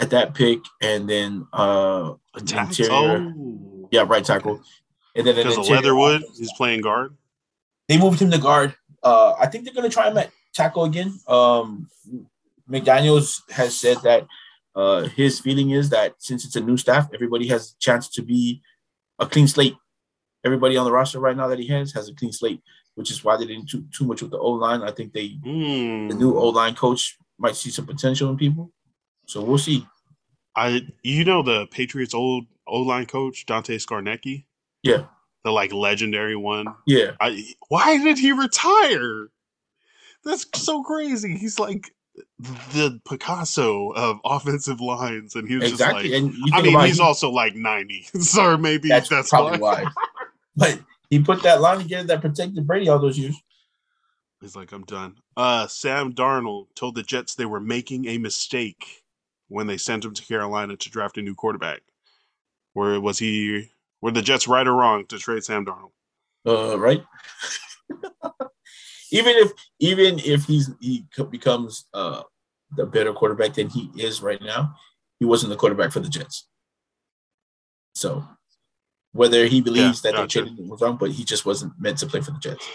at 0.00 0.10
that 0.10 0.34
pick, 0.34 0.60
and 0.80 1.08
then 1.08 1.46
uh, 1.52 2.14
interior, 2.36 2.90
oh. 2.90 3.88
yeah, 3.92 4.04
right 4.06 4.24
tackle, 4.24 4.62
and 5.14 5.26
then 5.26 5.36
because 5.36 5.58
of 5.58 5.68
Leatherwood, 5.68 6.22
he's 6.36 6.52
playing 6.56 6.80
guard. 6.80 7.16
They 7.88 7.98
moved 7.98 8.20
him 8.20 8.30
to 8.30 8.38
guard. 8.38 8.74
Uh, 9.02 9.34
I 9.38 9.46
think 9.46 9.64
they're 9.64 9.74
going 9.74 9.88
to 9.88 9.92
try 9.92 10.08
him 10.08 10.16
at 10.16 10.30
tackle 10.54 10.84
again. 10.84 11.18
Um, 11.26 11.88
McDaniels 12.70 13.48
has 13.50 13.78
said 13.78 13.98
that 14.02 14.26
uh, 14.74 15.02
his 15.02 15.40
feeling 15.40 15.70
is 15.70 15.90
that 15.90 16.14
since 16.18 16.44
it's 16.44 16.56
a 16.56 16.60
new 16.60 16.76
staff, 16.76 17.08
everybody 17.12 17.48
has 17.48 17.72
a 17.72 17.78
chance 17.80 18.08
to 18.10 18.22
be 18.22 18.62
a 19.18 19.26
clean 19.26 19.48
slate 19.48 19.76
everybody 20.44 20.76
on 20.76 20.84
the 20.84 20.92
roster 20.92 21.20
right 21.20 21.36
now 21.36 21.48
that 21.48 21.58
he 21.58 21.66
has 21.68 21.92
has 21.92 22.08
a 22.08 22.14
clean 22.14 22.32
slate, 22.32 22.62
which 22.94 23.10
is 23.10 23.24
why 23.24 23.36
they 23.36 23.46
didn't 23.46 23.68
do 23.68 23.84
too 23.92 24.04
much 24.04 24.22
with 24.22 24.30
the 24.30 24.38
O 24.38 24.50
line. 24.52 24.82
I 24.82 24.90
think 24.90 25.12
they 25.12 25.30
mm. 25.44 26.08
the 26.08 26.14
new 26.14 26.36
O 26.36 26.48
line 26.48 26.74
coach 26.74 27.16
might 27.38 27.56
see 27.56 27.70
some 27.70 27.86
potential 27.86 28.30
in 28.30 28.36
people. 28.36 28.72
So 29.30 29.44
we'll 29.44 29.58
see. 29.58 29.86
I 30.56 30.82
you 31.04 31.24
know 31.24 31.44
the 31.44 31.66
Patriots 31.68 32.14
old 32.14 32.46
O 32.66 32.80
line 32.80 33.06
coach 33.06 33.46
Dante 33.46 33.78
Scarnecchia? 33.78 34.44
Yeah. 34.82 35.04
The 35.44 35.52
like 35.52 35.72
legendary 35.72 36.34
one. 36.34 36.66
Yeah. 36.84 37.12
I 37.20 37.44
why 37.68 37.96
did 38.02 38.18
he 38.18 38.32
retire? 38.32 39.28
That's 40.24 40.46
so 40.54 40.82
crazy. 40.82 41.36
He's 41.36 41.60
like 41.60 41.94
the 42.72 43.00
Picasso 43.08 43.90
of 43.90 44.18
offensive 44.24 44.80
lines, 44.80 45.36
and 45.36 45.48
he 45.48 45.56
was 45.56 45.70
exactly. 45.70 46.10
just 46.10 46.24
like. 46.24 46.34
And 46.34 46.54
I 46.54 46.62
mean, 46.62 46.78
he's 46.80 46.96
he, 46.96 47.02
also 47.02 47.30
like 47.30 47.54
ninety, 47.54 48.02
so 48.20 48.56
maybe 48.56 48.88
that's, 48.88 49.08
that's 49.08 49.30
probably 49.30 49.60
why. 49.60 49.84
why. 49.84 49.92
But 50.56 50.80
he 51.08 51.22
put 51.22 51.44
that 51.44 51.60
line 51.60 51.78
together 51.78 52.08
that 52.08 52.20
protected 52.20 52.66
Brady 52.66 52.88
all 52.88 52.98
those 52.98 53.16
years. 53.16 53.40
He's 54.40 54.56
like, 54.56 54.72
I'm 54.72 54.84
done. 54.84 55.18
Uh, 55.36 55.68
Sam 55.68 56.12
Darnold 56.12 56.66
told 56.74 56.96
the 56.96 57.02
Jets 57.02 57.34
they 57.34 57.46
were 57.46 57.60
making 57.60 58.06
a 58.06 58.18
mistake 58.18 59.00
when 59.50 59.66
they 59.66 59.76
sent 59.76 60.04
him 60.04 60.14
to 60.14 60.24
Carolina 60.24 60.76
to 60.76 60.90
draft 60.90 61.18
a 61.18 61.22
new 61.22 61.34
quarterback. 61.34 61.80
Where 62.72 63.00
was 63.00 63.18
he? 63.18 63.68
Were 64.00 64.12
the 64.12 64.22
Jets 64.22 64.48
right 64.48 64.66
or 64.66 64.74
wrong 64.74 65.04
to 65.06 65.18
trade 65.18 65.44
Sam 65.44 65.66
Darnold? 65.66 65.90
Uh, 66.46 66.78
right. 66.78 67.04
even 69.10 69.34
if 69.36 69.52
even 69.80 70.18
if 70.20 70.44
he's 70.44 70.70
he 70.80 71.04
becomes 71.30 71.86
uh 71.92 72.22
the 72.76 72.86
better 72.86 73.12
quarterback 73.12 73.54
than 73.54 73.68
he 73.68 73.90
is 73.96 74.22
right 74.22 74.40
now, 74.40 74.74
he 75.18 75.26
wasn't 75.26 75.50
the 75.50 75.56
quarterback 75.56 75.90
for 75.92 76.00
the 76.00 76.08
Jets. 76.08 76.46
So 77.94 78.24
whether 79.12 79.46
he 79.46 79.60
believes 79.60 80.04
yeah, 80.04 80.12
that 80.12 80.16
gotcha. 80.16 80.42
they 80.42 80.46
traded 80.46 80.68
was 80.68 80.80
wrong, 80.80 80.96
but 80.96 81.10
he 81.10 81.24
just 81.24 81.44
wasn't 81.44 81.72
meant 81.80 81.98
to 81.98 82.06
play 82.06 82.20
for 82.20 82.30
the 82.30 82.38
Jets. 82.38 82.66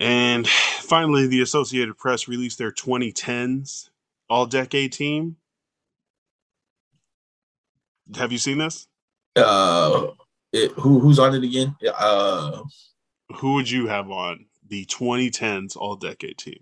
And 0.00 0.48
finally, 0.48 1.26
the 1.26 1.42
Associated 1.42 1.98
Press 1.98 2.26
released 2.26 2.56
their 2.56 2.72
2010s 2.72 3.90
All 4.30 4.46
Decade 4.46 4.92
team. 4.92 5.36
Have 8.16 8.32
you 8.32 8.38
seen 8.38 8.58
this? 8.58 8.86
Uh, 9.36 10.08
it, 10.52 10.72
who 10.72 10.98
who's 10.98 11.18
on 11.18 11.34
it 11.34 11.44
again? 11.44 11.76
Uh, 11.96 12.62
who 13.36 13.54
would 13.54 13.70
you 13.70 13.86
have 13.86 14.10
on 14.10 14.46
the 14.68 14.84
2010s 14.86 15.76
All 15.76 15.96
Decade 15.96 16.38
team? 16.38 16.60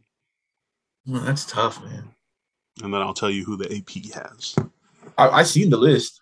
Well, 1.07 1.23
that's 1.23 1.45
tough, 1.45 1.83
man. 1.85 2.11
And 2.83 2.93
then 2.93 3.01
I'll 3.01 3.15
tell 3.15 3.31
you 3.31 3.45
who 3.45 3.57
the 3.57 3.75
AP 3.75 4.13
has. 4.15 4.57
I, 5.17 5.29
I 5.29 5.43
seen 5.45 5.71
the 5.71 5.77
list. 5.77 6.21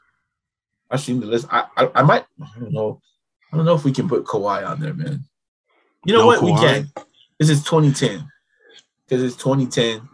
I 0.90 0.96
seen 0.96 1.20
the 1.20 1.26
list. 1.26 1.46
I, 1.50 1.64
I, 1.76 1.90
I 1.96 2.02
might. 2.02 2.24
I 2.40 2.60
don't 2.60 2.72
know. 2.72 3.00
I 3.52 3.56
don't 3.56 3.66
know 3.66 3.74
if 3.74 3.84
we 3.84 3.92
can 3.92 4.08
put 4.08 4.24
Kawhi 4.24 4.66
on 4.68 4.80
there, 4.80 4.94
man. 4.94 5.24
You 6.04 6.12
know 6.12 6.20
no 6.20 6.26
what? 6.26 6.40
Kawhi. 6.40 6.44
We 6.44 6.60
can. 6.60 6.92
This 7.38 7.50
is 7.50 7.64
2010 7.64 8.28
because 9.06 9.22
it's 9.22 9.36
2010, 9.36 10.08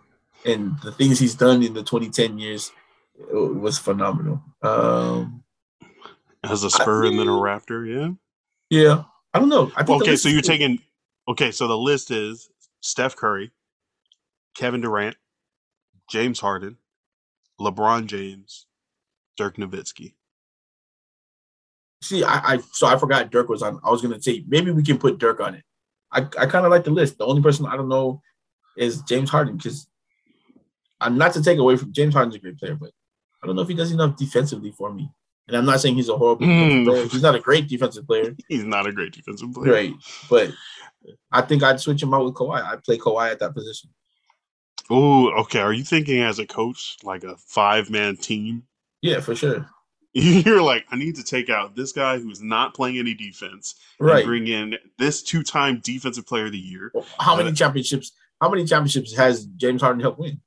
and 0.47 0.81
the 0.83 0.93
things 0.93 1.19
he's 1.19 1.35
done 1.35 1.63
in 1.63 1.75
the 1.75 1.83
2010 1.83 2.39
years 2.39 2.73
was 3.33 3.79
phenomenal. 3.79 4.43
Um, 4.63 5.43
As 6.45 6.65
a 6.65 6.71
Spur 6.71 7.05
I, 7.05 7.09
and 7.09 7.19
then 7.19 7.29
a 7.29 7.33
Raptor, 7.33 7.87
yeah. 7.87 8.13
Yeah, 8.71 9.05
I 9.35 9.39
don't 9.39 9.49
know. 9.49 9.71
I 9.77 9.85
okay, 9.87 10.17
so 10.17 10.29
you're 10.29 10.43
taking. 10.43 10.81
Okay, 11.29 11.51
so 11.51 11.67
the 11.69 11.77
list 11.77 12.11
is 12.11 12.51
Steph 12.81 13.17
Curry, 13.17 13.51
Kevin 14.55 14.81
Durant, 14.81 15.17
James 16.09 16.41
Harden, 16.41 16.77
LeBron 17.61 18.07
James, 18.07 18.67
Dirk 19.37 19.57
Nowitzki. 19.57 20.15
See, 22.03 22.25
I, 22.25 22.55
I 22.55 22.59
so 22.73 22.87
I 22.87 22.97
forgot 22.97 23.31
Dirk 23.31 23.49
was 23.49 23.63
on. 23.63 23.81
I 23.85 23.91
was 23.91 24.03
gonna 24.03 24.21
say 24.23 24.45
maybe 24.49 24.71
we 24.71 24.83
can 24.83 24.99
put 24.99 25.19
Dirk 25.19 25.41
on 25.41 25.55
it. 25.55 25.65
I, 26.13 26.21
I 26.39 26.47
kind 26.47 26.65
of 26.65 26.71
like 26.71 26.85
the 26.85 26.91
list. 26.91 27.19
The 27.19 27.27
only 27.27 27.43
person 27.43 27.67
I 27.67 27.77
don't 27.77 27.89
know 27.89 28.23
is 28.77 29.03
James 29.03 29.31
Harden 29.31 29.57
because 29.57 29.87
I'm 31.01 31.19
not 31.19 31.33
to 31.35 31.43
take 31.43 31.59
away 31.59 31.77
from 31.77 31.93
James 31.93 32.15
Harden's 32.15 32.37
a 32.37 32.39
great 32.39 32.59
player, 32.59 32.75
but 32.75 32.93
I 33.43 33.47
don't 33.47 33.57
know 33.57 33.63
if 33.63 33.69
he 33.69 33.75
does 33.75 33.93
enough 33.93 34.17
defensively 34.17 34.71
for 34.71 34.93
me. 34.93 35.11
And 35.49 35.57
I'm 35.57 35.65
not 35.65 35.81
saying 35.81 35.97
he's 35.97 36.09
a 36.09 36.17
horrible 36.17 36.47
mm. 36.47 36.85
player. 36.85 37.07
He's 37.09 37.23
not 37.23 37.35
a 37.35 37.41
great 37.41 37.69
defensive 37.69 38.07
player. 38.07 38.37
He's 38.49 38.63
not 38.63 38.87
a 38.87 38.93
great 38.93 39.13
defensive 39.13 39.53
player. 39.53 39.73
Right. 39.73 39.95
But 40.29 40.53
I 41.33 41.43
think 41.43 41.65
I'd 41.65 41.81
switch 41.81 42.03
him 42.03 42.15
out 42.15 42.25
with 42.25 42.35
Kawhi. 42.35 42.63
I'd 42.63 42.85
play 42.85 42.99
Kawhi 42.99 43.33
at 43.33 43.41
that 43.41 43.55
position. 43.55 43.91
Oh, 44.91 45.31
okay. 45.41 45.59
Are 45.59 45.73
you 45.73 45.83
thinking 45.83 46.21
as 46.21 46.39
a 46.39 46.47
coach, 46.47 46.99
like 47.03 47.25
a 47.25 47.37
five 47.37 47.91
man 47.91 48.17
team? 48.17 48.63
Yeah, 49.03 49.21
for 49.21 49.35
sure. 49.35 49.69
You're 50.13 50.63
like, 50.63 50.85
I 50.91 50.97
need 50.97 51.17
to 51.17 51.25
take 51.25 51.51
out 51.51 51.77
this 51.77 51.93
guy 51.93 52.19
who's 52.19 52.43
not 52.43 52.75
playing 52.75 52.99
any 52.99 53.15
defense, 53.15 53.77
right? 53.99 54.25
bring 54.25 54.49
in 54.49 54.77
this 54.99 55.23
two 55.23 55.43
time 55.43 55.81
defensive 55.83 56.27
player 56.27 56.47
of 56.47 56.53
the 56.53 56.59
year. 56.59 56.93
How 57.19 57.37
many 57.37 57.53
championships? 57.53 58.13
How 58.41 58.49
many 58.49 58.65
championships 58.65 59.17
has 59.17 59.47
James 59.47 59.83
Harden 59.83 60.01
helped 60.01 60.19
win? 60.19 60.41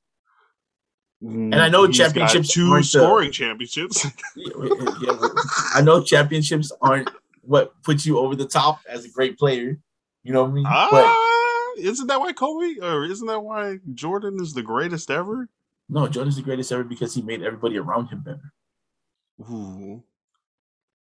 And 1.24 1.56
I 1.56 1.70
know 1.70 1.88
championships 1.88 2.50
two 2.50 2.84
scoring 2.84 3.28
the, 3.28 3.34
championships. 3.34 4.06
yeah, 4.36 4.50
I 5.74 5.82
know 5.82 6.04
championships 6.04 6.72
aren't 6.82 7.10
what 7.44 7.82
puts 7.84 8.06
you 8.06 8.20
over 8.20 8.36
the 8.36 8.45
top 8.45 8.82
as 8.90 9.06
a 9.06 9.10
great 9.10 9.38
player. 9.38 9.80
You 10.24 10.34
know 10.34 10.44
what 10.44 10.52
I 10.52 10.54
mean? 10.54 10.66
Ah, 10.68 10.88
but, 10.91 11.82
isn't 11.82 12.08
that 12.08 12.20
why 12.20 12.34
Kobe 12.34 12.80
or 12.82 13.06
isn't 13.06 13.28
that 13.28 13.40
why 13.40 13.80
Jordan 13.94 14.38
is 14.41 14.54
the 14.54 14.62
greatest 14.62 15.10
ever? 15.10 15.48
No, 15.88 16.08
Jordan's 16.08 16.36
the 16.36 16.41
greatest 16.41 16.72
ever 16.72 16.84
because 16.84 17.14
he 17.14 17.22
made 17.22 17.41
everybody 17.41 17.78
around 17.78 18.08
him 18.08 18.22
better. 18.22 18.54
Ooh. 19.41 20.04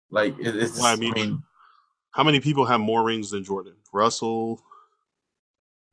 Like 0.09 0.35
it's. 0.39 0.77
Well, 0.77 0.85
I 0.85 0.95
mean, 0.95 1.13
I 1.13 1.15
mean, 1.15 1.43
how 2.11 2.23
many 2.23 2.39
people 2.39 2.65
have 2.65 2.79
more 2.79 3.03
rings 3.03 3.31
than 3.31 3.43
Jordan? 3.43 3.73
Russell, 3.91 4.61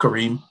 Kareem. 0.01 0.43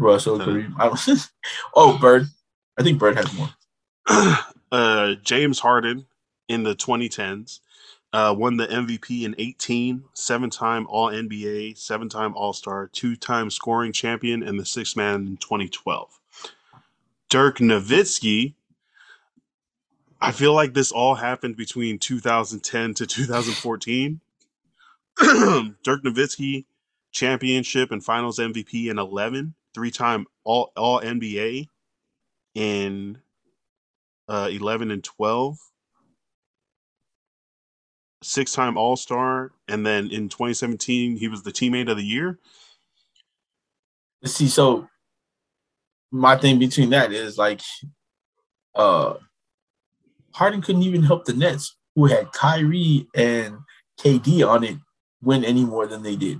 Russell, 0.00 0.38
Kareem. 0.38 0.74
I 0.78 0.88
don't. 0.88 1.30
oh, 1.74 1.98
Bird. 1.98 2.26
I 2.78 2.82
think 2.82 2.98
Bird 2.98 3.16
has 3.16 3.32
more. 3.34 3.50
uh, 4.72 5.14
James 5.22 5.60
Harden 5.60 6.06
in 6.48 6.62
the 6.62 6.74
2010s 6.74 7.60
uh, 8.12 8.34
won 8.36 8.56
the 8.56 8.66
MVP 8.66 9.22
in 9.22 9.34
18, 9.38 10.04
seven 10.14 10.50
time 10.50 10.86
All 10.88 11.10
NBA, 11.10 11.76
seven 11.76 12.08
time 12.08 12.34
All 12.34 12.52
Star, 12.52 12.88
two 12.88 13.14
time 13.14 13.50
scoring 13.50 13.92
champion, 13.92 14.42
and 14.42 14.58
the 14.58 14.64
sixth 14.66 14.96
man 14.96 15.26
in 15.26 15.36
2012. 15.36 16.18
Dirk 17.28 17.58
Nowitzki. 17.58 18.54
I 20.22 20.32
feel 20.32 20.52
like 20.52 20.74
this 20.74 20.92
all 20.92 21.14
happened 21.14 21.56
between 21.56 21.98
2010 21.98 22.94
to 22.94 23.06
2014. 23.06 24.20
Dirk 25.18 26.02
Nowitzki 26.02 26.64
championship 27.12 27.90
and 27.90 28.04
finals 28.04 28.38
MVP 28.38 28.90
in 28.90 28.98
11 28.98 29.54
three-time 29.74 30.26
all 30.44 30.72
all 30.76 31.00
NBA 31.00 31.68
in 32.54 33.18
uh, 34.28 34.48
11 34.50 34.90
and 34.90 35.02
12 35.02 35.56
six-time 38.22 38.76
all-star 38.76 39.50
and 39.66 39.86
then 39.86 40.10
in 40.10 40.28
2017 40.28 41.16
he 41.16 41.26
was 41.26 41.42
the 41.42 41.50
teammate 41.50 41.90
of 41.90 41.96
the 41.96 42.04
year 42.04 42.38
see 44.26 44.46
so 44.46 44.86
my 46.12 46.36
thing 46.36 46.58
between 46.58 46.90
that 46.90 47.12
is 47.12 47.38
like 47.38 47.62
uh 48.74 49.14
Harden 50.32 50.62
couldn't 50.62 50.82
even 50.82 51.02
help 51.02 51.24
the 51.24 51.32
Nets 51.32 51.76
who 51.94 52.06
had 52.06 52.32
Kyrie 52.32 53.06
and 53.14 53.58
KD 53.98 54.46
on 54.46 54.64
it 54.64 54.76
win 55.22 55.44
any 55.44 55.64
more 55.64 55.86
than 55.86 56.02
they 56.02 56.16
did. 56.16 56.38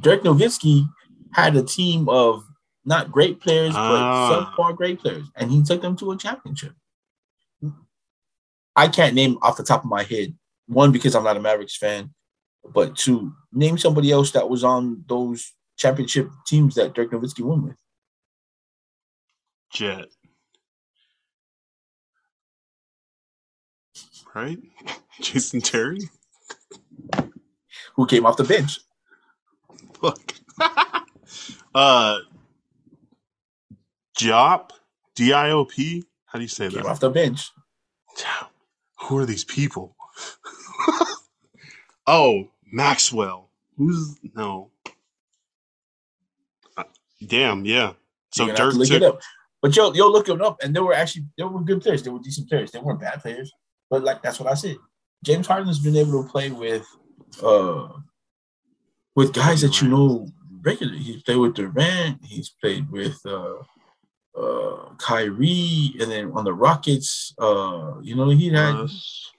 Dirk 0.00 0.22
Nowitzki 0.22 0.88
had 1.32 1.56
a 1.56 1.62
team 1.62 2.08
of 2.08 2.44
not 2.84 3.12
great 3.12 3.40
players, 3.40 3.72
but 3.72 3.78
ah. 3.78 4.54
subpar 4.56 4.76
great 4.76 5.00
players, 5.00 5.26
and 5.36 5.50
he 5.50 5.62
took 5.62 5.82
them 5.82 5.96
to 5.96 6.12
a 6.12 6.16
championship. 6.16 6.72
I 8.76 8.88
can't 8.88 9.14
name 9.14 9.38
off 9.42 9.56
the 9.56 9.62
top 9.62 9.84
of 9.84 9.90
my 9.90 10.04
head 10.04 10.34
one 10.66 10.92
because 10.92 11.14
I'm 11.14 11.24
not 11.24 11.36
a 11.36 11.40
Mavericks 11.40 11.76
fan, 11.76 12.14
but 12.72 12.96
two, 12.96 13.32
name 13.52 13.76
somebody 13.76 14.10
else 14.10 14.30
that 14.32 14.48
was 14.48 14.64
on 14.64 15.04
those 15.08 15.52
championship 15.76 16.30
teams 16.46 16.76
that 16.76 16.94
Dirk 16.94 17.10
Nowitzki 17.10 17.42
won 17.42 17.64
with. 17.64 17.76
Jet. 19.72 20.06
Right? 24.34 24.58
Jason 25.20 25.60
Terry? 25.60 26.00
Who 27.96 28.06
came 28.06 28.24
off 28.24 28.36
the 28.36 28.44
bench. 28.44 28.80
Look. 30.00 30.34
Uh, 31.74 32.18
Diop, 34.18 34.70
D 35.14 35.32
I 35.32 35.50
O 35.50 35.64
P. 35.64 36.04
How 36.26 36.38
do 36.38 36.42
you 36.42 36.48
say 36.48 36.68
Came 36.68 36.82
that? 36.82 36.86
Off 36.86 37.00
the 37.00 37.10
bench. 37.10 37.50
Who 39.02 39.18
are 39.18 39.26
these 39.26 39.44
people? 39.44 39.96
oh, 42.06 42.48
Maxwell. 42.70 43.50
Who's 43.76 44.18
no? 44.34 44.70
Uh, 46.76 46.84
damn, 47.26 47.64
yeah. 47.64 47.94
So 48.32 48.52
Dirk 48.54 48.74
look 48.74 48.88
took. 48.88 49.20
But 49.62 49.76
yo, 49.76 49.92
yo, 49.92 50.08
look 50.08 50.26
them 50.26 50.40
up, 50.40 50.58
and 50.62 50.74
they 50.74 50.80
were 50.80 50.94
actually 50.94 51.26
they 51.36 51.44
were 51.44 51.62
good 51.62 51.82
players. 51.82 52.02
They 52.02 52.10
were 52.10 52.18
decent 52.18 52.48
players. 52.48 52.70
They 52.70 52.78
weren't 52.78 53.00
bad 53.00 53.20
players. 53.20 53.52
But 53.88 54.04
like 54.04 54.22
that's 54.22 54.40
what 54.40 54.50
I 54.50 54.54
said. 54.54 54.76
James 55.24 55.46
Harden's 55.46 55.80
been 55.80 55.96
able 55.96 56.22
to 56.22 56.30
play 56.30 56.50
with 56.50 56.86
uh 57.42 57.88
with 59.16 59.32
guys 59.32 59.60
that 59.62 59.82
you 59.82 59.88
know 59.88 60.28
regularly. 60.62 60.98
He's 60.98 61.22
played 61.22 61.38
with 61.38 61.54
Durant. 61.54 62.24
He's 62.24 62.48
played 62.48 62.90
with 62.90 63.18
uh, 63.26 63.56
uh, 64.38 64.94
Kyrie, 64.98 65.94
and 66.00 66.10
then 66.10 66.32
on 66.32 66.44
the 66.44 66.54
Rockets, 66.54 67.34
uh, 67.38 67.94
you 68.02 68.14
know, 68.14 68.28
he 68.30 68.48
had 68.50 68.74
Russ. 68.74 69.32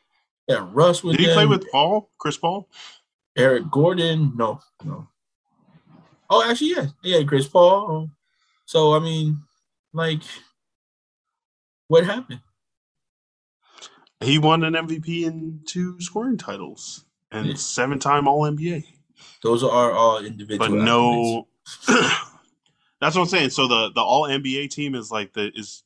yeah 0.48 0.68
Russ 0.72 1.04
with. 1.04 1.18
Did 1.18 1.22
he 1.22 1.28
them. 1.28 1.36
play 1.36 1.46
with 1.46 1.70
Paul? 1.72 2.10
Chris 2.18 2.38
Paul? 2.38 2.68
Eric 3.38 3.70
Gordon? 3.72 4.34
No, 4.36 4.60
no. 4.84 5.08
Oh, 6.30 6.50
actually, 6.50 6.72
yeah, 6.72 6.86
yeah, 7.04 7.24
Chris 7.24 7.48
Paul. 7.48 8.10
So 8.66 8.94
I 8.94 9.00
mean, 9.00 9.42
like, 9.94 10.22
what 11.88 12.06
happened? 12.06 12.42
He 14.22 14.38
won 14.38 14.64
an 14.64 14.74
MVP 14.74 15.26
and 15.28 15.60
two 15.68 16.00
scoring 16.00 16.38
titles 16.38 17.06
and 17.32 17.48
yeah. 17.48 17.56
seven-time 17.56 18.28
All 18.28 18.44
NBA. 18.44 18.84
Those 19.44 19.64
are 19.64 19.92
all 19.92 20.24
individual. 20.24 20.70
But 20.70 20.76
no, 20.76 21.48
that's 23.00 23.16
what 23.16 23.22
I'm 23.22 23.28
saying. 23.28 23.50
So 23.52 23.68
the 23.68 23.92
the 23.94 24.02
All 24.02 24.24
NBA 24.24 24.70
team 24.70 24.96
is 24.96 25.12
like 25.12 25.34
the 25.34 25.52
is 25.56 25.84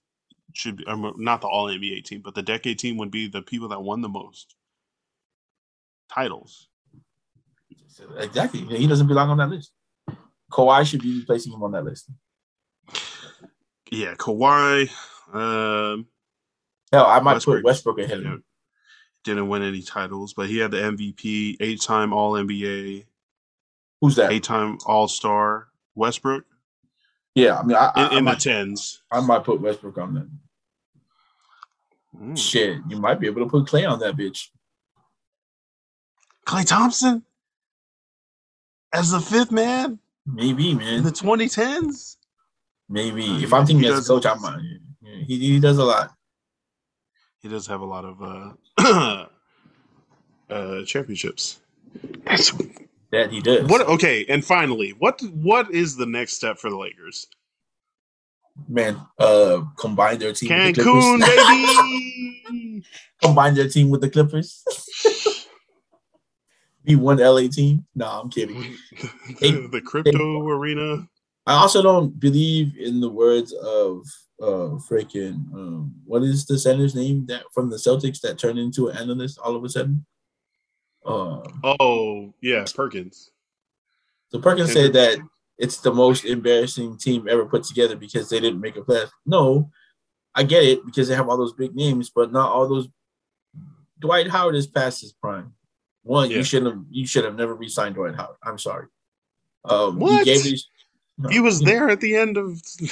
should 0.54 0.78
be 0.78 0.86
um, 0.86 1.14
not 1.18 1.42
the 1.42 1.48
All 1.48 1.68
NBA 1.68 2.04
team, 2.06 2.22
but 2.22 2.36
the 2.36 2.44
decade 2.44 2.80
team 2.80 2.98
would 2.98 3.12
be 3.12 3.28
the 3.28 3.42
people 3.42 3.70
that 3.70 3.82
won 3.82 4.02
the 4.02 4.10
most 4.10 4.56
titles. 6.12 6.68
Exactly. 8.18 8.62
He 8.62 8.88
doesn't 8.88 9.08
belong 9.08 9.30
on 9.30 9.38
that 9.38 9.50
list. 9.50 9.72
Kawhi 10.52 10.86
should 10.86 11.02
be 11.02 11.20
replacing 11.20 11.54
him 11.54 11.64
on 11.64 11.72
that 11.72 11.84
list. 11.84 12.10
Yeah, 13.92 14.16
Kawhi. 14.16 14.90
Um, 15.34 16.08
Hell, 16.92 17.06
I 17.06 17.20
might 17.20 17.34
Westbrook, 17.34 17.58
put 17.58 17.66
Westbrook 17.66 18.00
ahead 18.00 18.20
of 18.20 18.26
him. 18.26 18.44
Didn't 19.24 19.48
win 19.48 19.64
any 19.64 19.82
titles, 19.82 20.34
but 20.34 20.50
he 20.50 20.60
had 20.60 20.72
the 20.72 20.78
MVP, 20.78 21.58
eight-time 21.60 22.14
All 22.14 22.34
NBA. 22.34 23.06
Who's 24.06 24.16
that? 24.18 24.32
Eight-time 24.32 24.78
All 24.86 25.08
Star. 25.08 25.68
Westbrook. 25.96 26.46
Yeah, 27.34 27.58
I 27.58 27.64
mean, 27.64 27.76
I, 27.76 27.92
in, 27.96 28.04
I, 28.04 28.18
in 28.18 28.28
I 28.28 28.34
the 28.34 28.40
tens. 28.40 29.02
I 29.12 29.20
might 29.20 29.44
put 29.44 29.62
Westbrook 29.62 29.98
on 29.98 30.14
that. 30.14 30.30
Mm. 32.22 32.38
Shit, 32.38 32.78
you 32.88 32.98
might 32.98 33.20
be 33.20 33.28
able 33.28 33.44
to 33.44 33.50
put 33.50 33.66
Klay 33.66 33.90
on 33.90 34.00
that 34.00 34.16
bitch. 34.16 34.50
Klay 36.46 36.66
Thompson 36.66 37.24
as 38.94 39.12
the 39.12 39.20
fifth 39.20 39.52
man. 39.52 40.00
Maybe, 40.26 40.76
man. 40.76 41.00
In 41.00 41.04
the 41.04 41.12
2010s. 41.12 42.18
Maybe 42.88 43.28
uh, 43.28 43.40
if 43.40 43.52
I'm 43.52 43.66
thinking 43.66 43.90
as 43.90 44.06
a 44.06 44.08
coach, 44.08 44.26
I 44.28 44.36
might. 44.36 44.60
He 45.26 45.40
he 45.40 45.60
does 45.60 45.80
a 45.80 45.84
lot. 45.84 46.12
He 47.42 47.50
does 47.50 47.66
have 47.66 47.82
a 47.82 47.86
lot 47.86 48.06
of 48.06 48.22
uh, 48.78 49.26
uh 50.54 50.86
championships. 50.86 51.60
That's 52.26 52.52
that 53.16 53.32
he 53.32 53.42
does. 53.42 53.68
What? 53.68 53.82
Okay, 53.88 54.26
and 54.28 54.44
finally, 54.44 54.92
what 55.00 55.22
what 55.34 55.72
is 55.72 55.96
the 55.96 56.06
next 56.06 56.34
step 56.34 56.60
for 56.60 56.70
the 56.70 56.78
Lakers? 56.78 57.28
Man, 58.68 59.02
uh, 59.20 59.62
combine 59.78 60.20
their 60.20 60.34
team. 60.34 60.50
Cancun, 60.50 61.20
the 61.20 62.44
baby. 62.50 62.84
combine 63.22 63.56
their 63.56 63.70
team 63.70 63.90
with 63.90 64.02
the 64.02 64.10
Clippers. 64.10 64.64
Be 66.84 66.96
one 66.96 67.18
LA 67.18 67.48
team. 67.52 67.86
No, 67.96 68.06
I'm 68.06 68.30
kidding. 68.30 68.76
the 69.40 69.82
crypto 69.84 70.44
they, 70.44 70.52
arena. 70.52 71.08
I 71.48 71.54
also 71.54 71.82
don't 71.82 72.20
believe 72.20 72.78
in 72.78 73.00
the 73.00 73.10
words 73.10 73.54
of 73.54 74.06
uh 74.42 74.76
freaking 74.90 75.36
um 75.54 75.96
what 76.04 76.22
is 76.22 76.46
the 76.46 76.60
center's 76.60 76.94
name 76.94 77.26
that 77.26 77.44
from 77.54 77.70
the 77.70 77.78
Celtics 77.78 78.20
that 78.20 78.38
turned 78.38 78.60
into 78.60 78.90
an 78.90 78.98
analyst 78.98 79.40
all 79.40 79.56
of 79.56 79.64
a 79.64 79.70
sudden? 79.70 80.06
Um, 81.06 81.62
oh 81.64 82.34
yeah, 82.42 82.66
Perkins. 82.74 83.32
So 84.30 84.40
Perkins 84.40 84.74
said 84.74 84.94
that 84.94 85.20
it's 85.58 85.78
the 85.78 85.94
most 85.94 86.26
embarrassing 86.26 86.98
team 86.98 87.28
ever 87.30 87.46
put 87.46 87.64
together 87.64 87.96
because 87.96 88.30
they 88.30 88.40
didn't 88.40 88.60
make 88.60 88.76
a 88.76 88.82
playoff. 88.82 89.10
No, 89.26 89.70
I 90.34 90.44
get 90.44 90.64
it 90.64 90.86
because 90.86 91.08
they 91.08 91.16
have 91.16 91.30
all 91.30 91.38
those 91.38 91.54
big 91.54 91.76
names, 91.76 92.10
but 92.10 92.32
not 92.32 92.52
all 92.52 92.68
those. 92.68 92.90
Dwight 94.00 94.28
Howard 94.28 94.56
is 94.56 94.68
past 94.68 95.02
his 95.02 95.14
prime. 95.14 95.54
One, 96.04 96.30
yeah. 96.30 96.38
you 96.38 96.44
should 96.44 96.66
have 96.66 96.80
you 96.90 97.08
should 97.08 97.24
have 97.24 97.36
never 97.36 97.56
re-signed 97.56 97.96
Dwight 97.96 98.16
Howard. 98.16 98.38
I'm 98.44 98.58
sorry. 98.58 98.88
Um, 99.64 100.00
what? 100.00 100.28
He, 100.28 100.60
no, 101.18 101.30
he 101.30 101.40
was 101.40 101.62
there 101.62 101.90
at 101.90 102.02
the 102.02 102.16
end 102.16 102.38
of. 102.38 102.62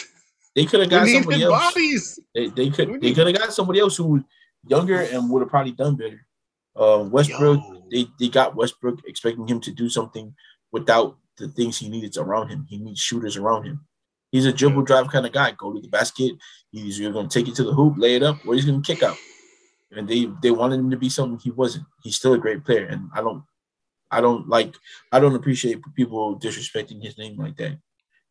They 0.56 0.66
could 0.66 0.82
have 0.82 0.90
got 0.92 1.08
somebody 1.08 1.42
else. 1.42 1.74
Bodies. 1.74 2.20
They, 2.36 2.48
they 2.48 2.70
could 2.70 3.02
they 3.02 3.12
could 3.14 3.26
have 3.26 3.36
got 3.36 3.54
somebody 3.54 3.80
else 3.80 3.98
who 3.98 4.06
was 4.06 4.22
younger 4.68 5.02
and 5.02 5.28
would 5.32 5.42
have 5.42 5.50
probably 5.50 5.72
done 5.72 5.96
better. 5.96 6.24
Uh, 6.76 7.06
Westbrook, 7.10 7.60
Yo. 7.60 7.84
they, 7.92 8.08
they 8.20 8.30
got 8.30 8.56
Westbrook 8.56 9.00
expecting 9.06 9.48
him 9.48 9.60
to 9.62 9.72
do 9.72 9.90
something 9.90 10.34
without 10.72 11.18
the 11.38 11.48
things 11.50 11.78
he 11.78 11.90
needed 11.90 12.18
around 12.18 12.50
him. 12.50 12.66
He 12.70 12.78
needs 12.78 13.00
shooters 13.00 13.38
around 13.38 13.66
him. 13.66 13.86
He's 14.32 14.46
a 14.46 14.54
dribble 14.54 14.82
drive 14.82 15.10
kind 15.10 15.26
of 15.26 15.32
guy. 15.32 15.52
Go 15.52 15.74
to 15.74 15.80
the 15.80 15.88
basket. 15.88 16.34
He's 16.72 17.00
either 17.00 17.14
going 17.14 17.30
to 17.30 17.40
take 17.40 17.48
it 17.48 17.56
to 17.56 17.64
the 17.64 17.74
hoop, 17.74 17.96
lay 17.98 18.16
it 18.16 18.24
up, 18.24 18.38
or 18.48 18.56
he's 18.56 18.66
going 18.66 18.82
to 18.82 18.94
kick 18.94 19.04
out. 19.04 19.18
And 19.92 20.08
they 20.08 20.28
they 20.42 20.50
wanted 20.50 20.80
him 20.80 20.90
to 20.90 20.98
be 20.98 21.10
something 21.10 21.38
he 21.38 21.52
wasn't. 21.52 21.86
He's 22.02 22.16
still 22.16 22.34
a 22.34 22.40
great 22.40 22.66
player, 22.66 22.88
and 22.88 23.12
I 23.14 23.22
don't 23.22 23.44
I 24.10 24.22
don't 24.22 24.50
like 24.50 24.76
I 25.12 25.20
don't 25.20 25.36
appreciate 25.36 25.82
people 25.96 26.40
disrespecting 26.40 27.04
his 27.04 27.16
name 27.16 27.38
like 27.38 27.58
that 27.58 27.78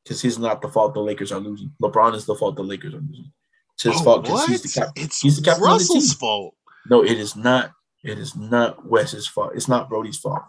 because 0.03 0.21
he's 0.21 0.41
not 0.41 0.61
the 0.61 0.69
fault 0.69 0.95
the 0.95 1.01
Lakers 1.01 1.31
are 1.31 1.41
losing. 1.41 1.73
LeBron 1.81 2.15
is 2.15 2.27
the 2.27 2.35
fault 2.35 2.57
the 2.57 2.63
Lakers 2.63 2.95
are 2.95 3.01
losing. 3.01 3.33
It's 3.75 3.85
his 3.85 4.01
oh, 4.01 4.05
fault 4.05 4.25
because 4.25 4.47
he's 4.47 4.63
the 4.63 4.81
captain. 4.81 5.09
He's 5.21 5.37
the 5.37 5.43
captain 5.43 5.65
Russell's 5.65 5.91
of 5.91 6.03
the 6.03 6.09
team. 6.09 6.19
fault. 6.19 6.55
No, 6.91 7.05
it 7.05 7.19
is 7.19 7.37
not. 7.37 7.73
It 8.03 8.19
is 8.19 8.37
not 8.37 8.85
Wes's 8.87 9.27
fault. 9.27 9.53
It's 9.55 9.69
not 9.69 9.89
Brodie's 9.89 10.19
fault. 10.19 10.43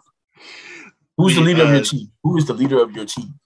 Who's 1.16 1.36
the 1.36 1.40
leader 1.40 1.62
uh, 1.62 1.66
of 1.66 1.70
your 1.70 1.80
uh, 1.80 1.84
team? 1.84 2.12
Who 2.22 2.36
is 2.36 2.46
the 2.46 2.54
leader 2.54 2.82
of 2.82 2.92
your 2.92 3.04
team? 3.04 3.38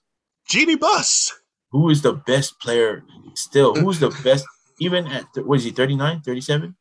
Jeanie 0.47 0.75
Buss. 0.75 1.31
Who 1.71 1.89
is 1.89 2.01
the 2.01 2.13
best 2.13 2.59
player 2.59 3.03
still? 3.35 3.75
Who's 3.75 3.99
the 3.99 4.09
best? 4.23 4.45
Even 4.79 5.05
at, 5.07 5.25
what 5.45 5.59
is 5.59 5.65
he, 5.65 5.71
39, 5.71 6.21
37? 6.21 6.75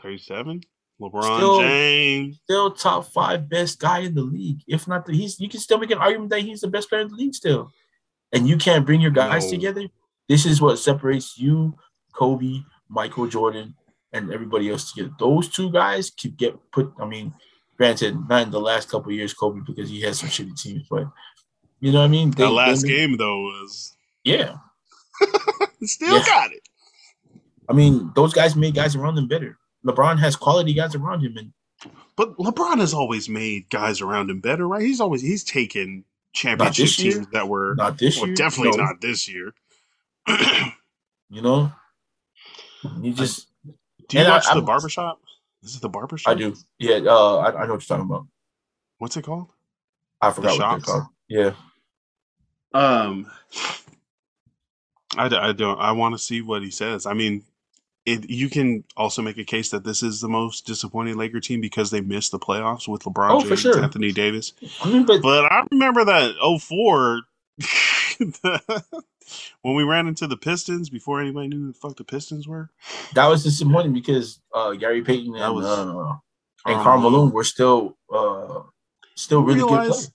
37? 0.00 0.60
LeBron 1.00 1.36
still, 1.36 1.60
James. 1.60 2.40
Still 2.44 2.70
top 2.70 3.06
five 3.06 3.48
best 3.48 3.80
guy 3.80 4.00
in 4.00 4.14
the 4.14 4.22
league. 4.22 4.60
If 4.68 4.86
not, 4.86 5.06
the, 5.06 5.12
he's 5.12 5.40
you 5.40 5.48
can 5.48 5.58
still 5.58 5.78
make 5.78 5.90
an 5.90 5.98
argument 5.98 6.30
that 6.30 6.42
he's 6.42 6.60
the 6.60 6.68
best 6.68 6.88
player 6.88 7.02
in 7.02 7.08
the 7.08 7.16
league 7.16 7.34
still. 7.34 7.72
And 8.32 8.48
you 8.48 8.56
can't 8.56 8.86
bring 8.86 9.00
your 9.00 9.10
guys 9.10 9.44
no. 9.46 9.50
together. 9.50 9.86
This 10.28 10.46
is 10.46 10.60
what 10.60 10.78
separates 10.78 11.36
you, 11.36 11.76
Kobe, 12.12 12.62
Michael 12.88 13.26
Jordan, 13.26 13.74
and 14.14 14.32
everybody 14.32 14.70
else 14.70 14.92
together. 14.92 15.12
Those 15.18 15.48
two 15.48 15.70
guys 15.70 16.10
could 16.10 16.36
get 16.38 16.54
put. 16.70 16.92
I 16.98 17.04
mean, 17.04 17.34
granted, 17.76 18.16
not 18.28 18.44
in 18.44 18.50
the 18.50 18.60
last 18.60 18.88
couple 18.88 19.12
years, 19.12 19.34
Kobe, 19.34 19.60
because 19.66 19.90
he 19.90 20.00
had 20.00 20.14
some 20.14 20.28
shitty 20.28 20.58
teams, 20.58 20.86
but 20.88 21.10
you 21.80 21.92
know 21.92 21.98
what 21.98 22.06
I 22.06 22.08
mean. 22.08 22.30
They, 22.30 22.44
the 22.44 22.50
last 22.50 22.82
they, 22.82 22.88
game 22.88 23.16
though 23.16 23.40
was 23.40 23.94
yeah, 24.22 24.56
still 25.82 26.16
yeah. 26.16 26.24
got 26.24 26.52
it. 26.52 26.62
I 27.68 27.72
mean, 27.72 28.12
those 28.14 28.32
guys 28.32 28.56
made 28.56 28.74
guys 28.74 28.94
around 28.94 29.16
them 29.16 29.28
better. 29.28 29.58
LeBron 29.84 30.18
has 30.20 30.36
quality 30.36 30.72
guys 30.72 30.94
around 30.94 31.20
him, 31.20 31.36
and 31.36 31.52
but 32.16 32.36
LeBron 32.38 32.78
has 32.78 32.94
always 32.94 33.28
made 33.28 33.68
guys 33.68 34.00
around 34.00 34.30
him 34.30 34.40
better, 34.40 34.66
right? 34.66 34.82
He's 34.82 35.00
always 35.00 35.20
he's 35.20 35.44
taken 35.44 36.04
championship 36.32 36.88
teams 36.88 37.26
that 37.32 37.48
were 37.48 37.74
not 37.74 37.98
this 37.98 38.16
well, 38.16 38.28
year. 38.28 38.36
Definitely 38.36 38.78
no. 38.78 38.84
not 38.84 39.00
this 39.00 39.28
year. 39.28 39.54
you 41.30 41.42
know, 41.42 41.72
you 43.00 43.12
just 43.12 43.48
do 44.08 44.18
you 44.18 44.28
watch 44.28 44.46
I, 44.48 44.54
the 44.54 44.60
I'm, 44.60 44.66
barbershop? 44.66 45.20
Is 45.62 45.76
it 45.76 45.82
the 45.82 45.88
barbershop? 45.88 46.30
I 46.30 46.34
do. 46.34 46.54
Yeah, 46.78 46.96
uh, 47.06 47.36
I, 47.36 47.48
I 47.48 47.52
know 47.52 47.58
what 47.58 47.68
you're 47.68 47.80
talking 47.80 48.04
about. 48.04 48.26
What's 48.98 49.16
it 49.16 49.22
called? 49.22 49.48
I 50.20 50.30
forgot 50.30 50.56
the 50.56 50.64
what 50.64 50.76
it's 50.78 50.86
called. 50.86 51.04
Yeah. 51.28 51.52
Um, 52.72 53.30
I, 55.16 55.26
I 55.26 55.52
don't. 55.52 55.78
I 55.78 55.92
want 55.92 56.14
to 56.14 56.18
see 56.18 56.42
what 56.42 56.62
he 56.62 56.70
says. 56.70 57.06
I 57.06 57.14
mean, 57.14 57.44
it, 58.04 58.28
you 58.28 58.50
can 58.50 58.84
also 58.96 59.22
make 59.22 59.38
a 59.38 59.44
case 59.44 59.70
that 59.70 59.84
this 59.84 60.02
is 60.02 60.20
the 60.20 60.28
most 60.28 60.66
disappointing 60.66 61.16
Laker 61.16 61.40
team 61.40 61.60
because 61.60 61.90
they 61.90 62.00
missed 62.00 62.32
the 62.32 62.38
playoffs 62.38 62.86
with 62.86 63.02
LeBron 63.02 63.30
oh, 63.30 63.46
James, 63.46 63.60
sure. 63.60 63.82
Anthony 63.82 64.12
Davis. 64.12 64.52
I 64.82 64.90
mean, 64.90 65.06
but, 65.06 65.22
but 65.22 65.50
I 65.50 65.66
remember 65.70 66.04
that 66.04 66.34
04 66.60 67.22
when 69.62 69.74
we 69.74 69.82
ran 69.82 70.06
into 70.06 70.26
the 70.26 70.36
Pistons 70.36 70.90
before 70.90 71.20
anybody 71.20 71.48
knew 71.48 71.58
who 71.58 71.66
the 71.68 71.78
fuck 71.78 71.96
the 71.96 72.04
Pistons 72.04 72.46
were. 72.46 72.70
That 73.14 73.26
was 73.28 73.42
disappointing 73.44 73.92
because 73.92 74.40
uh, 74.52 74.72
Gary 74.72 75.02
Payton 75.02 75.36
and, 75.36 75.54
was, 75.54 75.64
uh, 75.64 76.14
and 76.66 76.82
Karl 76.82 77.00
Malone 77.00 77.30
were 77.30 77.44
still 77.44 77.96
uh, 78.12 78.60
still 79.14 79.42
really 79.42 79.60
good 79.60 79.68
players. 79.68 80.10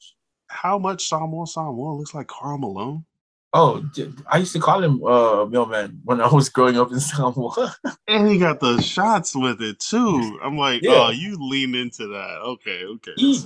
How 0.47 0.77
much 0.77 1.07
Samuel 1.07 1.45
Samuel 1.45 1.97
looks 1.97 2.13
like 2.13 2.27
Karl 2.27 2.57
Malone? 2.57 3.05
Oh, 3.51 3.83
I 4.27 4.37
used 4.37 4.53
to 4.53 4.59
call 4.59 4.83
him 4.83 5.03
uh 5.03 5.45
mailman 5.45 6.01
when 6.03 6.21
I 6.21 6.31
was 6.31 6.49
growing 6.49 6.77
up 6.77 6.91
in 6.91 6.99
Samoa. 6.99 7.75
and 8.07 8.27
he 8.27 8.37
got 8.37 8.59
the 8.59 8.79
shots 8.79 9.35
with 9.35 9.61
it 9.61 9.79
too. 9.79 10.39
I'm 10.43 10.57
like, 10.57 10.83
yeah. 10.83 11.07
oh, 11.07 11.09
you 11.09 11.35
lean 11.39 11.73
into 11.73 12.07
that. 12.07 12.41
Okay, 12.43 12.83
okay. 12.83 13.13
He, 13.17 13.43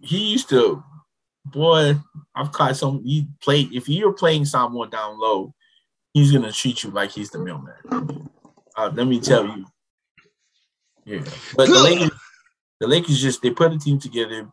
he 0.00 0.32
used 0.32 0.48
to 0.50 0.84
boy, 1.44 1.96
I've 2.34 2.52
caught 2.52 2.76
some. 2.76 3.02
He 3.04 3.26
played 3.40 3.72
if 3.72 3.88
you're 3.88 4.12
playing 4.12 4.44
someone 4.44 4.90
down 4.90 5.18
low, 5.18 5.54
he's 6.12 6.32
gonna 6.32 6.52
treat 6.52 6.82
you 6.82 6.90
like 6.90 7.10
he's 7.10 7.30
the 7.30 7.38
mailman. 7.38 8.28
Uh, 8.76 8.90
let 8.94 9.06
me 9.06 9.20
tell 9.20 9.46
you. 9.46 9.66
Yeah, 11.04 11.24
but 11.56 11.68
the 11.68 11.80
Lakers, 11.80 12.10
the 12.80 12.86
Lakers 12.86 13.20
just 13.20 13.42
they 13.42 13.50
put 13.50 13.72
a 13.72 13.78
team 13.78 13.98
together 13.98 14.48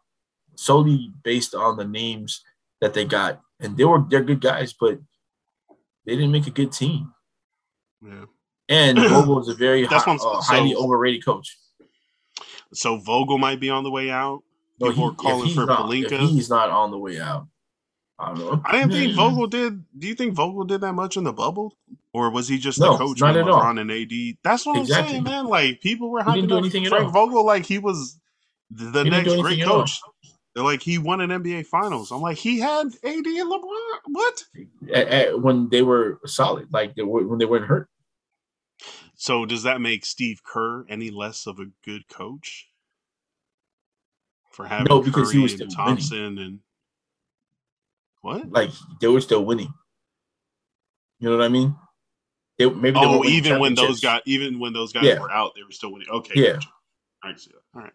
solely 0.55 1.11
based 1.23 1.55
on 1.55 1.77
the 1.77 1.85
names 1.85 2.41
that 2.81 2.93
they 2.93 3.05
got, 3.05 3.41
and 3.59 3.77
they 3.77 3.85
were 3.85 4.03
they're 4.09 4.23
good 4.23 4.41
guys, 4.41 4.73
but 4.73 4.99
they 6.05 6.15
didn't 6.15 6.31
make 6.31 6.47
a 6.47 6.51
good 6.51 6.71
team. 6.71 7.13
Yeah, 8.03 8.25
and 8.67 8.97
Vogel 9.09 9.39
is 9.39 9.49
a 9.49 9.53
very 9.53 9.85
high, 9.85 9.97
uh, 9.97 10.41
highly 10.41 10.75
overrated 10.75 11.23
coach. 11.23 11.57
So 12.73 12.97
Vogel 12.97 13.37
might 13.37 13.59
be 13.59 13.69
on 13.69 13.83
the 13.83 13.91
way 13.91 14.09
out. 14.09 14.43
People 14.79 14.93
he, 14.93 15.03
are 15.03 15.15
calling 15.15 15.53
for 15.53 15.65
not, 15.65 15.81
Pelinka. 15.81 16.19
He's 16.19 16.49
not 16.49 16.69
on 16.69 16.91
the 16.91 16.97
way 16.97 17.19
out. 17.19 17.47
I 18.17 18.33
don't 18.33 18.39
know. 18.39 18.61
I 18.65 18.73
didn't 18.73 18.91
think 18.91 19.11
hmm. 19.11 19.17
Vogel 19.17 19.47
did. 19.47 19.83
Do 19.97 20.07
you 20.07 20.15
think 20.15 20.33
Vogel 20.33 20.65
did 20.65 20.81
that 20.81 20.93
much 20.93 21.15
in 21.15 21.23
the 21.23 21.33
bubble, 21.33 21.77
or 22.13 22.29
was 22.29 22.47
he 22.47 22.57
just 22.57 22.79
no, 22.79 22.93
the 22.93 22.97
coach 22.97 23.21
not 23.21 23.37
at 23.37 23.45
LeBron 23.45 23.53
all. 23.53 23.77
and 23.77 23.91
AD? 23.91 24.37
That's 24.43 24.65
what 24.65 24.77
exactly. 24.79 25.17
I'm 25.17 25.23
saying, 25.23 25.23
man. 25.23 25.45
Like 25.47 25.79
people 25.79 26.09
were 26.09 26.21
hyping 26.21 26.51
up 26.51 26.89
Frank 26.89 27.13
Vogel 27.13 27.45
like 27.45 27.65
he 27.65 27.79
was 27.79 28.19
the 28.71 29.03
he 29.03 29.09
next 29.09 29.35
great 29.35 29.63
coach. 29.63 30.01
They're 30.53 30.63
like 30.63 30.81
he 30.81 30.97
won 30.97 31.21
an 31.21 31.29
NBA 31.29 31.67
Finals. 31.67 32.11
I'm 32.11 32.21
like 32.21 32.37
he 32.37 32.59
had 32.59 32.87
AD 32.87 32.93
and 33.03 33.25
LeBron. 33.25 33.99
What? 34.07 34.43
At, 34.93 35.07
at, 35.07 35.41
when 35.41 35.69
they 35.69 35.81
were 35.81 36.19
solid, 36.25 36.67
like 36.73 36.95
they 36.95 37.03
were, 37.03 37.25
when 37.25 37.39
they 37.39 37.45
weren't 37.45 37.67
hurt. 37.67 37.87
So 39.15 39.45
does 39.45 39.63
that 39.63 39.81
make 39.81 40.05
Steve 40.05 40.41
Kerr 40.43 40.85
any 40.89 41.11
less 41.11 41.45
of 41.45 41.59
a 41.59 41.65
good 41.85 42.07
coach? 42.09 42.68
For 44.49 44.65
having 44.65 44.87
No, 44.89 45.01
because 45.01 45.27
Curry 45.29 45.35
he 45.35 45.39
was 45.39 45.53
still 45.53 45.67
winning. 45.67 45.75
Thompson 45.75 46.37
and 46.37 46.59
what? 48.21 48.51
Like 48.51 48.71
they 48.99 49.07
were 49.07 49.21
still 49.21 49.45
winning. 49.45 49.73
You 51.19 51.29
know 51.29 51.37
what 51.37 51.45
I 51.45 51.49
mean? 51.49 51.75
They, 52.57 52.69
maybe 52.69 52.99
they 52.99 53.05
Oh, 53.05 53.23
even 53.25 53.59
when 53.59 53.75
those 53.75 53.99
guys, 53.99 54.21
even 54.25 54.59
when 54.59 54.73
those 54.73 54.91
guys 54.91 55.05
Yeah. 55.05 55.19
were 55.19 55.31
out, 55.31 55.53
they 55.55 55.63
were 55.63 55.71
still 55.71 55.91
winning. 55.91 56.09
Okay, 56.09 56.33
Yeah. 56.35 56.53
gotcha. 56.53 56.69
I 57.23 57.35
see 57.35 57.51
that. 57.51 57.61
All 57.75 57.81
right, 57.83 57.93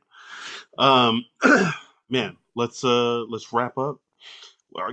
um, 0.79 1.73
man, 2.09 2.37
let's 2.55 2.85
uh 2.85 3.21
let's 3.29 3.53
wrap 3.53 3.79
up. 3.79 3.99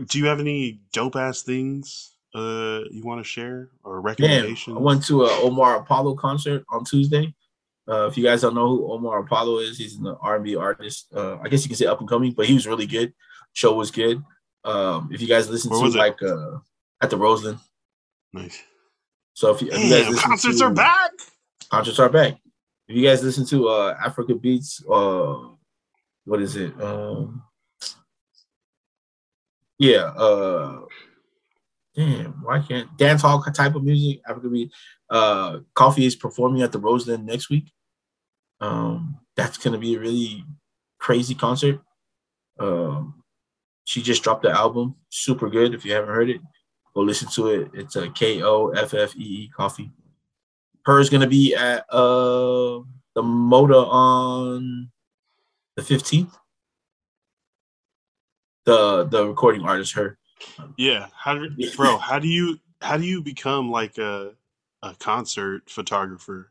Do 0.07 0.19
you 0.19 0.25
have 0.27 0.39
any 0.39 0.79
dope 0.93 1.15
ass 1.15 1.41
things 1.41 2.15
uh 2.35 2.81
you 2.91 3.01
want 3.03 3.19
to 3.19 3.23
share 3.23 3.69
or 3.83 3.99
recommendations? 4.01 4.77
I 4.77 4.79
went 4.79 5.05
to 5.07 5.23
a 5.23 5.41
Omar 5.41 5.77
Apollo 5.77 6.15
concert 6.15 6.63
on 6.69 6.85
Tuesday. 6.85 7.33
Uh, 7.91 8.07
if 8.07 8.17
you 8.17 8.23
guys 8.23 8.39
don't 8.39 8.55
know 8.55 8.69
who 8.69 8.89
Omar 8.89 9.19
Apollo 9.19 9.59
is, 9.59 9.77
he's 9.77 9.97
an 9.97 10.07
R&B 10.21 10.55
artist. 10.55 11.07
Uh, 11.13 11.37
I 11.39 11.49
guess 11.49 11.63
you 11.63 11.67
can 11.67 11.75
say 11.75 11.87
up 11.87 11.99
and 11.99 12.07
coming, 12.07 12.31
but 12.31 12.45
he 12.45 12.53
was 12.53 12.65
really 12.65 12.85
good. 12.85 13.13
Show 13.51 13.73
was 13.75 13.91
good. 13.91 14.23
Um, 14.63 15.09
if 15.11 15.21
you 15.21 15.27
guys 15.27 15.49
listen 15.49 15.71
Where 15.71 15.91
to 15.91 15.97
like 15.97 16.21
uh, 16.23 16.59
at 17.01 17.09
the 17.09 17.17
Roseland, 17.17 17.59
nice. 18.31 18.61
so 19.33 19.53
if 19.53 19.61
you, 19.61 19.69
if 19.71 19.83
you 19.83 19.89
guys 19.89 20.07
listen 20.07 20.29
concerts 20.29 20.59
to, 20.59 20.65
are 20.65 20.73
back. 20.73 21.11
Concerts 21.69 21.99
are 21.99 22.09
back. 22.09 22.37
If 22.87 22.95
you 22.95 23.03
guys 23.03 23.23
listen 23.23 23.45
to 23.47 23.67
uh 23.67 23.95
Africa 24.01 24.35
Beats, 24.35 24.83
uh 24.89 25.49
what 26.25 26.41
is 26.41 26.55
it? 26.55 26.79
Um 26.81 27.41
yeah, 29.79 30.03
uh 30.15 30.81
damn, 31.95 32.43
why 32.43 32.59
can't 32.59 32.95
dance 32.97 33.23
hall 33.23 33.41
type 33.41 33.75
of 33.75 33.83
music, 33.83 34.21
Africa 34.29 34.47
Beat. 34.47 34.71
Uh 35.09 35.59
Koffee 35.73 36.05
is 36.05 36.15
performing 36.15 36.61
at 36.61 36.71
the 36.71 36.79
Roseland 36.79 37.25
next 37.25 37.49
week. 37.49 37.71
Um 38.61 39.17
that's 39.35 39.57
gonna 39.57 39.77
be 39.77 39.95
a 39.95 39.99
really 39.99 40.45
crazy 40.99 41.35
concert. 41.35 41.81
Um 42.59 43.23
she 43.83 44.01
just 44.01 44.23
dropped 44.23 44.43
the 44.43 44.51
album, 44.51 44.95
super 45.09 45.49
good. 45.49 45.73
If 45.73 45.83
you 45.83 45.93
haven't 45.93 46.13
heard 46.13 46.29
it, 46.29 46.41
go 46.93 47.01
listen 47.01 47.27
to 47.31 47.47
it. 47.47 47.71
It's 47.73 47.95
a 47.95 48.09
K 48.11 48.41
O 48.41 48.69
F 48.69 48.93
F 48.93 49.15
E 49.17 49.19
E 49.19 49.51
Koffee 49.57 49.91
her 50.85 50.99
is 50.99 51.09
going 51.09 51.21
to 51.21 51.27
be 51.27 51.55
at 51.55 51.85
uh 51.89 52.79
the 53.13 53.21
Moda 53.21 53.85
on 53.87 54.89
the 55.75 55.81
15th. 55.81 56.31
The 58.65 59.05
the 59.05 59.27
recording 59.27 59.63
artist, 59.63 59.93
her. 59.93 60.17
Yeah, 60.77 61.07
how 61.15 61.33
do, 61.35 61.49
bro? 61.75 61.97
How 61.97 62.19
do 62.19 62.27
you 62.27 62.59
how 62.81 62.97
do 62.97 63.05
you 63.05 63.21
become 63.21 63.71
like 63.71 63.97
a 63.97 64.33
a 64.83 64.95
concert 64.95 65.67
photographer? 65.67 66.50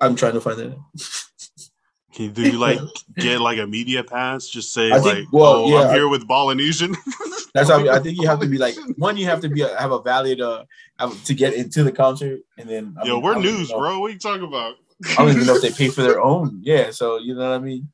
I'm 0.00 0.16
trying 0.16 0.32
to 0.34 0.40
find 0.40 0.58
that. 0.58 0.76
Can 2.14 2.32
do 2.32 2.42
you 2.42 2.58
like 2.58 2.78
get 3.16 3.40
like 3.40 3.58
a 3.58 3.66
media 3.66 4.04
pass? 4.04 4.46
Just 4.48 4.72
say 4.72 4.90
I 4.92 4.98
like, 4.98 5.02
think- 5.16 5.32
well, 5.32 5.54
"Oh, 5.64 5.68
yeah, 5.68 5.80
I'm 5.82 5.90
I- 5.90 5.94
here 5.94 6.08
with 6.08 6.26
Balinesian." 6.28 6.96
That's 7.54 7.68
how 7.70 7.88
I 7.88 7.98
think 8.00 8.20
you 8.20 8.26
have 8.28 8.40
to 8.40 8.46
be 8.48 8.58
like 8.58 8.74
one. 8.98 9.16
You 9.16 9.26
have 9.26 9.40
to 9.40 9.48
be 9.48 9.62
a, 9.62 9.76
have 9.80 9.92
a 9.92 10.00
valid 10.02 10.40
uh 10.40 10.64
have- 10.98 11.22
to 11.24 11.34
get 11.34 11.54
into 11.54 11.82
the 11.84 11.92
concert, 11.92 12.40
and 12.58 12.68
then 12.68 12.96
I 13.00 13.06
Yo, 13.06 13.14
mean, 13.14 13.22
we're 13.22 13.38
news, 13.40 13.70
bro. 13.72 13.98
What 14.00 14.10
are 14.10 14.14
you 14.14 14.18
talking 14.18 14.46
about? 14.46 14.74
I 15.10 15.14
don't 15.16 15.30
even 15.30 15.46
know 15.46 15.56
if 15.56 15.62
they 15.62 15.70
pay 15.72 15.88
for 15.88 16.02
their 16.02 16.20
own. 16.20 16.60
Yeah, 16.62 16.90
so 16.90 17.18
you 17.18 17.34
know 17.34 17.48
what 17.50 17.56
I 17.56 17.58
mean, 17.58 17.88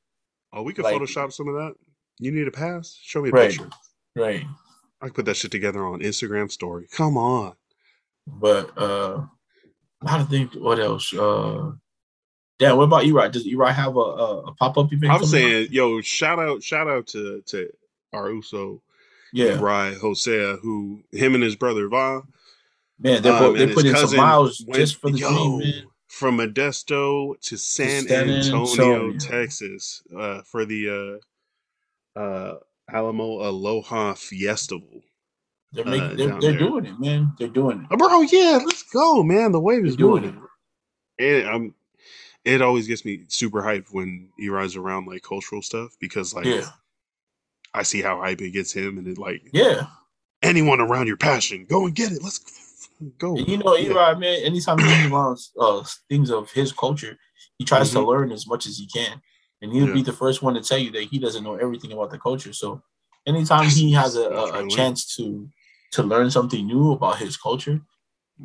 Oh, 0.52 0.62
we 0.62 0.72
could 0.74 0.84
like- 0.84 0.94
Photoshop 0.96 1.32
some 1.32 1.48
of 1.48 1.54
that. 1.54 1.74
You 2.18 2.30
need 2.32 2.46
a 2.46 2.50
pass? 2.50 2.98
Show 3.02 3.22
me 3.22 3.30
a 3.30 3.32
Right. 3.32 3.50
picture. 3.50 3.70
right? 4.16 4.44
I 5.00 5.06
can 5.06 5.14
put 5.14 5.24
that 5.24 5.36
shit 5.36 5.50
together 5.50 5.82
on 5.86 6.00
Instagram 6.00 6.50
story. 6.50 6.86
Come 6.92 7.16
on. 7.16 7.54
But 8.26 8.76
uh, 8.76 9.22
I 10.04 10.18
don't 10.18 10.28
think 10.28 10.52
what 10.54 10.78
else. 10.78 11.14
Uh, 11.14 11.72
damn, 12.60 12.76
what 12.76 12.84
about 12.84 13.02
Erod? 13.02 13.32
Does 13.32 13.46
Erod 13.46 13.72
have 13.74 13.96
a 13.96 13.98
a, 13.98 14.38
a 14.42 14.54
pop 14.54 14.78
up 14.78 14.92
event? 14.92 15.12
I'm 15.12 15.24
saying, 15.24 15.68
yo, 15.72 16.00
shout 16.00 16.38
out, 16.38 16.62
shout 16.62 16.86
out 16.86 17.08
to 17.08 17.42
to 17.46 17.68
our 18.12 18.30
Uso, 18.30 18.80
yeah, 19.32 19.58
Rai 19.60 19.94
Hosea, 19.94 20.56
who 20.62 21.02
him 21.10 21.34
and 21.34 21.42
his 21.42 21.56
brother 21.56 21.88
Va, 21.88 22.22
man, 23.00 23.22
they're 23.22 23.32
um, 23.32 23.56
they 23.56 23.72
put 23.72 23.86
in 23.86 23.96
some 23.96 24.16
miles 24.16 24.62
went- 24.64 24.76
just 24.78 25.00
for 25.00 25.10
the 25.10 25.18
yo, 25.18 25.28
dream, 25.28 25.58
man. 25.58 25.84
From 26.06 26.38
Modesto 26.38 27.40
to 27.40 27.56
San, 27.56 28.02
San 28.08 28.28
Antonio, 28.28 28.66
Antonio. 28.66 29.18
Texas, 29.18 30.02
uh, 30.16 30.42
for 30.42 30.64
the 30.64 31.20
uh, 32.16 32.18
uh, 32.18 32.58
Alamo 32.92 33.48
Aloha 33.48 34.14
Festival. 34.14 35.02
They're 35.72 35.86
uh, 35.86 35.90
making, 35.90 36.16
they're, 36.16 36.40
they're 36.40 36.58
doing 36.58 36.86
it, 36.86 36.98
man. 36.98 37.32
They're 37.38 37.46
doing 37.46 37.82
it. 37.82 37.86
Oh, 37.92 37.96
bro, 37.96 38.22
yeah, 38.22 38.58
let's 38.64 38.82
go, 38.82 39.22
man. 39.22 39.52
The 39.52 39.60
wave 39.60 39.86
is 39.86 39.96
moving. 39.96 40.42
And 41.20 41.48
um, 41.48 41.74
it 42.44 42.62
always 42.62 42.86
gets 42.86 43.04
me 43.04 43.24
super 43.28 43.62
hyped 43.62 43.92
when 43.92 44.30
he 44.38 44.48
rides 44.48 44.76
around 44.76 45.06
like 45.06 45.22
cultural 45.22 45.62
stuff 45.62 45.90
because 46.00 46.34
like 46.34 46.46
Yeah, 46.46 46.66
I 47.74 47.82
see 47.82 48.02
how 48.02 48.20
hype 48.20 48.40
it 48.40 48.50
gets 48.50 48.72
him, 48.72 48.98
and 48.98 49.06
it 49.06 49.18
like 49.18 49.42
yeah. 49.52 49.86
anyone 50.42 50.80
around 50.80 51.06
your 51.06 51.16
passion, 51.16 51.66
go 51.68 51.86
and 51.86 51.94
get 51.94 52.12
it. 52.12 52.22
Let's 52.22 52.40
go. 53.18 53.36
You 53.36 53.58
know, 53.58 53.74
Yeah. 53.76 54.14
Man. 54.14 54.40
Anytime 54.44 54.78
he's 54.80 55.04
around 55.12 55.38
uh, 55.58 55.84
things 56.08 56.30
of 56.30 56.50
his 56.50 56.72
culture, 56.72 57.16
he 57.58 57.64
tries 57.64 57.92
to 57.92 57.98
Mhm. 57.98 58.06
learn 58.06 58.32
as 58.32 58.46
much 58.46 58.66
as 58.66 58.78
he 58.78 58.86
can, 58.86 59.20
and 59.60 59.72
he'll 59.72 59.86
Yeah. 59.88 59.92
be 59.94 60.02
the 60.02 60.12
first 60.12 60.42
one 60.42 60.54
to 60.54 60.60
tell 60.60 60.78
you 60.78 60.90
that 60.92 61.04
he 61.04 61.18
doesn't 61.18 61.44
know 61.44 61.54
everything 61.56 61.92
about 61.92 62.10
the 62.10 62.18
culture. 62.18 62.52
So, 62.52 62.82
anytime 63.26 63.66
he 63.68 63.92
has 64.00 64.16
a, 64.16 64.28
a, 64.30 64.64
a 64.64 64.68
chance 64.68 65.14
to 65.16 65.48
to 65.92 66.02
learn 66.04 66.30
something 66.30 66.66
new 66.66 66.92
about 66.92 67.18
his 67.18 67.36
culture, 67.36 67.80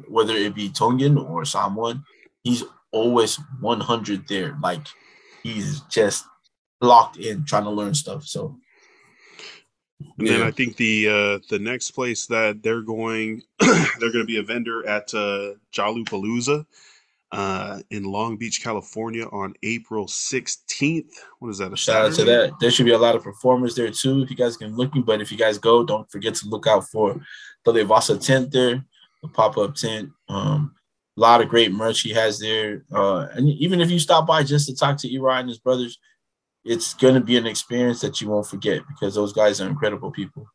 whether 0.08 0.34
it 0.34 0.56
be 0.56 0.70
Tongan 0.70 1.18
or 1.18 1.46
Samoan, 1.46 2.04
he's 2.44 2.64
always 2.96 3.38
100 3.60 4.28
there. 4.28 4.58
Like 4.64 4.88
he's 5.44 5.82
just 5.82 6.26
locked 6.82 7.18
in 7.18 7.46
trying 7.46 7.66
to 7.66 7.70
learn 7.70 7.94
stuff. 7.94 8.26
So, 8.26 8.58
And 10.18 10.28
then 10.28 10.40
yeah. 10.40 10.48
I 10.48 10.52
think 10.52 10.78
the 10.78 11.08
uh 11.08 11.40
the 11.50 11.60
next 11.60 11.92
place 11.92 12.26
that 12.28 12.64
they're 12.64 12.82
going, 12.82 13.42
they're 13.60 14.12
going 14.14 14.26
to 14.26 14.26
be 14.26 14.38
a 14.40 14.44
vendor 14.44 14.88
at 14.88 15.14
uh, 15.14 15.54
Jalupalooza 15.74 16.66
uh, 17.32 17.80
in 17.90 18.04
Long 18.04 18.38
Beach, 18.38 18.64
California, 18.64 19.26
on 19.28 19.54
April 19.64 20.08
sixteenth. 20.08 21.14
What 21.40 21.50
is 21.50 21.58
that? 21.58 21.74
A 21.74 21.78
Shout 21.78 22.06
out 22.06 22.14
to 22.14 22.24
that. 22.26 22.54
There 22.60 22.72
should 22.72 22.86
be 22.86 22.94
a 22.94 22.98
lot 22.98 23.16
of 23.16 23.24
performers 23.24 23.76
there 23.76 23.92
too. 23.92 24.22
If 24.22 24.30
you 24.30 24.38
guys 24.38 24.58
can 24.58 24.76
looking, 24.76 25.02
but 25.02 25.22
if 25.22 25.32
you 25.32 25.38
guys 25.38 25.58
go, 25.58 25.84
don't 25.84 26.10
forget 26.10 26.36
to 26.36 26.48
look 26.48 26.68
out 26.68 26.88
for 26.88 27.20
the 27.66 27.74
Levasa 27.74 28.24
tent 28.24 28.52
there, 28.52 28.86
the 29.22 29.28
pop 29.28 29.58
up 29.58 29.76
tent. 29.76 30.12
Um, 30.30 30.75
a 31.18 31.22
lot 31.22 31.42
of 31.42 31.50
great 31.50 31.72
merch 31.72 32.02
he 32.02 32.14
has 32.14 32.40
there. 32.40 32.84
Uh, 32.92 33.28
and 33.34 33.48
even 33.50 33.82
if 33.82 33.90
you 33.90 34.00
stop 34.00 34.28
by 34.28 34.44
just 34.44 34.68
to 34.68 34.76
talk 34.76 34.98
to 34.98 35.10
Erod 35.10 35.42
and 35.42 35.50
his 35.50 35.60
brothers, 35.60 36.00
it's 36.64 36.94
gonna 36.96 37.22
be 37.22 37.38
an 37.38 37.46
experience 37.46 38.02
that 38.02 38.20
you 38.20 38.30
won't 38.30 38.48
forget 38.48 38.82
because 38.88 39.14
those 39.16 39.34
guys 39.34 39.62
are 39.62 39.68
incredible 39.68 40.12
people. 40.12 40.48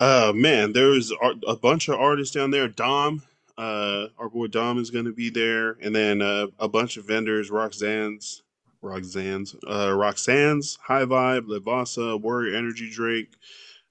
Uh 0.00 0.32
man, 0.34 0.72
there's 0.72 1.12
a 1.46 1.54
bunch 1.54 1.88
of 1.88 1.94
artists 1.94 2.34
down 2.34 2.50
there. 2.50 2.66
Dom, 2.66 3.22
uh, 3.58 4.08
our 4.18 4.28
boy 4.28 4.46
Dom 4.46 4.78
is 4.78 4.90
going 4.90 5.04
to 5.04 5.12
be 5.12 5.30
there, 5.30 5.76
and 5.80 5.94
then 5.94 6.22
uh, 6.22 6.46
a 6.58 6.68
bunch 6.68 6.96
of 6.96 7.06
vendors. 7.06 7.50
Roxanne's, 7.50 8.42
Roxanne's, 8.80 9.54
uh, 9.68 9.92
Roxanne's, 9.92 10.78
High 10.82 11.04
Vibe, 11.04 11.46
Levasa, 11.46 12.20
Warrior 12.20 12.56
Energy 12.56 12.90
Drake, 12.90 13.34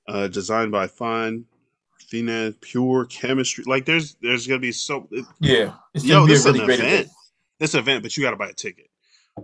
uh, 0.08 0.28
designed 0.28 0.72
by 0.72 0.88
Fine, 0.88 1.46
Athena, 2.16 2.54
Pure 2.60 3.06
Chemistry. 3.06 3.64
Like 3.66 3.86
there's 3.86 4.16
there's 4.22 4.46
gonna 4.48 4.60
be 4.60 4.72
so 4.74 5.08
it- 5.12 5.26
Yeah, 5.40 5.74
it's 5.94 6.04
yo, 6.04 6.26
this 6.28 6.40
is 6.40 6.46
really 6.46 6.60
an 6.60 6.66
great 6.66 6.80
event. 6.80 6.94
event. 6.94 7.10
This 7.60 7.74
event, 7.76 8.04
but 8.04 8.18
you 8.18 8.24
got 8.24 8.32
to 8.32 8.38
buy 8.38 8.50
a 8.50 8.54
ticket. 8.54 8.90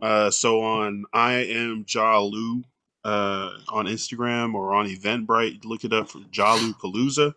Uh, 0.01 0.29
so 0.31 0.61
on 0.61 1.05
I 1.13 1.33
am 1.35 1.85
Jalu 1.85 2.63
uh, 3.05 3.51
on 3.69 3.85
Instagram 3.85 4.53
or 4.53 4.73
on 4.73 4.87
Eventbrite, 4.87 5.63
look 5.63 5.85
it 5.85 5.93
up 5.93 6.09
for 6.09 6.19
Jalu 6.19 6.73
Palooza. 6.79 7.33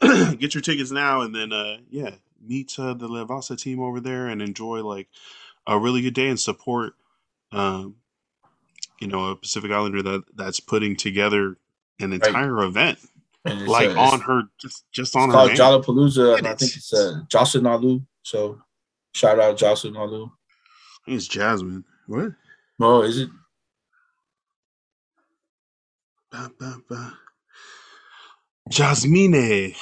Get 0.38 0.54
your 0.54 0.62
tickets 0.62 0.90
now, 0.90 1.20
and 1.20 1.34
then 1.34 1.52
uh, 1.52 1.78
yeah, 1.90 2.12
meet 2.46 2.74
uh, 2.78 2.94
the 2.94 3.08
Levasa 3.08 3.58
team 3.60 3.80
over 3.82 4.00
there 4.00 4.28
and 4.28 4.40
enjoy 4.40 4.82
like 4.82 5.08
a 5.66 5.78
really 5.78 6.00
good 6.00 6.14
day 6.14 6.28
and 6.28 6.40
support. 6.40 6.94
Um, 7.52 7.96
you 9.00 9.08
know, 9.08 9.26
a 9.30 9.36
Pacific 9.36 9.70
Islander 9.70 10.02
that 10.02 10.24
that's 10.34 10.60
putting 10.60 10.96
together 10.96 11.56
an 11.98 12.12
entire 12.14 12.62
event, 12.62 12.98
And 12.98 13.08
it's, 13.08 13.12
like 13.44 13.96
uh, 13.96 14.00
on 14.00 14.20
her 14.20 14.42
just 14.58 14.84
just 14.92 15.16
on 15.16 15.24
It's 15.24 15.32
her 15.34 15.38
called 15.38 15.48
name. 15.48 15.58
Jalupalooza, 15.58 16.38
and 16.38 16.46
I 16.46 16.54
think 16.54 16.76
it's 16.76 16.92
uh, 16.92 17.22
Jocelyn 17.28 17.64
Nalu. 17.64 18.04
So 18.22 18.60
shout 19.14 19.40
out 19.40 19.56
Jocelyn 19.56 19.94
Nalu. 19.94 20.26
I 20.26 20.98
think 21.06 21.16
it's 21.16 21.28
Jasmine. 21.28 21.84
What? 22.06 22.32
Oh, 22.80 23.02
is 23.02 23.18
it? 23.18 23.30
Ba, 26.30 26.50
ba, 26.58 26.76
ba. 26.88 27.18
Jasmine. 28.68 29.74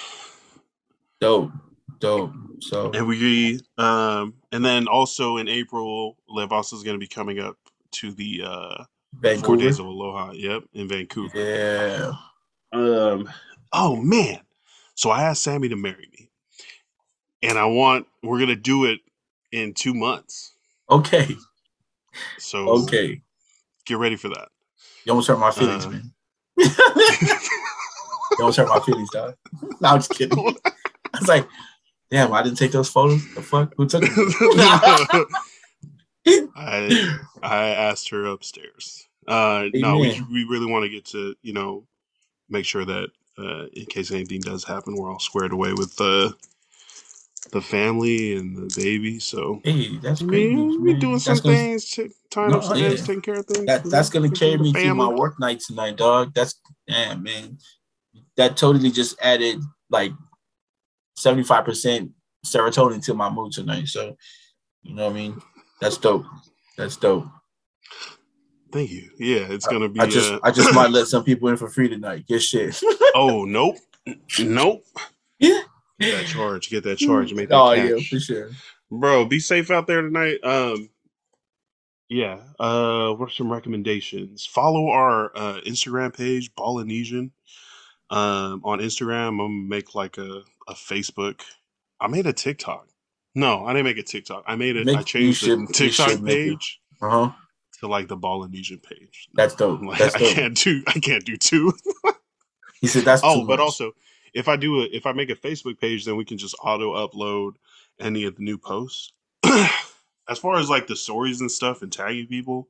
Dope, 1.20 1.50
dope. 1.98 2.32
So 2.60 2.90
And 2.92 3.06
we 3.06 3.60
um 3.76 4.34
and 4.52 4.64
then 4.64 4.88
also 4.88 5.36
in 5.36 5.48
April, 5.48 6.16
Levasa 6.30 6.74
is 6.74 6.82
gonna 6.82 6.98
be 6.98 7.08
coming 7.08 7.38
up 7.38 7.56
to 7.92 8.12
the 8.12 8.42
uh 8.44 8.84
Four 9.12 9.20
Vancouver. 9.20 9.56
Days 9.56 9.78
of 9.78 9.86
Aloha, 9.86 10.32
yep, 10.32 10.62
in 10.74 10.86
Vancouver. 10.88 11.38
Yeah. 11.38 12.12
Um 12.72 13.28
oh 13.72 13.96
man. 13.96 14.40
So 14.94 15.10
I 15.10 15.22
asked 15.24 15.42
Sammy 15.42 15.68
to 15.68 15.76
marry 15.76 16.08
me. 16.12 16.30
And 17.42 17.58
I 17.58 17.66
want 17.66 18.06
we're 18.22 18.38
gonna 18.40 18.56
do 18.56 18.84
it 18.84 19.00
in 19.52 19.74
two 19.74 19.94
months. 19.94 20.54
Okay. 20.90 21.36
So 22.38 22.68
Okay. 22.84 23.22
get 23.86 23.98
ready 23.98 24.16
for 24.16 24.28
that. 24.28 24.48
You 25.04 25.12
almost 25.12 25.28
hurt 25.28 25.38
my 25.38 25.50
feelings, 25.50 25.86
Uh. 25.86 25.90
man. 25.90 26.12
you 26.58 26.68
almost 28.40 28.58
hurt 28.58 28.68
my 28.68 28.80
feelings, 28.80 29.10
dog. 29.10 29.34
No, 29.80 29.88
I'm 29.90 29.98
just 29.98 30.10
kidding. 30.10 30.36
I 30.38 31.18
was 31.18 31.28
like, 31.28 31.48
damn, 32.10 32.32
I 32.32 32.42
didn't 32.42 32.58
take 32.58 32.72
those 32.72 32.90
photos. 32.90 33.22
The 33.34 33.42
fuck? 33.42 33.72
Who 33.76 33.86
took 33.86 34.02
them? 34.02 34.12
I 36.56 37.18
I 37.42 37.68
asked 37.68 38.10
her 38.10 38.26
upstairs. 38.26 39.06
Uh, 39.26 39.66
no, 39.74 39.98
we 39.98 40.20
we 40.32 40.44
really 40.44 40.66
want 40.70 40.84
to 40.84 40.88
get 40.90 41.04
to 41.06 41.34
you 41.42 41.52
know 41.52 41.86
make 42.48 42.64
sure 42.64 42.84
that 42.84 43.08
uh, 43.38 43.66
in 43.72 43.86
case 43.86 44.10
anything 44.10 44.40
does 44.40 44.64
happen, 44.64 44.96
we're 44.96 45.10
all 45.12 45.18
squared 45.20 45.52
away 45.52 45.72
with 45.72 45.96
the 45.96 46.34
the 47.52 47.60
family 47.60 48.36
and 48.36 48.56
the 48.56 48.74
baby. 48.76 49.18
So 49.18 49.60
hey, 49.64 49.96
that's 49.98 50.20
great. 50.22 50.52
news, 50.52 50.76
we 50.78 50.92
man. 50.92 51.00
doing 51.00 51.18
some 51.18 51.38
gonna- 51.38 51.54
things, 51.56 51.90
t- 51.90 52.08
tying 52.30 52.50
No, 52.50 52.60
yeah. 52.74 52.86
ends, 52.88 53.06
taking 53.06 53.22
care 53.22 53.36
of 53.36 53.46
things. 53.46 53.66
That 53.66 53.84
that's 53.84 54.10
gonna 54.10 54.30
carry 54.30 54.58
me 54.58 54.72
through 54.72 54.94
my 54.94 55.08
work 55.08 55.38
night 55.40 55.60
tonight, 55.60 55.96
dog. 55.96 56.34
That's 56.34 56.60
damn 56.86 57.22
man. 57.22 57.58
That 58.36 58.56
totally 58.56 58.90
just 58.90 59.16
added 59.22 59.60
like 59.88 60.12
seventy 61.16 61.44
five 61.44 61.64
percent 61.64 62.10
serotonin 62.44 63.02
to 63.04 63.14
my 63.14 63.30
mood 63.30 63.52
tonight. 63.52 63.86
So 63.88 64.16
you 64.82 64.94
know 64.94 65.04
what 65.06 65.12
I 65.12 65.14
mean. 65.14 65.40
That's 65.80 65.96
dope. 65.96 66.24
That's 66.76 66.96
dope. 66.96 67.26
Thank 68.72 68.90
you. 68.90 69.10
Yeah, 69.18 69.46
it's 69.50 69.66
gonna 69.66 69.88
be. 69.88 70.00
I 70.00 70.06
just 70.06 70.32
uh, 70.32 70.40
I 70.42 70.50
just 70.50 70.74
might 70.74 70.90
let 70.92 71.06
some 71.06 71.24
people 71.24 71.48
in 71.48 71.56
for 71.56 71.68
free 71.68 71.88
tonight. 71.88 72.26
Get 72.26 72.42
shit. 72.42 72.78
oh 73.14 73.44
nope, 73.44 73.76
nope. 74.40 74.84
yeah. 75.38 75.60
Get 76.00 76.16
that 76.18 76.26
charge. 76.26 76.70
Get 76.70 76.84
that 76.84 76.98
charge. 76.98 77.32
Make 77.34 77.48
that 77.48 77.56
Oh 77.58 77.74
cash. 77.74 77.88
yeah, 77.90 77.96
for 78.18 78.20
sure. 78.20 78.50
bro 78.90 79.24
be 79.24 79.38
safe 79.40 79.70
out 79.70 79.86
there 79.86 80.00
tonight 80.02 80.38
um 80.44 80.88
yeah 82.08 82.38
uh 82.58 83.10
what 83.12 83.28
are 83.28 83.32
some 83.32 83.52
recommendations 83.52 84.46
follow 84.46 84.88
our 84.88 85.30
uh 85.36 85.60
instagram 85.66 86.16
page 86.16 86.54
polynesian 86.56 87.30
um 88.08 88.62
on 88.64 88.78
instagram 88.78 89.28
i'm 89.28 89.36
gonna 89.36 89.50
make 89.50 89.94
like 89.94 90.16
a, 90.16 90.40
a 90.68 90.72
facebook 90.72 91.42
i 92.00 92.06
made 92.06 92.26
a 92.26 92.32
tiktok 92.32 92.88
no 93.34 93.66
i 93.66 93.74
didn't 93.74 93.84
make 93.84 93.98
a 93.98 94.02
tiktok 94.02 94.42
i 94.46 94.56
made 94.56 94.74
it 94.76 94.88
i 94.88 95.02
changed 95.02 95.44
the 95.44 95.66
tiktok 95.70 96.08
should 96.08 96.22
make 96.22 96.34
it. 96.38 96.48
page 96.52 96.80
Uh 97.02 97.10
huh. 97.10 97.30
To 97.80 97.88
like 97.88 98.08
the 98.08 98.16
polynesian 98.16 98.78
page. 98.80 99.28
That's 99.34 99.54
dope. 99.54 99.82
Like, 99.84 99.98
That's 99.98 100.14
i 100.16 100.18
can't 100.20 100.56
do 100.56 100.82
i 100.88 100.98
can't 101.00 101.24
do 101.24 101.36
two. 101.36 101.72
He 102.80 102.86
said 102.88 103.04
that's 103.04 103.22
oh 103.22 103.44
but 103.46 103.58
much. 103.58 103.60
also 103.60 103.92
if 104.34 104.48
i 104.48 104.56
do 104.56 104.82
it 104.82 104.90
if 104.92 105.06
i 105.06 105.12
make 105.12 105.30
a 105.30 105.36
facebook 105.36 105.80
page 105.80 106.04
then 106.04 106.16
we 106.16 106.24
can 106.24 106.38
just 106.38 106.56
auto 106.62 106.94
upload 106.94 107.54
any 108.00 108.24
of 108.24 108.36
the 108.36 108.42
new 108.44 108.58
posts. 108.58 109.12
As 110.28 110.38
far 110.38 110.58
as 110.58 110.70
like 110.70 110.86
the 110.88 110.96
stories 110.96 111.40
and 111.40 111.50
stuff 111.50 111.82
and 111.82 111.92
tagging 111.92 112.26
people 112.28 112.68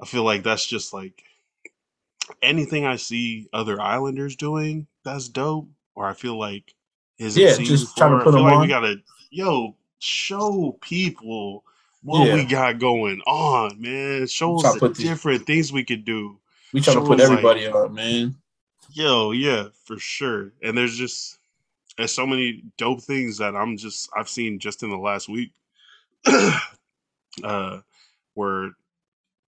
i 0.00 0.06
feel 0.06 0.24
like 0.24 0.42
that's 0.44 0.66
just 0.66 0.92
like 0.94 1.22
anything 2.42 2.86
i 2.86 2.96
see 2.96 3.48
other 3.52 3.80
islanders 3.80 4.36
doing 4.36 4.86
that's 5.04 5.28
dope. 5.28 5.68
Or 5.96 6.06
i 6.06 6.14
feel 6.14 6.38
like 6.38 6.74
is 7.18 7.36
Yeah, 7.36 7.56
just 7.58 7.96
trying 7.96 8.12
to 8.12 8.18
put 8.18 8.30
I 8.30 8.36
feel 8.36 8.40
'em 8.40 8.44
like 8.44 8.60
we 8.60 8.68
gotta 8.68 8.96
yo 9.30 9.76
show 10.00 10.78
people 10.80 11.64
what 12.04 12.32
we 12.32 12.44
got 12.44 12.78
going 12.78 13.20
on 13.22 13.80
man 13.80 14.26
show 14.26 14.56
us 14.56 14.78
the 14.78 14.88
different 14.90 15.46
things 15.46 15.72
we 15.72 15.84
could 15.84 16.04
do 16.04 16.38
we 16.74 16.80
trying 16.80 16.96
to 16.96 17.02
put 17.02 17.18
like- 17.18 17.28
everybody 17.30 17.68
on, 17.68 17.94
man. 17.94 18.36
Yo, 18.92 19.30
yeah, 19.30 19.68
for 19.84 19.98
sure. 19.98 20.52
And 20.62 20.76
there's 20.76 20.96
just 20.96 21.38
there's 21.96 22.12
so 22.12 22.26
many 22.26 22.64
dope 22.76 23.00
things 23.00 23.38
that 23.38 23.54
I'm 23.54 23.76
just 23.76 24.10
I've 24.16 24.28
seen 24.28 24.58
just 24.58 24.82
in 24.82 24.90
the 24.90 24.98
last 24.98 25.28
week. 25.28 25.52
uh 27.44 27.80
where 28.34 28.70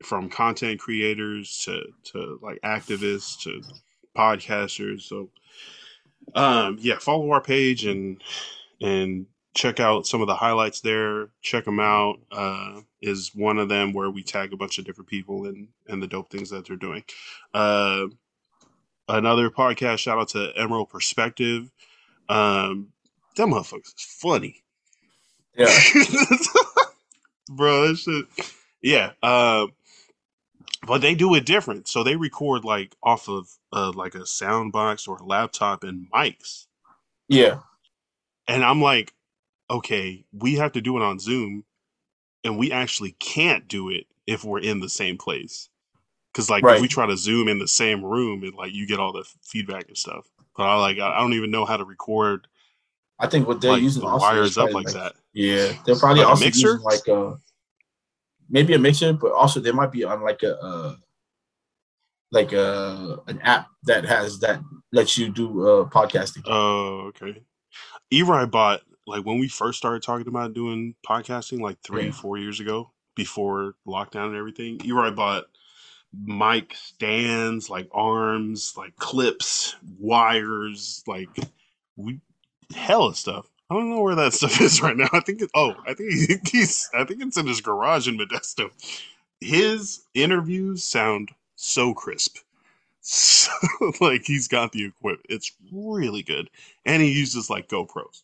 from 0.04 0.28
content 0.28 0.78
creators 0.78 1.64
to 1.64 1.82
to 2.12 2.38
like 2.42 2.60
activists 2.62 3.40
to 3.42 3.60
podcasters. 4.16 5.02
So 5.02 5.30
um 6.34 6.78
yeah, 6.80 6.98
follow 6.98 7.30
our 7.32 7.42
page 7.42 7.86
and 7.86 8.22
and 8.80 9.26
check 9.56 9.80
out 9.80 10.06
some 10.06 10.20
of 10.20 10.28
the 10.28 10.36
highlights 10.36 10.80
there. 10.80 11.30
Check 11.42 11.64
them 11.64 11.80
out. 11.80 12.20
Uh 12.30 12.80
is 13.02 13.32
one 13.34 13.58
of 13.58 13.68
them 13.68 13.92
where 13.92 14.10
we 14.10 14.22
tag 14.22 14.52
a 14.52 14.56
bunch 14.56 14.78
of 14.78 14.84
different 14.84 15.08
people 15.08 15.46
and 15.46 15.68
and 15.88 16.02
the 16.02 16.06
dope 16.06 16.30
things 16.30 16.50
that 16.50 16.66
they're 16.66 16.76
doing. 16.76 17.02
Uh 17.54 18.06
another 19.08 19.50
podcast 19.50 19.98
shout 19.98 20.18
out 20.18 20.28
to 20.28 20.52
emerald 20.56 20.88
perspective 20.88 21.70
um 22.28 22.88
that 23.36 23.46
motherfuckers 23.46 23.94
is 23.94 24.04
funny 24.20 24.64
Yeah. 25.56 25.66
bro 27.48 27.86
that 27.86 27.96
shit 27.98 28.24
yeah 28.82 29.12
um 29.22 29.70
but 30.84 31.02
they 31.02 31.14
do 31.14 31.32
it 31.36 31.46
different 31.46 31.86
so 31.86 32.02
they 32.02 32.16
record 32.16 32.64
like 32.64 32.96
off 33.00 33.28
of 33.28 33.48
uh, 33.72 33.92
like 33.94 34.16
a 34.16 34.26
sound 34.26 34.72
box 34.72 35.06
or 35.06 35.18
a 35.18 35.24
laptop 35.24 35.84
and 35.84 36.08
mics 36.12 36.66
Yeah. 37.28 37.60
and 38.48 38.64
i'm 38.64 38.82
like 38.82 39.12
okay 39.70 40.24
we 40.32 40.54
have 40.56 40.72
to 40.72 40.80
do 40.80 40.96
it 40.96 41.02
on 41.02 41.18
zoom 41.18 41.64
and 42.44 42.58
we 42.58 42.72
actually 42.72 43.12
can't 43.12 43.68
do 43.68 43.90
it 43.90 44.06
if 44.26 44.44
we're 44.44 44.60
in 44.60 44.80
the 44.80 44.88
same 44.88 45.18
place 45.18 45.68
because 46.32 46.50
like 46.50 46.64
if 46.64 46.80
we 46.80 46.88
try 46.88 47.06
to 47.06 47.16
zoom 47.16 47.48
in 47.48 47.58
the 47.58 47.68
same 47.68 48.04
room 48.04 48.42
and 48.44 48.54
like 48.54 48.72
you 48.72 48.86
get 48.86 49.00
all 49.00 49.12
the 49.12 49.24
feedback 49.42 49.88
and 49.88 49.98
stuff 49.98 50.26
but 50.56 50.64
i 50.64 50.76
like 50.80 50.98
i 50.98 51.18
don't 51.20 51.34
even 51.34 51.50
know 51.50 51.64
how 51.64 51.76
to 51.76 51.84
record 51.84 52.46
I 53.18 53.28
think 53.28 53.48
what 53.48 53.60
they're 53.60 53.72
like 53.72 53.82
using 53.82 54.02
the 54.02 54.08
wires 54.08 54.58
up 54.58 54.70
probably 54.70 54.84
like 54.84 54.94
that 54.94 55.14
Yeah, 55.34 55.72
they're 55.86 55.96
probably 55.96 56.20
Like 56.22 56.26
a 56.28 56.30
also 56.30 56.44
mixer? 56.44 56.68
using 56.68 56.82
like 56.84 57.08
a 57.08 57.38
maybe 58.48 58.74
a 58.74 58.78
mixer, 58.78 59.12
but 59.14 59.32
also 59.32 59.60
they 59.60 59.72
might 59.72 59.92
be 59.92 60.04
on 60.04 60.22
like 60.22 60.42
a 60.42 60.56
uh, 60.62 60.96
like 62.32 62.52
a 62.52 63.18
an 63.26 63.40
app 63.42 63.68
that 63.84 64.04
has 64.04 64.40
that 64.40 64.60
lets 64.92 65.18
you 65.18 65.30
do 65.30 65.66
uh 65.66 65.84
podcasting. 65.88 66.42
Oh, 66.46 67.08
okay. 67.08 67.42
Eri 68.12 68.46
bought 68.46 68.82
like 69.06 69.24
when 69.24 69.38
we 69.38 69.48
first 69.48 69.78
started 69.78 70.02
talking 70.02 70.28
about 70.28 70.54
doing 70.54 70.94
podcasting, 71.06 71.60
like 71.60 71.78
three, 71.82 72.06
Yeah. 72.06 72.12
four 72.12 72.38
years 72.38 72.60
ago, 72.60 72.90
before 73.14 73.74
lockdown 73.86 74.26
and 74.28 74.36
everything. 74.36 74.80
Eri 74.84 75.10
bought 75.10 75.44
mic 76.12 76.74
stands, 76.74 77.68
like 77.70 77.88
arms, 77.92 78.74
like 78.76 78.96
clips, 78.96 79.76
wires, 79.98 81.02
like 81.06 81.28
we 81.96 82.20
hella 82.74 83.14
stuff. 83.14 83.48
I 83.70 83.74
don't 83.74 83.90
know 83.90 84.00
where 84.02 84.14
that 84.16 84.32
stuff 84.34 84.60
is 84.60 84.80
right 84.82 84.96
now. 84.96 85.08
I 85.12 85.20
think 85.20 85.42
it, 85.42 85.50
oh, 85.54 85.74
I 85.86 85.94
think 85.94 86.48
he's 86.48 86.88
I 86.94 87.04
think 87.04 87.22
it's 87.22 87.36
in 87.36 87.46
his 87.46 87.60
garage 87.60 88.08
in 88.08 88.18
Modesto. 88.18 88.70
His 89.40 90.04
interviews 90.14 90.82
sound 90.84 91.30
so 91.54 91.94
crisp. 91.94 92.38
So, 93.08 93.52
like 94.00 94.22
he's 94.24 94.48
got 94.48 94.72
the 94.72 94.84
equipment. 94.86 95.26
It's 95.28 95.52
really 95.70 96.22
good. 96.24 96.50
And 96.84 97.00
he 97.00 97.12
uses 97.12 97.48
like 97.48 97.68
GoPros. 97.68 98.22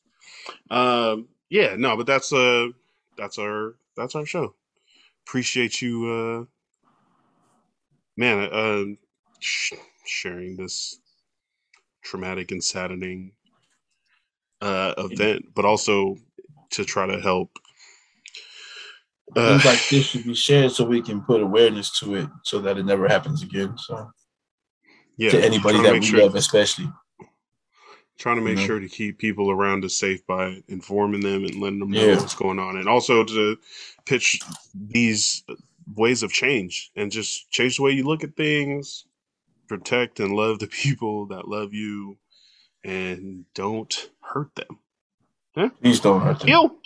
Um 0.70 1.28
yeah, 1.51 1.77
no, 1.77 1.97
but 1.97 2.06
that's 2.06 2.32
uh 2.32 2.69
that's 3.16 3.39
our 3.39 3.74
that's 3.97 4.14
our 4.14 4.27
show. 4.27 4.55
Appreciate 5.27 5.82
you 5.82 6.06
uh 6.09 6.44
man, 8.16 8.48
uh, 8.52 8.85
sh- 9.39 9.74
sharing 10.05 10.56
this 10.56 10.98
traumatic 12.02 12.51
and 12.51 12.62
saddening 12.62 13.32
uh 14.60 14.94
event, 14.98 15.44
but 15.55 15.64
also 15.64 16.16
to 16.70 16.85
try 16.85 17.06
to 17.06 17.20
help 17.20 17.59
uh, 19.36 19.59
Things 19.59 19.64
like 19.64 19.89
this 19.89 20.06
should 20.06 20.24
be 20.24 20.35
shared 20.35 20.73
so 20.73 20.85
we 20.85 21.01
can 21.01 21.23
put 21.23 21.40
awareness 21.40 21.98
to 22.01 22.16
it, 22.16 22.28
so 22.44 22.60
that 22.60 22.77
it 22.77 22.85
never 22.85 23.09
happens 23.09 23.43
again. 23.43 23.78
So 23.78 24.10
yeah, 25.16 25.31
to 25.31 25.43
anybody 25.43 25.81
that 25.82 25.94
we 25.94 26.02
sure- 26.02 26.20
love, 26.20 26.35
especially. 26.35 26.90
Trying 28.18 28.36
to 28.36 28.43
make 28.43 28.56
know? 28.56 28.64
sure 28.66 28.80
to 28.80 28.89
keep 28.89 29.18
people 29.18 29.51
around 29.51 29.84
us 29.84 29.94
safe 29.94 30.26
by 30.26 30.62
informing 30.68 31.20
them 31.20 31.44
and 31.44 31.56
letting 31.56 31.80
them 31.80 31.90
know 31.90 32.06
Yeah. 32.09 32.16
what's 32.16 32.34
going 32.34 32.59
on 32.59 32.76
and 32.76 32.89
also 32.89 33.24
to 33.24 33.56
pitch 34.06 34.40
these 34.74 35.43
ways 35.97 36.22
of 36.22 36.32
change 36.32 36.90
and 36.97 37.10
just 37.10 37.51
change 37.51 37.76
the 37.76 37.82
way 37.82 37.90
you 37.93 38.05
look 38.05 38.24
at 38.24 38.36
things. 38.36 39.05
Protect 39.68 40.20
and 40.20 40.34
love 40.34 40.59
the 40.59 40.66
people 40.82 41.26
that 41.26 41.48
love 41.48 41.72
you 41.74 42.18
and 42.84 43.44
don't 43.55 44.10
hurt 44.20 44.51
them. 44.55 44.78
Please 45.82 46.01
don't 46.01 46.20
hurt 46.20 46.40
them. 46.40 46.47
deal. 46.48 46.76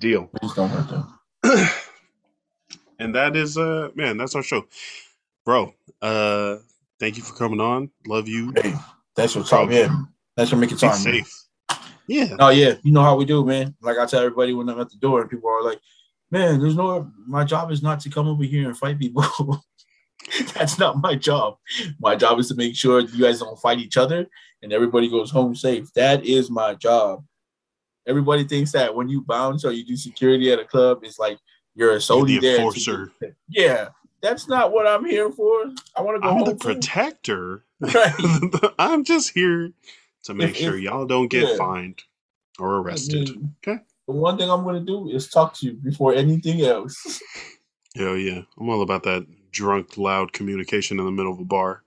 Deal. 0.00 0.26
Please 0.40 0.54
don't 0.54 0.68
hurt 0.68 0.88
them. 0.88 1.18
and 2.98 3.14
that 3.14 3.36
is 3.36 3.56
uh 3.58 3.90
man 3.94 4.16
that's 4.16 4.34
our 4.34 4.42
show. 4.42 4.66
Bro 5.44 5.74
uh 6.00 6.56
thank 7.00 7.16
you 7.16 7.22
for 7.22 7.34
coming 7.34 7.60
on. 7.60 7.90
Love 8.06 8.28
you. 8.28 8.52
Hey, 8.56 8.74
that's 9.16 9.34
what's 9.34 9.52
up. 9.52 9.70
Yeah, 9.70 9.94
thanks 10.36 10.50
for 10.50 10.56
making 10.56 10.78
time. 10.78 10.94
safe 10.94 11.32
yeah 12.06 12.36
Oh 12.38 12.50
yeah, 12.50 12.74
you 12.82 12.92
know 12.92 13.02
how 13.02 13.16
we 13.16 13.24
do, 13.24 13.44
man. 13.44 13.74
Like 13.80 13.98
I 13.98 14.06
tell 14.06 14.20
everybody 14.20 14.52
when 14.52 14.68
I'm 14.68 14.80
at 14.80 14.90
the 14.90 14.96
door, 14.96 15.20
and 15.20 15.30
people 15.30 15.50
are 15.50 15.62
like, 15.62 15.80
"Man, 16.30 16.60
there's 16.60 16.76
no. 16.76 17.10
My 17.26 17.44
job 17.44 17.70
is 17.70 17.82
not 17.82 18.00
to 18.00 18.10
come 18.10 18.28
over 18.28 18.44
here 18.44 18.68
and 18.68 18.76
fight 18.76 18.98
people. 18.98 19.24
That's 20.54 20.78
not 20.78 21.00
my 21.00 21.14
job. 21.14 21.56
My 22.00 22.14
job 22.16 22.38
is 22.38 22.48
to 22.48 22.54
make 22.54 22.76
sure 22.76 23.00
you 23.00 23.24
guys 23.24 23.40
don't 23.40 23.58
fight 23.58 23.78
each 23.78 23.96
other 23.96 24.26
and 24.62 24.72
everybody 24.72 25.08
goes 25.08 25.30
home 25.30 25.54
safe. 25.54 25.92
That 25.94 26.24
is 26.24 26.48
my 26.48 26.74
job. 26.74 27.24
Everybody 28.06 28.44
thinks 28.44 28.70
that 28.72 28.94
when 28.94 29.08
you 29.08 29.22
bounce 29.22 29.64
or 29.64 29.72
you 29.72 29.84
do 29.84 29.96
security 29.96 30.52
at 30.52 30.60
a 30.60 30.64
club, 30.64 31.00
it's 31.02 31.18
like 31.18 31.38
you're 31.74 31.96
a 31.96 32.00
solely 32.00 32.38
the 32.38 32.56
enforcer. 32.56 33.12
yeah, 33.48 33.88
that's 34.22 34.48
not 34.48 34.72
what 34.72 34.86
I'm 34.86 35.04
here 35.04 35.30
for. 35.30 35.72
I 35.96 36.02
want 36.02 36.16
to 36.16 36.20
go 36.20 36.28
I'm 36.28 36.38
home. 36.38 36.48
the 36.48 36.54
protector. 36.54 37.64
Right. 37.82 38.12
I'm 38.78 39.04
just 39.04 39.30
here 39.34 39.70
to 40.24 40.34
make 40.34 40.50
If- 40.50 40.56
sure 40.58 40.76
y'all 40.78 41.06
don't 41.06 41.28
get 41.28 41.48
yeah. 41.50 41.56
fined 41.56 42.02
or 42.58 42.76
I 42.76 42.78
arrested. 42.80 43.28
mean, 43.30 43.54
Okay. 43.66 43.82
The 44.06 44.12
one 44.14 44.36
thing 44.38 44.50
I'm 44.50 44.64
going 44.64 44.84
to 44.84 44.86
do 44.86 45.08
is 45.10 45.28
talk 45.28 45.54
to 45.58 45.66
you 45.66 45.72
before 45.74 46.12
anything 46.14 46.60
else. 46.62 47.22
Hell 47.96 48.16
yeah. 48.16 48.42
I'm 48.58 48.68
all 48.68 48.82
about 48.82 49.02
that 49.04 49.26
drunk, 49.52 49.96
loud 49.96 50.32
communication 50.32 50.98
in 50.98 51.04
the 51.04 51.10
middle 51.12 51.32
of 51.32 51.38
a 51.38 51.44
bar. 51.44 51.82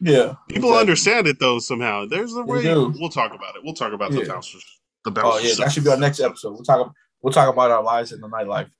yeah. 0.00 0.34
People 0.48 0.70
exactly. 0.70 0.78
understand 0.80 1.26
it 1.26 1.38
though 1.40 1.58
somehow. 1.58 2.06
There's 2.06 2.32
a 2.34 2.42
way. 2.42 2.62
We'll 2.64 3.08
talk 3.10 3.34
about 3.34 3.56
it. 3.56 3.62
We'll 3.64 3.74
talk 3.74 3.92
about 3.92 4.12
the 4.12 4.22
Yeah. 4.22 4.32
bouncers. 4.32 4.64
The 5.04 5.10
bouncers. 5.10 5.32
Oh 5.44 5.46
yeah, 5.46 5.54
that 5.64 5.72
should 5.72 5.84
be 5.84 5.90
our 5.90 5.96
next 5.96 6.20
episode. 6.20 6.52
We'll 6.52 6.62
talk. 6.64 6.92
We'll 7.22 7.32
talk 7.32 7.52
about 7.52 7.70
our 7.70 7.82
lives 7.82 8.12
in 8.12 8.20
the 8.20 8.28
nightlife. 8.28 8.70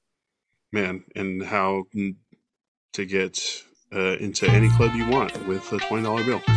man, 0.73 1.05
and 1.17 1.43
how 1.45 1.85
to 2.93 3.05
get 3.07 3.65
uh, 3.93 4.17
into 4.19 4.49
any 4.49 4.69
club 4.71 4.95
you 4.95 5.07
want 5.09 5.47
with 5.47 5.71
a 5.73 5.79
twenty 5.79 6.05
dollar 6.05 6.25
bill. 6.25 6.41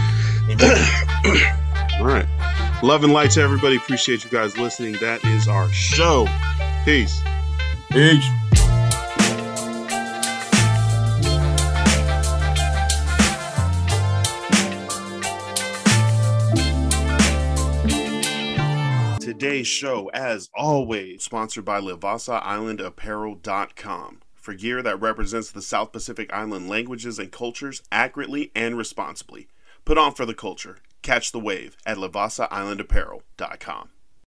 All 1.99 2.05
right, 2.05 2.27
love 2.83 3.03
and 3.03 3.13
light 3.13 3.31
to 3.31 3.41
everybody. 3.41 3.75
Appreciate 3.77 4.23
you 4.23 4.29
guys 4.29 4.55
listening. 4.57 4.93
That 4.93 5.23
is 5.25 5.47
our 5.47 5.71
show. 5.71 6.27
Peace. 6.85 7.19
Peace. 7.91 8.25
Today's 19.19 19.67
show, 19.67 20.09
as 20.13 20.49
always, 20.55 21.23
sponsored 21.23 21.65
by 21.65 21.81
LivassaIslandApparel.com 21.81 24.21
for 24.41 24.53
gear 24.53 24.81
that 24.81 24.99
represents 24.99 25.51
the 25.51 25.61
South 25.61 25.93
Pacific 25.93 26.33
Island 26.33 26.67
languages 26.67 27.19
and 27.19 27.31
cultures 27.31 27.81
accurately 27.91 28.51
and 28.55 28.77
responsibly. 28.77 29.47
Put 29.85 29.97
on 29.97 30.13
for 30.13 30.25
the 30.25 30.33
culture. 30.33 30.79
Catch 31.01 31.31
the 31.31 31.39
wave 31.39 31.77
at 31.85 31.97
LivassaIslandApparel.com. 31.97 33.89